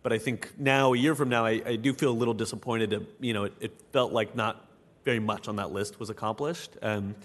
but 0.07 0.13
I 0.13 0.19
think 0.19 0.53
now, 0.57 0.95
a 0.95 0.97
year 0.97 1.17
from 1.17 1.31
now, 1.31 1.45
I, 1.45 1.61
I 1.67 1.75
do 1.75 1.93
feel 1.93 2.13
a 2.13 2.15
little 2.15 2.33
disappointed. 2.33 2.91
To, 2.91 3.05
you 3.19 3.33
know, 3.35 3.43
it, 3.43 3.55
it, 3.59 3.83
felt 3.93 4.13
like 4.13 4.37
not 4.37 4.69
very 5.05 5.19
much 5.19 5.49
on 5.49 5.57
that 5.57 5.73
list 5.73 5.99
was 5.99 6.11
accomplished. 6.11 6.77
Um, 6.81 7.17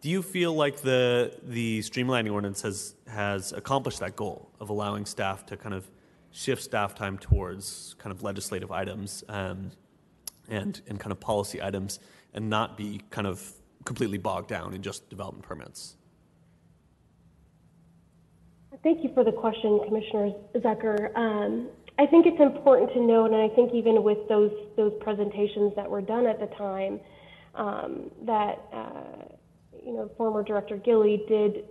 do 0.00 0.08
you 0.08 0.22
feel 0.22 0.54
like 0.54 0.76
the 0.76 1.36
the 1.42 1.80
streamlining 1.80 2.32
ordinance 2.32 2.62
has 2.62 2.94
has 3.08 3.52
accomplished 3.52 3.98
that 3.98 4.14
goal 4.14 4.48
of 4.60 4.70
allowing 4.70 5.06
staff 5.06 5.44
to 5.46 5.56
kind 5.56 5.74
of 5.74 5.90
shift 6.30 6.62
staff 6.62 6.94
time 6.94 7.18
towards 7.18 7.96
kind 7.98 8.12
of 8.12 8.22
legislative 8.22 8.70
items 8.70 9.24
um, 9.28 9.72
and 10.48 10.82
and 10.86 11.00
kind 11.00 11.10
of 11.10 11.18
policy 11.18 11.60
items, 11.60 11.98
and 12.32 12.48
not 12.48 12.76
be 12.76 13.00
kind 13.10 13.26
of 13.26 13.52
completely 13.90 14.18
bogged 14.18 14.46
down 14.46 14.72
in 14.72 14.80
just 14.80 15.10
development 15.10 15.44
permits? 15.44 15.96
Thank 18.84 19.02
you 19.02 19.10
for 19.14 19.24
the 19.24 19.32
question, 19.32 19.80
Commissioner 19.84 20.30
Zucker. 20.54 21.12
Um, 21.16 21.70
I 21.98 22.06
think 22.06 22.24
it's 22.24 22.40
important 22.40 22.92
to 22.92 23.00
note, 23.00 23.32
and 23.32 23.42
I 23.42 23.52
think 23.56 23.74
even 23.74 24.04
with 24.04 24.18
those 24.28 24.52
those 24.76 24.92
presentations 25.00 25.72
that 25.74 25.90
were 25.90 26.00
done 26.00 26.24
at 26.26 26.38
the 26.38 26.46
time, 26.54 27.00
um, 27.56 28.12
that 28.26 28.62
uh, 28.72 29.34
you 29.84 29.92
know 29.92 30.08
former 30.16 30.44
Director 30.44 30.76
Gilli 30.76 31.26
did 31.26 31.64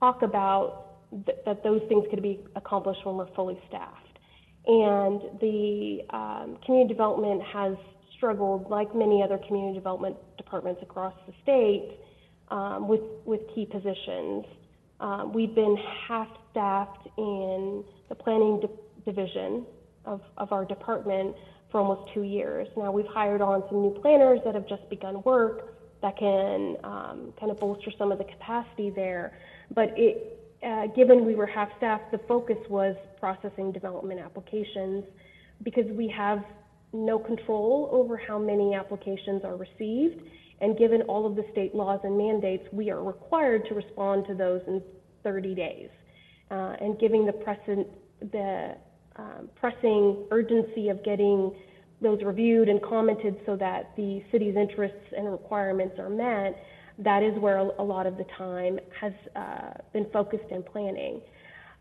talk 0.00 0.22
about 0.22 0.96
th- 1.24 1.38
that 1.46 1.62
those 1.62 1.82
things 1.88 2.04
could 2.10 2.20
be 2.20 2.40
accomplished 2.56 3.06
when 3.06 3.14
we're 3.14 3.32
fully 3.36 3.58
staffed, 3.68 4.18
and 4.66 5.22
the 5.40 6.00
um, 6.10 6.58
community 6.66 6.92
development 6.92 7.42
has 7.44 7.76
struggled, 8.16 8.70
like 8.70 8.94
many 8.94 9.22
other 9.22 9.38
community 9.38 9.74
development 9.74 10.16
departments 10.36 10.82
across 10.82 11.14
the 11.26 11.32
state, 11.42 11.98
um, 12.50 12.88
with 12.88 13.00
with 13.24 13.40
key 13.54 13.66
positions. 13.66 14.44
Um, 15.00 15.32
we've 15.32 15.54
been 15.54 15.76
half 16.08 16.28
staffed 16.50 17.08
in 17.18 17.84
the 18.08 18.14
planning 18.14 18.60
de- 18.60 18.68
division 19.04 19.66
of, 20.04 20.20
of 20.38 20.52
our 20.52 20.64
department 20.64 21.34
for 21.70 21.80
almost 21.80 22.12
two 22.14 22.22
years. 22.22 22.68
Now 22.76 22.92
we've 22.92 23.06
hired 23.06 23.42
on 23.42 23.64
some 23.68 23.82
new 23.82 23.98
planners 24.00 24.40
that 24.44 24.54
have 24.54 24.68
just 24.68 24.88
begun 24.88 25.22
work 25.22 25.74
that 26.02 26.16
can 26.18 26.76
um, 26.84 27.32
kind 27.40 27.50
of 27.50 27.58
bolster 27.58 27.90
some 27.98 28.12
of 28.12 28.18
the 28.18 28.24
capacity 28.24 28.90
there. 28.90 29.38
But 29.74 29.94
it, 29.96 30.40
uh, 30.64 30.86
given 30.88 31.24
we 31.24 31.34
were 31.34 31.46
half 31.46 31.68
staffed, 31.78 32.12
the 32.12 32.20
focus 32.28 32.58
was 32.68 32.94
processing 33.18 33.72
development 33.72 34.20
applications 34.20 35.04
because 35.62 35.86
we 35.92 36.08
have 36.08 36.44
no 36.94 37.18
control 37.18 37.90
over 37.92 38.16
how 38.16 38.38
many 38.38 38.74
applications 38.74 39.42
are 39.44 39.56
received. 39.56 40.22
And 40.60 40.78
given 40.78 41.02
all 41.02 41.26
of 41.26 41.34
the 41.34 41.44
state 41.52 41.74
laws 41.74 42.00
and 42.04 42.16
mandates, 42.16 42.64
we 42.72 42.90
are 42.90 43.02
required 43.02 43.66
to 43.68 43.74
respond 43.74 44.26
to 44.28 44.34
those 44.34 44.62
in 44.66 44.82
30 45.22 45.54
days. 45.54 45.88
Uh, 46.50 46.76
and 46.80 46.98
giving 46.98 47.26
the, 47.26 47.32
precedent, 47.32 47.88
the 48.32 48.76
um, 49.16 49.48
pressing 49.56 50.24
urgency 50.30 50.88
of 50.88 51.02
getting 51.04 51.54
those 52.00 52.22
reviewed 52.22 52.68
and 52.68 52.82
commented 52.82 53.36
so 53.46 53.56
that 53.56 53.90
the 53.96 54.22
city's 54.30 54.54
interests 54.56 55.12
and 55.16 55.30
requirements 55.30 55.98
are 55.98 56.10
met, 56.10 56.62
that 56.98 57.22
is 57.22 57.36
where 57.40 57.58
a 57.58 57.82
lot 57.82 58.06
of 58.06 58.16
the 58.16 58.24
time 58.38 58.78
has 59.00 59.12
uh, 59.34 59.72
been 59.92 60.06
focused 60.12 60.50
in 60.50 60.62
planning. 60.62 61.20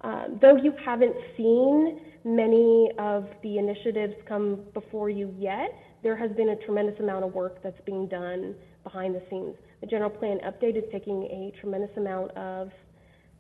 Um, 0.04 0.38
though 0.42 0.58
you 0.58 0.74
haven't 0.86 1.16
seen 1.38 2.02
many 2.26 2.92
of 3.00 3.26
the 3.42 3.58
initiatives 3.58 4.14
come 4.28 4.62
before 4.74 5.10
you 5.10 5.34
yet, 5.38 5.70
there 6.04 6.18
has 6.18 6.32
been 6.32 6.50
a 6.50 6.56
tremendous 6.58 7.00
amount 7.00 7.24
of 7.24 7.34
work 7.34 7.64
that's 7.64 7.80
being 7.86 8.08
done 8.08 8.56
behind 8.84 9.16
the 9.16 9.22
scenes. 9.30 9.56
The 9.82 9.88
general 9.88 10.10
plan 10.10 10.40
update 10.46 10.78
is 10.78 10.84
taking 10.92 11.24
a 11.24 11.54
tremendous 11.62 11.96
amount 11.96 12.32
of 12.32 12.70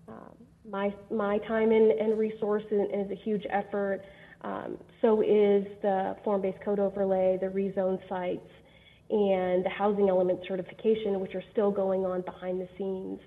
um, 0.07 0.35
my 0.69 0.93
my 1.11 1.37
time 1.39 1.71
and, 1.71 1.91
and 1.91 2.17
resource 2.17 2.63
and, 2.71 2.87
is 3.05 3.11
a 3.11 3.21
huge 3.21 3.43
effort. 3.49 4.01
Um, 4.41 4.77
so 5.01 5.21
is 5.21 5.65
the 5.81 6.15
form-based 6.23 6.59
code 6.63 6.79
overlay, 6.79 7.37
the 7.39 7.47
rezone 7.47 7.97
sites, 8.09 8.49
and 9.09 9.65
the 9.65 9.69
housing 9.69 10.09
element 10.09 10.39
certification, 10.47 11.19
which 11.19 11.35
are 11.35 11.43
still 11.51 11.71
going 11.71 12.05
on 12.05 12.21
behind 12.21 12.59
the 12.59 12.67
scenes. 12.77 13.19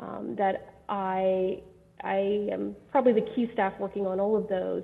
Um, 0.00 0.34
that 0.36 0.74
I 0.88 1.62
I 2.02 2.48
am 2.50 2.76
probably 2.90 3.12
the 3.12 3.26
key 3.34 3.48
staff 3.52 3.74
working 3.78 4.06
on 4.06 4.20
all 4.20 4.36
of 4.36 4.48
those. 4.48 4.82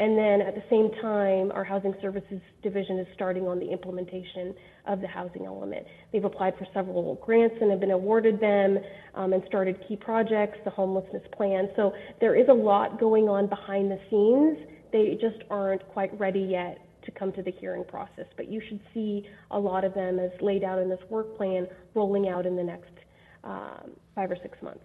And 0.00 0.16
then 0.16 0.40
at 0.40 0.54
the 0.54 0.62
same 0.70 0.90
time, 1.02 1.52
our 1.52 1.62
Housing 1.62 1.94
Services 2.00 2.40
Division 2.62 2.98
is 2.98 3.06
starting 3.14 3.46
on 3.46 3.58
the 3.58 3.70
implementation 3.70 4.54
of 4.86 5.02
the 5.02 5.06
housing 5.06 5.44
element. 5.44 5.86
They've 6.10 6.24
applied 6.24 6.54
for 6.56 6.66
several 6.72 7.16
grants 7.16 7.56
and 7.60 7.70
have 7.70 7.80
been 7.80 7.90
awarded 7.90 8.40
them 8.40 8.78
um, 9.14 9.34
and 9.34 9.42
started 9.46 9.76
key 9.86 9.96
projects, 9.96 10.56
the 10.64 10.70
homelessness 10.70 11.22
plan. 11.36 11.68
So 11.76 11.92
there 12.18 12.34
is 12.34 12.48
a 12.48 12.54
lot 12.54 12.98
going 12.98 13.28
on 13.28 13.46
behind 13.46 13.90
the 13.90 13.98
scenes. 14.08 14.66
They 14.90 15.18
just 15.20 15.44
aren't 15.50 15.86
quite 15.88 16.18
ready 16.18 16.40
yet 16.40 16.78
to 17.04 17.10
come 17.10 17.30
to 17.32 17.42
the 17.42 17.52
hearing 17.52 17.84
process. 17.84 18.26
But 18.38 18.50
you 18.50 18.62
should 18.68 18.80
see 18.94 19.26
a 19.50 19.58
lot 19.58 19.84
of 19.84 19.92
them 19.92 20.18
as 20.18 20.30
laid 20.40 20.64
out 20.64 20.78
in 20.78 20.88
this 20.88 21.00
work 21.10 21.36
plan 21.36 21.68
rolling 21.94 22.26
out 22.30 22.46
in 22.46 22.56
the 22.56 22.64
next 22.64 22.92
um, 23.44 23.90
five 24.14 24.30
or 24.30 24.36
six 24.42 24.56
months. 24.62 24.84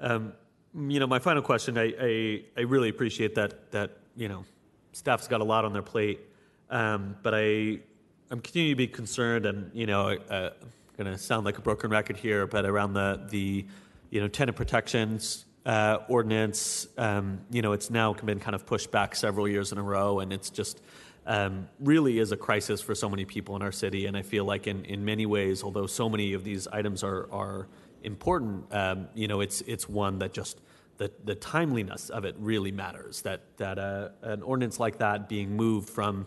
Um, 0.00 0.32
you 0.74 1.00
know, 1.00 1.06
my 1.06 1.18
final 1.18 1.42
question, 1.42 1.78
I, 1.78 2.42
really 2.62 2.88
appreciate 2.88 3.34
that, 3.36 3.70
that, 3.72 3.98
you 4.16 4.28
know, 4.28 4.44
staff's 4.92 5.28
got 5.28 5.40
a 5.40 5.44
lot 5.44 5.64
on 5.64 5.72
their 5.72 5.82
plate. 5.82 6.20
Um, 6.68 7.16
but 7.22 7.34
I, 7.34 7.78
I'm 8.30 8.40
continuing 8.40 8.72
to 8.72 8.76
be 8.76 8.86
concerned 8.86 9.46
and, 9.46 9.70
you 9.72 9.86
know, 9.86 10.08
I'm 10.08 10.50
going 10.98 11.10
to 11.10 11.18
sound 11.18 11.46
like 11.46 11.58
a 11.58 11.62
broken 11.62 11.90
record 11.90 12.16
here, 12.16 12.46
but 12.46 12.66
around 12.66 12.92
the, 12.92 13.64
you 14.10 14.20
know, 14.20 14.28
tenant 14.28 14.56
protections 14.56 15.46
uh, 15.66 15.98
ordinance, 16.08 16.86
um, 16.96 17.40
you 17.50 17.60
know, 17.60 17.72
it's 17.72 17.90
now 17.90 18.12
been 18.12 18.38
kind 18.38 18.54
of 18.54 18.64
pushed 18.64 18.92
back 18.92 19.16
several 19.16 19.48
years 19.48 19.72
in 19.72 19.78
a 19.78 19.82
row, 19.82 20.20
and 20.20 20.32
it's 20.32 20.48
just 20.48 20.80
really 21.80 22.20
is 22.20 22.30
a 22.30 22.36
crisis 22.36 22.80
for 22.80 22.94
so 22.94 23.10
many 23.10 23.24
people 23.24 23.56
in 23.56 23.62
our 23.62 23.72
city. 23.72 24.06
And 24.06 24.16
I 24.16 24.22
feel 24.22 24.44
like 24.44 24.68
in, 24.68 24.84
in 24.84 25.04
many 25.04 25.26
ways, 25.26 25.64
although 25.64 25.88
so 25.88 26.08
many 26.08 26.34
of 26.34 26.44
these 26.44 26.68
items 26.68 27.02
are, 27.02 27.28
are 27.32 27.66
important, 28.02 28.72
um, 28.72 29.08
you 29.14 29.28
know, 29.28 29.40
it's, 29.40 29.60
it's 29.62 29.88
one 29.88 30.18
that 30.20 30.32
just 30.32 30.60
the, 30.98 31.10
the 31.24 31.34
timeliness 31.34 32.10
of 32.10 32.24
it 32.24 32.34
really 32.38 32.72
matters. 32.72 33.22
That, 33.22 33.42
that 33.58 33.78
uh, 33.78 34.10
an 34.22 34.42
ordinance 34.42 34.80
like 34.80 34.98
that 34.98 35.28
being 35.28 35.56
moved 35.56 35.88
from 35.88 36.26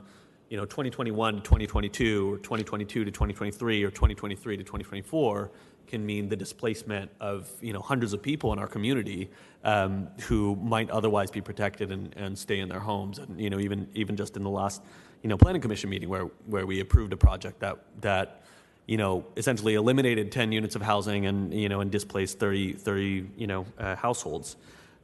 you 0.50 0.58
know 0.58 0.66
2021 0.66 1.36
to 1.36 1.42
2022 1.42 2.34
or 2.34 2.38
2022 2.38 3.06
to 3.06 3.12
2023 3.12 3.84
or 3.84 3.92
2023 3.92 4.58
to 4.58 4.64
2024 4.64 5.52
can 5.88 6.06
mean 6.06 6.28
the 6.28 6.36
displacement 6.36 7.10
of 7.20 7.50
you 7.62 7.72
know 7.72 7.80
hundreds 7.80 8.14
of 8.14 8.22
people 8.22 8.52
in 8.54 8.60
our 8.60 8.68
community 8.68 9.30
um, 9.64 10.08
who 10.22 10.56
might 10.56 10.90
otherwise 10.90 11.30
be 11.32 11.42
protected 11.42 11.92
and, 11.92 12.16
and 12.16 12.38
stay 12.38 12.60
in 12.60 12.70
their 12.70 12.80
homes 12.80 13.20
and 13.20 13.40
you 13.40 13.50
know 13.50 13.60
even 13.60 13.88
even 13.94 14.16
just 14.16 14.38
in 14.38 14.44
the 14.44 14.50
last 14.50 14.82
you 15.22 15.30
know 15.30 15.38
planning 15.38 15.62
commission 15.62 15.90
meeting 15.90 16.10
where 16.10 16.26
where 16.48 16.66
we 16.66 16.80
approved 16.80 17.14
a 17.14 17.18
project 17.18 17.60
that 17.60 17.78
that 18.02 18.44
you 18.90 18.98
know, 18.98 19.24
essentially 19.38 19.76
eliminated 19.76 20.32
10 20.32 20.52
units 20.52 20.76
of 20.76 20.82
housing 20.82 21.28
and, 21.28 21.54
you 21.54 21.70
know, 21.70 21.80
and 21.80 21.92
displaced 21.92 22.40
30, 22.40 22.74
30 22.74 23.30
you 23.38 23.46
know, 23.46 23.68
uh, 23.78 23.96
households. 23.96 24.56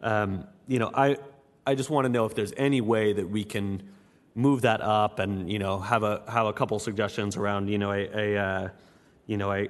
Um, 0.02 0.48
you 0.68 0.80
know, 0.80 0.90
I, 0.92 1.18
I 1.68 1.76
just 1.76 1.92
want 1.92 2.06
to 2.06 2.10
know 2.10 2.26
if 2.26 2.34
there's 2.34 2.52
any 2.58 2.82
way 2.82 3.14
that 3.14 3.30
we 3.30 3.44
can 3.44 3.84
move 4.34 4.64
that 4.64 4.82
up 4.82 5.20
and, 5.20 5.52
you 5.52 5.60
know, 5.60 5.78
have 5.78 6.02
a, 6.02 6.24
have 6.28 6.48
a 6.48 6.54
couple 6.54 6.80
suggestions 6.80 7.38
around, 7.38 7.70
you 7.70 7.78
know, 7.78 7.92
a, 7.92 8.08
a 8.08 8.38
uh, 8.38 8.70
you 9.28 9.38
know, 9.38 9.52
I, 9.52 9.70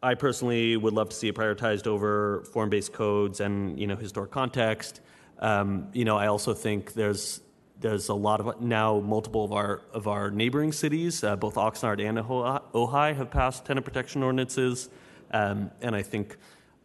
I 0.00 0.14
personally 0.14 0.76
would 0.76 0.94
love 0.94 1.08
to 1.08 1.16
see 1.16 1.26
it 1.26 1.34
prioritized 1.34 1.88
over 1.88 2.44
form-based 2.52 2.92
codes 2.92 3.40
and, 3.40 3.80
you 3.80 3.88
know, 3.88 3.96
historic 3.96 4.30
context. 4.30 5.00
Um, 5.40 5.88
you 5.92 6.04
know, 6.04 6.16
I 6.16 6.28
also 6.28 6.54
think 6.54 6.92
there's 6.92 7.40
there's 7.80 8.08
a 8.08 8.14
lot 8.14 8.40
of 8.40 8.60
now 8.60 9.00
multiple 9.00 9.44
of 9.44 9.52
our 9.52 9.82
of 9.92 10.06
our 10.06 10.30
neighboring 10.30 10.72
cities, 10.72 11.22
uh, 11.22 11.36
both 11.36 11.54
Oxnard 11.54 12.00
and 12.00 12.18
Ojai, 12.18 13.16
have 13.16 13.30
passed 13.30 13.64
tenant 13.64 13.84
protection 13.84 14.22
ordinances, 14.22 14.88
um, 15.32 15.70
and 15.82 15.94
I 15.94 16.02
think 16.02 16.36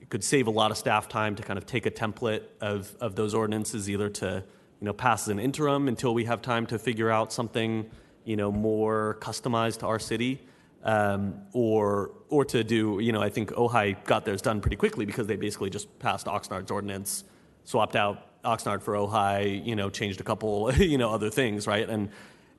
it 0.01 0.09
could 0.09 0.23
save 0.23 0.47
a 0.47 0.51
lot 0.51 0.71
of 0.71 0.77
staff 0.77 1.07
time 1.07 1.35
to 1.35 1.43
kind 1.43 1.57
of 1.57 1.65
take 1.65 1.85
a 1.85 1.91
template 1.91 2.43
of 2.59 2.95
of 2.99 3.15
those 3.15 3.33
ordinances, 3.33 3.89
either 3.89 4.09
to 4.09 4.43
you 4.79 4.85
know 4.85 4.93
pass 4.93 5.23
as 5.23 5.27
an 5.29 5.39
interim 5.39 5.87
until 5.87 6.13
we 6.13 6.25
have 6.25 6.41
time 6.41 6.65
to 6.67 6.77
figure 6.77 7.09
out 7.09 7.31
something 7.31 7.89
you 8.25 8.35
know 8.35 8.51
more 8.51 9.17
customized 9.21 9.79
to 9.79 9.87
our 9.87 9.99
city, 9.99 10.41
um, 10.83 11.35
or 11.53 12.11
or 12.29 12.45
to 12.45 12.63
do, 12.63 12.99
you 13.01 13.11
know, 13.11 13.21
I 13.21 13.29
think 13.29 13.51
Ojai 13.51 14.03
got 14.05 14.25
theirs 14.25 14.41
done 14.41 14.61
pretty 14.61 14.77
quickly 14.77 15.05
because 15.05 15.27
they 15.27 15.35
basically 15.35 15.69
just 15.69 15.99
passed 15.99 16.27
Oxnard's 16.27 16.71
ordinance, 16.71 17.23
swapped 17.63 17.95
out 17.95 18.30
Oxnard 18.43 18.81
for 18.81 18.93
Ojai, 18.93 19.65
you 19.65 19.75
know, 19.75 19.89
changed 19.89 20.19
a 20.19 20.23
couple, 20.23 20.73
you 20.77 20.97
know, 20.97 21.11
other 21.11 21.29
things, 21.29 21.67
right? 21.67 21.87
And 21.87 22.09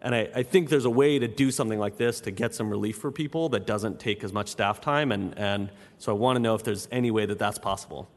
and 0.05 0.17
I, 0.17 0.29
I 0.35 0.43
think 0.43 0.69
there's 0.69 0.85
a 0.85 0.91
way 0.91 1.21
to 1.21 1.29
do 1.29 1.53
something 1.53 1.79
like 1.79 1.97
this 1.97 2.21
to 2.23 2.33
get 2.33 2.57
some 2.57 2.69
relief 2.69 2.99
for 2.99 3.13
people 3.13 3.49
that 3.51 3.67
doesn't 3.67 4.01
take 4.01 4.25
as 4.25 4.33
much 4.33 4.49
staff 4.49 4.81
time, 4.81 5.13
and 5.13 5.39
and 5.39 5.71
so 5.99 6.13
I 6.13 6.19
want 6.19 6.37
to 6.37 6.41
know 6.41 6.55
if 6.55 6.65
there's 6.65 6.89
any 6.91 7.11
way 7.11 7.25
that 7.27 7.39
that's 7.39 7.59
possible. 7.59 8.09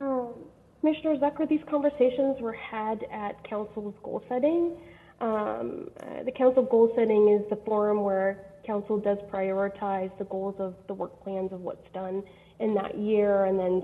Um, 0.00 0.34
Commissioner 0.80 1.16
Zucker, 1.16 1.48
these 1.48 1.62
conversations 1.68 2.40
were 2.40 2.52
had 2.52 3.04
at 3.10 3.42
council's 3.44 3.94
goal 4.02 4.22
setting. 4.28 4.76
Um, 5.20 5.88
uh, 6.00 6.22
the 6.24 6.32
council 6.32 6.62
goal 6.62 6.92
setting 6.94 7.28
is 7.28 7.48
the 7.50 7.56
forum 7.64 8.02
where 8.02 8.44
council 8.66 8.98
does 8.98 9.18
prioritize 9.30 10.16
the 10.18 10.24
goals 10.24 10.56
of 10.58 10.74
the 10.86 10.94
work 10.94 11.22
plans 11.22 11.52
of 11.52 11.60
what's 11.60 11.90
done 11.92 12.22
in 12.60 12.74
that 12.74 12.98
year, 12.98 13.46
and 13.46 13.58
then 13.58 13.82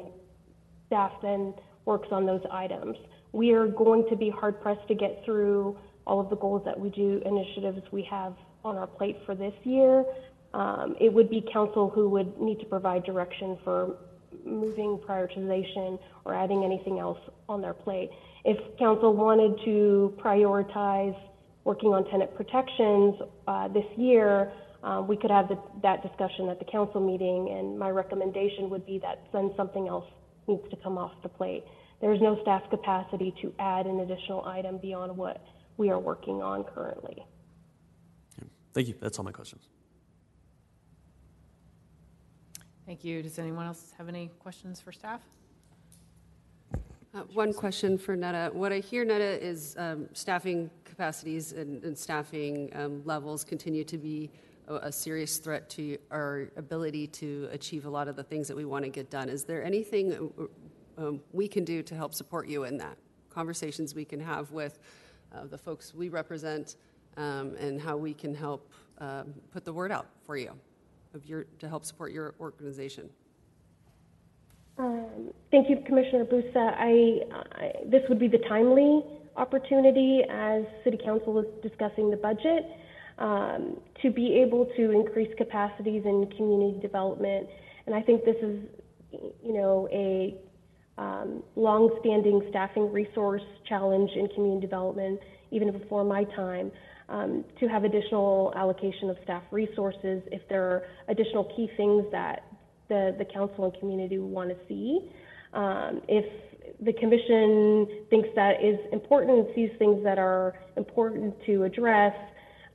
staff 0.87 1.13
then 1.23 1.55
works 1.87 2.09
on 2.11 2.27
those 2.27 2.43
items. 2.51 2.97
We 3.33 3.53
are 3.53 3.67
going 3.67 4.07
to 4.11 4.17
be 4.17 4.29
hard 4.29 4.61
pressed 4.61 4.87
to 4.89 4.95
get 4.95 5.23
through 5.25 5.79
all 6.07 6.21
of 6.21 6.29
the 6.29 6.37
goals 6.37 6.63
that 6.65 6.79
we 6.79 6.91
do, 6.91 7.23
initiatives 7.25 7.81
we 7.91 8.03
have 8.11 8.35
on 8.65 8.77
our 8.77 8.87
plate 8.87 9.17
for 9.25 9.35
this 9.35 9.55
year. 9.65 10.05
Um, 10.53 10.97
it 11.01 11.13
would 11.13 11.31
be 11.31 11.45
council 11.53 11.91
who 11.91 12.09
would 12.11 12.39
need 12.41 12.61
to 12.61 12.67
provide 12.67 13.05
direction 13.05 13.59
for 13.65 13.97
moving 14.45 14.99
prioritization 14.99 15.99
or 16.25 16.35
adding 16.35 16.65
anything 16.65 16.99
else 16.99 17.19
on 17.49 17.61
their 17.61 17.75
plate. 17.75 18.11
If 18.45 18.79
council 18.79 19.15
wanted 19.15 19.65
to 19.65 20.17
prioritize 20.23 21.19
working 21.65 21.91
on 21.91 22.05
tenant 22.11 22.35
protections 22.37 23.17
uh, 23.49 23.69
this 23.69 23.85
year, 23.97 24.53
um, 24.85 25.09
we 25.09 25.17
could 25.17 25.33
have 25.33 25.49
the, 25.49 25.59
that 25.83 26.03
discussion 26.03 26.49
at 26.49 26.61
the 26.61 26.65
council 26.65 27.01
meeting, 27.01 27.51
and 27.51 27.77
my 27.77 27.91
recommendation 27.91 28.71
would 28.71 28.87
be 28.87 28.99
that 29.01 29.27
then 29.33 29.53
something 29.57 29.89
else 29.89 30.05
needs 30.49 30.69
to 30.71 30.77
come 30.77 30.99
off 30.99 31.13
the 31.23 31.29
plate. 31.29 31.65
There 32.01 32.13
is 32.13 32.21
no 32.21 32.41
staff 32.43 32.63
capacity 32.71 33.35
to 33.43 33.53
add 33.59 33.87
an 33.87 34.01
additional 34.01 34.45
item 34.45 34.79
beyond 34.79 35.17
what 35.17 35.45
we 35.77 35.91
are 35.91 35.99
working 35.99 36.43
on 36.43 36.65
currently. 36.65 37.25
Thank 38.75 38.89
you. 38.89 38.95
That's 39.01 39.19
all 39.19 39.25
my 39.25 39.33
questions. 39.33 39.69
Thank 42.85 43.05
you. 43.05 43.23
Does 43.23 43.39
anyone 43.39 43.67
else 43.67 43.93
have 43.97 44.09
any 44.09 44.31
questions 44.39 44.81
for 44.81 44.93
staff? 44.93 45.21
Uh, 47.15 47.21
One 47.33 47.53
question 47.55 47.97
for 47.97 48.15
Netta. 48.15 48.51
What 48.53 48.73
I 48.73 48.79
hear, 48.79 49.05
Netta, 49.05 49.43
is 49.43 49.75
um, 49.79 50.09
staffing 50.13 50.71
capacities 50.85 51.53
and 51.53 51.83
and 51.83 51.97
staffing 51.97 52.71
um, 52.75 53.03
levels 53.05 53.43
continue 53.43 53.85
to 53.85 53.97
be 53.97 54.31
a 54.69 54.91
serious 54.91 55.39
threat 55.39 55.69
to 55.71 55.99
our 56.11 56.51
ability 56.57 57.07
to 57.07 57.49
achieve 57.53 57.87
a 57.87 57.91
lot 57.91 58.09
of 58.09 58.17
the 58.17 58.23
things 58.23 58.49
that 58.49 58.57
we 58.57 58.65
want 58.65 58.85
to 58.85 58.91
get 58.91 59.11
done. 59.11 59.29
Is 59.29 59.45
there 59.45 59.65
anything 59.65 60.33
uh, 60.99 61.03
um, 61.07 61.21
we 61.33 61.47
can 61.47 61.65
do 61.65 61.83
to 61.83 61.95
help 61.95 62.15
support 62.15 62.49
you 62.49 62.65
in 62.65 62.77
that? 62.79 62.97
Conversations 63.31 63.95
we 63.95 64.05
can 64.05 64.21
have 64.21 64.51
with 64.51 64.79
uh, 65.35 65.47
the 65.47 65.59
folks 65.59 65.95
we 65.95 66.09
represent 66.09 66.77
um, 67.17 67.55
and 67.59 67.81
how 67.81 67.97
we 67.97 68.13
can 68.13 68.35
help 68.35 68.71
um, 68.99 69.35
put 69.53 69.65
the 69.65 69.73
word 69.73 69.93
out 69.93 70.07
for 70.25 70.37
you 70.37 70.53
of 71.15 71.25
your, 71.27 71.47
to 71.59 71.69
help 71.69 71.85
support 71.85 72.13
your 72.13 72.35
organization? 72.41 73.09
Um, 74.79 75.33
Thank 75.51 75.71
you, 75.71 75.79
Commissioner 75.87 76.25
Busa. 76.25 76.75
I, 76.77 77.21
I, 77.55 77.73
this 77.87 78.03
would 78.09 78.19
be 78.19 78.29
the 78.29 78.43
timely 78.49 79.03
opportunity 79.37 80.23
as 80.29 80.65
City 80.85 80.99
Council 81.03 81.39
is 81.39 81.47
discussing 81.63 82.11
the 82.11 82.17
budget 82.17 82.65
um, 83.19 83.79
to 84.03 84.11
be 84.11 84.43
able 84.47 84.67
to 84.77 84.91
increase 84.91 85.33
capacities 85.37 86.03
in 86.05 86.31
community 86.37 86.79
development. 86.81 87.49
And 87.87 87.95
I 87.95 88.03
think 88.03 88.25
this 88.25 88.37
is, 88.43 88.61
you 89.43 89.53
know, 89.53 89.89
a 89.93 90.37
um, 90.99 91.43
long-standing 91.55 92.47
staffing 92.51 92.93
resource 92.93 93.43
challenge 93.69 94.11
in 94.15 94.29
community 94.29 94.61
development, 94.61 95.21
even 95.51 95.73
before 95.73 96.05
my 96.05 96.25
time. 96.25 96.71
Um, 97.09 97.45
to 97.61 97.69
have 97.69 97.85
additional 97.85 98.53
allocation 98.57 99.11
of 99.11 99.17
staff 99.23 99.45
resources 99.53 100.25
if 100.33 100.43
there 100.49 100.65
are 100.65 100.83
additional 101.07 101.45
key 101.55 101.71
things 101.77 102.05
that 102.11 102.43
the, 102.89 103.15
the 103.17 103.25
council 103.25 103.67
and 103.67 103.79
community 103.79 104.19
want 104.19 104.51
to 104.51 104.57
see. 104.67 105.09
Um, 105.53 106.03
if 106.09 106.25
the 106.81 106.93
commission 106.93 107.87
thinks 108.11 108.29
that 108.35 108.63
is 108.63 108.79
important, 108.93 109.49
sees 109.55 109.71
things 109.79 110.03
that 110.03 110.19
are 110.19 110.59
important 110.77 111.35
to 111.47 111.63
address, 111.63 112.15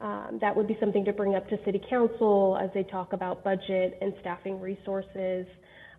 um, 0.01 0.39
that 0.41 0.55
would 0.55 0.67
be 0.67 0.75
something 0.79 1.05
to 1.05 1.13
bring 1.13 1.35
up 1.35 1.47
to 1.49 1.63
city 1.63 1.81
council 1.89 2.57
as 2.61 2.69
they 2.73 2.83
talk 2.83 3.13
about 3.13 3.43
budget 3.43 3.97
and 4.01 4.13
staffing 4.19 4.59
resources 4.59 5.45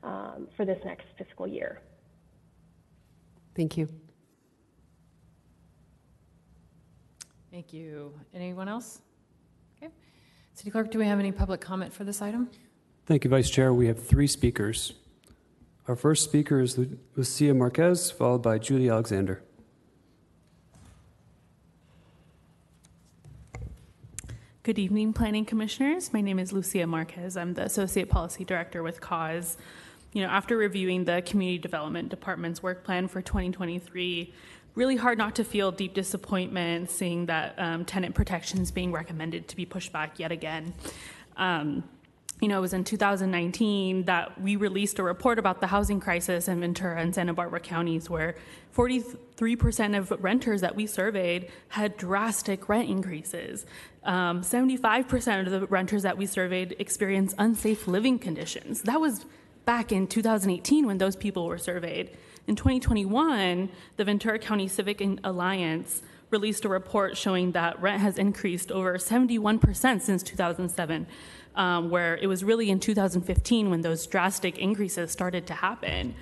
um, 0.03 0.49
for 0.57 0.65
this 0.65 0.79
next 0.85 1.07
fiscal 1.17 1.47
year. 1.47 1.81
Thank 3.55 3.77
you. 3.77 3.89
Thank 7.53 7.73
you. 7.73 8.13
Anyone 8.35 8.69
else? 8.69 9.03
Okay. 9.77 9.93
City 10.55 10.71
Clerk, 10.71 10.91
do 10.91 10.99
we 10.99 11.07
have 11.07 11.21
any 11.21 11.31
public 11.31 11.61
comment 11.61 11.93
for 11.93 12.03
this 12.03 12.21
item? 12.21 12.51
Thank 13.07 13.25
you, 13.25 13.31
Vice 13.31 13.51
Chair. 13.51 13.73
We 13.73 13.87
have 13.87 14.05
three 14.05 14.27
speakers. 14.27 14.95
Our 15.87 15.97
first 15.97 16.25
speaker 16.25 16.61
is 16.61 16.79
Lucia 17.15 17.53
Marquez, 17.53 18.11
followed 18.11 18.43
by 18.43 18.59
Judy 18.59 18.89
Alexander. 18.89 19.43
Good 24.65 24.79
evening, 24.79 25.13
Planning 25.13 25.45
Commissioners. 25.45 26.13
My 26.13 26.21
name 26.21 26.39
is 26.39 26.53
Lucia 26.53 26.87
Marquez. 26.87 27.37
I'm 27.37 27.55
the 27.55 27.65
Associate 27.65 28.09
Policy 28.09 28.45
Director 28.45 28.85
with 28.85 29.01
CAUSE. 29.01 29.57
You 30.13 30.23
know, 30.23 30.29
after 30.29 30.57
reviewing 30.57 31.05
the 31.05 31.21
Community 31.23 31.59
Development 31.59 32.09
Department's 32.09 32.63
work 32.63 32.85
plan 32.85 33.09
for 33.09 33.21
2023, 33.21 34.33
really 34.77 34.95
hard 34.95 35.19
not 35.19 35.35
to 35.35 35.43
feel 35.43 35.73
deep 35.73 35.95
disappointment 35.95 36.91
seeing 36.91 37.27
that 37.27 37.59
um, 37.59 37.85
tenant 37.85 38.15
protections 38.15 38.71
being 38.71 38.93
recommended 38.93 39.49
to 39.49 39.57
be 39.57 39.67
pushed 39.67 39.93
back 39.93 40.21
yet 40.21 40.31
again. 40.31 40.73
Um, 41.37 41.83
you 42.41 42.49
know, 42.49 42.59
it 42.59 42.61
was 42.61 42.73
in 42.73 42.83
2019 42.83 44.05
that 44.05 44.41
we 44.41 44.57
released 44.57 44.99
a 44.99 45.03
report 45.03 45.39
about 45.39 45.61
the 45.61 45.69
housing 45.69 46.01
crisis 46.01 46.49
in 46.49 46.59
Ventura 46.59 47.01
and 47.01 47.15
Santa 47.15 47.33
Barbara 47.33 47.61
counties, 47.61 48.11
where 48.11 48.35
43% 48.77 49.97
of 49.97 50.11
renters 50.23 50.61
that 50.61 50.75
we 50.75 50.89
surveyed 50.89 51.51
had 51.69 51.97
drastic 51.97 52.69
rent 52.69 52.89
increases. 52.89 53.65
Um, 54.05 54.43
75% 54.43 55.47
of 55.47 55.51
the 55.53 55.67
renters 55.67 56.03
that 56.03 56.19
we 56.19 56.27
surveyed 56.27 56.75
experienced 56.79 57.37
unsafe 57.39 57.87
living 57.87 58.19
conditions. 58.19 58.83
That 58.83 59.01
was 59.01 59.27
back 59.65 59.93
in 59.93 60.07
2018 60.07 60.87
when 60.87 60.99
those 60.99 61.15
people 61.15 61.47
were 61.47 61.59
surveyed. 61.59 62.11
In 62.49 62.57
2021, 62.57 63.69
the 63.97 64.05
Ventura 64.05 64.39
County 64.39 64.67
Civic 64.67 65.01
Alliance 65.23 66.03
released 66.31 66.65
a 66.65 66.69
report 66.69 67.17
showing 67.17 67.53
that 67.53 67.81
rent 67.81 68.01
has 68.01 68.19
increased 68.19 68.73
over 68.73 68.99
71% 68.99 70.01
since 70.01 70.23
2007 70.23 71.07
um, 71.55 71.91
where 71.91 72.17
it 72.17 72.27
was 72.27 72.43
really 72.43 72.71
in 72.71 72.81
2015 72.81 73.71
when 73.71 73.83
those 73.83 74.07
drastic 74.07 74.59
increases 74.59 75.11
started 75.11 75.47
to 75.47 75.55
happen. 75.55 76.15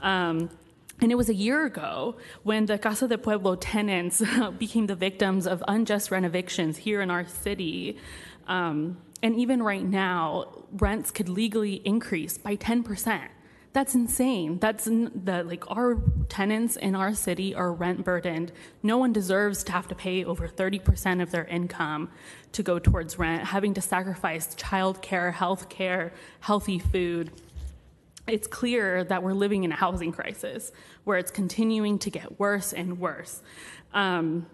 Um, 0.00 0.50
and 1.00 1.10
it 1.10 1.14
was 1.14 1.28
a 1.28 1.34
year 1.34 1.64
ago 1.64 2.16
when 2.42 2.66
the 2.66 2.78
Casa 2.78 3.08
de 3.08 3.16
Pueblo 3.16 3.56
tenants 3.56 4.22
became 4.58 4.86
the 4.86 4.94
victims 4.94 5.46
of 5.46 5.62
unjust 5.66 6.10
rent 6.10 6.26
evictions 6.26 6.76
here 6.78 7.00
in 7.00 7.10
our 7.10 7.26
city. 7.26 7.98
Um, 8.46 8.98
and 9.22 9.36
even 9.36 9.62
right 9.62 9.84
now, 9.84 10.64
rents 10.72 11.10
could 11.10 11.28
legally 11.28 11.74
increase 11.84 12.38
by 12.38 12.56
10%. 12.56 13.28
That's 13.72 13.94
insane. 13.94 14.58
That's 14.58 14.86
the 14.86 15.44
like 15.46 15.70
our 15.70 16.02
tenants 16.28 16.74
in 16.74 16.96
our 16.96 17.14
city 17.14 17.54
are 17.54 17.72
rent 17.72 18.04
burdened. 18.04 18.50
No 18.82 18.98
one 18.98 19.12
deserves 19.12 19.62
to 19.64 19.72
have 19.72 19.86
to 19.88 19.94
pay 19.94 20.24
over 20.24 20.48
30% 20.48 21.22
of 21.22 21.30
their 21.30 21.44
income 21.44 22.10
to 22.52 22.64
go 22.64 22.80
towards 22.80 23.16
rent, 23.16 23.44
having 23.44 23.74
to 23.74 23.80
sacrifice 23.80 24.56
childcare, 24.56 25.32
health 25.32 25.68
care, 25.68 26.12
healthy 26.40 26.80
food. 26.80 27.30
It's 28.26 28.48
clear 28.48 29.04
that 29.04 29.22
we're 29.22 29.34
living 29.34 29.62
in 29.62 29.70
a 29.70 29.76
housing 29.76 30.10
crisis 30.10 30.72
where 31.04 31.18
it's 31.18 31.30
continuing 31.30 31.98
to 32.00 32.10
get 32.10 32.38
worse 32.38 32.72
and 32.72 32.98
worse. 32.98 33.42
Um, 33.92 34.46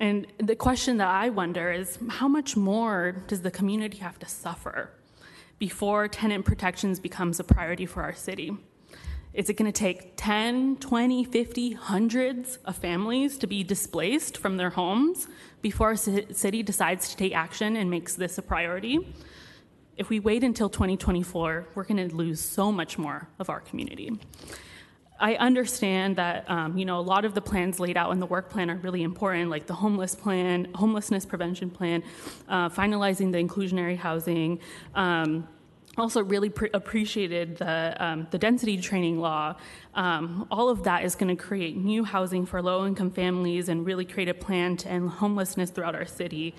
and 0.00 0.26
the 0.38 0.54
question 0.54 0.98
that 0.98 1.08
I 1.08 1.28
wonder 1.28 1.72
is 1.72 1.98
how 2.08 2.28
much 2.28 2.56
more 2.56 3.24
does 3.26 3.42
the 3.42 3.50
community 3.50 3.98
have 3.98 4.18
to 4.20 4.26
suffer 4.26 4.90
before 5.58 6.06
tenant 6.06 6.44
protections 6.44 7.00
becomes 7.00 7.40
a 7.40 7.44
priority 7.44 7.84
for 7.84 8.02
our 8.02 8.14
city? 8.14 8.56
Is 9.34 9.50
it 9.50 9.54
going 9.54 9.70
to 9.70 9.78
take 9.78 10.14
10, 10.16 10.76
20, 10.76 11.24
50, 11.24 11.72
hundreds 11.72 12.56
of 12.64 12.76
families 12.76 13.36
to 13.38 13.46
be 13.46 13.62
displaced 13.62 14.38
from 14.38 14.56
their 14.56 14.70
homes 14.70 15.28
before 15.62 15.92
a 15.92 15.96
city 15.96 16.62
decides 16.62 17.10
to 17.10 17.16
take 17.16 17.34
action 17.34 17.76
and 17.76 17.90
makes 17.90 18.14
this 18.14 18.38
a 18.38 18.42
priority? 18.42 19.14
If 19.96 20.08
we 20.08 20.20
wait 20.20 20.44
until 20.44 20.68
2024, 20.68 21.68
we're 21.74 21.84
going 21.84 22.08
to 22.08 22.14
lose 22.14 22.40
so 22.40 22.72
much 22.72 22.98
more 22.98 23.28
of 23.38 23.50
our 23.50 23.60
community. 23.60 24.12
I 25.20 25.34
understand 25.34 26.16
that 26.16 26.48
um, 26.48 26.78
you 26.78 26.84
know 26.84 26.98
a 26.98 27.02
lot 27.02 27.24
of 27.24 27.34
the 27.34 27.40
plans 27.40 27.80
laid 27.80 27.96
out 27.96 28.12
in 28.12 28.20
the 28.20 28.26
work 28.26 28.50
plan 28.50 28.70
are 28.70 28.76
really 28.76 29.02
important, 29.02 29.50
like 29.50 29.66
the 29.66 29.74
homeless 29.74 30.14
plan, 30.14 30.68
homelessness 30.74 31.26
prevention 31.26 31.70
plan, 31.70 32.02
uh, 32.48 32.68
finalizing 32.68 33.32
the 33.32 33.38
inclusionary 33.38 33.96
housing. 33.96 34.60
Um, 34.94 35.48
also, 35.96 36.22
really 36.22 36.48
pre- 36.48 36.70
appreciated 36.72 37.56
the 37.56 37.96
um, 37.98 38.28
the 38.30 38.38
density 38.38 38.78
training 38.78 39.18
law. 39.18 39.56
Um, 39.94 40.46
all 40.50 40.68
of 40.68 40.84
that 40.84 41.04
is 41.04 41.16
going 41.16 41.36
to 41.36 41.42
create 41.42 41.76
new 41.76 42.04
housing 42.04 42.46
for 42.46 42.62
low 42.62 42.86
income 42.86 43.10
families 43.10 43.68
and 43.68 43.84
really 43.84 44.04
create 44.04 44.28
a 44.28 44.34
plan 44.34 44.76
to 44.78 44.88
end 44.88 45.10
homelessness 45.10 45.70
throughout 45.70 45.96
our 45.96 46.06
city. 46.06 46.54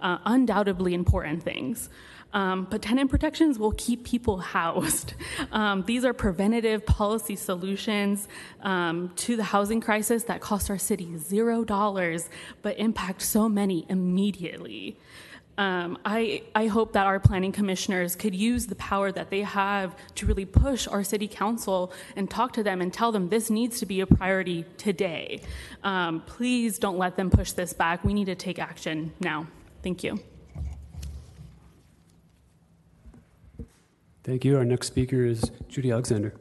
Uh, 0.00 0.18
undoubtedly 0.24 0.94
important 0.94 1.42
things. 1.42 1.88
Um, 2.34 2.66
but 2.68 2.82
tenant 2.82 3.10
protections 3.10 3.58
will 3.58 3.72
keep 3.72 4.04
people 4.04 4.38
housed. 4.38 5.14
Um, 5.52 5.84
these 5.84 6.04
are 6.04 6.12
preventative 6.12 6.84
policy 6.84 7.36
solutions 7.36 8.28
um, 8.62 9.12
to 9.16 9.36
the 9.36 9.44
housing 9.44 9.80
crisis 9.80 10.24
that 10.24 10.40
cost 10.40 10.68
our 10.68 10.78
city 10.78 11.16
zero 11.16 11.64
dollars, 11.64 12.28
but 12.62 12.78
impact 12.78 13.22
so 13.22 13.48
many 13.48 13.86
immediately. 13.88 14.96
Um, 15.56 15.98
I, 16.04 16.42
I 16.54 16.66
hope 16.66 16.92
that 16.94 17.06
our 17.06 17.20
planning 17.20 17.52
commissioners 17.52 18.16
could 18.16 18.34
use 18.34 18.66
the 18.66 18.74
power 18.74 19.12
that 19.12 19.30
they 19.30 19.42
have 19.42 19.96
to 20.16 20.26
really 20.26 20.44
push 20.44 20.88
our 20.88 21.04
city 21.04 21.28
council 21.28 21.92
and 22.16 22.28
talk 22.28 22.52
to 22.54 22.62
them 22.62 22.80
and 22.80 22.92
tell 22.92 23.12
them 23.12 23.28
this 23.28 23.50
needs 23.50 23.78
to 23.80 23.86
be 23.86 24.00
a 24.00 24.06
priority 24.06 24.64
today. 24.76 25.40
Um, 25.84 26.22
please 26.26 26.78
don't 26.78 26.98
let 26.98 27.16
them 27.16 27.30
push 27.30 27.52
this 27.52 27.72
back. 27.72 28.02
We 28.02 28.14
need 28.14 28.26
to 28.26 28.34
take 28.34 28.58
action 28.58 29.12
now. 29.20 29.46
Thank 29.82 30.02
you. 30.02 30.18
Thank 34.24 34.46
you. 34.46 34.56
Our 34.56 34.64
next 34.64 34.86
speaker 34.86 35.22
is 35.26 35.52
Judy 35.68 35.90
Alexander. 35.90 36.34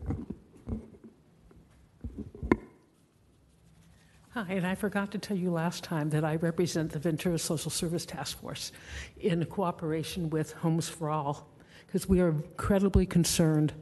Hi, 4.29 4.45
and 4.47 4.65
I 4.65 4.73
forgot 4.73 5.11
to 5.11 5.17
tell 5.17 5.35
you 5.35 5.51
last 5.51 5.83
time 5.83 6.09
that 6.11 6.23
I 6.23 6.37
represent 6.37 6.93
the 6.93 6.99
Ventura 6.99 7.37
Social 7.37 7.69
Service 7.69 8.05
Task 8.05 8.39
Force 8.39 8.71
in 9.19 9.43
cooperation 9.47 10.29
with 10.29 10.53
Homes 10.53 10.87
for 10.87 11.09
All, 11.09 11.49
because 11.85 12.07
we 12.07 12.21
are 12.21 12.29
incredibly 12.29 13.05
concerned 13.05 13.73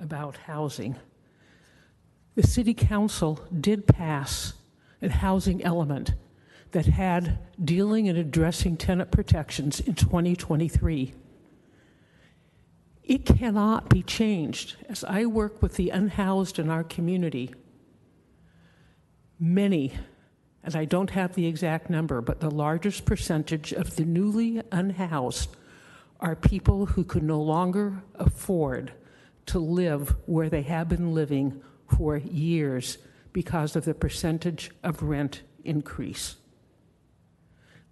about 0.00 0.38
housing. 0.38 0.96
The 2.36 2.46
City 2.46 2.72
Council 2.72 3.46
did 3.60 3.86
pass 3.86 4.54
a 5.02 5.10
housing 5.10 5.62
element 5.62 6.14
that 6.70 6.86
had 6.86 7.38
dealing 7.62 8.08
and 8.08 8.16
addressing 8.16 8.78
tenant 8.78 9.10
protections 9.10 9.80
in 9.80 9.94
2023. 9.96 11.12
It 13.10 13.26
cannot 13.26 13.88
be 13.88 14.04
changed. 14.04 14.76
As 14.88 15.02
I 15.02 15.26
work 15.26 15.60
with 15.60 15.74
the 15.74 15.90
unhoused 15.90 16.60
in 16.60 16.70
our 16.70 16.84
community, 16.84 17.52
many, 19.40 19.94
and 20.62 20.76
I 20.76 20.84
don't 20.84 21.10
have 21.10 21.34
the 21.34 21.46
exact 21.46 21.90
number, 21.90 22.20
but 22.20 22.38
the 22.38 22.52
largest 22.52 23.06
percentage 23.06 23.72
of 23.72 23.96
the 23.96 24.04
newly 24.04 24.62
unhoused 24.70 25.56
are 26.20 26.36
people 26.36 26.86
who 26.86 27.02
could 27.02 27.24
no 27.24 27.42
longer 27.42 28.00
afford 28.14 28.92
to 29.46 29.58
live 29.58 30.14
where 30.26 30.48
they 30.48 30.62
have 30.62 30.88
been 30.88 31.12
living 31.12 31.60
for 31.88 32.16
years 32.16 32.98
because 33.32 33.74
of 33.74 33.86
the 33.86 33.94
percentage 33.94 34.70
of 34.84 35.02
rent 35.02 35.42
increase. 35.64 36.36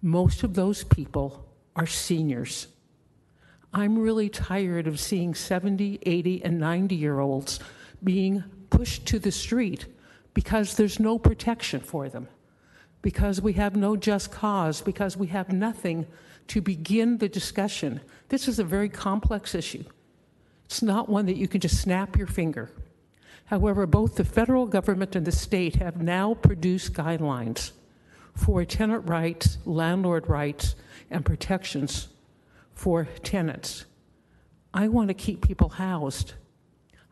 Most 0.01 0.43
of 0.43 0.53
those 0.53 0.85
people 0.85 1.45
are 1.75 1.87
seniors. 1.87 2.67
I'm 3.73 3.99
really 3.99 4.29
tired 4.29 4.87
of 4.87 4.99
seeing 4.99 5.35
70, 5.35 5.99
80, 6.01 6.43
and 6.43 6.59
90 6.59 6.95
year 6.95 7.19
olds 7.19 7.59
being 8.03 8.43
pushed 8.69 9.05
to 9.07 9.19
the 9.19 9.31
street 9.31 9.85
because 10.33 10.75
there's 10.75 10.99
no 10.99 11.19
protection 11.19 11.79
for 11.79 12.09
them, 12.09 12.27
because 13.01 13.41
we 13.41 13.53
have 13.53 13.75
no 13.75 13.95
just 13.95 14.31
cause, 14.31 14.81
because 14.81 15.17
we 15.17 15.27
have 15.27 15.51
nothing 15.51 16.07
to 16.47 16.61
begin 16.61 17.17
the 17.17 17.29
discussion. 17.29 18.01
This 18.29 18.47
is 18.47 18.57
a 18.57 18.63
very 18.63 18.89
complex 18.89 19.53
issue. 19.53 19.83
It's 20.65 20.81
not 20.81 21.09
one 21.09 21.25
that 21.27 21.37
you 21.37 21.47
can 21.47 21.61
just 21.61 21.81
snap 21.81 22.17
your 22.17 22.27
finger. 22.27 22.71
However, 23.45 23.85
both 23.85 24.15
the 24.15 24.23
federal 24.23 24.65
government 24.65 25.15
and 25.15 25.25
the 25.25 25.31
state 25.31 25.75
have 25.75 26.01
now 26.01 26.35
produced 26.35 26.93
guidelines 26.93 27.71
for 28.35 28.63
tenant 28.63 29.07
rights, 29.09 29.57
landlord 29.65 30.29
rights, 30.29 30.75
and 31.09 31.25
protections 31.25 32.07
for 32.79 33.03
tenants. 33.23 33.83
I 34.73 34.87
want 34.87 35.09
to 35.09 35.13
keep 35.13 35.45
people 35.45 35.67
housed. 35.67 36.35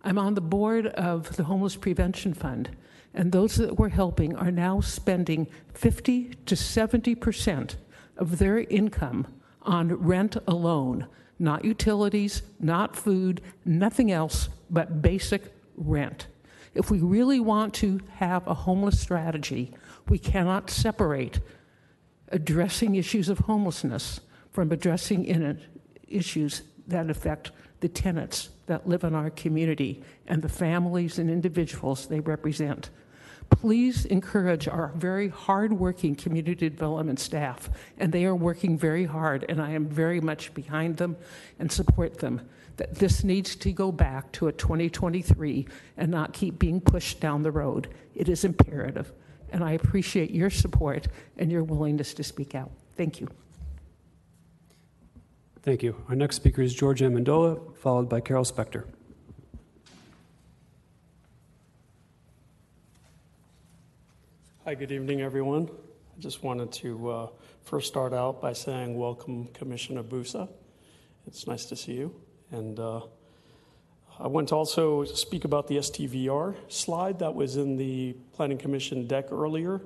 I'm 0.02 0.18
on 0.18 0.34
the 0.34 0.40
board 0.40 0.88
of 0.88 1.36
the 1.36 1.44
Homeless 1.44 1.76
Prevention 1.76 2.34
Fund, 2.34 2.70
and 3.14 3.34
those 3.34 3.58
that 3.58 3.78
we're 3.78 3.90
helping 3.90 4.34
are 4.38 4.50
now 4.50 4.80
spending 4.80 5.46
50 5.74 6.36
to 6.46 6.56
70 6.56 7.16
percent 7.16 7.76
of 8.16 8.38
their 8.38 8.60
income 8.60 9.28
on 9.62 9.94
rent 9.94 10.38
alone, 10.48 11.06
not 11.38 11.66
utilities, 11.66 12.44
not 12.62 12.96
food, 12.96 13.42
nothing 13.66 14.10
else 14.10 14.48
but 14.70 15.02
basic 15.02 15.54
rent. 15.76 16.28
If 16.76 16.90
we 16.90 17.00
really 17.00 17.42
want 17.42 17.74
to 17.76 18.00
have 18.16 18.48
a 18.48 18.54
homeless 18.54 19.02
strategy, 19.02 19.74
we 20.08 20.18
cannot 20.18 20.70
separate 20.70 21.42
addressing 22.30 22.96
issues 22.96 23.28
of 23.28 23.40
homelessness 23.40 24.22
from 24.58 24.72
addressing 24.72 25.24
in 25.24 25.44
it 25.44 25.60
issues 26.08 26.64
that 26.88 27.12
affect 27.12 27.52
the 27.80 27.88
tenants 27.88 28.50
that 28.66 28.90
live 28.90 29.04
in 29.04 29.14
our 29.14 29.30
community 29.30 30.02
and 30.26 30.42
the 30.42 30.50
families 30.50 31.20
and 31.20 31.30
individuals 31.30 32.08
they 32.08 32.20
represent. 32.22 32.90
Please 33.52 34.06
encourage 34.06 34.68
our 34.68 34.92
very 34.96 35.28
hardworking 35.28 36.16
community 36.16 36.72
development 36.72 37.20
staff, 37.20 37.70
and 38.00 38.12
they 38.12 38.26
are 38.26 38.34
working 38.34 38.80
very 38.80 39.06
hard, 39.06 39.46
and 39.48 39.62
I 39.62 39.74
am 39.74 39.86
very 39.86 40.20
much 40.20 40.52
behind 40.56 40.98
them 40.98 41.18
and 41.60 41.72
support 41.72 42.18
them. 42.18 42.42
That 42.78 42.96
this 42.96 43.24
needs 43.24 43.56
to 43.58 43.72
go 43.72 43.92
back 43.92 44.32
to 44.32 44.48
a 44.48 44.52
2023 44.52 45.68
and 45.98 46.10
not 46.10 46.34
keep 46.34 46.58
being 46.58 46.82
pushed 46.82 47.20
down 47.20 47.44
the 47.44 47.52
road. 47.52 47.90
It 48.16 48.28
is 48.28 48.44
imperative, 48.44 49.14
and 49.52 49.64
I 49.64 49.74
appreciate 49.74 50.32
your 50.32 50.50
support 50.50 51.08
and 51.38 51.52
your 51.52 51.64
willingness 51.64 52.16
to 52.16 52.24
speak 52.24 52.56
out. 52.56 52.72
Thank 52.96 53.22
you. 53.22 53.28
Thank 55.68 55.84
you. 55.84 56.02
Our 56.08 56.16
next 56.16 56.38
speaker 56.38 56.62
is 56.62 56.74
George 56.74 57.02
Amendola, 57.02 57.76
followed 57.76 58.08
by 58.08 58.22
Carol 58.22 58.46
Spector. 58.46 58.86
Hi, 64.64 64.76
good 64.76 64.94
evening, 64.94 65.20
everyone. 65.20 65.70
I 66.18 66.22
just 66.22 66.42
wanted 66.42 66.72
to 66.72 67.10
uh, 67.10 67.28
first 67.66 67.90
start 67.90 68.14
out 68.14 68.40
by 68.42 68.54
saying 68.54 68.98
welcome, 68.98 69.48
Commissioner 69.48 70.04
Busa. 70.04 70.48
It's 71.28 71.48
nice 71.48 71.66
to 71.66 71.76
see 71.76 71.96
you. 71.96 72.16
And 72.52 72.80
uh, 72.80 73.02
I 74.20 74.28
want 74.28 74.48
to 74.48 74.56
also 74.56 75.04
speak 75.04 75.44
about 75.44 75.68
the 75.68 75.80
STVR 75.80 76.56
slide 76.70 77.20
that 77.20 77.36
was 77.36 77.58
in 77.58 77.76
the 77.76 78.16
Planning 78.32 78.58
Commission 78.58 79.06
deck 79.06 79.34
earlier. 79.34 79.82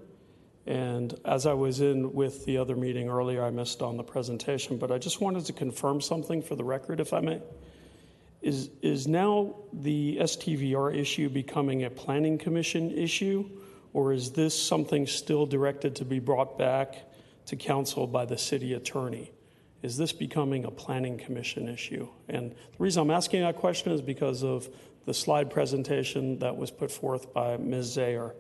And 0.68 1.14
as 1.26 1.46
I 1.46 1.54
was 1.54 1.82
in 1.82 2.14
with 2.14 2.46
the 2.46 2.58
other 2.58 2.76
meeting 2.76 3.10
earlier, 3.10 3.44
I 3.44 3.50
missed 3.50 3.82
on 3.82 3.98
the 3.98 4.04
presentation, 4.04 4.78
but 4.78 4.92
I 4.92 4.98
just 4.98 5.20
wanted 5.20 5.46
to 5.46 5.54
confirm 5.54 6.02
something 6.02 6.42
for 6.42 6.56
the 6.56 6.64
record, 6.64 7.00
if 7.00 7.14
I 7.14 7.20
may. 7.20 7.42
Is, 8.42 8.70
is 8.82 9.08
now 9.08 9.56
the 9.72 10.18
STVR 10.22 10.96
issue 10.96 11.30
becoming 11.30 11.84
a 11.84 11.90
planning 11.90 12.38
commission 12.38 12.92
issue, 12.92 13.50
or 13.94 14.14
is 14.14 14.32
this 14.32 14.60
something 14.60 15.08
still 15.08 15.46
directed 15.46 15.96
to 15.98 16.06
be 16.06 16.20
brought 16.20 16.58
back 16.58 16.96
to 17.48 17.56
council 17.56 18.08
by 18.08 18.26
the 18.26 18.38
city 18.38 18.74
attorney? 18.74 19.32
Is 19.82 19.98
this 19.98 20.14
becoming 20.14 20.66
a 20.66 20.72
planning 20.72 21.18
commission 21.18 21.68
issue? 21.68 22.08
And 22.30 22.52
the 22.52 22.78
reason 22.78 23.02
I'm 23.02 23.12
asking 23.12 23.42
that 23.42 23.58
question 23.58 23.92
is 23.92 24.02
because 24.02 24.44
of 24.44 24.70
the 25.06 25.14
slide 25.14 25.50
presentation 25.50 26.38
that 26.40 26.56
was 26.56 26.70
put 26.70 26.92
forth 26.92 27.34
by 27.34 27.58
Ms. 27.58 27.98
Zayer. 27.98 28.34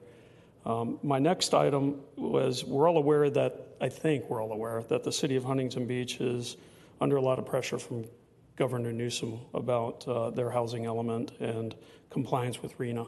Um, 0.65 0.99
my 1.01 1.19
next 1.19 1.53
item 1.53 2.01
was 2.15 2.63
we're 2.63 2.87
all 2.87 2.97
aware 2.97 3.29
that, 3.29 3.75
I 3.81 3.89
think 3.89 4.29
we're 4.29 4.41
all 4.41 4.51
aware, 4.51 4.83
that 4.89 5.03
the 5.03 5.11
city 5.11 5.35
of 5.35 5.43
Huntington 5.43 5.87
Beach 5.87 6.21
is 6.21 6.57
under 6.99 7.17
a 7.17 7.21
lot 7.21 7.39
of 7.39 7.45
pressure 7.45 7.79
from 7.79 8.05
Governor 8.55 8.91
Newsom 8.91 9.39
about 9.53 10.07
uh, 10.07 10.29
their 10.29 10.51
housing 10.51 10.85
element 10.85 11.31
and 11.39 11.73
compliance 12.11 12.61
with 12.61 12.77
RHNA. 12.77 13.07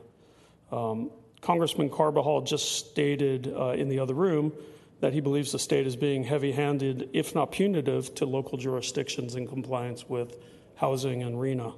Um, 0.72 1.12
Congressman 1.42 1.90
Carbajal 1.90 2.42
just 2.42 2.72
stated 2.72 3.54
uh, 3.54 3.72
in 3.72 3.90
the 3.90 4.00
other 4.00 4.14
room 4.14 4.54
that 5.02 5.14
he 5.14 5.20
believes 5.20 5.52
the 5.52 5.60
state 5.60 5.86
is 5.86 5.96
being 5.96 6.24
heavy 6.24 6.54
handed, 6.54 7.10
if 7.14 7.36
not 7.36 7.52
punitive, 7.52 8.16
to 8.16 8.26
local 8.26 8.58
jurisdictions 8.58 9.36
in 9.36 9.46
compliance 9.46 10.08
with 10.08 10.38
housing 10.76 11.22
and 11.22 11.36
RHNA. 11.36 11.76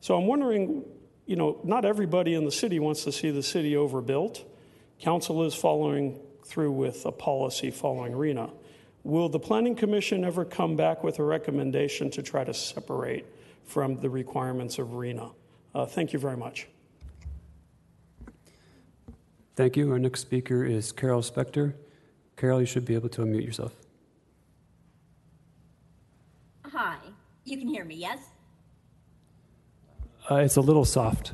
So 0.00 0.18
I'm 0.18 0.26
wondering, 0.26 0.84
you 1.24 1.36
know, 1.36 1.60
not 1.64 1.84
everybody 1.84 2.34
in 2.34 2.44
the 2.44 2.52
city 2.52 2.78
wants 2.78 3.04
to 3.04 3.12
see 3.12 3.30
the 3.30 3.42
city 3.42 3.76
overbuilt. 3.76 4.44
Council 5.00 5.44
is 5.44 5.54
following 5.54 6.20
through 6.44 6.72
with 6.72 7.04
a 7.06 7.12
policy 7.12 7.70
following 7.70 8.12
RHNA. 8.12 8.50
Will 9.02 9.28
the 9.28 9.38
Planning 9.38 9.74
Commission 9.74 10.24
ever 10.24 10.44
come 10.44 10.76
back 10.76 11.04
with 11.04 11.18
a 11.18 11.22
recommendation 11.22 12.10
to 12.10 12.22
try 12.22 12.44
to 12.44 12.54
separate 12.54 13.26
from 13.64 14.00
the 14.00 14.08
requirements 14.08 14.78
of 14.78 14.88
RHNA? 14.88 15.34
Uh, 15.74 15.86
thank 15.86 16.12
you 16.12 16.18
very 16.18 16.36
much. 16.36 16.68
Thank 19.56 19.76
you. 19.76 19.90
Our 19.92 19.98
next 19.98 20.20
speaker 20.20 20.64
is 20.64 20.90
Carol 20.90 21.20
Spector. 21.20 21.74
Carol, 22.36 22.60
you 22.60 22.66
should 22.66 22.84
be 22.84 22.94
able 22.94 23.08
to 23.10 23.22
unmute 23.22 23.44
yourself. 23.44 23.74
Hi, 26.64 26.96
you 27.44 27.56
can 27.56 27.68
hear 27.68 27.84
me, 27.84 27.94
yes? 27.94 28.18
Uh, 30.28 30.36
it's 30.36 30.56
a 30.56 30.60
little 30.60 30.84
soft. 30.84 31.32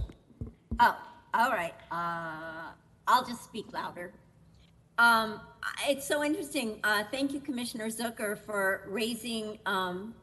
Oh, 0.81 0.99
all 1.33 1.51
right. 1.51 1.75
Uh, 1.91 2.73
I'll 3.11 3.25
just 3.25 3.43
speak 3.43 3.73
louder. 3.73 4.13
Um, 4.97 5.41
it's 5.89 6.07
so 6.07 6.23
interesting. 6.23 6.79
Uh, 6.85 7.03
thank 7.11 7.33
you, 7.33 7.41
Commissioner 7.41 7.89
Zucker, 7.89 8.39
for 8.39 8.87
raising 8.89 9.59
um, 9.67 10.15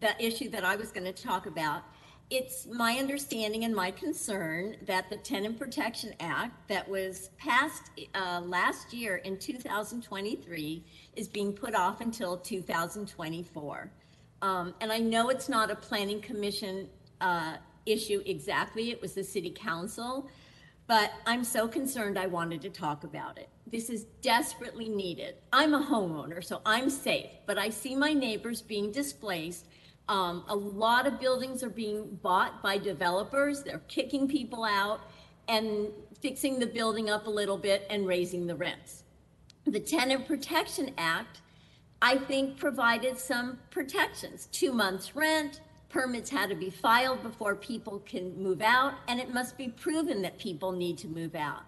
the 0.00 0.22
issue 0.22 0.50
that 0.50 0.62
I 0.62 0.76
was 0.76 0.92
going 0.92 1.10
to 1.10 1.14
talk 1.14 1.46
about. 1.46 1.82
It's 2.28 2.66
my 2.66 2.98
understanding 2.98 3.64
and 3.64 3.74
my 3.74 3.90
concern 3.90 4.76
that 4.86 5.08
the 5.08 5.16
Tenant 5.16 5.58
Protection 5.58 6.12
Act 6.20 6.68
that 6.68 6.86
was 6.86 7.30
passed 7.38 7.90
uh, 8.14 8.42
last 8.44 8.92
year 8.92 9.16
in 9.16 9.38
2023 9.38 10.84
is 11.14 11.28
being 11.28 11.54
put 11.54 11.74
off 11.74 12.02
until 12.02 12.36
2024. 12.36 13.90
Um, 14.42 14.74
and 14.82 14.92
I 14.92 14.98
know 14.98 15.30
it's 15.30 15.48
not 15.48 15.70
a 15.70 15.76
planning 15.76 16.20
commission 16.20 16.88
uh, 17.22 17.56
issue 17.86 18.22
exactly, 18.26 18.90
it 18.90 19.00
was 19.00 19.14
the 19.14 19.24
city 19.24 19.50
council, 19.56 20.28
but 20.86 21.12
I'm 21.26 21.42
so 21.42 21.66
concerned 21.66 22.18
I 22.18 22.26
wanted 22.26 22.62
to 22.62 22.70
talk 22.70 23.04
about 23.04 23.38
it. 23.38 23.48
This 23.66 23.90
is 23.90 24.04
desperately 24.22 24.88
needed. 24.88 25.36
I'm 25.52 25.74
a 25.74 25.80
homeowner, 25.80 26.44
so 26.44 26.60
I'm 26.64 26.88
safe, 26.88 27.30
but 27.46 27.58
I 27.58 27.70
see 27.70 27.96
my 27.96 28.12
neighbors 28.12 28.62
being 28.62 28.92
displaced. 28.92 29.66
Um, 30.08 30.44
a 30.48 30.54
lot 30.54 31.06
of 31.06 31.18
buildings 31.18 31.64
are 31.64 31.70
being 31.70 32.18
bought 32.22 32.62
by 32.62 32.78
developers. 32.78 33.64
They're 33.64 33.82
kicking 33.88 34.28
people 34.28 34.64
out 34.64 35.00
and 35.48 35.88
fixing 36.20 36.60
the 36.60 36.66
building 36.66 37.10
up 37.10 37.26
a 37.26 37.30
little 37.30 37.58
bit 37.58 37.86
and 37.90 38.06
raising 38.06 38.46
the 38.46 38.54
rents. 38.54 39.02
The 39.64 39.80
Tenant 39.80 40.28
Protection 40.28 40.92
Act, 40.96 41.40
I 42.00 42.18
think, 42.18 42.58
provided 42.58 43.18
some 43.18 43.58
protections 43.70 44.46
two 44.52 44.72
months' 44.72 45.16
rent, 45.16 45.60
permits 45.88 46.30
had 46.30 46.50
to 46.50 46.56
be 46.56 46.70
filed 46.70 47.22
before 47.22 47.54
people 47.54 48.00
can 48.00 48.36
move 48.42 48.60
out, 48.60 48.94
and 49.08 49.20
it 49.20 49.32
must 49.32 49.56
be 49.56 49.68
proven 49.68 50.22
that 50.22 50.38
people 50.38 50.72
need 50.72 50.98
to 50.98 51.08
move 51.08 51.34
out. 51.34 51.62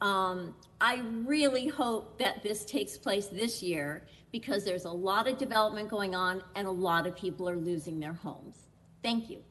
Um, 0.00 0.54
I 0.80 1.02
really 1.24 1.66
hope 1.66 2.18
that 2.18 2.42
this 2.42 2.64
takes 2.64 2.96
place 2.96 3.26
this 3.26 3.62
year 3.62 4.04
because 4.30 4.64
there's 4.64 4.84
a 4.84 4.90
lot 4.90 5.26
of 5.26 5.38
development 5.38 5.88
going 5.88 6.14
on 6.14 6.42
and 6.54 6.68
a 6.68 6.70
lot 6.70 7.06
of 7.06 7.16
people 7.16 7.48
are 7.48 7.56
losing 7.56 7.98
their 7.98 8.12
homes. 8.12 8.56
Thank 9.02 9.30
you. 9.30 9.42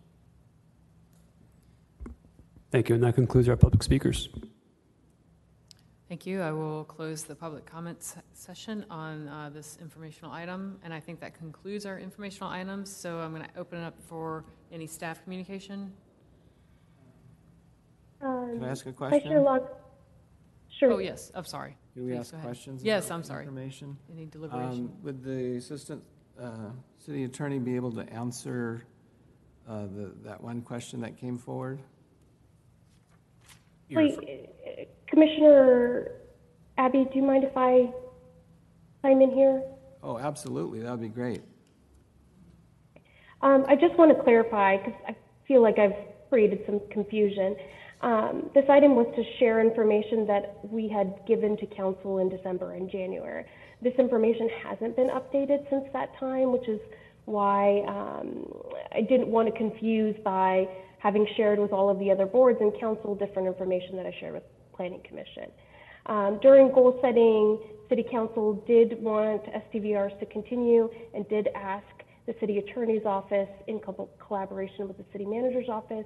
Thank 2.72 2.90
you. 2.90 2.96
And 2.96 3.04
that 3.04 3.16
concludes 3.16 3.50
our 3.50 3.58
public 3.58 3.84
speakers. 3.84 4.30
Thank 6.10 6.26
you. 6.26 6.42
I 6.42 6.52
will 6.54 6.86
close 6.86 7.24
the 7.24 7.36
public 7.36 7.66
comment 7.66 8.02
se- 8.02 8.22
session 8.34 8.86
on 8.90 9.28
uh, 9.28 9.50
this 9.54 9.78
informational 9.82 10.32
item, 10.32 10.80
and 10.84 10.94
I 10.94 11.02
think 11.02 11.20
that 11.20 11.34
concludes 11.38 11.86
our 11.86 12.00
informational 12.00 12.50
items. 12.50 12.96
So 12.96 13.20
I'm 13.20 13.32
going 13.34 13.44
to 13.44 13.60
open 13.60 13.80
it 13.80 13.86
up 13.86 13.96
for 14.08 14.46
any 14.72 14.88
staff 14.88 15.22
communication. 15.24 15.92
Can 18.22 18.64
I 18.64 18.70
ask 18.70 18.86
a 18.86 18.90
Um, 18.90 18.96
Vice 18.96 19.22
Chair 19.22 19.42
question? 19.44 19.68
Sure. 20.80 20.92
Oh, 20.94 20.98
yes, 21.00 21.32
I'm 21.36 21.44
sorry. 21.44 21.76
Can 21.94 22.06
we 22.06 22.12
Please 22.14 22.20
ask 22.20 22.32
go 22.32 22.38
ahead. 22.38 22.48
questions? 22.48 22.84
Yes, 22.84 23.08
about 23.08 23.16
I'm 23.16 23.24
sorry. 23.24 23.44
Information? 23.44 23.98
Any 24.12 24.26
deliberation? 24.28 24.86
Um, 24.86 25.04
Would 25.04 25.24
the 25.24 25.58
assistant 25.58 26.04
uh, 26.40 26.70
city 27.00 27.26
attorney 27.26 27.60
be 27.60 27.76
able 27.76 27.92
to 27.94 28.02
answer 28.14 28.86
uh, 29.68 29.88
the, 29.88 30.14
that 30.24 30.42
one 30.42 30.62
question 30.62 31.02
that 31.02 31.18
came 31.18 31.38
forward? 31.38 31.80
Wait, 33.90 34.50
Commissioner 35.08 36.12
Abbey, 36.78 37.06
do 37.12 37.20
you 37.20 37.24
mind 37.24 37.44
if 37.44 37.56
I 37.56 37.92
chime 39.02 39.22
in 39.22 39.32
here? 39.32 39.64
Oh, 40.04 40.18
absolutely, 40.18 40.82
that 40.82 40.92
would 40.92 41.02
be 41.02 41.10
great. 41.10 41.42
Um, 43.42 43.66
I 43.68 43.76
just 43.76 43.98
want 43.98 44.16
to 44.16 44.24
clarify, 44.24 44.78
because 44.78 44.94
I 45.08 45.16
feel 45.48 45.62
like 45.62 45.80
I've 45.80 45.96
created 46.30 46.60
some 46.66 46.82
confusion. 46.92 47.56
Um, 48.02 48.50
this 48.54 48.66
item 48.70 48.96
was 48.96 49.08
to 49.16 49.24
share 49.40 49.60
information 49.60 50.28
that 50.28 50.60
we 50.64 50.88
had 50.88 51.20
given 51.28 51.58
to 51.58 51.66
council 51.68 52.20
in 52.20 52.30
December 52.30 52.74
and 52.74 52.90
January. 52.92 53.46
This 53.82 53.94
information 53.98 54.50
hasn't 54.64 54.96
been 54.96 55.10
updated 55.10 55.70
since 55.70 55.86
that 55.94 56.16
time, 56.20 56.52
which 56.52 56.68
is 56.68 56.80
why 57.26 57.84
um, 57.88 58.52
I 58.92 59.02
didn't 59.02 59.28
want 59.28 59.52
to 59.52 59.58
confuse 59.58 60.16
by 60.24 60.68
having 61.00 61.28
shared 61.36 61.60
with 61.60 61.72
all 61.72 61.90
of 61.90 62.00
the 62.00 62.12
other 62.12 62.26
boards 62.26 62.60
and 62.62 62.72
council 62.80 63.16
different 63.16 63.48
information 63.48 63.96
that 63.98 64.06
I 64.06 64.16
shared 64.20 64.34
with 64.34 64.44
Planning 64.78 65.02
Commission. 65.06 65.52
Um, 66.06 66.40
during 66.42 66.72
goal 66.72 66.98
setting, 67.02 67.60
City 67.90 68.06
Council 68.10 68.64
did 68.66 69.02
want 69.02 69.44
STVRs 69.44 70.18
to 70.20 70.26
continue 70.28 70.90
and 71.14 71.28
did 71.28 71.50
ask 71.56 71.86
the 72.28 72.36
City 72.40 72.60
Attorney's 72.60 73.06
Office 73.06 73.50
in 73.68 73.80
co- 73.80 74.10
collaboration 74.26 74.88
with 74.88 74.98
the 74.98 75.06
City 75.12 75.26
Manager's 75.26 75.70
Office 75.70 76.06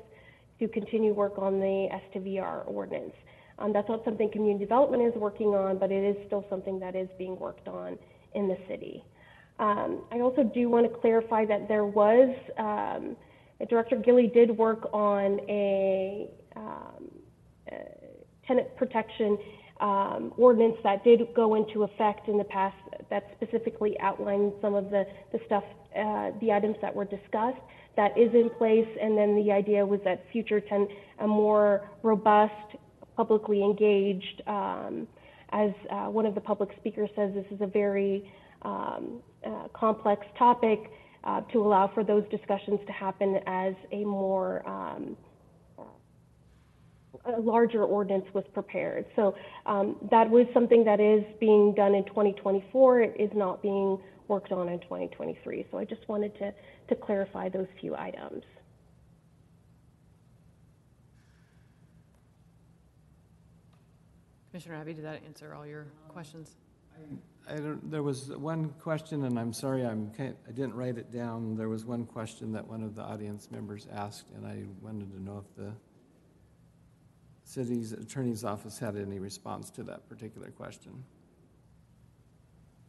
to 0.60 0.68
continue 0.68 1.14
work 1.14 1.38
on 1.38 1.60
the 1.60 1.88
STVR 2.16 2.68
ordinance. 2.68 3.14
Um, 3.60 3.74
that's 3.74 3.90
not 3.90 4.04
something 4.06 4.32
community 4.32 4.64
development 4.64 5.04
is 5.04 5.14
working 5.20 5.50
on, 5.50 5.78
but 5.78 5.92
it 5.92 6.04
is 6.04 6.16
still 6.28 6.46
something 6.50 6.80
that 6.80 6.96
is 6.96 7.10
being 7.18 7.38
worked 7.38 7.68
on 7.68 7.98
in 8.34 8.48
the 8.48 8.58
city. 8.68 9.04
Um, 9.60 10.04
I 10.12 10.22
also 10.22 10.44
do 10.44 10.70
want 10.70 10.92
to 10.92 11.00
clarify 11.00 11.46
that 11.46 11.68
there 11.68 11.86
was, 11.86 12.36
um, 12.58 13.16
Director 13.70 13.98
Gilli 13.98 14.34
did 14.34 14.58
work 14.58 14.90
on 14.94 15.40
a, 15.48 16.28
um, 16.56 17.01
tenant 18.52 18.76
protection 18.76 19.38
um, 19.80 20.34
ordinance 20.38 20.78
that 20.84 21.04
did 21.04 21.20
go 21.34 21.56
into 21.56 21.84
effect 21.84 22.28
in 22.28 22.38
the 22.38 22.44
past 22.44 22.76
that 23.10 23.24
specifically 23.36 23.94
outlined 24.00 24.54
some 24.62 24.76
of 24.76 24.86
the, 24.92 25.04
the 25.32 25.40
stuff, 25.48 25.64
uh, 25.98 26.32
the 26.40 26.52
items 26.52 26.76
that 26.82 26.94
were 26.94 27.06
discussed. 27.06 27.58
That 27.96 28.18
is 28.18 28.34
in 28.34 28.50
place, 28.58 28.88
and 29.02 29.18
then 29.18 29.36
the 29.36 29.52
idea 29.52 29.86
was 29.86 30.00
that 30.06 30.24
future 30.32 30.62
ten, 30.62 30.88
a 31.20 31.28
more 31.28 31.90
robust, 32.04 32.78
publicly 33.18 33.64
engaged, 33.64 34.42
um, 34.48 35.08
as 35.52 35.72
uh, 35.90 36.06
one 36.06 36.26
of 36.26 36.34
the 36.34 36.42
public 36.42 36.70
speakers 36.80 37.10
says, 37.16 37.34
this 37.34 37.46
is 37.52 37.60
a 37.60 37.68
very 37.68 38.32
um, 38.62 39.22
uh, 39.46 39.68
complex 39.74 40.26
topic 40.38 40.80
uh, 41.26 41.42
to 41.52 41.58
allow 41.60 41.92
for 41.94 42.04
those 42.04 42.24
discussions 42.32 42.80
to 42.88 42.94
happen 42.94 43.40
as 43.46 43.74
a 43.92 44.06
more 44.06 44.68
um, 44.68 45.18
a 47.26 47.40
larger 47.40 47.84
ordinance 47.84 48.26
was 48.34 48.44
prepared. 48.54 49.06
So 49.16 49.36
um, 49.66 49.98
that 50.10 50.30
was 50.30 50.48
something 50.54 50.84
that 50.86 51.00
is 51.00 51.24
being 51.40 51.74
done 51.74 51.94
in 51.94 52.06
2024. 52.06 53.02
It 53.02 53.16
is 53.20 53.30
not 53.34 53.62
being 53.62 54.00
worked 54.28 54.52
on 54.52 54.70
in 54.70 54.80
2023. 54.80 55.68
So 55.72 55.78
I 55.78 55.86
just 55.86 56.08
wanted 56.08 56.38
to, 56.40 56.54
to 56.90 56.96
clarify 56.96 57.50
those 57.50 57.68
few 57.80 57.96
items. 57.96 58.44
Commissioner 64.52 64.76
Abbey, 64.76 64.94
did 64.94 65.06
that 65.06 65.22
answer 65.26 65.54
all 65.54 65.66
your 65.66 65.88
questions? 66.10 66.58
I 67.50 67.56
don't, 67.56 67.90
there 67.90 68.04
was 68.04 68.30
one 68.30 68.70
question, 68.80 69.24
and 69.24 69.40
I'm 69.40 69.54
sorry, 69.54 69.86
I'm, 69.86 70.12
I 70.20 70.52
didn't 70.52 70.76
write 70.76 70.98
it 70.98 71.12
down. 71.12 71.56
There 71.56 71.70
was 71.70 71.86
one 71.86 72.06
question 72.06 72.52
that 72.52 72.68
one 72.68 72.84
of 72.84 72.96
the 72.96 73.02
audience 73.02 73.50
members 73.50 73.88
asked, 73.92 74.30
and 74.36 74.46
I 74.46 74.64
wanted 74.82 75.12
to 75.14 75.22
know 75.22 75.44
if 75.46 75.56
the 75.56 75.72
city's 77.52 77.92
attorney's 77.92 78.46
office 78.46 78.80
had 78.80 78.96
any 78.96 79.20
response 79.20 79.70
to 79.70 79.84
that 79.84 80.08
particular 80.08 80.50
question. 80.52 81.04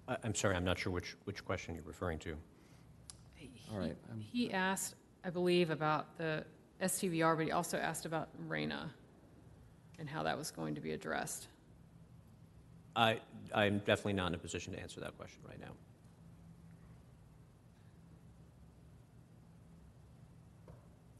I- 0.07 0.17
I'm 0.23 0.37
sorry, 0.37 0.55
I'm 0.55 0.65
not 0.65 0.79
sure 0.79 0.93
which, 0.93 1.17
which 1.25 1.45
question 1.45 1.75
you're 1.75 1.83
referring 1.83 2.21
to. 2.21 2.37
All 3.73 3.79
right. 3.79 3.97
I'm- 4.09 4.21
He 4.21 4.53
asked, 4.53 4.95
I 5.25 5.31
believe, 5.31 5.71
about 5.71 6.17
the 6.17 6.45
STVR, 6.81 7.35
but 7.37 7.45
he 7.45 7.51
also 7.51 7.77
asked 7.77 8.07
about 8.07 8.29
RHNA 8.49 8.89
and 9.99 10.09
how 10.09 10.23
that 10.23 10.39
was 10.39 10.53
going 10.53 10.77
to 10.77 10.81
be 10.81 10.93
addressed. 10.93 11.49
I, 12.95 13.21
I'm 13.53 13.79
definitely 13.79 14.13
not 14.13 14.29
in 14.29 14.35
a 14.35 14.39
position 14.39 14.75
to 14.75 14.81
answer 14.81 15.01
that 15.01 15.17
question 15.19 15.41
right 15.49 15.59
now. 15.59 15.73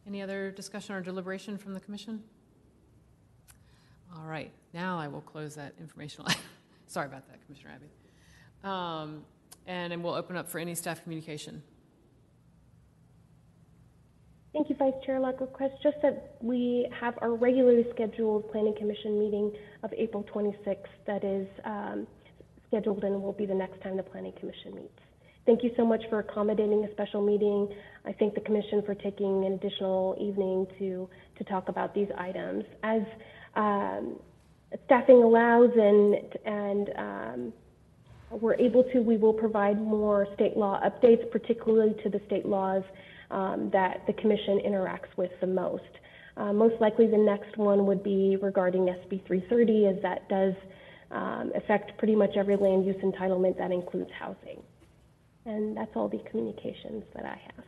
Any 0.07 0.23
other 0.23 0.53
discussion 0.53 0.95
or 0.95 1.01
deliberation 1.01 1.59
from 1.59 1.75
the 1.75 1.81
commission? 1.81 2.23
All 4.17 4.25
right, 4.25 4.53
now 4.75 4.99
I 4.99 5.09
will 5.09 5.21
close 5.23 5.55
that 5.55 5.73
informational. 5.81 6.29
Sorry 6.87 7.07
about 7.07 7.27
that, 7.29 7.45
Commissioner 7.47 7.75
Abbey. 7.75 8.69
Um, 8.69 9.25
And 9.67 9.93
then 9.93 10.03
we'll 10.03 10.15
open 10.15 10.37
up 10.37 10.49
for 10.51 10.59
any 10.59 10.75
staff 10.75 11.03
communication. 11.03 11.63
Thank 14.53 14.69
you, 14.69 14.77
Vice 14.77 14.93
Chair 15.07 15.19
Request 15.19 15.75
Just 15.83 15.97
that 16.03 16.37
we 16.43 16.87
have 17.01 17.15
our 17.23 17.35
regularly 17.35 17.87
scheduled 17.95 18.51
Planning 18.53 18.75
Commission 18.77 19.19
meeting 19.19 19.53
of 19.83 19.93
April 19.97 20.25
26th 20.25 20.85
that 21.07 21.25
is 21.25 21.49
um, 21.65 22.07
scheduled 22.69 23.03
and 23.05 23.23
will 23.23 23.33
be 23.33 23.47
the 23.47 23.55
next 23.55 23.81
time 23.83 23.97
the 23.97 24.03
Planning 24.03 24.33
Commission 24.39 24.75
meets. 24.75 24.99
Thank 25.47 25.65
you 25.65 25.71
so 25.77 25.87
much 25.87 26.03
for 26.11 26.19
accommodating 26.19 26.85
a 26.85 26.93
special 26.93 27.25
meeting. 27.25 27.69
I 28.05 28.13
thank 28.13 28.35
the 28.35 28.43
Commission 28.43 28.83
for 28.85 28.95
taking 28.95 29.45
an 29.47 29.55
additional 29.55 30.17
evening 30.21 30.67
to, 30.79 31.09
to 31.39 31.45
talk 31.45 31.69
about 31.69 31.95
these 31.95 32.09
items. 32.19 32.65
As 32.83 33.03
um, 33.55 34.17
staffing 34.87 35.23
allows 35.23 35.71
and, 35.77 36.15
and 36.45 36.91
um, 36.97 37.53
we're 38.31 38.55
able 38.55 38.85
to, 38.85 39.01
we 39.01 39.17
will 39.17 39.33
provide 39.33 39.81
more 39.81 40.27
state 40.35 40.57
law 40.57 40.81
updates, 40.81 41.31
particularly 41.31 41.95
to 42.03 42.09
the 42.09 42.21
state 42.27 42.47
laws 42.47 42.83
um, 43.31 43.71
that 43.73 44.03
the 44.07 44.13
commission 44.15 44.61
interacts 44.67 45.17
with 45.17 45.31
the 45.41 45.47
most. 45.47 45.83
Uh, 46.37 46.53
most 46.53 46.81
likely, 46.81 47.07
the 47.07 47.17
next 47.17 47.57
one 47.59 47.87
would 47.87 48.03
be 48.03 48.37
regarding 48.41 48.83
SB 48.83 49.27
330, 49.27 49.87
as 49.87 50.03
that 50.03 50.29
does 50.29 50.55
um, 51.11 51.53
affect 51.55 51.97
pretty 51.99 52.17
much 52.17 52.31
every 52.37 52.57
land 52.57 52.87
use 52.87 52.97
entitlement 53.03 53.59
that 53.59 53.71
includes 53.71 54.11
housing. 54.19 54.63
And 55.45 55.77
that's 55.77 55.91
all 55.95 56.09
the 56.09 56.23
communications 56.31 57.05
that 57.15 57.27
I 57.27 57.39
have. 57.55 57.65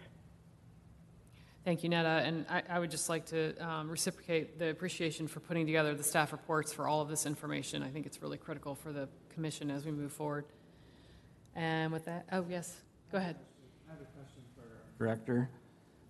Thank 1.64 1.82
you, 1.82 1.88
Netta. 1.88 2.22
And 2.26 2.44
I, 2.50 2.62
I 2.68 2.78
would 2.78 2.90
just 2.90 3.08
like 3.08 3.24
to 3.26 3.56
um, 3.66 3.88
reciprocate 3.88 4.58
the 4.58 4.68
appreciation 4.68 5.26
for 5.26 5.40
putting 5.40 5.64
together 5.64 5.94
the 5.94 6.04
staff 6.04 6.30
reports 6.32 6.74
for 6.74 6.86
all 6.86 7.00
of 7.00 7.08
this 7.08 7.24
information. 7.24 7.82
I 7.82 7.88
think 7.88 8.04
it's 8.04 8.20
really 8.20 8.36
critical 8.36 8.74
for 8.74 8.92
the 8.92 9.08
commission 9.32 9.70
as 9.70 9.86
we 9.86 9.90
move 9.90 10.12
forward. 10.12 10.44
And 11.54 11.90
with 11.90 12.04
that, 12.04 12.26
oh, 12.32 12.44
yes, 12.50 12.76
go 13.10 13.16
ahead. 13.16 13.36
I 13.88 13.92
have 13.92 14.00
a 14.02 14.04
question 14.04 14.42
for 14.54 14.62
Director. 15.02 15.48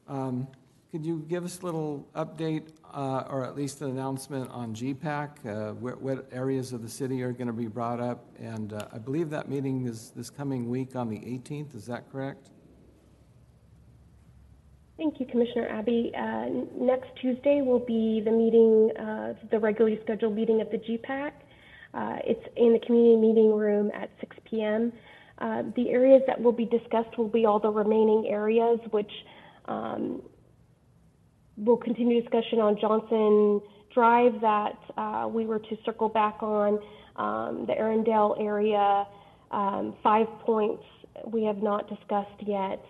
Um, 0.08 0.48
Could 0.90 1.06
you 1.06 1.24
give 1.28 1.44
us 1.44 1.60
a 1.60 1.64
little 1.64 2.08
update, 2.16 2.70
uh, 2.92 3.24
or 3.30 3.44
at 3.44 3.54
least 3.54 3.80
an 3.80 3.90
announcement 3.90 4.50
on 4.50 4.74
GPAC? 4.74 5.46
uh, 5.46 5.74
where- 5.74 5.96
What 5.96 6.28
areas 6.32 6.72
of 6.72 6.82
the 6.82 6.88
city 6.88 7.22
are 7.22 7.32
going 7.32 7.46
to 7.46 7.52
be 7.52 7.68
brought 7.68 8.00
up? 8.00 8.26
And 8.40 8.72
uh, 8.72 8.88
I 8.92 8.98
believe 8.98 9.30
that 9.30 9.48
meeting 9.48 9.86
is 9.86 10.10
this 10.16 10.30
coming 10.30 10.68
week 10.68 10.96
on 10.96 11.08
the 11.08 11.18
18th, 11.18 11.76
is 11.76 11.86
that 11.86 12.10
correct? 12.10 12.50
Thank 14.96 15.18
you, 15.18 15.26
Commissioner 15.26 15.68
Abbey. 15.68 16.12
Uh, 16.16 16.46
Next 16.78 17.08
Tuesday 17.20 17.62
will 17.62 17.80
be 17.80 18.22
the 18.24 18.30
meeting, 18.30 18.90
uh, 18.96 19.34
the 19.50 19.58
regularly 19.58 19.98
scheduled 20.04 20.36
meeting 20.36 20.60
of 20.60 20.70
the 20.70 20.78
GPAC. 20.78 21.32
Uh, 21.92 22.18
It's 22.24 22.46
in 22.56 22.72
the 22.72 22.78
community 22.78 23.16
meeting 23.16 23.52
room 23.52 23.90
at 23.92 24.08
6 24.20 24.36
PM. 24.44 24.92
Uh, 25.38 25.64
The 25.74 25.90
areas 25.90 26.22
that 26.28 26.40
will 26.40 26.52
be 26.52 26.66
discussed 26.66 27.18
will 27.18 27.28
be 27.28 27.44
all 27.44 27.58
the 27.58 27.70
remaining 27.70 28.28
areas, 28.28 28.78
which 28.92 29.10
um, 29.66 30.22
will 31.56 31.76
continue 31.76 32.20
discussion 32.20 32.60
on 32.60 32.78
Johnson 32.80 33.60
Drive 33.92 34.40
that 34.40 34.78
uh, 34.96 35.28
we 35.28 35.46
were 35.46 35.60
to 35.60 35.76
circle 35.84 36.08
back 36.08 36.42
on, 36.42 36.78
um, 37.16 37.64
the 37.66 37.74
Arundell 37.74 38.36
area, 38.40 39.06
um, 39.50 39.94
Five 40.02 40.26
Points 40.40 40.82
we 41.26 41.44
have 41.44 41.62
not 41.62 41.88
discussed 41.88 42.40
yet 42.44 42.84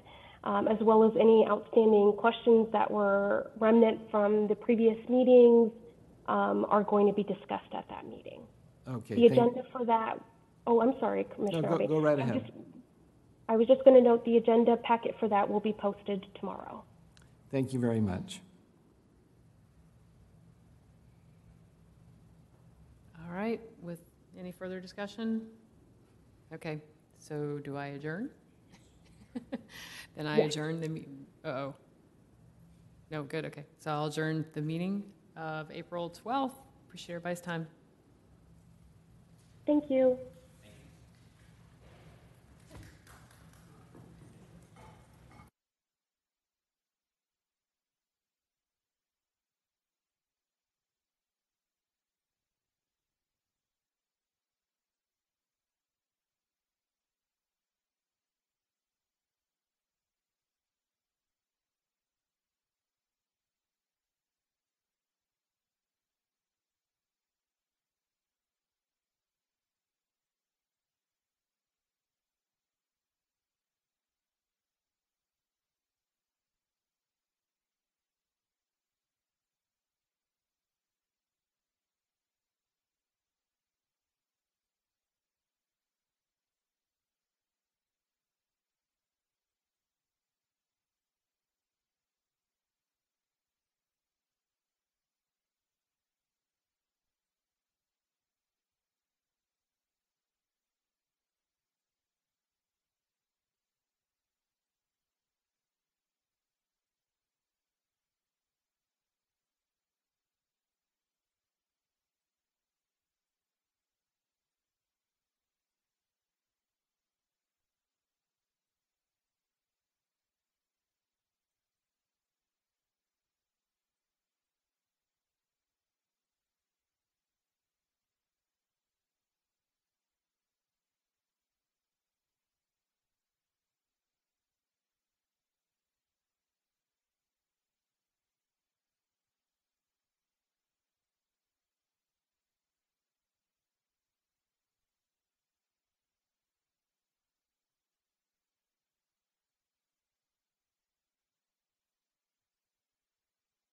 um, 0.45 0.69
as 0.69 0.79
well 0.81 1.05
as 1.05 1.13
any 1.19 1.45
outstanding 1.49 2.13
questions 2.19 2.69
that 2.73 2.91
were 2.91 3.51
remnant 3.59 4.01
from 4.11 4.47
the 4.47 4.55
previous 4.55 4.97
meetings 5.09 5.73
um, 6.29 6.67
are 6.69 6.83
going 6.85 7.07
to 7.07 7.13
be 7.13 7.23
discussed 7.23 7.73
at 7.77 7.87
that 7.89 8.07
meeting. 8.07 8.43
Okay. 8.89 9.15
The 9.15 9.27
agenda 9.27 9.63
for 9.73 9.85
that, 9.87 10.19
oh, 10.67 10.81
I'm 10.81 10.95
sorry, 11.01 11.27
No, 11.31 11.35
Commissioner. 11.35 11.69
go 11.79 11.87
go 11.87 12.01
right 12.01 12.19
I'm 12.21 12.29
ahead. 12.31 12.45
just- 12.47 12.53
I 13.47 13.57
was 13.57 13.67
just 13.67 13.85
going 13.85 13.95
to 13.95 14.03
note 14.03 14.25
the 14.25 14.39
agenda 14.39 14.75
packet 14.79 15.17
for 15.21 15.29
that 15.29 15.51
will 15.51 15.61
be 15.61 15.75
posted 15.75 16.25
tomorrow. 16.41 16.83
Thank 17.51 17.75
you 17.75 17.79
very 17.79 18.01
much. 18.01 18.41
All 23.23 23.35
right, 23.35 23.61
with 23.83 24.01
any 24.39 24.51
further 24.51 24.81
discussion? 24.81 25.47
Okay, 26.55 26.81
so 27.19 27.59
do 27.63 27.77
I 27.77 27.89
adjourn? 27.89 28.31
Then 30.17 30.27
I 30.27 30.39
Yes. 30.39 30.53
adjourn 30.53 30.81
the, 30.81 30.89
me- 30.89 31.09
uh-oh. 31.45 31.75
No, 33.11 33.23
good, 33.25 33.45
okay. 33.47 33.65
So 33.81 33.91
I'll 33.91 34.07
adjourn 34.07 34.45
the 34.53 34.63
meeting 34.63 35.03
of 35.37 35.71
April 35.71 36.11
12th. 36.25 36.53
Appreciate 36.87 37.17
everybody's 37.17 37.41
time. 37.41 37.67
Thank 39.67 39.91
you. 39.91 40.19